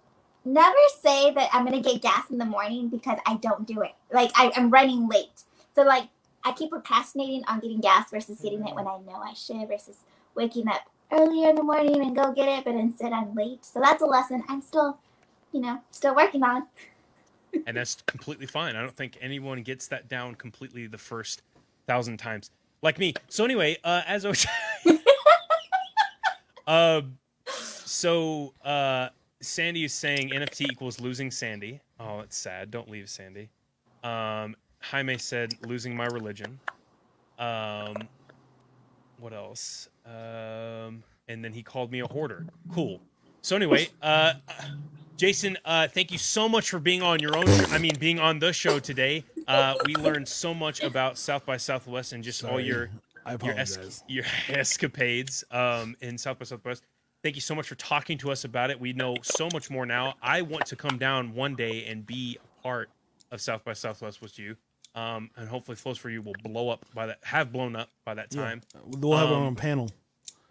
Never 0.44 0.76
say 1.00 1.32
that 1.34 1.50
I'm 1.52 1.64
gonna 1.64 1.80
get 1.80 2.02
gas 2.02 2.30
in 2.30 2.38
the 2.38 2.44
morning 2.44 2.88
because 2.88 3.18
I 3.26 3.36
don't 3.36 3.66
do 3.66 3.82
it. 3.82 3.92
Like 4.12 4.30
I, 4.36 4.52
I'm 4.56 4.70
running 4.70 5.08
late. 5.08 5.44
So 5.74 5.82
like 5.82 6.08
I 6.44 6.52
keep 6.52 6.70
procrastinating 6.70 7.44
on 7.46 7.60
getting 7.60 7.80
gas 7.80 8.10
versus 8.10 8.40
getting 8.40 8.66
it 8.66 8.74
when 8.74 8.86
I 8.86 8.98
know 8.98 9.22
I 9.24 9.34
should 9.34 9.68
versus 9.68 9.96
waking 10.34 10.68
up 10.68 10.82
earlier 11.12 11.50
in 11.50 11.56
the 11.56 11.62
morning 11.62 12.00
and 12.00 12.16
go 12.16 12.32
get 12.32 12.48
it, 12.48 12.64
but 12.64 12.74
instead 12.74 13.12
I'm 13.12 13.34
late. 13.34 13.64
So 13.64 13.80
that's 13.80 14.02
a 14.02 14.06
lesson 14.06 14.42
I'm 14.48 14.62
still, 14.62 14.98
you 15.52 15.60
know, 15.60 15.80
still 15.90 16.14
working 16.14 16.42
on. 16.42 16.66
and 17.66 17.76
that's 17.76 17.96
completely 18.06 18.46
fine. 18.46 18.76
I 18.76 18.80
don't 18.80 18.96
think 18.96 19.18
anyone 19.20 19.62
gets 19.62 19.86
that 19.88 20.08
down 20.08 20.34
completely 20.34 20.86
the 20.86 20.98
first 20.98 21.42
thousand 21.86 22.18
times, 22.18 22.50
like 22.80 22.98
me. 22.98 23.14
So 23.28 23.44
anyway, 23.44 23.76
uh, 23.84 24.02
as 24.06 24.24
I 24.24 24.28
was, 24.28 24.46
uh, 26.66 27.02
so 27.46 28.54
uh, 28.64 29.08
Sandy 29.40 29.84
is 29.84 29.92
saying 29.92 30.30
NFT 30.30 30.72
equals 30.72 31.00
losing 31.00 31.30
Sandy. 31.30 31.80
Oh, 32.00 32.20
it's 32.20 32.36
sad. 32.36 32.70
Don't 32.70 32.90
leave 32.90 33.08
Sandy. 33.08 33.50
Um, 34.02 34.56
Jaime 34.82 35.18
said 35.18 35.54
losing 35.66 35.96
my 35.96 36.06
religion. 36.06 36.58
Um, 37.38 38.08
what 39.18 39.32
else? 39.32 39.88
Um, 40.04 41.02
and 41.28 41.44
then 41.44 41.52
he 41.52 41.62
called 41.62 41.90
me 41.90 42.00
a 42.00 42.06
hoarder. 42.06 42.46
Cool. 42.72 43.00
So 43.40 43.56
anyway, 43.56 43.88
uh, 44.02 44.34
Jason, 45.16 45.56
uh, 45.64 45.88
thank 45.88 46.10
you 46.10 46.18
so 46.18 46.48
much 46.48 46.70
for 46.70 46.78
being 46.78 47.02
on 47.02 47.20
your 47.20 47.36
own. 47.36 47.48
I 47.48 47.78
mean, 47.78 47.92
being 47.98 48.18
on 48.18 48.38
the 48.38 48.52
show 48.52 48.78
today. 48.78 49.24
Uh, 49.46 49.74
we 49.86 49.94
learned 49.96 50.28
so 50.28 50.54
much 50.54 50.82
about 50.82 51.18
South 51.18 51.44
by 51.44 51.56
Southwest 51.56 52.12
and 52.12 52.22
just 52.22 52.44
all 52.44 52.60
your 52.60 52.90
your 53.42 53.54
es- 53.58 54.02
your 54.08 54.24
escapades 54.48 55.44
um, 55.50 55.96
in 56.00 56.18
South 56.18 56.38
by 56.38 56.44
Southwest. 56.44 56.82
Thank 57.22 57.36
you 57.36 57.40
so 57.40 57.54
much 57.54 57.68
for 57.68 57.76
talking 57.76 58.18
to 58.18 58.32
us 58.32 58.44
about 58.44 58.70
it. 58.70 58.80
We 58.80 58.92
know 58.92 59.16
so 59.22 59.48
much 59.52 59.70
more 59.70 59.86
now. 59.86 60.14
I 60.20 60.42
want 60.42 60.66
to 60.66 60.76
come 60.76 60.98
down 60.98 61.34
one 61.34 61.54
day 61.54 61.84
and 61.86 62.04
be 62.04 62.38
a 62.42 62.62
part 62.62 62.90
of 63.30 63.40
South 63.40 63.64
by 63.64 63.74
Southwest 63.74 64.20
with 64.20 64.38
you. 64.38 64.56
Um, 64.94 65.30
and 65.36 65.48
hopefully, 65.48 65.76
Flows 65.76 65.96
for 65.98 66.10
You 66.10 66.20
will 66.22 66.34
blow 66.44 66.68
up 66.68 66.84
by 66.94 67.06
that, 67.06 67.18
have 67.24 67.50
blown 67.52 67.76
up 67.76 67.88
by 68.04 68.14
that 68.14 68.28
Yeah. 68.34 68.42
time. 68.42 68.60
We'll 68.84 69.16
have 69.16 69.28
our 69.28 69.36
Um, 69.36 69.42
own 69.44 69.56
panel. 69.56 69.90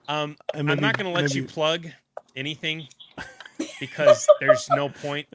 Um, 0.08 0.36
And 0.54 0.70
I'm 0.72 0.80
not 0.80 0.98
going 0.98 1.14
to 1.14 1.22
let 1.22 1.34
you 1.36 1.46
plug 1.46 1.88
anything 2.36 2.88
because 3.80 4.28
there's 4.40 4.68
no 4.70 4.90
point, 4.90 5.28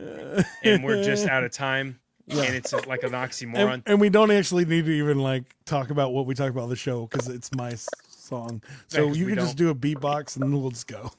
and 0.65 0.83
we're 0.85 1.03
just 1.05 1.29
out 1.29 1.45
of 1.45 1.53
time, 1.53 2.01
Yeah. 2.27 2.43
and 2.43 2.55
it's 2.57 2.73
like 2.73 3.05
an 3.05 3.13
oxymoron. 3.13 3.75
and, 3.75 3.83
and 3.87 4.01
we 4.01 4.09
don't 4.11 4.33
actually 4.33 4.65
need 4.65 4.87
to 4.87 4.91
even 4.91 5.19
like 5.21 5.45
talk 5.65 5.91
about 5.91 6.13
what 6.13 6.27
we 6.27 6.35
talk 6.35 6.51
about 6.51 6.65
on 6.65 6.69
the 6.69 6.77
show 6.77 7.07
because 7.07 7.29
it's 7.29 7.55
my 7.55 7.75
song. 8.09 8.61
So 8.89 9.07
'cause 9.09 9.17
you 9.19 9.27
can 9.27 9.37
just 9.37 9.57
do 9.57 9.71
a 9.71 9.75
beatbox 9.75 10.37
and 10.37 10.53
we'll 10.53 10.71
just 10.71 10.89
go. 10.89 11.13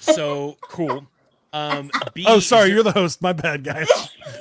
so 0.00 0.56
cool. 0.62 1.06
Um, 1.52 1.90
B, 2.14 2.24
Oh, 2.26 2.40
sorry, 2.40 2.70
you're 2.70 2.82
the 2.82 2.92
host. 2.92 3.22
My 3.22 3.32
bad, 3.32 3.64
guys. 3.64 3.88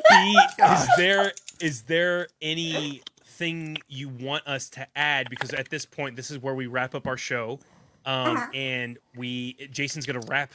B, 0.10 0.40
is 0.72 0.88
there 0.98 1.32
is 1.60 1.82
there 1.84 2.28
anything 2.42 3.78
you 3.88 4.10
want 4.10 4.46
us 4.48 4.70
to 4.72 4.88
add? 4.96 5.30
Because 5.30 5.54
at 5.54 5.70
this 5.70 5.86
point, 5.86 6.16
this 6.16 6.30
is 6.32 6.40
where 6.40 6.54
we 6.56 6.68
wrap 6.68 6.96
up 6.96 7.08
our 7.08 7.18
show, 7.18 7.60
um, 8.06 8.36
Uh-huh. 8.38 8.48
and 8.54 8.98
we 9.16 9.54
Jason's 9.72 10.06
gonna 10.06 10.26
wrap 10.28 10.54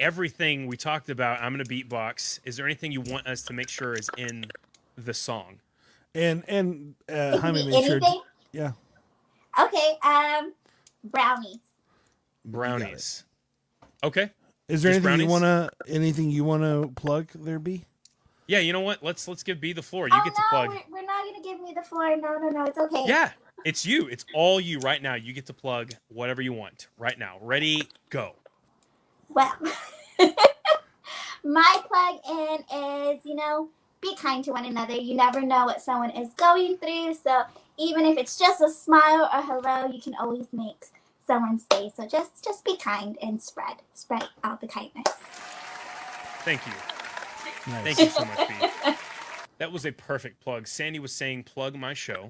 everything 0.00 0.66
we 0.66 0.76
talked 0.76 1.10
about. 1.10 1.42
I'm 1.42 1.52
gonna 1.52 1.64
beatbox. 1.64 2.40
Is 2.44 2.56
there 2.56 2.66
anything 2.66 2.92
you 2.92 3.00
want 3.00 3.26
us 3.26 3.42
to 3.42 3.52
make 3.52 3.68
sure 3.68 3.94
is 3.94 4.08
in 4.16 4.46
the 4.96 5.14
song? 5.14 5.60
And 6.14 6.44
and 6.48 6.94
uh, 7.10 7.32
It 7.34 7.40
Jaime 7.40 7.62
can 7.62 7.70
be 7.70 7.86
sure. 7.86 8.00
Yeah. 8.52 8.72
Okay, 9.60 9.96
um, 10.04 10.52
brownies. 11.04 11.58
Brownies. 12.44 13.24
Okay. 14.04 14.30
Is 14.68 14.82
there 14.82 14.92
Just 14.92 15.06
anything 15.06 15.20
you 15.26 15.30
wanna 15.30 15.70
anything 15.86 16.30
you 16.30 16.44
wanna 16.44 16.88
plug 16.88 17.28
there, 17.34 17.58
B? 17.58 17.84
Yeah, 18.46 18.58
you 18.60 18.72
know 18.72 18.80
what? 18.80 19.02
Let's 19.02 19.26
let's 19.26 19.42
give 19.42 19.60
B 19.60 19.72
the 19.72 19.82
floor. 19.82 20.08
You 20.08 20.14
oh 20.14 20.24
get 20.24 20.34
to 20.34 20.42
no, 20.42 20.48
plug. 20.50 20.68
We're, 20.68 21.00
we're 21.00 21.06
not 21.06 21.24
gonna 21.24 21.42
give 21.42 21.60
me 21.60 21.74
the 21.74 21.82
floor. 21.82 22.16
No, 22.16 22.38
no, 22.38 22.48
no. 22.48 22.64
It's 22.64 22.78
okay. 22.78 23.04
Yeah, 23.06 23.30
it's 23.64 23.86
you. 23.86 24.08
It's 24.08 24.24
all 24.34 24.60
you 24.60 24.78
right 24.80 25.02
now. 25.02 25.14
You 25.14 25.32
get 25.32 25.46
to 25.46 25.54
plug 25.54 25.92
whatever 26.08 26.42
you 26.42 26.52
want 26.52 26.88
right 26.98 27.18
now. 27.18 27.38
Ready? 27.40 27.88
Go. 28.10 28.34
Well, 29.28 29.52
my 31.44 31.82
plug 31.86 32.20
in 32.28 32.76
is, 32.78 33.24
you 33.24 33.34
know, 33.34 33.68
be 34.00 34.16
kind 34.16 34.44
to 34.44 34.52
one 34.52 34.64
another. 34.64 34.94
You 34.94 35.14
never 35.14 35.40
know 35.40 35.64
what 35.64 35.82
someone 35.82 36.10
is 36.10 36.32
going 36.34 36.78
through. 36.78 37.14
So 37.14 37.42
even 37.78 38.04
if 38.04 38.16
it's 38.16 38.38
just 38.38 38.60
a 38.60 38.70
smile 38.70 39.28
or 39.32 39.42
hello, 39.42 39.86
you 39.92 40.00
can 40.00 40.14
always 40.18 40.46
make 40.52 40.86
someone's 41.28 41.64
day. 41.66 41.92
So 41.94 42.08
just 42.08 42.42
just 42.44 42.64
be 42.64 42.76
kind 42.76 43.16
and 43.22 43.40
spread 43.40 43.76
spread 43.94 44.24
out 44.42 44.60
the 44.60 44.66
kindness. 44.66 45.06
Thank 46.44 46.66
you. 46.66 46.72
Nice. 47.72 47.84
Thank 47.96 47.98
you 48.00 48.08
so 48.08 48.24
much, 48.24 48.48
B. 48.48 48.94
That 49.58 49.70
was 49.70 49.84
a 49.86 49.92
perfect 49.92 50.40
plug. 50.40 50.66
Sandy 50.66 50.98
was 50.98 51.12
saying, 51.12 51.44
"Plug 51.44 51.76
my 51.76 51.94
show." 51.94 52.26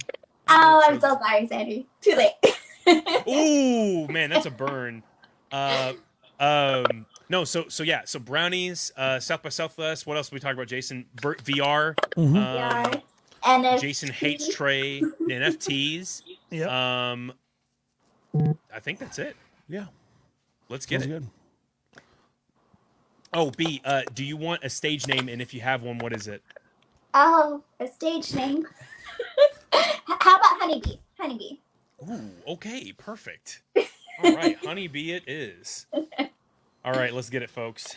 Oh, 0.48 0.82
I'm 0.86 0.98
so 1.00 1.18
sorry, 1.18 1.46
Sandy. 1.46 1.86
Too 2.00 2.14
late. 2.16 2.32
Ooh, 3.28 4.08
man, 4.08 4.30
that's 4.30 4.46
a 4.46 4.50
burn. 4.50 5.02
Uh, 5.52 5.92
um, 6.40 7.06
no, 7.28 7.44
so 7.44 7.68
so 7.68 7.82
yeah, 7.82 8.02
so 8.06 8.18
brownies, 8.18 8.90
uh, 8.96 9.20
South 9.20 9.42
by 9.42 9.50
Southwest. 9.50 10.06
What 10.06 10.16
else 10.16 10.28
did 10.30 10.34
we 10.34 10.40
talk 10.40 10.54
about, 10.54 10.66
Jason? 10.68 11.04
Ver- 11.20 11.36
VR. 11.36 11.94
Mhm. 12.16 12.24
Um, 12.26 12.34
Yeah. 12.36 12.92
and 13.44 13.64
if 13.66 13.80
Jason 13.80 14.08
hates 14.10 14.52
Trey. 14.54 15.00
NFTs. 15.28 16.22
Yep. 16.50 16.68
Um, 16.70 17.32
I 18.74 18.80
think 18.80 18.98
that's 18.98 19.18
it. 19.18 19.36
yeah. 19.68 19.86
Let's 20.68 20.86
get 20.86 21.00
Sounds 21.00 21.06
it. 21.06 21.08
good. 21.08 21.26
Oh, 23.32 23.50
B. 23.50 23.80
Uh, 23.84 24.02
do 24.14 24.24
you 24.24 24.36
want 24.36 24.64
a 24.64 24.70
stage 24.70 25.06
name? 25.06 25.28
And 25.28 25.40
if 25.42 25.52
you 25.54 25.60
have 25.60 25.82
one, 25.82 25.98
what 25.98 26.12
is 26.12 26.28
it? 26.28 26.42
oh, 27.14 27.62
a 27.80 27.88
stage 27.88 28.34
name. 28.34 28.66
How 29.72 30.36
about 30.36 30.60
Honeybee? 30.60 30.96
Honeybee. 31.18 31.58
Ooh, 32.08 32.30
okay, 32.46 32.92
perfect. 32.96 33.62
All 34.22 34.34
right, 34.36 34.56
honeybee 34.64 35.12
it 35.12 35.24
is. 35.26 35.86
All 36.84 36.92
right, 36.92 37.12
let's 37.12 37.30
get 37.30 37.42
it, 37.42 37.50
folks. 37.50 37.96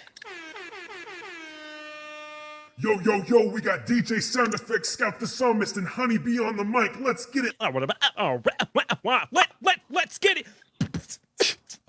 Yo, 2.81 2.99
yo, 3.01 3.23
yo, 3.27 3.47
we 3.47 3.61
got 3.61 3.85
DJ 3.85 4.19
Sound 4.19 4.55
Effects, 4.55 4.89
Scout 4.89 5.19
the 5.19 5.27
Psalmist, 5.27 5.77
and 5.77 5.87
Honeybee 5.87 6.39
on 6.39 6.57
the 6.57 6.63
mic. 6.63 6.99
Let's 6.99 7.27
get 7.27 7.45
it. 7.45 7.53
Oh, 7.59 7.69
what 7.69 7.83
about? 7.83 7.97
Oh, 8.17 8.41
let 9.03 9.49
let 9.61 9.79
let's 9.91 10.17
get 10.17 10.37
it. 10.37 10.47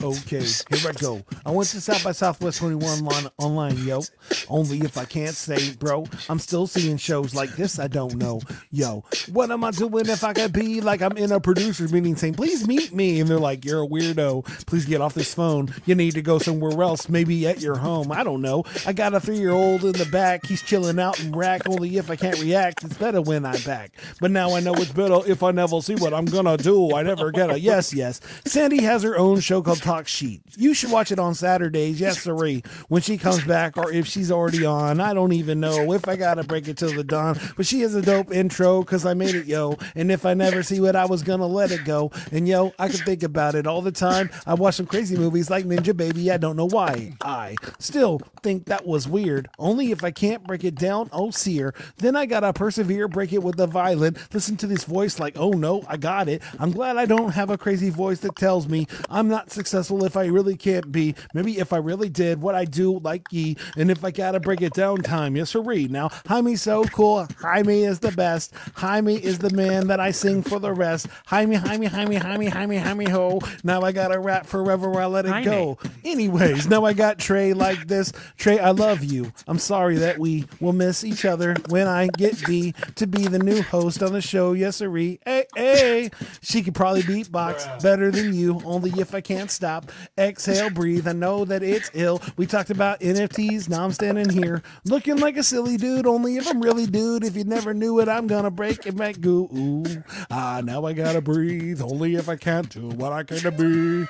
Okay, 0.02 0.40
here 0.40 0.88
I 0.88 0.92
go. 0.92 1.22
I 1.46 1.52
went 1.52 1.68
to 1.70 1.80
South 1.80 2.02
by 2.02 2.10
Southwest 2.10 2.58
21 2.58 3.06
online, 3.06 3.30
online, 3.38 3.86
yo. 3.86 4.00
Only 4.48 4.80
if 4.80 4.98
I 4.98 5.04
can't 5.04 5.34
say, 5.34 5.74
bro. 5.74 6.06
I'm 6.28 6.40
still 6.40 6.66
seeing 6.66 6.96
shows 6.96 7.36
like 7.36 7.50
this. 7.54 7.78
I 7.78 7.86
don't 7.86 8.16
know, 8.16 8.40
yo. 8.72 9.04
What 9.30 9.52
am 9.52 9.62
I 9.62 9.70
doing 9.70 10.08
if 10.08 10.24
I 10.24 10.32
could 10.32 10.52
be 10.52 10.80
like 10.80 11.02
I'm 11.02 11.16
in 11.16 11.30
a 11.30 11.38
producer 11.38 11.86
meeting 11.86 12.16
saying, 12.16 12.34
please 12.34 12.66
meet 12.66 12.92
me? 12.92 13.20
And 13.20 13.30
they're 13.30 13.38
like, 13.38 13.64
you're 13.64 13.84
a 13.84 13.86
weirdo. 13.86 14.44
Please 14.66 14.86
get 14.86 15.00
off 15.00 15.14
this 15.14 15.34
phone. 15.34 15.72
You 15.86 15.94
need 15.94 16.14
to 16.14 16.22
go 16.22 16.40
somewhere 16.40 16.82
else, 16.82 17.08
maybe 17.08 17.46
at 17.46 17.60
your 17.60 17.76
home. 17.76 18.10
I 18.10 18.24
don't 18.24 18.42
know. 18.42 18.64
I 18.84 18.92
got 18.92 19.14
a 19.14 19.20
three 19.20 19.38
year 19.38 19.52
old 19.52 19.84
in 19.84 19.92
the 19.92 20.06
back. 20.06 20.46
He's 20.46 20.62
chilling 20.62 20.98
out 20.98 21.20
in 21.20 21.30
rack. 21.30 21.68
Only 21.68 21.96
if 21.96 22.10
I 22.10 22.16
can't 22.16 22.40
react, 22.40 22.82
it's 22.82 22.98
better 22.98 23.22
when 23.22 23.44
I'm 23.44 23.62
back. 23.62 23.92
But 24.20 24.32
now 24.32 24.56
I 24.56 24.60
know 24.60 24.74
it's 24.74 24.92
better 24.92 25.20
if 25.30 25.44
I 25.44 25.52
never 25.52 25.80
see 25.80 25.94
what 25.94 26.12
I'm 26.12 26.24
gonna 26.24 26.56
do. 26.56 26.92
I 26.92 27.04
never 27.04 27.30
get 27.30 27.50
a 27.50 27.60
yes, 27.60 27.94
yes. 27.94 28.20
Sandy 28.44 28.82
has 28.82 29.04
her 29.04 29.16
own 29.16 29.38
show 29.38 29.62
called 29.62 29.80
Talk 29.92 30.08
Sheet. 30.08 30.40
You 30.56 30.72
should 30.72 30.90
watch 30.90 31.12
it 31.12 31.18
on 31.18 31.34
Saturdays, 31.34 32.00
yes, 32.00 32.22
sirree, 32.22 32.62
when 32.88 33.02
she 33.02 33.18
comes 33.18 33.44
back, 33.44 33.76
or 33.76 33.92
if 33.92 34.06
she's 34.06 34.32
already 34.32 34.64
on. 34.64 35.00
I 35.00 35.12
don't 35.12 35.34
even 35.34 35.60
know 35.60 35.92
if 35.92 36.08
I 36.08 36.16
gotta 36.16 36.44
break 36.44 36.66
it 36.66 36.78
till 36.78 36.94
the 36.94 37.04
dawn. 37.04 37.38
But 37.58 37.66
she 37.66 37.82
has 37.82 37.94
a 37.94 38.00
dope 38.00 38.32
intro 38.32 38.80
because 38.80 39.04
I 39.04 39.12
made 39.12 39.34
it, 39.34 39.44
yo. 39.44 39.76
And 39.94 40.10
if 40.10 40.24
I 40.24 40.32
never 40.32 40.62
see 40.62 40.80
what 40.80 40.96
I 40.96 41.04
was 41.04 41.22
gonna 41.22 41.46
let 41.46 41.72
it 41.72 41.84
go. 41.84 42.10
And 42.30 42.48
yo, 42.48 42.72
I 42.78 42.88
can 42.88 43.00
think 43.00 43.22
about 43.22 43.54
it 43.54 43.66
all 43.66 43.82
the 43.82 43.92
time. 43.92 44.30
I 44.46 44.54
watch 44.54 44.76
some 44.76 44.86
crazy 44.86 45.14
movies 45.14 45.50
like 45.50 45.66
Ninja 45.66 45.94
Baby. 45.94 46.30
I 46.32 46.38
don't 46.38 46.56
know 46.56 46.68
why. 46.68 47.12
I 47.20 47.56
still 47.78 48.22
think 48.42 48.64
that 48.64 48.86
was 48.86 49.06
weird. 49.06 49.50
Only 49.58 49.90
if 49.90 50.02
I 50.02 50.10
can't 50.10 50.42
break 50.44 50.64
it 50.64 50.76
down, 50.76 51.10
oh 51.12 51.32
seer. 51.32 51.74
Then 51.98 52.16
I 52.16 52.24
gotta 52.24 52.54
persevere, 52.54 53.08
break 53.08 53.34
it 53.34 53.42
with 53.42 53.58
the 53.58 53.66
violin. 53.66 54.16
Listen 54.32 54.56
to 54.56 54.66
this 54.66 54.84
voice 54.84 55.20
like, 55.20 55.36
oh 55.36 55.50
no, 55.50 55.82
I 55.86 55.98
got 55.98 56.30
it. 56.30 56.40
I'm 56.58 56.70
glad 56.70 56.96
I 56.96 57.04
don't 57.04 57.32
have 57.32 57.50
a 57.50 57.58
crazy 57.58 57.90
voice 57.90 58.20
that 58.20 58.36
tells 58.36 58.66
me 58.66 58.86
I'm 59.10 59.28
not 59.28 59.50
successful 59.50 59.81
if 59.90 60.16
I 60.16 60.26
really 60.26 60.56
can't 60.56 60.90
be. 60.92 61.14
Maybe 61.34 61.58
if 61.58 61.72
I 61.72 61.78
really 61.78 62.08
did 62.08 62.40
what 62.40 62.54
I 62.54 62.64
do 62.64 62.98
like 62.98 63.26
ye, 63.30 63.56
and 63.76 63.90
if 63.90 64.04
I 64.04 64.10
gotta 64.10 64.40
break 64.40 64.62
it 64.62 64.74
down 64.74 64.98
time, 65.02 65.36
yes 65.36 65.50
sirree. 65.50 65.88
Now 65.88 66.10
Jaime's 66.28 66.62
so 66.62 66.84
cool. 66.84 67.26
Jaime 67.40 67.84
is 67.84 67.98
the 68.00 68.12
best. 68.12 68.54
Jaime 68.74 69.16
is 69.16 69.38
the 69.38 69.50
man 69.50 69.88
that 69.88 70.00
I 70.00 70.10
sing 70.10 70.42
for 70.42 70.58
the 70.58 70.72
rest. 70.72 71.06
Jaime, 71.26 71.56
Jaime, 71.56 71.86
Jaime, 71.86 72.16
Jaime, 72.16 72.46
Jaime, 72.46 72.76
Jaime 72.76 73.08
ho. 73.08 73.40
Now 73.64 73.82
I 73.82 73.92
gotta 73.92 74.18
rap 74.18 74.46
forever 74.46 74.90
where 74.90 75.02
I 75.02 75.06
let 75.06 75.26
it 75.26 75.30
Jaime. 75.30 75.44
go. 75.44 75.78
Anyways, 76.04 76.68
now 76.68 76.84
I 76.84 76.92
got 76.92 77.18
Trey 77.18 77.52
like 77.52 77.88
this. 77.88 78.12
Trey, 78.36 78.58
I 78.58 78.70
love 78.70 79.02
you. 79.04 79.32
I'm 79.46 79.58
sorry 79.58 79.96
that 79.96 80.18
we 80.18 80.46
will 80.60 80.72
miss 80.72 81.04
each 81.04 81.24
other 81.24 81.56
when 81.68 81.86
I 81.86 82.08
get 82.16 82.44
B 82.46 82.74
to 82.96 83.06
be 83.06 83.26
the 83.26 83.38
new 83.38 83.62
host 83.62 84.02
on 84.02 84.12
the 84.12 84.20
show. 84.20 84.52
Yes, 84.52 84.76
sirree. 84.76 85.20
Hey, 85.24 85.46
hey. 85.54 86.10
She 86.42 86.62
could 86.62 86.74
probably 86.74 87.02
beatbox 87.02 87.82
better 87.82 88.10
than 88.10 88.34
you, 88.34 88.60
only 88.64 88.90
if 89.00 89.14
I 89.14 89.20
can't 89.20 89.50
stop. 89.50 89.71
Exhale, 90.18 90.70
breathe. 90.70 91.08
I 91.08 91.12
know 91.12 91.44
that 91.44 91.62
it's 91.62 91.90
ill. 91.94 92.20
We 92.36 92.46
talked 92.46 92.70
about 92.70 93.00
NFTs. 93.00 93.68
Now 93.68 93.84
I'm 93.84 93.92
standing 93.92 94.28
here 94.28 94.62
looking 94.84 95.18
like 95.18 95.36
a 95.36 95.42
silly 95.42 95.76
dude, 95.76 96.06
only 96.06 96.36
if 96.36 96.48
I'm 96.48 96.60
really 96.60 96.86
dude. 96.86 97.24
If 97.24 97.36
you 97.36 97.44
never 97.44 97.74
knew 97.74 98.00
it, 98.00 98.08
I'm 98.08 98.26
gonna 98.26 98.50
break 98.50 98.86
it 98.86 98.96
back. 98.96 99.20
Goo. 99.20 99.48
Ooh. 99.54 99.84
Ah, 100.30 100.60
now 100.64 100.84
I 100.84 100.92
gotta 100.92 101.20
breathe, 101.20 101.80
only 101.82 102.16
if 102.16 102.28
I 102.28 102.36
can't 102.36 102.68
do 102.68 102.88
what 102.88 103.12
I 103.12 103.22
can 103.22 103.38
to 103.38 103.50
be. 103.50 104.06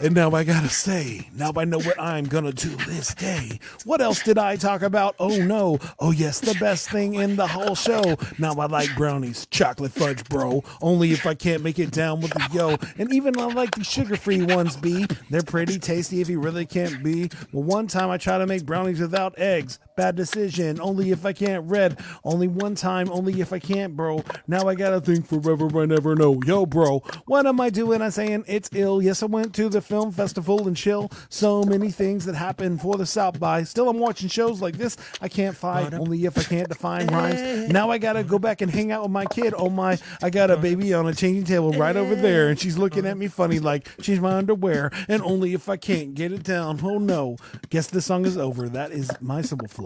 And 0.00 0.14
now 0.14 0.30
I 0.32 0.44
gotta 0.44 0.68
say, 0.68 1.28
now 1.34 1.52
I 1.56 1.64
know 1.64 1.78
what 1.78 1.98
I'm 2.00 2.26
gonna 2.26 2.52
do 2.52 2.70
this 2.86 3.14
day. 3.14 3.58
What 3.84 4.00
else 4.00 4.22
did 4.22 4.36
I 4.38 4.56
talk 4.56 4.82
about? 4.82 5.14
Oh 5.18 5.36
no. 5.36 5.78
Oh 5.98 6.10
yes, 6.10 6.40
the 6.40 6.54
best 6.60 6.90
thing 6.90 7.14
in 7.14 7.36
the 7.36 7.46
whole 7.46 7.74
show. 7.74 8.16
Now 8.38 8.52
I 8.54 8.66
like 8.66 8.94
brownies, 8.96 9.46
chocolate 9.50 9.92
fudge, 9.92 10.24
bro. 10.28 10.62
Only 10.82 11.12
if 11.12 11.26
I 11.26 11.34
can't 11.34 11.62
make 11.62 11.78
it 11.78 11.92
down 11.92 12.20
with 12.20 12.32
the 12.32 12.48
yo. 12.52 12.76
And 12.98 13.12
even 13.12 13.38
I 13.38 13.46
like 13.46 13.74
the 13.74 13.84
sugar-free 13.84 14.40
ones, 14.46 14.76
be. 14.76 15.06
They're 15.30 15.42
pretty 15.42 15.78
tasty 15.78 16.20
if 16.20 16.28
you 16.28 16.40
really 16.40 16.66
can't 16.66 17.02
be. 17.02 17.30
Well, 17.52 17.64
one 17.64 17.86
time 17.86 18.10
I 18.10 18.16
tried 18.16 18.38
to 18.38 18.46
make 18.46 18.64
brownies 18.64 19.00
without 19.00 19.38
eggs. 19.38 19.78
Bad 19.96 20.14
decision. 20.14 20.78
Only 20.78 21.10
if 21.10 21.24
I 21.24 21.32
can't 21.32 21.64
red. 21.70 21.98
Only 22.22 22.48
one 22.48 22.74
time. 22.74 23.10
Only 23.10 23.40
if 23.40 23.50
I 23.50 23.58
can't, 23.58 23.96
bro. 23.96 24.22
Now 24.46 24.68
I 24.68 24.74
gotta 24.74 25.00
think 25.00 25.26
forever. 25.26 25.68
I 25.80 25.86
never 25.86 26.14
know. 26.14 26.38
Yo, 26.44 26.66
bro. 26.66 26.98
What 27.24 27.46
am 27.46 27.58
I 27.62 27.70
doing? 27.70 28.02
I'm 28.02 28.10
saying 28.10 28.44
it's 28.46 28.68
ill. 28.74 29.00
Yes, 29.00 29.22
I 29.22 29.26
went 29.26 29.54
to 29.54 29.70
the 29.70 29.80
film 29.80 30.12
festival 30.12 30.68
and 30.68 30.76
chill. 30.76 31.10
So 31.30 31.62
many 31.64 31.90
things 31.90 32.26
that 32.26 32.34
happen 32.34 32.76
for 32.76 32.98
the 32.98 33.06
South 33.06 33.40
by. 33.40 33.62
Still, 33.62 33.88
I'm 33.88 33.98
watching 33.98 34.28
shows 34.28 34.60
like 34.60 34.76
this. 34.76 34.98
I 35.22 35.28
can't 35.28 35.56
fight. 35.56 35.94
Only 35.94 36.26
if 36.26 36.36
I 36.36 36.42
can't 36.42 36.68
define 36.68 37.06
rhymes. 37.06 37.40
Now 37.76 37.90
I 37.90 37.98
gotta 37.98 38.22
go 38.22 38.38
back 38.38 38.60
and 38.60 38.70
hang 38.70 38.92
out 38.92 39.02
with 39.02 39.10
my 39.10 39.24
kid. 39.24 39.54
Oh 39.56 39.68
my! 39.70 39.98
I 40.22 40.30
got 40.30 40.50
a 40.50 40.56
baby 40.56 40.94
on 40.94 41.06
a 41.06 41.14
changing 41.14 41.44
table 41.44 41.72
right 41.72 41.96
over 41.96 42.14
there, 42.14 42.48
and 42.48 42.58
she's 42.58 42.78
looking 42.78 43.06
at 43.06 43.16
me 43.16 43.28
funny 43.28 43.58
like 43.58 43.88
she's 44.00 44.20
my 44.20 44.34
underwear. 44.34 44.90
And 45.08 45.22
only 45.22 45.52
if 45.54 45.68
I 45.68 45.76
can't 45.76 46.14
get 46.14 46.32
it 46.32 46.42
down. 46.42 46.80
Oh 46.82 46.98
no! 46.98 47.36
Guess 47.70 47.88
the 47.88 48.00
song 48.02 48.24
is 48.26 48.36
over. 48.36 48.68
That 48.68 48.92
is 48.92 49.10
my 49.20 49.42
simple 49.42 49.68
flow. 49.68 49.85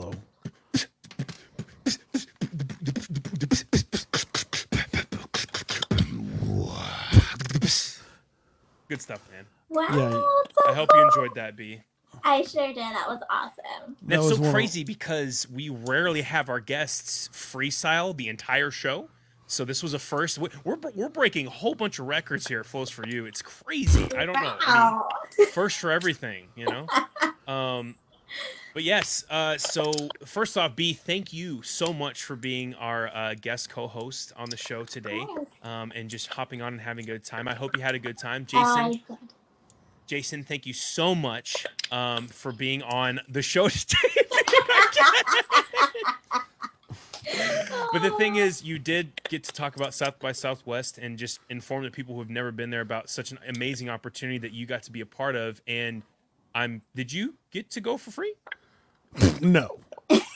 Good 8.89 9.01
stuff, 9.01 9.23
man. 9.31 9.45
Wow. 9.69 9.87
Yeah. 9.91 10.11
so 10.11 10.71
I 10.71 10.75
hope 10.75 10.89
you 10.95 11.03
enjoyed 11.03 11.35
that, 11.37 11.57
B. 11.57 11.81
I 12.25 12.43
sure 12.43 12.67
did. 12.69 12.77
That 12.79 13.07
was 13.09 13.21
awesome. 13.31 13.97
That 14.03 14.09
That's 14.17 14.23
was 14.25 14.37
so 14.37 14.43
one- 14.43 14.53
crazy 14.53 14.83
because 14.85 15.47
we 15.49 15.69
rarely 15.69 16.23
have 16.23 16.49
our 16.49 16.59
guests 16.61 17.29
freestyle 17.29 18.17
the 18.17 18.29
entire 18.29 18.71
show. 18.73 19.09
So 19.47 19.65
this 19.65 19.83
was 19.83 19.95
a 19.95 19.99
first. 19.99 20.39
We- 20.39 20.49
We're 20.65 20.77
we're 20.95 21.09
breaking 21.09 21.47
a 21.47 21.51
whole 21.51 21.75
bunch 21.75 21.99
of 22.01 22.07
records 22.07 22.49
here. 22.49 22.65
Flows 22.65 22.91
for 22.91 23.07
you. 23.07 23.27
It's 23.27 23.43
crazy. 23.43 24.05
I 24.17 24.27
don't 24.27 24.35
know. 24.35 24.57
I 24.61 25.01
mean, 25.39 25.49
first 25.49 25.79
for 25.79 25.91
everything, 25.93 26.47
you 26.57 26.67
know. 26.67 26.87
Um, 27.49 27.97
but 28.75 28.83
yes. 28.83 29.25
Uh, 29.31 29.57
so 29.59 29.93
first 30.25 30.57
off, 30.57 30.77
B, 30.77 30.93
thank 30.93 31.33
you 31.33 31.63
so 31.63 31.93
much 31.93 32.25
for 32.25 32.37
being 32.37 32.75
our 32.75 33.09
uh, 33.09 33.35
guest 33.41 33.71
co-host 33.71 34.33
on 34.37 34.51
the 34.51 34.57
show 34.57 34.85
today, 34.85 35.25
um, 35.63 35.93
and 35.95 36.09
just 36.09 36.29
hopping 36.29 36.63
on 36.63 36.73
and 36.75 36.81
having 36.81 37.05
a 37.05 37.07
good 37.07 37.25
time. 37.25 37.49
I 37.49 37.55
hope 37.55 37.77
you 37.77 37.83
had 37.83 37.95
a 37.95 37.99
good 37.99 38.19
time, 38.19 38.47
Jason. 38.47 39.01
Jason, 40.07 40.43
thank 40.43 40.67
you 40.67 40.73
so 40.73 41.15
much 41.15 41.67
um, 41.93 42.27
for 42.27 42.51
being 42.51 42.83
on 42.83 43.21
the 43.29 43.43
show 43.43 43.69
today. 43.69 43.97
But 47.93 48.03
the 48.03 48.11
thing 48.13 48.37
is, 48.37 48.63
you 48.63 48.79
did 48.79 49.21
get 49.29 49.43
to 49.45 49.53
talk 49.53 49.75
about 49.75 49.95
South 49.95 50.19
by 50.21 50.31
Southwest 50.33 50.99
and 50.99 51.19
just 51.19 51.41
inform 51.49 51.83
the 51.83 51.91
people 51.91 52.15
who 52.15 52.21
have 52.21 52.31
never 52.31 52.53
been 52.53 52.71
there 52.71 52.83
about 52.83 53.11
such 53.11 53.33
an 53.33 53.39
amazing 53.49 53.89
opportunity 53.89 54.39
that 54.39 54.53
you 54.53 54.65
got 54.65 54.85
to 54.85 54.93
be 54.93 55.01
a 55.01 55.07
part 55.07 55.35
of. 55.35 55.61
And 55.67 56.03
I'm. 56.55 56.83
Did 56.95 57.13
you 57.13 57.35
get 57.51 57.71
to 57.71 57.81
go 57.81 57.97
for 57.97 58.11
free? 58.13 58.35
No. 59.41 59.79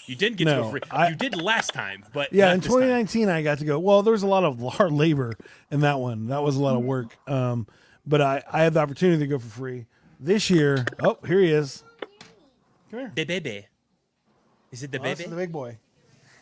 You 0.07 0.15
did 0.15 0.37
get 0.37 0.45
to 0.45 0.51
No, 0.57 0.63
go 0.65 0.71
free. 0.73 0.81
I- 0.91 1.09
you 1.09 1.15
did 1.15 1.35
last 1.41 1.73
time, 1.73 2.05
but 2.13 2.33
Yeah, 2.33 2.53
in 2.53 2.61
this 2.61 2.67
time. 2.69 2.81
2019, 2.81 3.29
I 3.31 3.43
got 3.43 3.59
to 3.59 3.65
go. 3.65 3.79
Well, 3.79 4.03
there 4.03 4.13
was 4.13 4.23
a 4.23 4.27
lot 4.27 4.45
of 4.45 4.61
hard 4.75 4.93
labor 4.93 5.33
in 5.71 5.81
that 5.81 5.99
one. 5.99 6.27
That 6.29 6.43
was 6.43 6.57
a 6.57 6.63
lot 6.63 6.77
of 6.77 6.83
work. 6.83 7.17
Um, 7.29 7.67
but 8.07 8.21
I, 8.21 8.43
I 8.53 8.63
had 8.63 8.75
the 8.75 8.81
opportunity 8.81 9.19
to 9.21 9.27
go 9.27 9.39
for 9.39 9.49
free. 9.49 9.87
This 10.21 10.51
year, 10.51 10.85
oh, 11.03 11.19
here 11.27 11.41
he 11.41 11.51
is. 11.51 11.83
Come 12.91 13.01
here. 13.01 13.13
The 13.15 13.25
baby. 13.25 13.67
Is 14.71 14.83
it 14.83 14.93
the 14.93 14.99
Oh, 14.99 15.03
baby? 15.03 15.25
the 15.25 15.37
big 15.37 15.51
boy. 15.53 15.79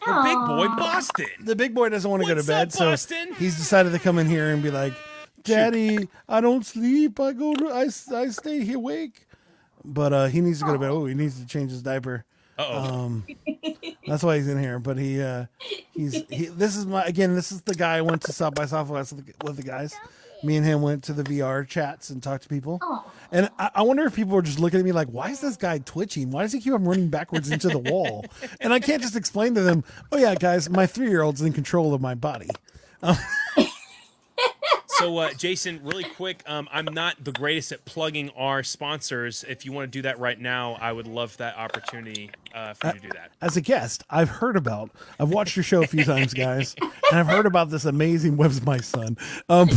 the 0.04 0.20
big 0.24 0.36
boy, 0.38 0.66
Boston. 0.76 1.26
The 1.44 1.54
big 1.56 1.74
boy 1.74 1.88
doesn't 1.88 2.10
want 2.10 2.22
to 2.24 2.28
go 2.28 2.34
to 2.34 2.46
bed, 2.46 2.68
up, 2.68 2.72
so 2.72 2.90
Boston? 2.90 3.34
he's 3.38 3.56
decided 3.56 3.92
to 3.92 3.98
come 4.00 4.18
in 4.18 4.26
here 4.26 4.50
and 4.50 4.60
be 4.62 4.70
like, 4.70 4.92
"Daddy, 5.44 6.08
I 6.28 6.40
don't 6.40 6.66
sleep. 6.66 7.20
I 7.20 7.32
go 7.32 7.54
to 7.54 7.68
I, 7.68 7.82
I 8.16 8.28
stay 8.28 8.64
here 8.64 8.76
awake." 8.76 9.26
But 9.84 10.12
uh, 10.12 10.26
he 10.26 10.40
needs 10.40 10.60
to 10.60 10.64
go 10.64 10.72
to 10.72 10.78
bed. 10.78 10.90
Oh, 10.90 11.06
he 11.06 11.14
needs 11.14 11.40
to 11.40 11.46
change 11.46 11.70
his 11.70 11.82
diaper. 11.82 12.24
Um, 12.58 13.26
that's 14.06 14.22
why 14.22 14.36
he's 14.36 14.48
in 14.48 14.60
here. 14.60 14.78
But 14.78 14.98
he, 14.98 15.20
uh, 15.22 15.46
he's 15.92 16.24
he. 16.28 16.46
This 16.46 16.76
is 16.76 16.86
my 16.86 17.04
again. 17.04 17.34
This 17.34 17.52
is 17.52 17.62
the 17.62 17.74
guy 17.74 17.96
I 17.96 18.00
went 18.02 18.22
to 18.22 18.32
South 18.32 18.54
by 18.54 18.66
Southwest 18.66 19.12
with 19.12 19.26
the, 19.26 19.44
with 19.44 19.56
the 19.56 19.62
guys. 19.62 19.94
Me 20.44 20.56
and 20.56 20.66
him 20.66 20.82
went 20.82 21.04
to 21.04 21.12
the 21.12 21.22
VR 21.22 21.66
chats 21.66 22.10
and 22.10 22.20
talked 22.20 22.42
to 22.42 22.48
people. 22.48 22.80
Oh. 22.82 23.10
And 23.30 23.48
I, 23.60 23.70
I 23.76 23.82
wonder 23.82 24.04
if 24.04 24.16
people 24.16 24.36
are 24.36 24.42
just 24.42 24.58
looking 24.58 24.80
at 24.80 24.84
me 24.84 24.90
like, 24.90 25.06
why 25.06 25.30
is 25.30 25.40
this 25.40 25.56
guy 25.56 25.78
twitching? 25.78 26.32
Why 26.32 26.42
does 26.42 26.52
he 26.52 26.60
keep 26.60 26.72
on 26.72 26.84
running 26.84 27.10
backwards 27.10 27.50
into 27.50 27.68
the 27.68 27.78
wall? 27.78 28.24
And 28.60 28.72
I 28.72 28.80
can't 28.80 29.00
just 29.00 29.14
explain 29.14 29.54
to 29.54 29.62
them, 29.62 29.84
oh 30.10 30.18
yeah, 30.18 30.34
guys, 30.34 30.68
my 30.68 30.86
three 30.86 31.08
year 31.08 31.22
old's 31.22 31.42
in 31.42 31.52
control 31.52 31.94
of 31.94 32.00
my 32.00 32.14
body. 32.16 32.48
So, 35.02 35.18
uh, 35.18 35.32
Jason, 35.32 35.80
really 35.82 36.04
quick, 36.04 36.44
um, 36.46 36.68
I'm 36.70 36.84
not 36.84 37.16
the 37.24 37.32
greatest 37.32 37.72
at 37.72 37.84
plugging 37.84 38.30
our 38.36 38.62
sponsors. 38.62 39.44
If 39.48 39.66
you 39.66 39.72
want 39.72 39.90
to 39.90 39.98
do 39.98 40.02
that 40.02 40.20
right 40.20 40.38
now, 40.38 40.74
I 40.80 40.92
would 40.92 41.08
love 41.08 41.36
that 41.38 41.58
opportunity 41.58 42.30
uh, 42.54 42.74
for 42.74 42.86
you 42.86 42.92
to 42.92 43.00
do 43.00 43.08
that. 43.14 43.32
As 43.40 43.56
a 43.56 43.60
guest, 43.60 44.04
I've 44.08 44.28
heard 44.28 44.56
about, 44.56 44.92
I've 45.18 45.30
watched 45.30 45.56
your 45.56 45.64
show 45.64 45.82
a 45.82 45.88
few 45.88 46.04
times, 46.04 46.32
guys, 46.34 46.76
and 46.80 47.18
I've 47.18 47.26
heard 47.26 47.46
about 47.46 47.68
this 47.68 47.84
amazing 47.84 48.36
web's 48.36 48.64
my 48.64 48.78
son. 48.78 49.18
Um, 49.48 49.68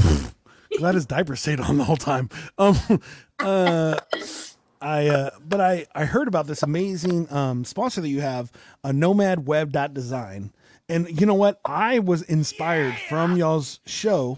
glad 0.77 0.93
his 0.93 1.07
diaper 1.07 1.35
stayed 1.35 1.59
on 1.59 1.79
the 1.79 1.85
whole 1.85 1.97
time. 1.97 2.29
Um, 2.59 2.77
uh, 3.39 3.97
I, 4.79 5.07
uh, 5.07 5.31
but 5.43 5.59
I, 5.59 5.87
I 5.95 6.05
heard 6.05 6.27
about 6.27 6.45
this 6.45 6.61
amazing 6.61 7.33
um, 7.33 7.65
sponsor 7.65 7.99
that 8.01 8.09
you 8.09 8.21
have, 8.21 8.51
a 8.83 8.93
Nomad 8.93 9.47
Web 9.47 9.71
Design, 9.91 10.53
And 10.87 11.19
you 11.19 11.25
know 11.25 11.33
what? 11.33 11.59
I 11.65 11.97
was 11.97 12.21
inspired 12.21 12.95
from 13.09 13.37
y'all's 13.37 13.79
show. 13.87 14.37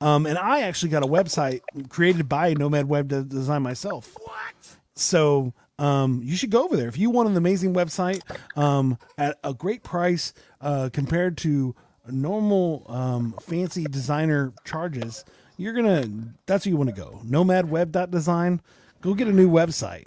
Um, 0.00 0.26
and 0.26 0.36
I 0.38 0.60
actually 0.62 0.90
got 0.90 1.02
a 1.02 1.06
website 1.06 1.60
created 1.88 2.28
by 2.28 2.54
Nomad 2.54 2.88
Web 2.88 3.08
to 3.10 3.22
design 3.22 3.62
myself. 3.62 4.16
What? 4.22 4.76
So 4.94 5.54
um, 5.78 6.20
you 6.22 6.36
should 6.36 6.50
go 6.50 6.64
over 6.64 6.76
there 6.76 6.88
if 6.88 6.98
you 6.98 7.10
want 7.10 7.28
an 7.28 7.36
amazing 7.36 7.74
website 7.74 8.20
um, 8.56 8.98
at 9.18 9.38
a 9.44 9.54
great 9.54 9.82
price 9.82 10.32
uh, 10.60 10.90
compared 10.92 11.36
to 11.38 11.74
normal 12.10 12.84
um, 12.88 13.34
fancy 13.40 13.84
designer 13.84 14.52
charges. 14.64 15.24
You're 15.58 15.72
gonna 15.72 16.06
that's 16.44 16.66
where 16.66 16.70
you 16.70 16.76
want 16.76 16.90
to 16.90 16.96
go. 16.96 17.20
Nomadweb.design. 17.24 18.60
Go 19.00 19.14
get 19.14 19.28
a 19.28 19.32
new 19.32 19.50
website. 19.50 20.06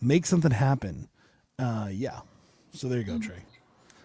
Make 0.00 0.26
something 0.26 0.50
happen. 0.50 1.08
Uh, 1.58 1.88
yeah. 1.90 2.20
So 2.72 2.88
there 2.88 2.98
you 2.98 3.04
go, 3.04 3.18
Trey. 3.18 3.36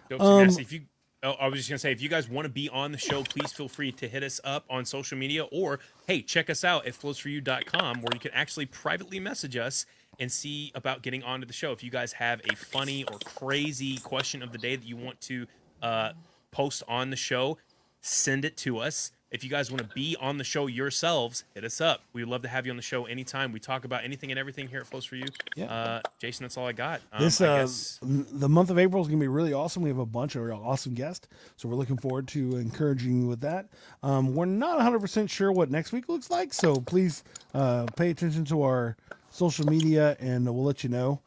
Dope, 0.08 0.20
Um, 0.20 0.48
if 0.48 0.72
you, 0.72 0.82
oh, 1.22 1.32
I 1.32 1.48
was 1.48 1.58
just 1.58 1.68
gonna 1.68 1.78
say, 1.78 1.92
if 1.92 2.00
you 2.00 2.08
guys 2.08 2.28
want 2.28 2.44
to 2.46 2.52
be 2.52 2.68
on 2.68 2.92
the 2.92 2.98
show, 2.98 3.22
please 3.22 3.52
feel 3.52 3.68
free 3.68 3.92
to 3.92 4.08
hit 4.08 4.22
us 4.22 4.40
up 4.44 4.64
on 4.70 4.84
social 4.84 5.18
media, 5.18 5.44
or 5.44 5.80
hey, 6.06 6.22
check 6.22 6.50
us 6.50 6.64
out 6.64 6.86
at 6.86 6.94
flowsforyou.com, 6.94 8.02
where 8.02 8.10
you 8.12 8.20
can 8.20 8.32
actually 8.32 8.66
privately 8.66 9.20
message 9.20 9.56
us 9.56 9.86
and 10.18 10.30
see 10.30 10.72
about 10.74 11.02
getting 11.02 11.22
onto 11.22 11.46
the 11.46 11.52
show. 11.52 11.72
If 11.72 11.82
you 11.82 11.90
guys 11.90 12.12
have 12.12 12.40
a 12.50 12.56
funny 12.56 13.04
or 13.04 13.18
crazy 13.24 13.98
question 13.98 14.42
of 14.42 14.52
the 14.52 14.58
day 14.58 14.76
that 14.76 14.86
you 14.86 14.96
want 14.96 15.20
to 15.22 15.46
uh, 15.82 16.12
post 16.50 16.82
on 16.88 17.10
the 17.10 17.16
show, 17.16 17.58
send 18.00 18.44
it 18.44 18.56
to 18.58 18.78
us. 18.78 19.12
If 19.32 19.42
you 19.42 19.50
guys 19.50 19.72
want 19.72 19.82
to 19.82 19.94
be 19.94 20.16
on 20.20 20.38
the 20.38 20.44
show 20.44 20.68
yourselves, 20.68 21.44
hit 21.54 21.64
us 21.64 21.80
up. 21.80 22.02
We'd 22.12 22.26
love 22.26 22.42
to 22.42 22.48
have 22.48 22.64
you 22.64 22.70
on 22.70 22.76
the 22.76 22.82
show 22.82 23.06
anytime. 23.06 23.50
We 23.50 23.58
talk 23.58 23.84
about 23.84 24.04
anything 24.04 24.30
and 24.30 24.38
everything 24.38 24.68
here 24.68 24.80
at 24.80 24.86
Flows 24.86 25.04
for 25.04 25.16
You. 25.16 25.26
Yeah. 25.56 25.64
Uh, 25.66 26.00
Jason, 26.20 26.44
that's 26.44 26.56
all 26.56 26.66
I 26.66 26.72
got. 26.72 27.00
Um, 27.12 27.24
this 27.24 27.40
I 27.40 27.48
uh, 27.48 27.60
guess- 27.62 27.98
the 28.02 28.48
month 28.48 28.70
of 28.70 28.78
April 28.78 29.02
is 29.02 29.08
going 29.08 29.18
to 29.18 29.24
be 29.24 29.28
really 29.28 29.52
awesome. 29.52 29.82
We 29.82 29.88
have 29.90 29.98
a 29.98 30.06
bunch 30.06 30.36
of 30.36 30.42
real 30.42 30.62
awesome 30.64 30.94
guests, 30.94 31.26
so 31.56 31.68
we're 31.68 31.74
looking 31.74 31.96
forward 31.96 32.28
to 32.28 32.56
encouraging 32.56 33.22
you 33.22 33.26
with 33.26 33.40
that. 33.40 33.66
Um, 34.04 34.34
we're 34.34 34.44
not 34.44 34.76
100 34.76 35.00
percent 35.00 35.28
sure 35.28 35.50
what 35.50 35.70
next 35.70 35.90
week 35.92 36.08
looks 36.08 36.30
like, 36.30 36.54
so 36.54 36.76
please 36.76 37.24
uh, 37.52 37.86
pay 37.96 38.10
attention 38.10 38.44
to 38.46 38.62
our 38.62 38.96
social 39.30 39.66
media, 39.66 40.16
and 40.20 40.44
we'll 40.44 40.64
let 40.64 40.84
you 40.84 40.90
know. 40.90 41.20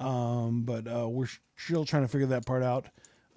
Um, 0.00 0.62
but 0.64 0.88
uh, 0.88 1.08
we're 1.08 1.28
still 1.56 1.84
trying 1.84 2.02
to 2.02 2.08
figure 2.08 2.26
that 2.26 2.44
part 2.44 2.64
out. 2.64 2.86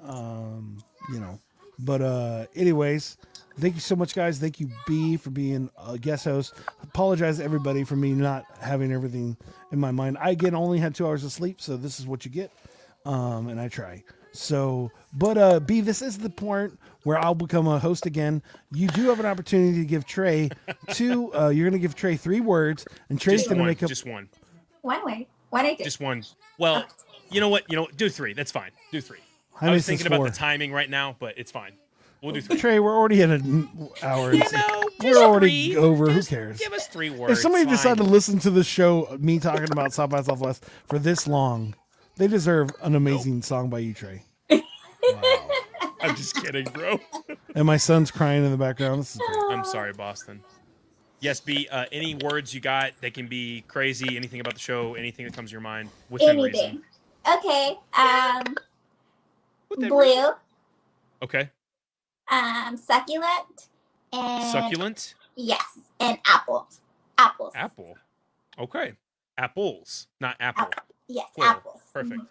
Um, 0.01 0.79
you 1.13 1.19
know, 1.19 1.39
but 1.79 2.01
uh, 2.01 2.45
anyways. 2.55 3.17
Thank 3.59 3.73
you 3.73 3.81
so 3.81 3.95
much, 3.95 4.13
guys. 4.13 4.37
Thank 4.37 4.59
you, 4.59 4.69
B, 4.85 5.17
for 5.17 5.31
being 5.31 5.71
a 5.87 5.97
guest 5.97 6.25
host. 6.25 6.53
Apologize 6.83 7.39
to 7.39 7.43
everybody 7.43 7.83
for 7.83 7.95
me 7.95 8.11
not 8.11 8.45
having 8.61 8.91
everything 8.91 9.35
in 9.71 9.79
my 9.79 9.89
mind. 9.89 10.15
I 10.21 10.29
again 10.29 10.53
only 10.53 10.77
had 10.77 10.93
two 10.93 11.07
hours 11.07 11.23
of 11.23 11.31
sleep, 11.31 11.59
so 11.59 11.75
this 11.75 11.99
is 11.99 12.05
what 12.05 12.23
you 12.23 12.29
get. 12.29 12.51
Um, 13.03 13.47
and 13.47 13.59
I 13.59 13.67
try. 13.67 14.03
So, 14.31 14.91
but 15.13 15.39
uh, 15.39 15.59
B, 15.59 15.81
this 15.81 16.03
is 16.03 16.19
the 16.19 16.29
point 16.29 16.77
where 17.01 17.17
I'll 17.17 17.33
become 17.33 17.67
a 17.67 17.79
host 17.79 18.05
again. 18.05 18.43
You 18.71 18.89
do 18.89 19.09
have 19.09 19.19
an 19.19 19.25
opportunity 19.25 19.79
to 19.79 19.85
give 19.85 20.05
Trey 20.05 20.51
two. 20.91 21.33
Uh, 21.33 21.49
you're 21.49 21.67
going 21.67 21.79
to 21.81 21.83
give 21.83 21.95
Trey 21.95 22.15
three 22.15 22.41
words, 22.41 22.85
and 23.09 23.19
Trey's 23.19 23.47
going 23.47 23.57
to 23.57 23.63
make 23.63 23.81
up. 23.81 23.89
just 23.89 24.05
one. 24.05 24.29
One 24.83 25.03
word. 25.03 25.25
What 25.49 25.65
I 25.65 25.73
do? 25.73 25.83
Just 25.83 25.99
one. 25.99 26.23
Well, 26.59 26.85
you 27.31 27.41
know 27.41 27.49
what? 27.49 27.63
You 27.71 27.75
know, 27.75 27.87
do 27.97 28.07
three. 28.07 28.33
That's 28.33 28.51
fine. 28.51 28.69
Do 28.91 29.01
three. 29.01 29.17
How 29.59 29.67
I 29.67 29.71
was 29.71 29.85
thinking 29.85 30.07
about 30.07 30.17
for? 30.19 30.29
the 30.29 30.35
timing 30.35 30.71
right 30.71 30.89
now, 30.89 31.15
but 31.19 31.37
it's 31.37 31.51
fine. 31.51 31.73
We'll 32.21 32.33
do 32.33 32.41
three. 32.41 32.57
Trey, 32.57 32.79
we're 32.79 32.95
already 32.95 33.21
at 33.21 33.29
an 33.29 33.69
hour. 34.01 34.31
and 34.31 34.39
You 34.43 34.51
know, 34.51 34.83
we're 35.03 35.17
already 35.23 35.73
three. 35.73 35.75
over. 35.77 36.07
Just 36.07 36.29
Who 36.29 36.35
cares? 36.35 36.59
Give 36.59 36.73
us 36.73 36.87
three 36.87 37.09
words. 37.11 37.33
if 37.33 37.39
somebody 37.39 37.65
fine. 37.65 37.73
decided 37.73 37.97
to 38.03 38.09
listen 38.09 38.39
to 38.39 38.49
the 38.49 38.63
show, 38.63 39.15
me 39.19 39.37
talking 39.39 39.71
about 39.71 39.93
South 39.93 40.09
by 40.09 40.21
Southwest 40.21 40.65
for 40.87 40.97
this 40.97 41.27
long, 41.27 41.75
they 42.15 42.27
deserve 42.27 42.71
an 42.81 42.95
amazing 42.95 43.41
song 43.43 43.69
by 43.69 43.79
you, 43.79 43.93
Trey. 43.93 44.23
I'm 46.01 46.15
just 46.15 46.35
kidding, 46.35 46.65
bro. 46.65 46.99
And 47.55 47.65
my 47.65 47.77
son's 47.77 48.11
crying 48.11 48.43
in 48.45 48.51
the 48.51 48.57
background. 48.57 49.01
This 49.01 49.15
is 49.15 49.21
great. 49.27 49.51
I'm 49.57 49.65
sorry, 49.65 49.93
Boston. 49.93 50.41
Yes, 51.19 51.39
B. 51.39 51.67
Uh, 51.71 51.85
any 51.91 52.15
words 52.15 52.53
you 52.53 52.59
got? 52.61 52.91
that 53.01 53.13
can 53.13 53.27
be 53.27 53.63
crazy. 53.67 54.15
Anything 54.17 54.39
about 54.39 54.53
the 54.53 54.59
show? 54.59 54.93
Anything 54.93 55.25
that 55.25 55.33
comes 55.35 55.49
to 55.49 55.53
your 55.53 55.61
mind 55.61 55.89
within 56.09 56.29
Anything. 56.39 56.51
reason. 56.53 56.83
Okay. 57.39 57.77
Um, 57.97 58.43
Within 58.45 58.55
blue. 59.75 59.99
reason. 59.99 60.31
Okay. 61.21 61.49
Um, 62.29 62.77
succulent. 62.77 63.67
And 64.13 64.51
Succulent. 64.51 65.15
Yes, 65.35 65.79
and 65.99 66.17
apples. 66.25 66.79
Apples. 67.17 67.51
Apple. 67.55 67.97
Okay. 68.59 68.93
Apples, 69.37 70.07
not 70.19 70.35
apple. 70.39 70.63
Apple. 70.65 70.83
Yes, 71.07 71.27
Plural. 71.35 71.51
apples. 71.53 71.81
Perfect. 71.93 72.21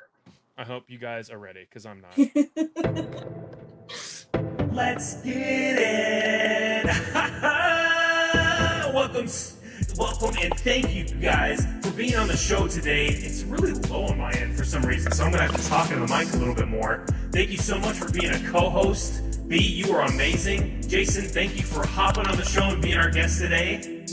I 0.59 0.65
hope 0.65 0.85
you 0.89 0.99
guys 0.99 1.31
are 1.31 1.39
ready 1.39 1.61
because 1.69 1.87
I'm 1.87 2.01
not. 2.01 2.17
Let's 4.73 5.23
get 5.23 5.79
it. 5.79 6.85
welcome, 8.95 9.25
s- 9.25 9.57
welcome, 9.99 10.37
and 10.43 10.53
thank 10.61 10.95
you 10.95 11.05
guys 11.05 11.67
for 11.83 11.91
being 11.93 12.17
on 12.17 12.29
the 12.29 12.37
show 12.37 12.69
today. 12.69 13.07
It's 13.07 13.43
really 13.45 13.73
low 13.89 14.05
on 14.05 14.19
my 14.19 14.31
end 14.33 14.57
for 14.57 14.65
some 14.65 14.83
reason, 14.83 15.13
so 15.13 15.25
I'm 15.25 15.31
gonna 15.31 15.45
have 15.45 15.57
to 15.57 15.69
talk 15.69 15.91
in 15.91 16.01
the 16.01 16.07
mic 16.07 16.33
a 16.35 16.37
little 16.37 16.55
bit 16.55 16.69
more. 16.69 17.07
Thank 17.33 17.51
you 17.51 17.57
so 17.57 17.79
much 17.79 17.97
for 17.97 18.11
being 18.11 18.33
a 18.33 18.51
co-host. 18.51 19.49
B, 19.49 19.59
you 19.59 19.93
are 19.95 20.03
amazing. 20.03 20.83
Jason, 20.87 21.25
thank 21.25 21.57
you 21.57 21.63
for 21.63 21.87
hopping 21.87 22.27
on 22.27 22.37
the 22.37 22.45
show 22.45 22.65
and 22.65 22.83
being 22.83 22.99
our 22.99 23.11
guest 23.11 23.41
today. 23.41 24.05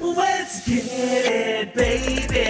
Let's 0.00 0.68
get 0.68 0.84
it, 0.84 1.74
baby. 1.74 2.42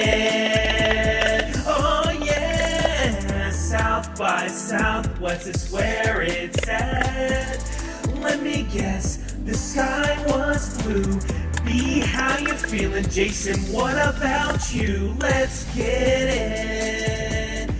Oh 1.66 2.10
yeah, 2.24 3.51
South 3.51 4.19
by 4.19 4.48
Southwest 4.48 5.47
is 5.47 5.70
where 5.70 6.23
it's 6.23 6.69
at. 6.69 7.62
Let 8.20 8.43
me 8.43 8.66
guess, 8.73 9.19
the 9.44 9.55
sky 9.55 10.24
was 10.28 10.82
blue. 10.82 11.20
Be 11.64 12.01
how 12.01 12.39
you 12.39 12.55
feeling, 12.55 13.09
Jason? 13.09 13.56
What 13.72 13.94
about 13.94 14.74
you? 14.74 15.14
Let's 15.18 15.64
get 15.74 16.28
it. 16.28 17.70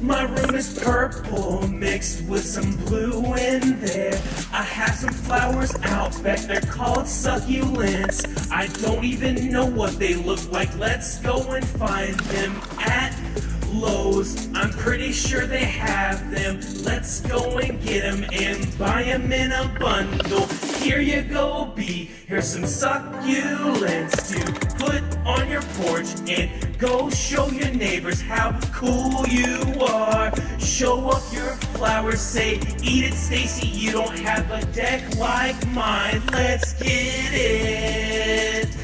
My 0.00 0.22
room 0.22 0.54
is 0.54 0.78
purple 0.82 1.66
mixed 1.68 2.22
with 2.28 2.44
some 2.44 2.76
blue 2.86 3.34
in 3.34 3.80
there. 3.80 4.14
I 4.52 4.62
have 4.62 4.94
some 4.94 5.12
flowers 5.12 5.74
out 5.82 6.22
back, 6.22 6.38
they're 6.40 6.60
called 6.60 7.04
succulents. 7.04 8.50
I 8.50 8.68
don't 8.82 9.04
even 9.04 9.50
know 9.50 9.66
what 9.66 9.98
they 9.98 10.14
look 10.14 10.50
like. 10.50 10.74
Let's 10.78 11.18
go 11.18 11.42
and 11.52 11.66
find 11.66 12.14
them 12.14 12.60
at 12.78 13.14
Lowe's. 13.72 14.48
I'm 14.54 14.70
pretty 14.70 15.12
sure 15.12 15.46
they 15.46 15.64
have 15.64 16.30
them. 16.30 16.60
Let's 16.84 17.20
go 17.20 17.58
and 17.58 17.82
get 17.82 18.02
them 18.02 18.24
and 18.32 18.78
buy 18.78 19.02
them 19.02 19.32
in 19.32 19.52
a 19.52 19.76
bundle. 19.78 20.67
Here 20.88 21.02
you 21.02 21.20
go, 21.20 21.70
B. 21.76 22.08
Here's 22.26 22.48
some 22.48 22.62
succulents 22.62 24.32
to 24.32 24.40
put 24.82 25.02
on 25.26 25.50
your 25.50 25.60
porch 25.76 26.06
and 26.26 26.78
go 26.78 27.10
show 27.10 27.48
your 27.48 27.70
neighbors 27.74 28.22
how 28.22 28.58
cool 28.72 29.28
you 29.28 29.60
are. 29.82 30.32
Show 30.58 31.10
up 31.10 31.22
your 31.30 31.52
flowers, 31.76 32.22
say, 32.22 32.54
eat 32.82 33.04
it, 33.04 33.12
Stacy. 33.12 33.68
You 33.68 33.92
don't 33.92 34.18
have 34.20 34.50
a 34.50 34.64
deck 34.72 35.14
like 35.18 35.62
mine. 35.72 36.22
Let's 36.32 36.72
get 36.72 37.34
it. 37.34 38.77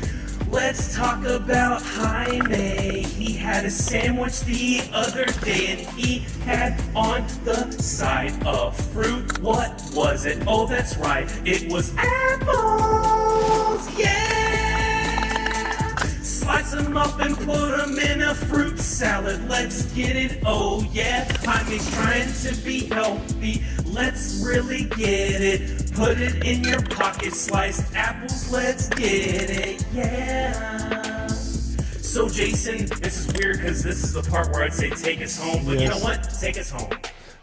Let's 0.54 0.94
talk 0.94 1.24
about 1.24 1.82
Jaime. 1.82 3.02
He 3.02 3.32
had 3.32 3.64
a 3.64 3.70
sandwich 3.70 4.38
the 4.42 4.82
other 4.92 5.24
day 5.44 5.72
and 5.72 5.80
he 5.80 6.20
had 6.44 6.80
on 6.94 7.26
the 7.42 7.72
side 7.72 8.40
of 8.46 8.76
fruit. 8.92 9.40
What 9.40 9.82
was 9.92 10.26
it? 10.26 10.44
Oh, 10.46 10.68
that's 10.68 10.96
right. 10.96 11.28
It 11.44 11.72
was 11.72 11.92
apples. 11.96 13.98
Yeah. 13.98 15.96
Slice 16.22 16.70
them 16.70 16.96
up 16.96 17.18
and 17.18 17.36
put 17.36 17.76
them 17.76 17.98
in 17.98 18.22
a 18.22 18.36
fruit 18.36 18.78
salad. 18.78 19.48
Let's 19.48 19.92
get 19.92 20.14
it. 20.14 20.38
Oh, 20.46 20.86
yeah. 20.92 21.24
Jaime's 21.42 21.90
trying 21.96 22.32
to 22.32 22.54
be 22.64 22.86
healthy. 22.86 23.64
Let's 23.94 24.42
really 24.44 24.84
get 24.84 25.40
it. 25.40 25.92
Put 25.94 26.20
it 26.20 26.44
in 26.44 26.64
your 26.64 26.82
pocket. 26.82 27.32
Sliced 27.32 27.94
apples. 27.94 28.50
Let's 28.50 28.88
get 28.88 29.50
it. 29.50 29.86
Yeah. 29.92 31.28
So, 31.28 32.28
Jason, 32.28 32.86
this 33.00 33.20
is 33.20 33.32
weird 33.34 33.58
because 33.58 33.84
this 33.84 34.02
is 34.02 34.12
the 34.14 34.22
part 34.28 34.50
where 34.50 34.64
I'd 34.64 34.74
say 34.74 34.90
take 34.90 35.22
us 35.22 35.38
home. 35.40 35.64
But 35.64 35.78
you 35.78 35.88
know 35.88 35.98
what? 35.98 36.28
Take 36.40 36.58
us 36.58 36.70
home. 36.70 36.90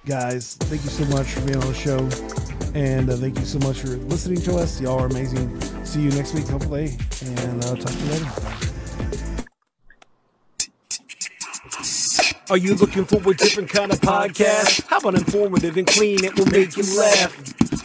Guys, 0.06 0.56
thank 0.56 0.84
you 0.84 0.90
so 0.90 1.06
much 1.06 1.28
for 1.28 1.40
being 1.42 1.58
on 1.58 1.68
the 1.68 1.74
show. 1.74 2.00
And 2.74 3.10
uh, 3.10 3.16
thank 3.16 3.40
you 3.40 3.46
so 3.46 3.60
much 3.60 3.80
for 3.80 3.88
listening 3.88 4.42
to 4.42 4.58
us. 4.58 4.82
Y'all 4.82 5.00
are 5.00 5.06
amazing. 5.06 5.62
See 5.86 6.02
you 6.02 6.10
next 6.12 6.34
week, 6.34 6.48
hopefully. 6.48 6.98
And 7.24 7.64
uh, 7.64 7.76
talk 7.76 7.94
to 7.94 7.98
you 7.98 8.12
later. 8.12 9.41
Are 12.52 12.58
you 12.58 12.76
looking 12.76 13.06
for 13.06 13.16
a 13.16 13.34
different 13.34 13.70
kind 13.70 13.94
of 13.94 14.02
podcast? 14.02 14.86
How 14.88 14.98
about 14.98 15.16
informative 15.16 15.78
and 15.78 15.88
clean? 15.88 16.26
It 16.26 16.38
will 16.38 16.48
make 16.48 16.76
you 16.76 16.84
laugh. 17.00 17.71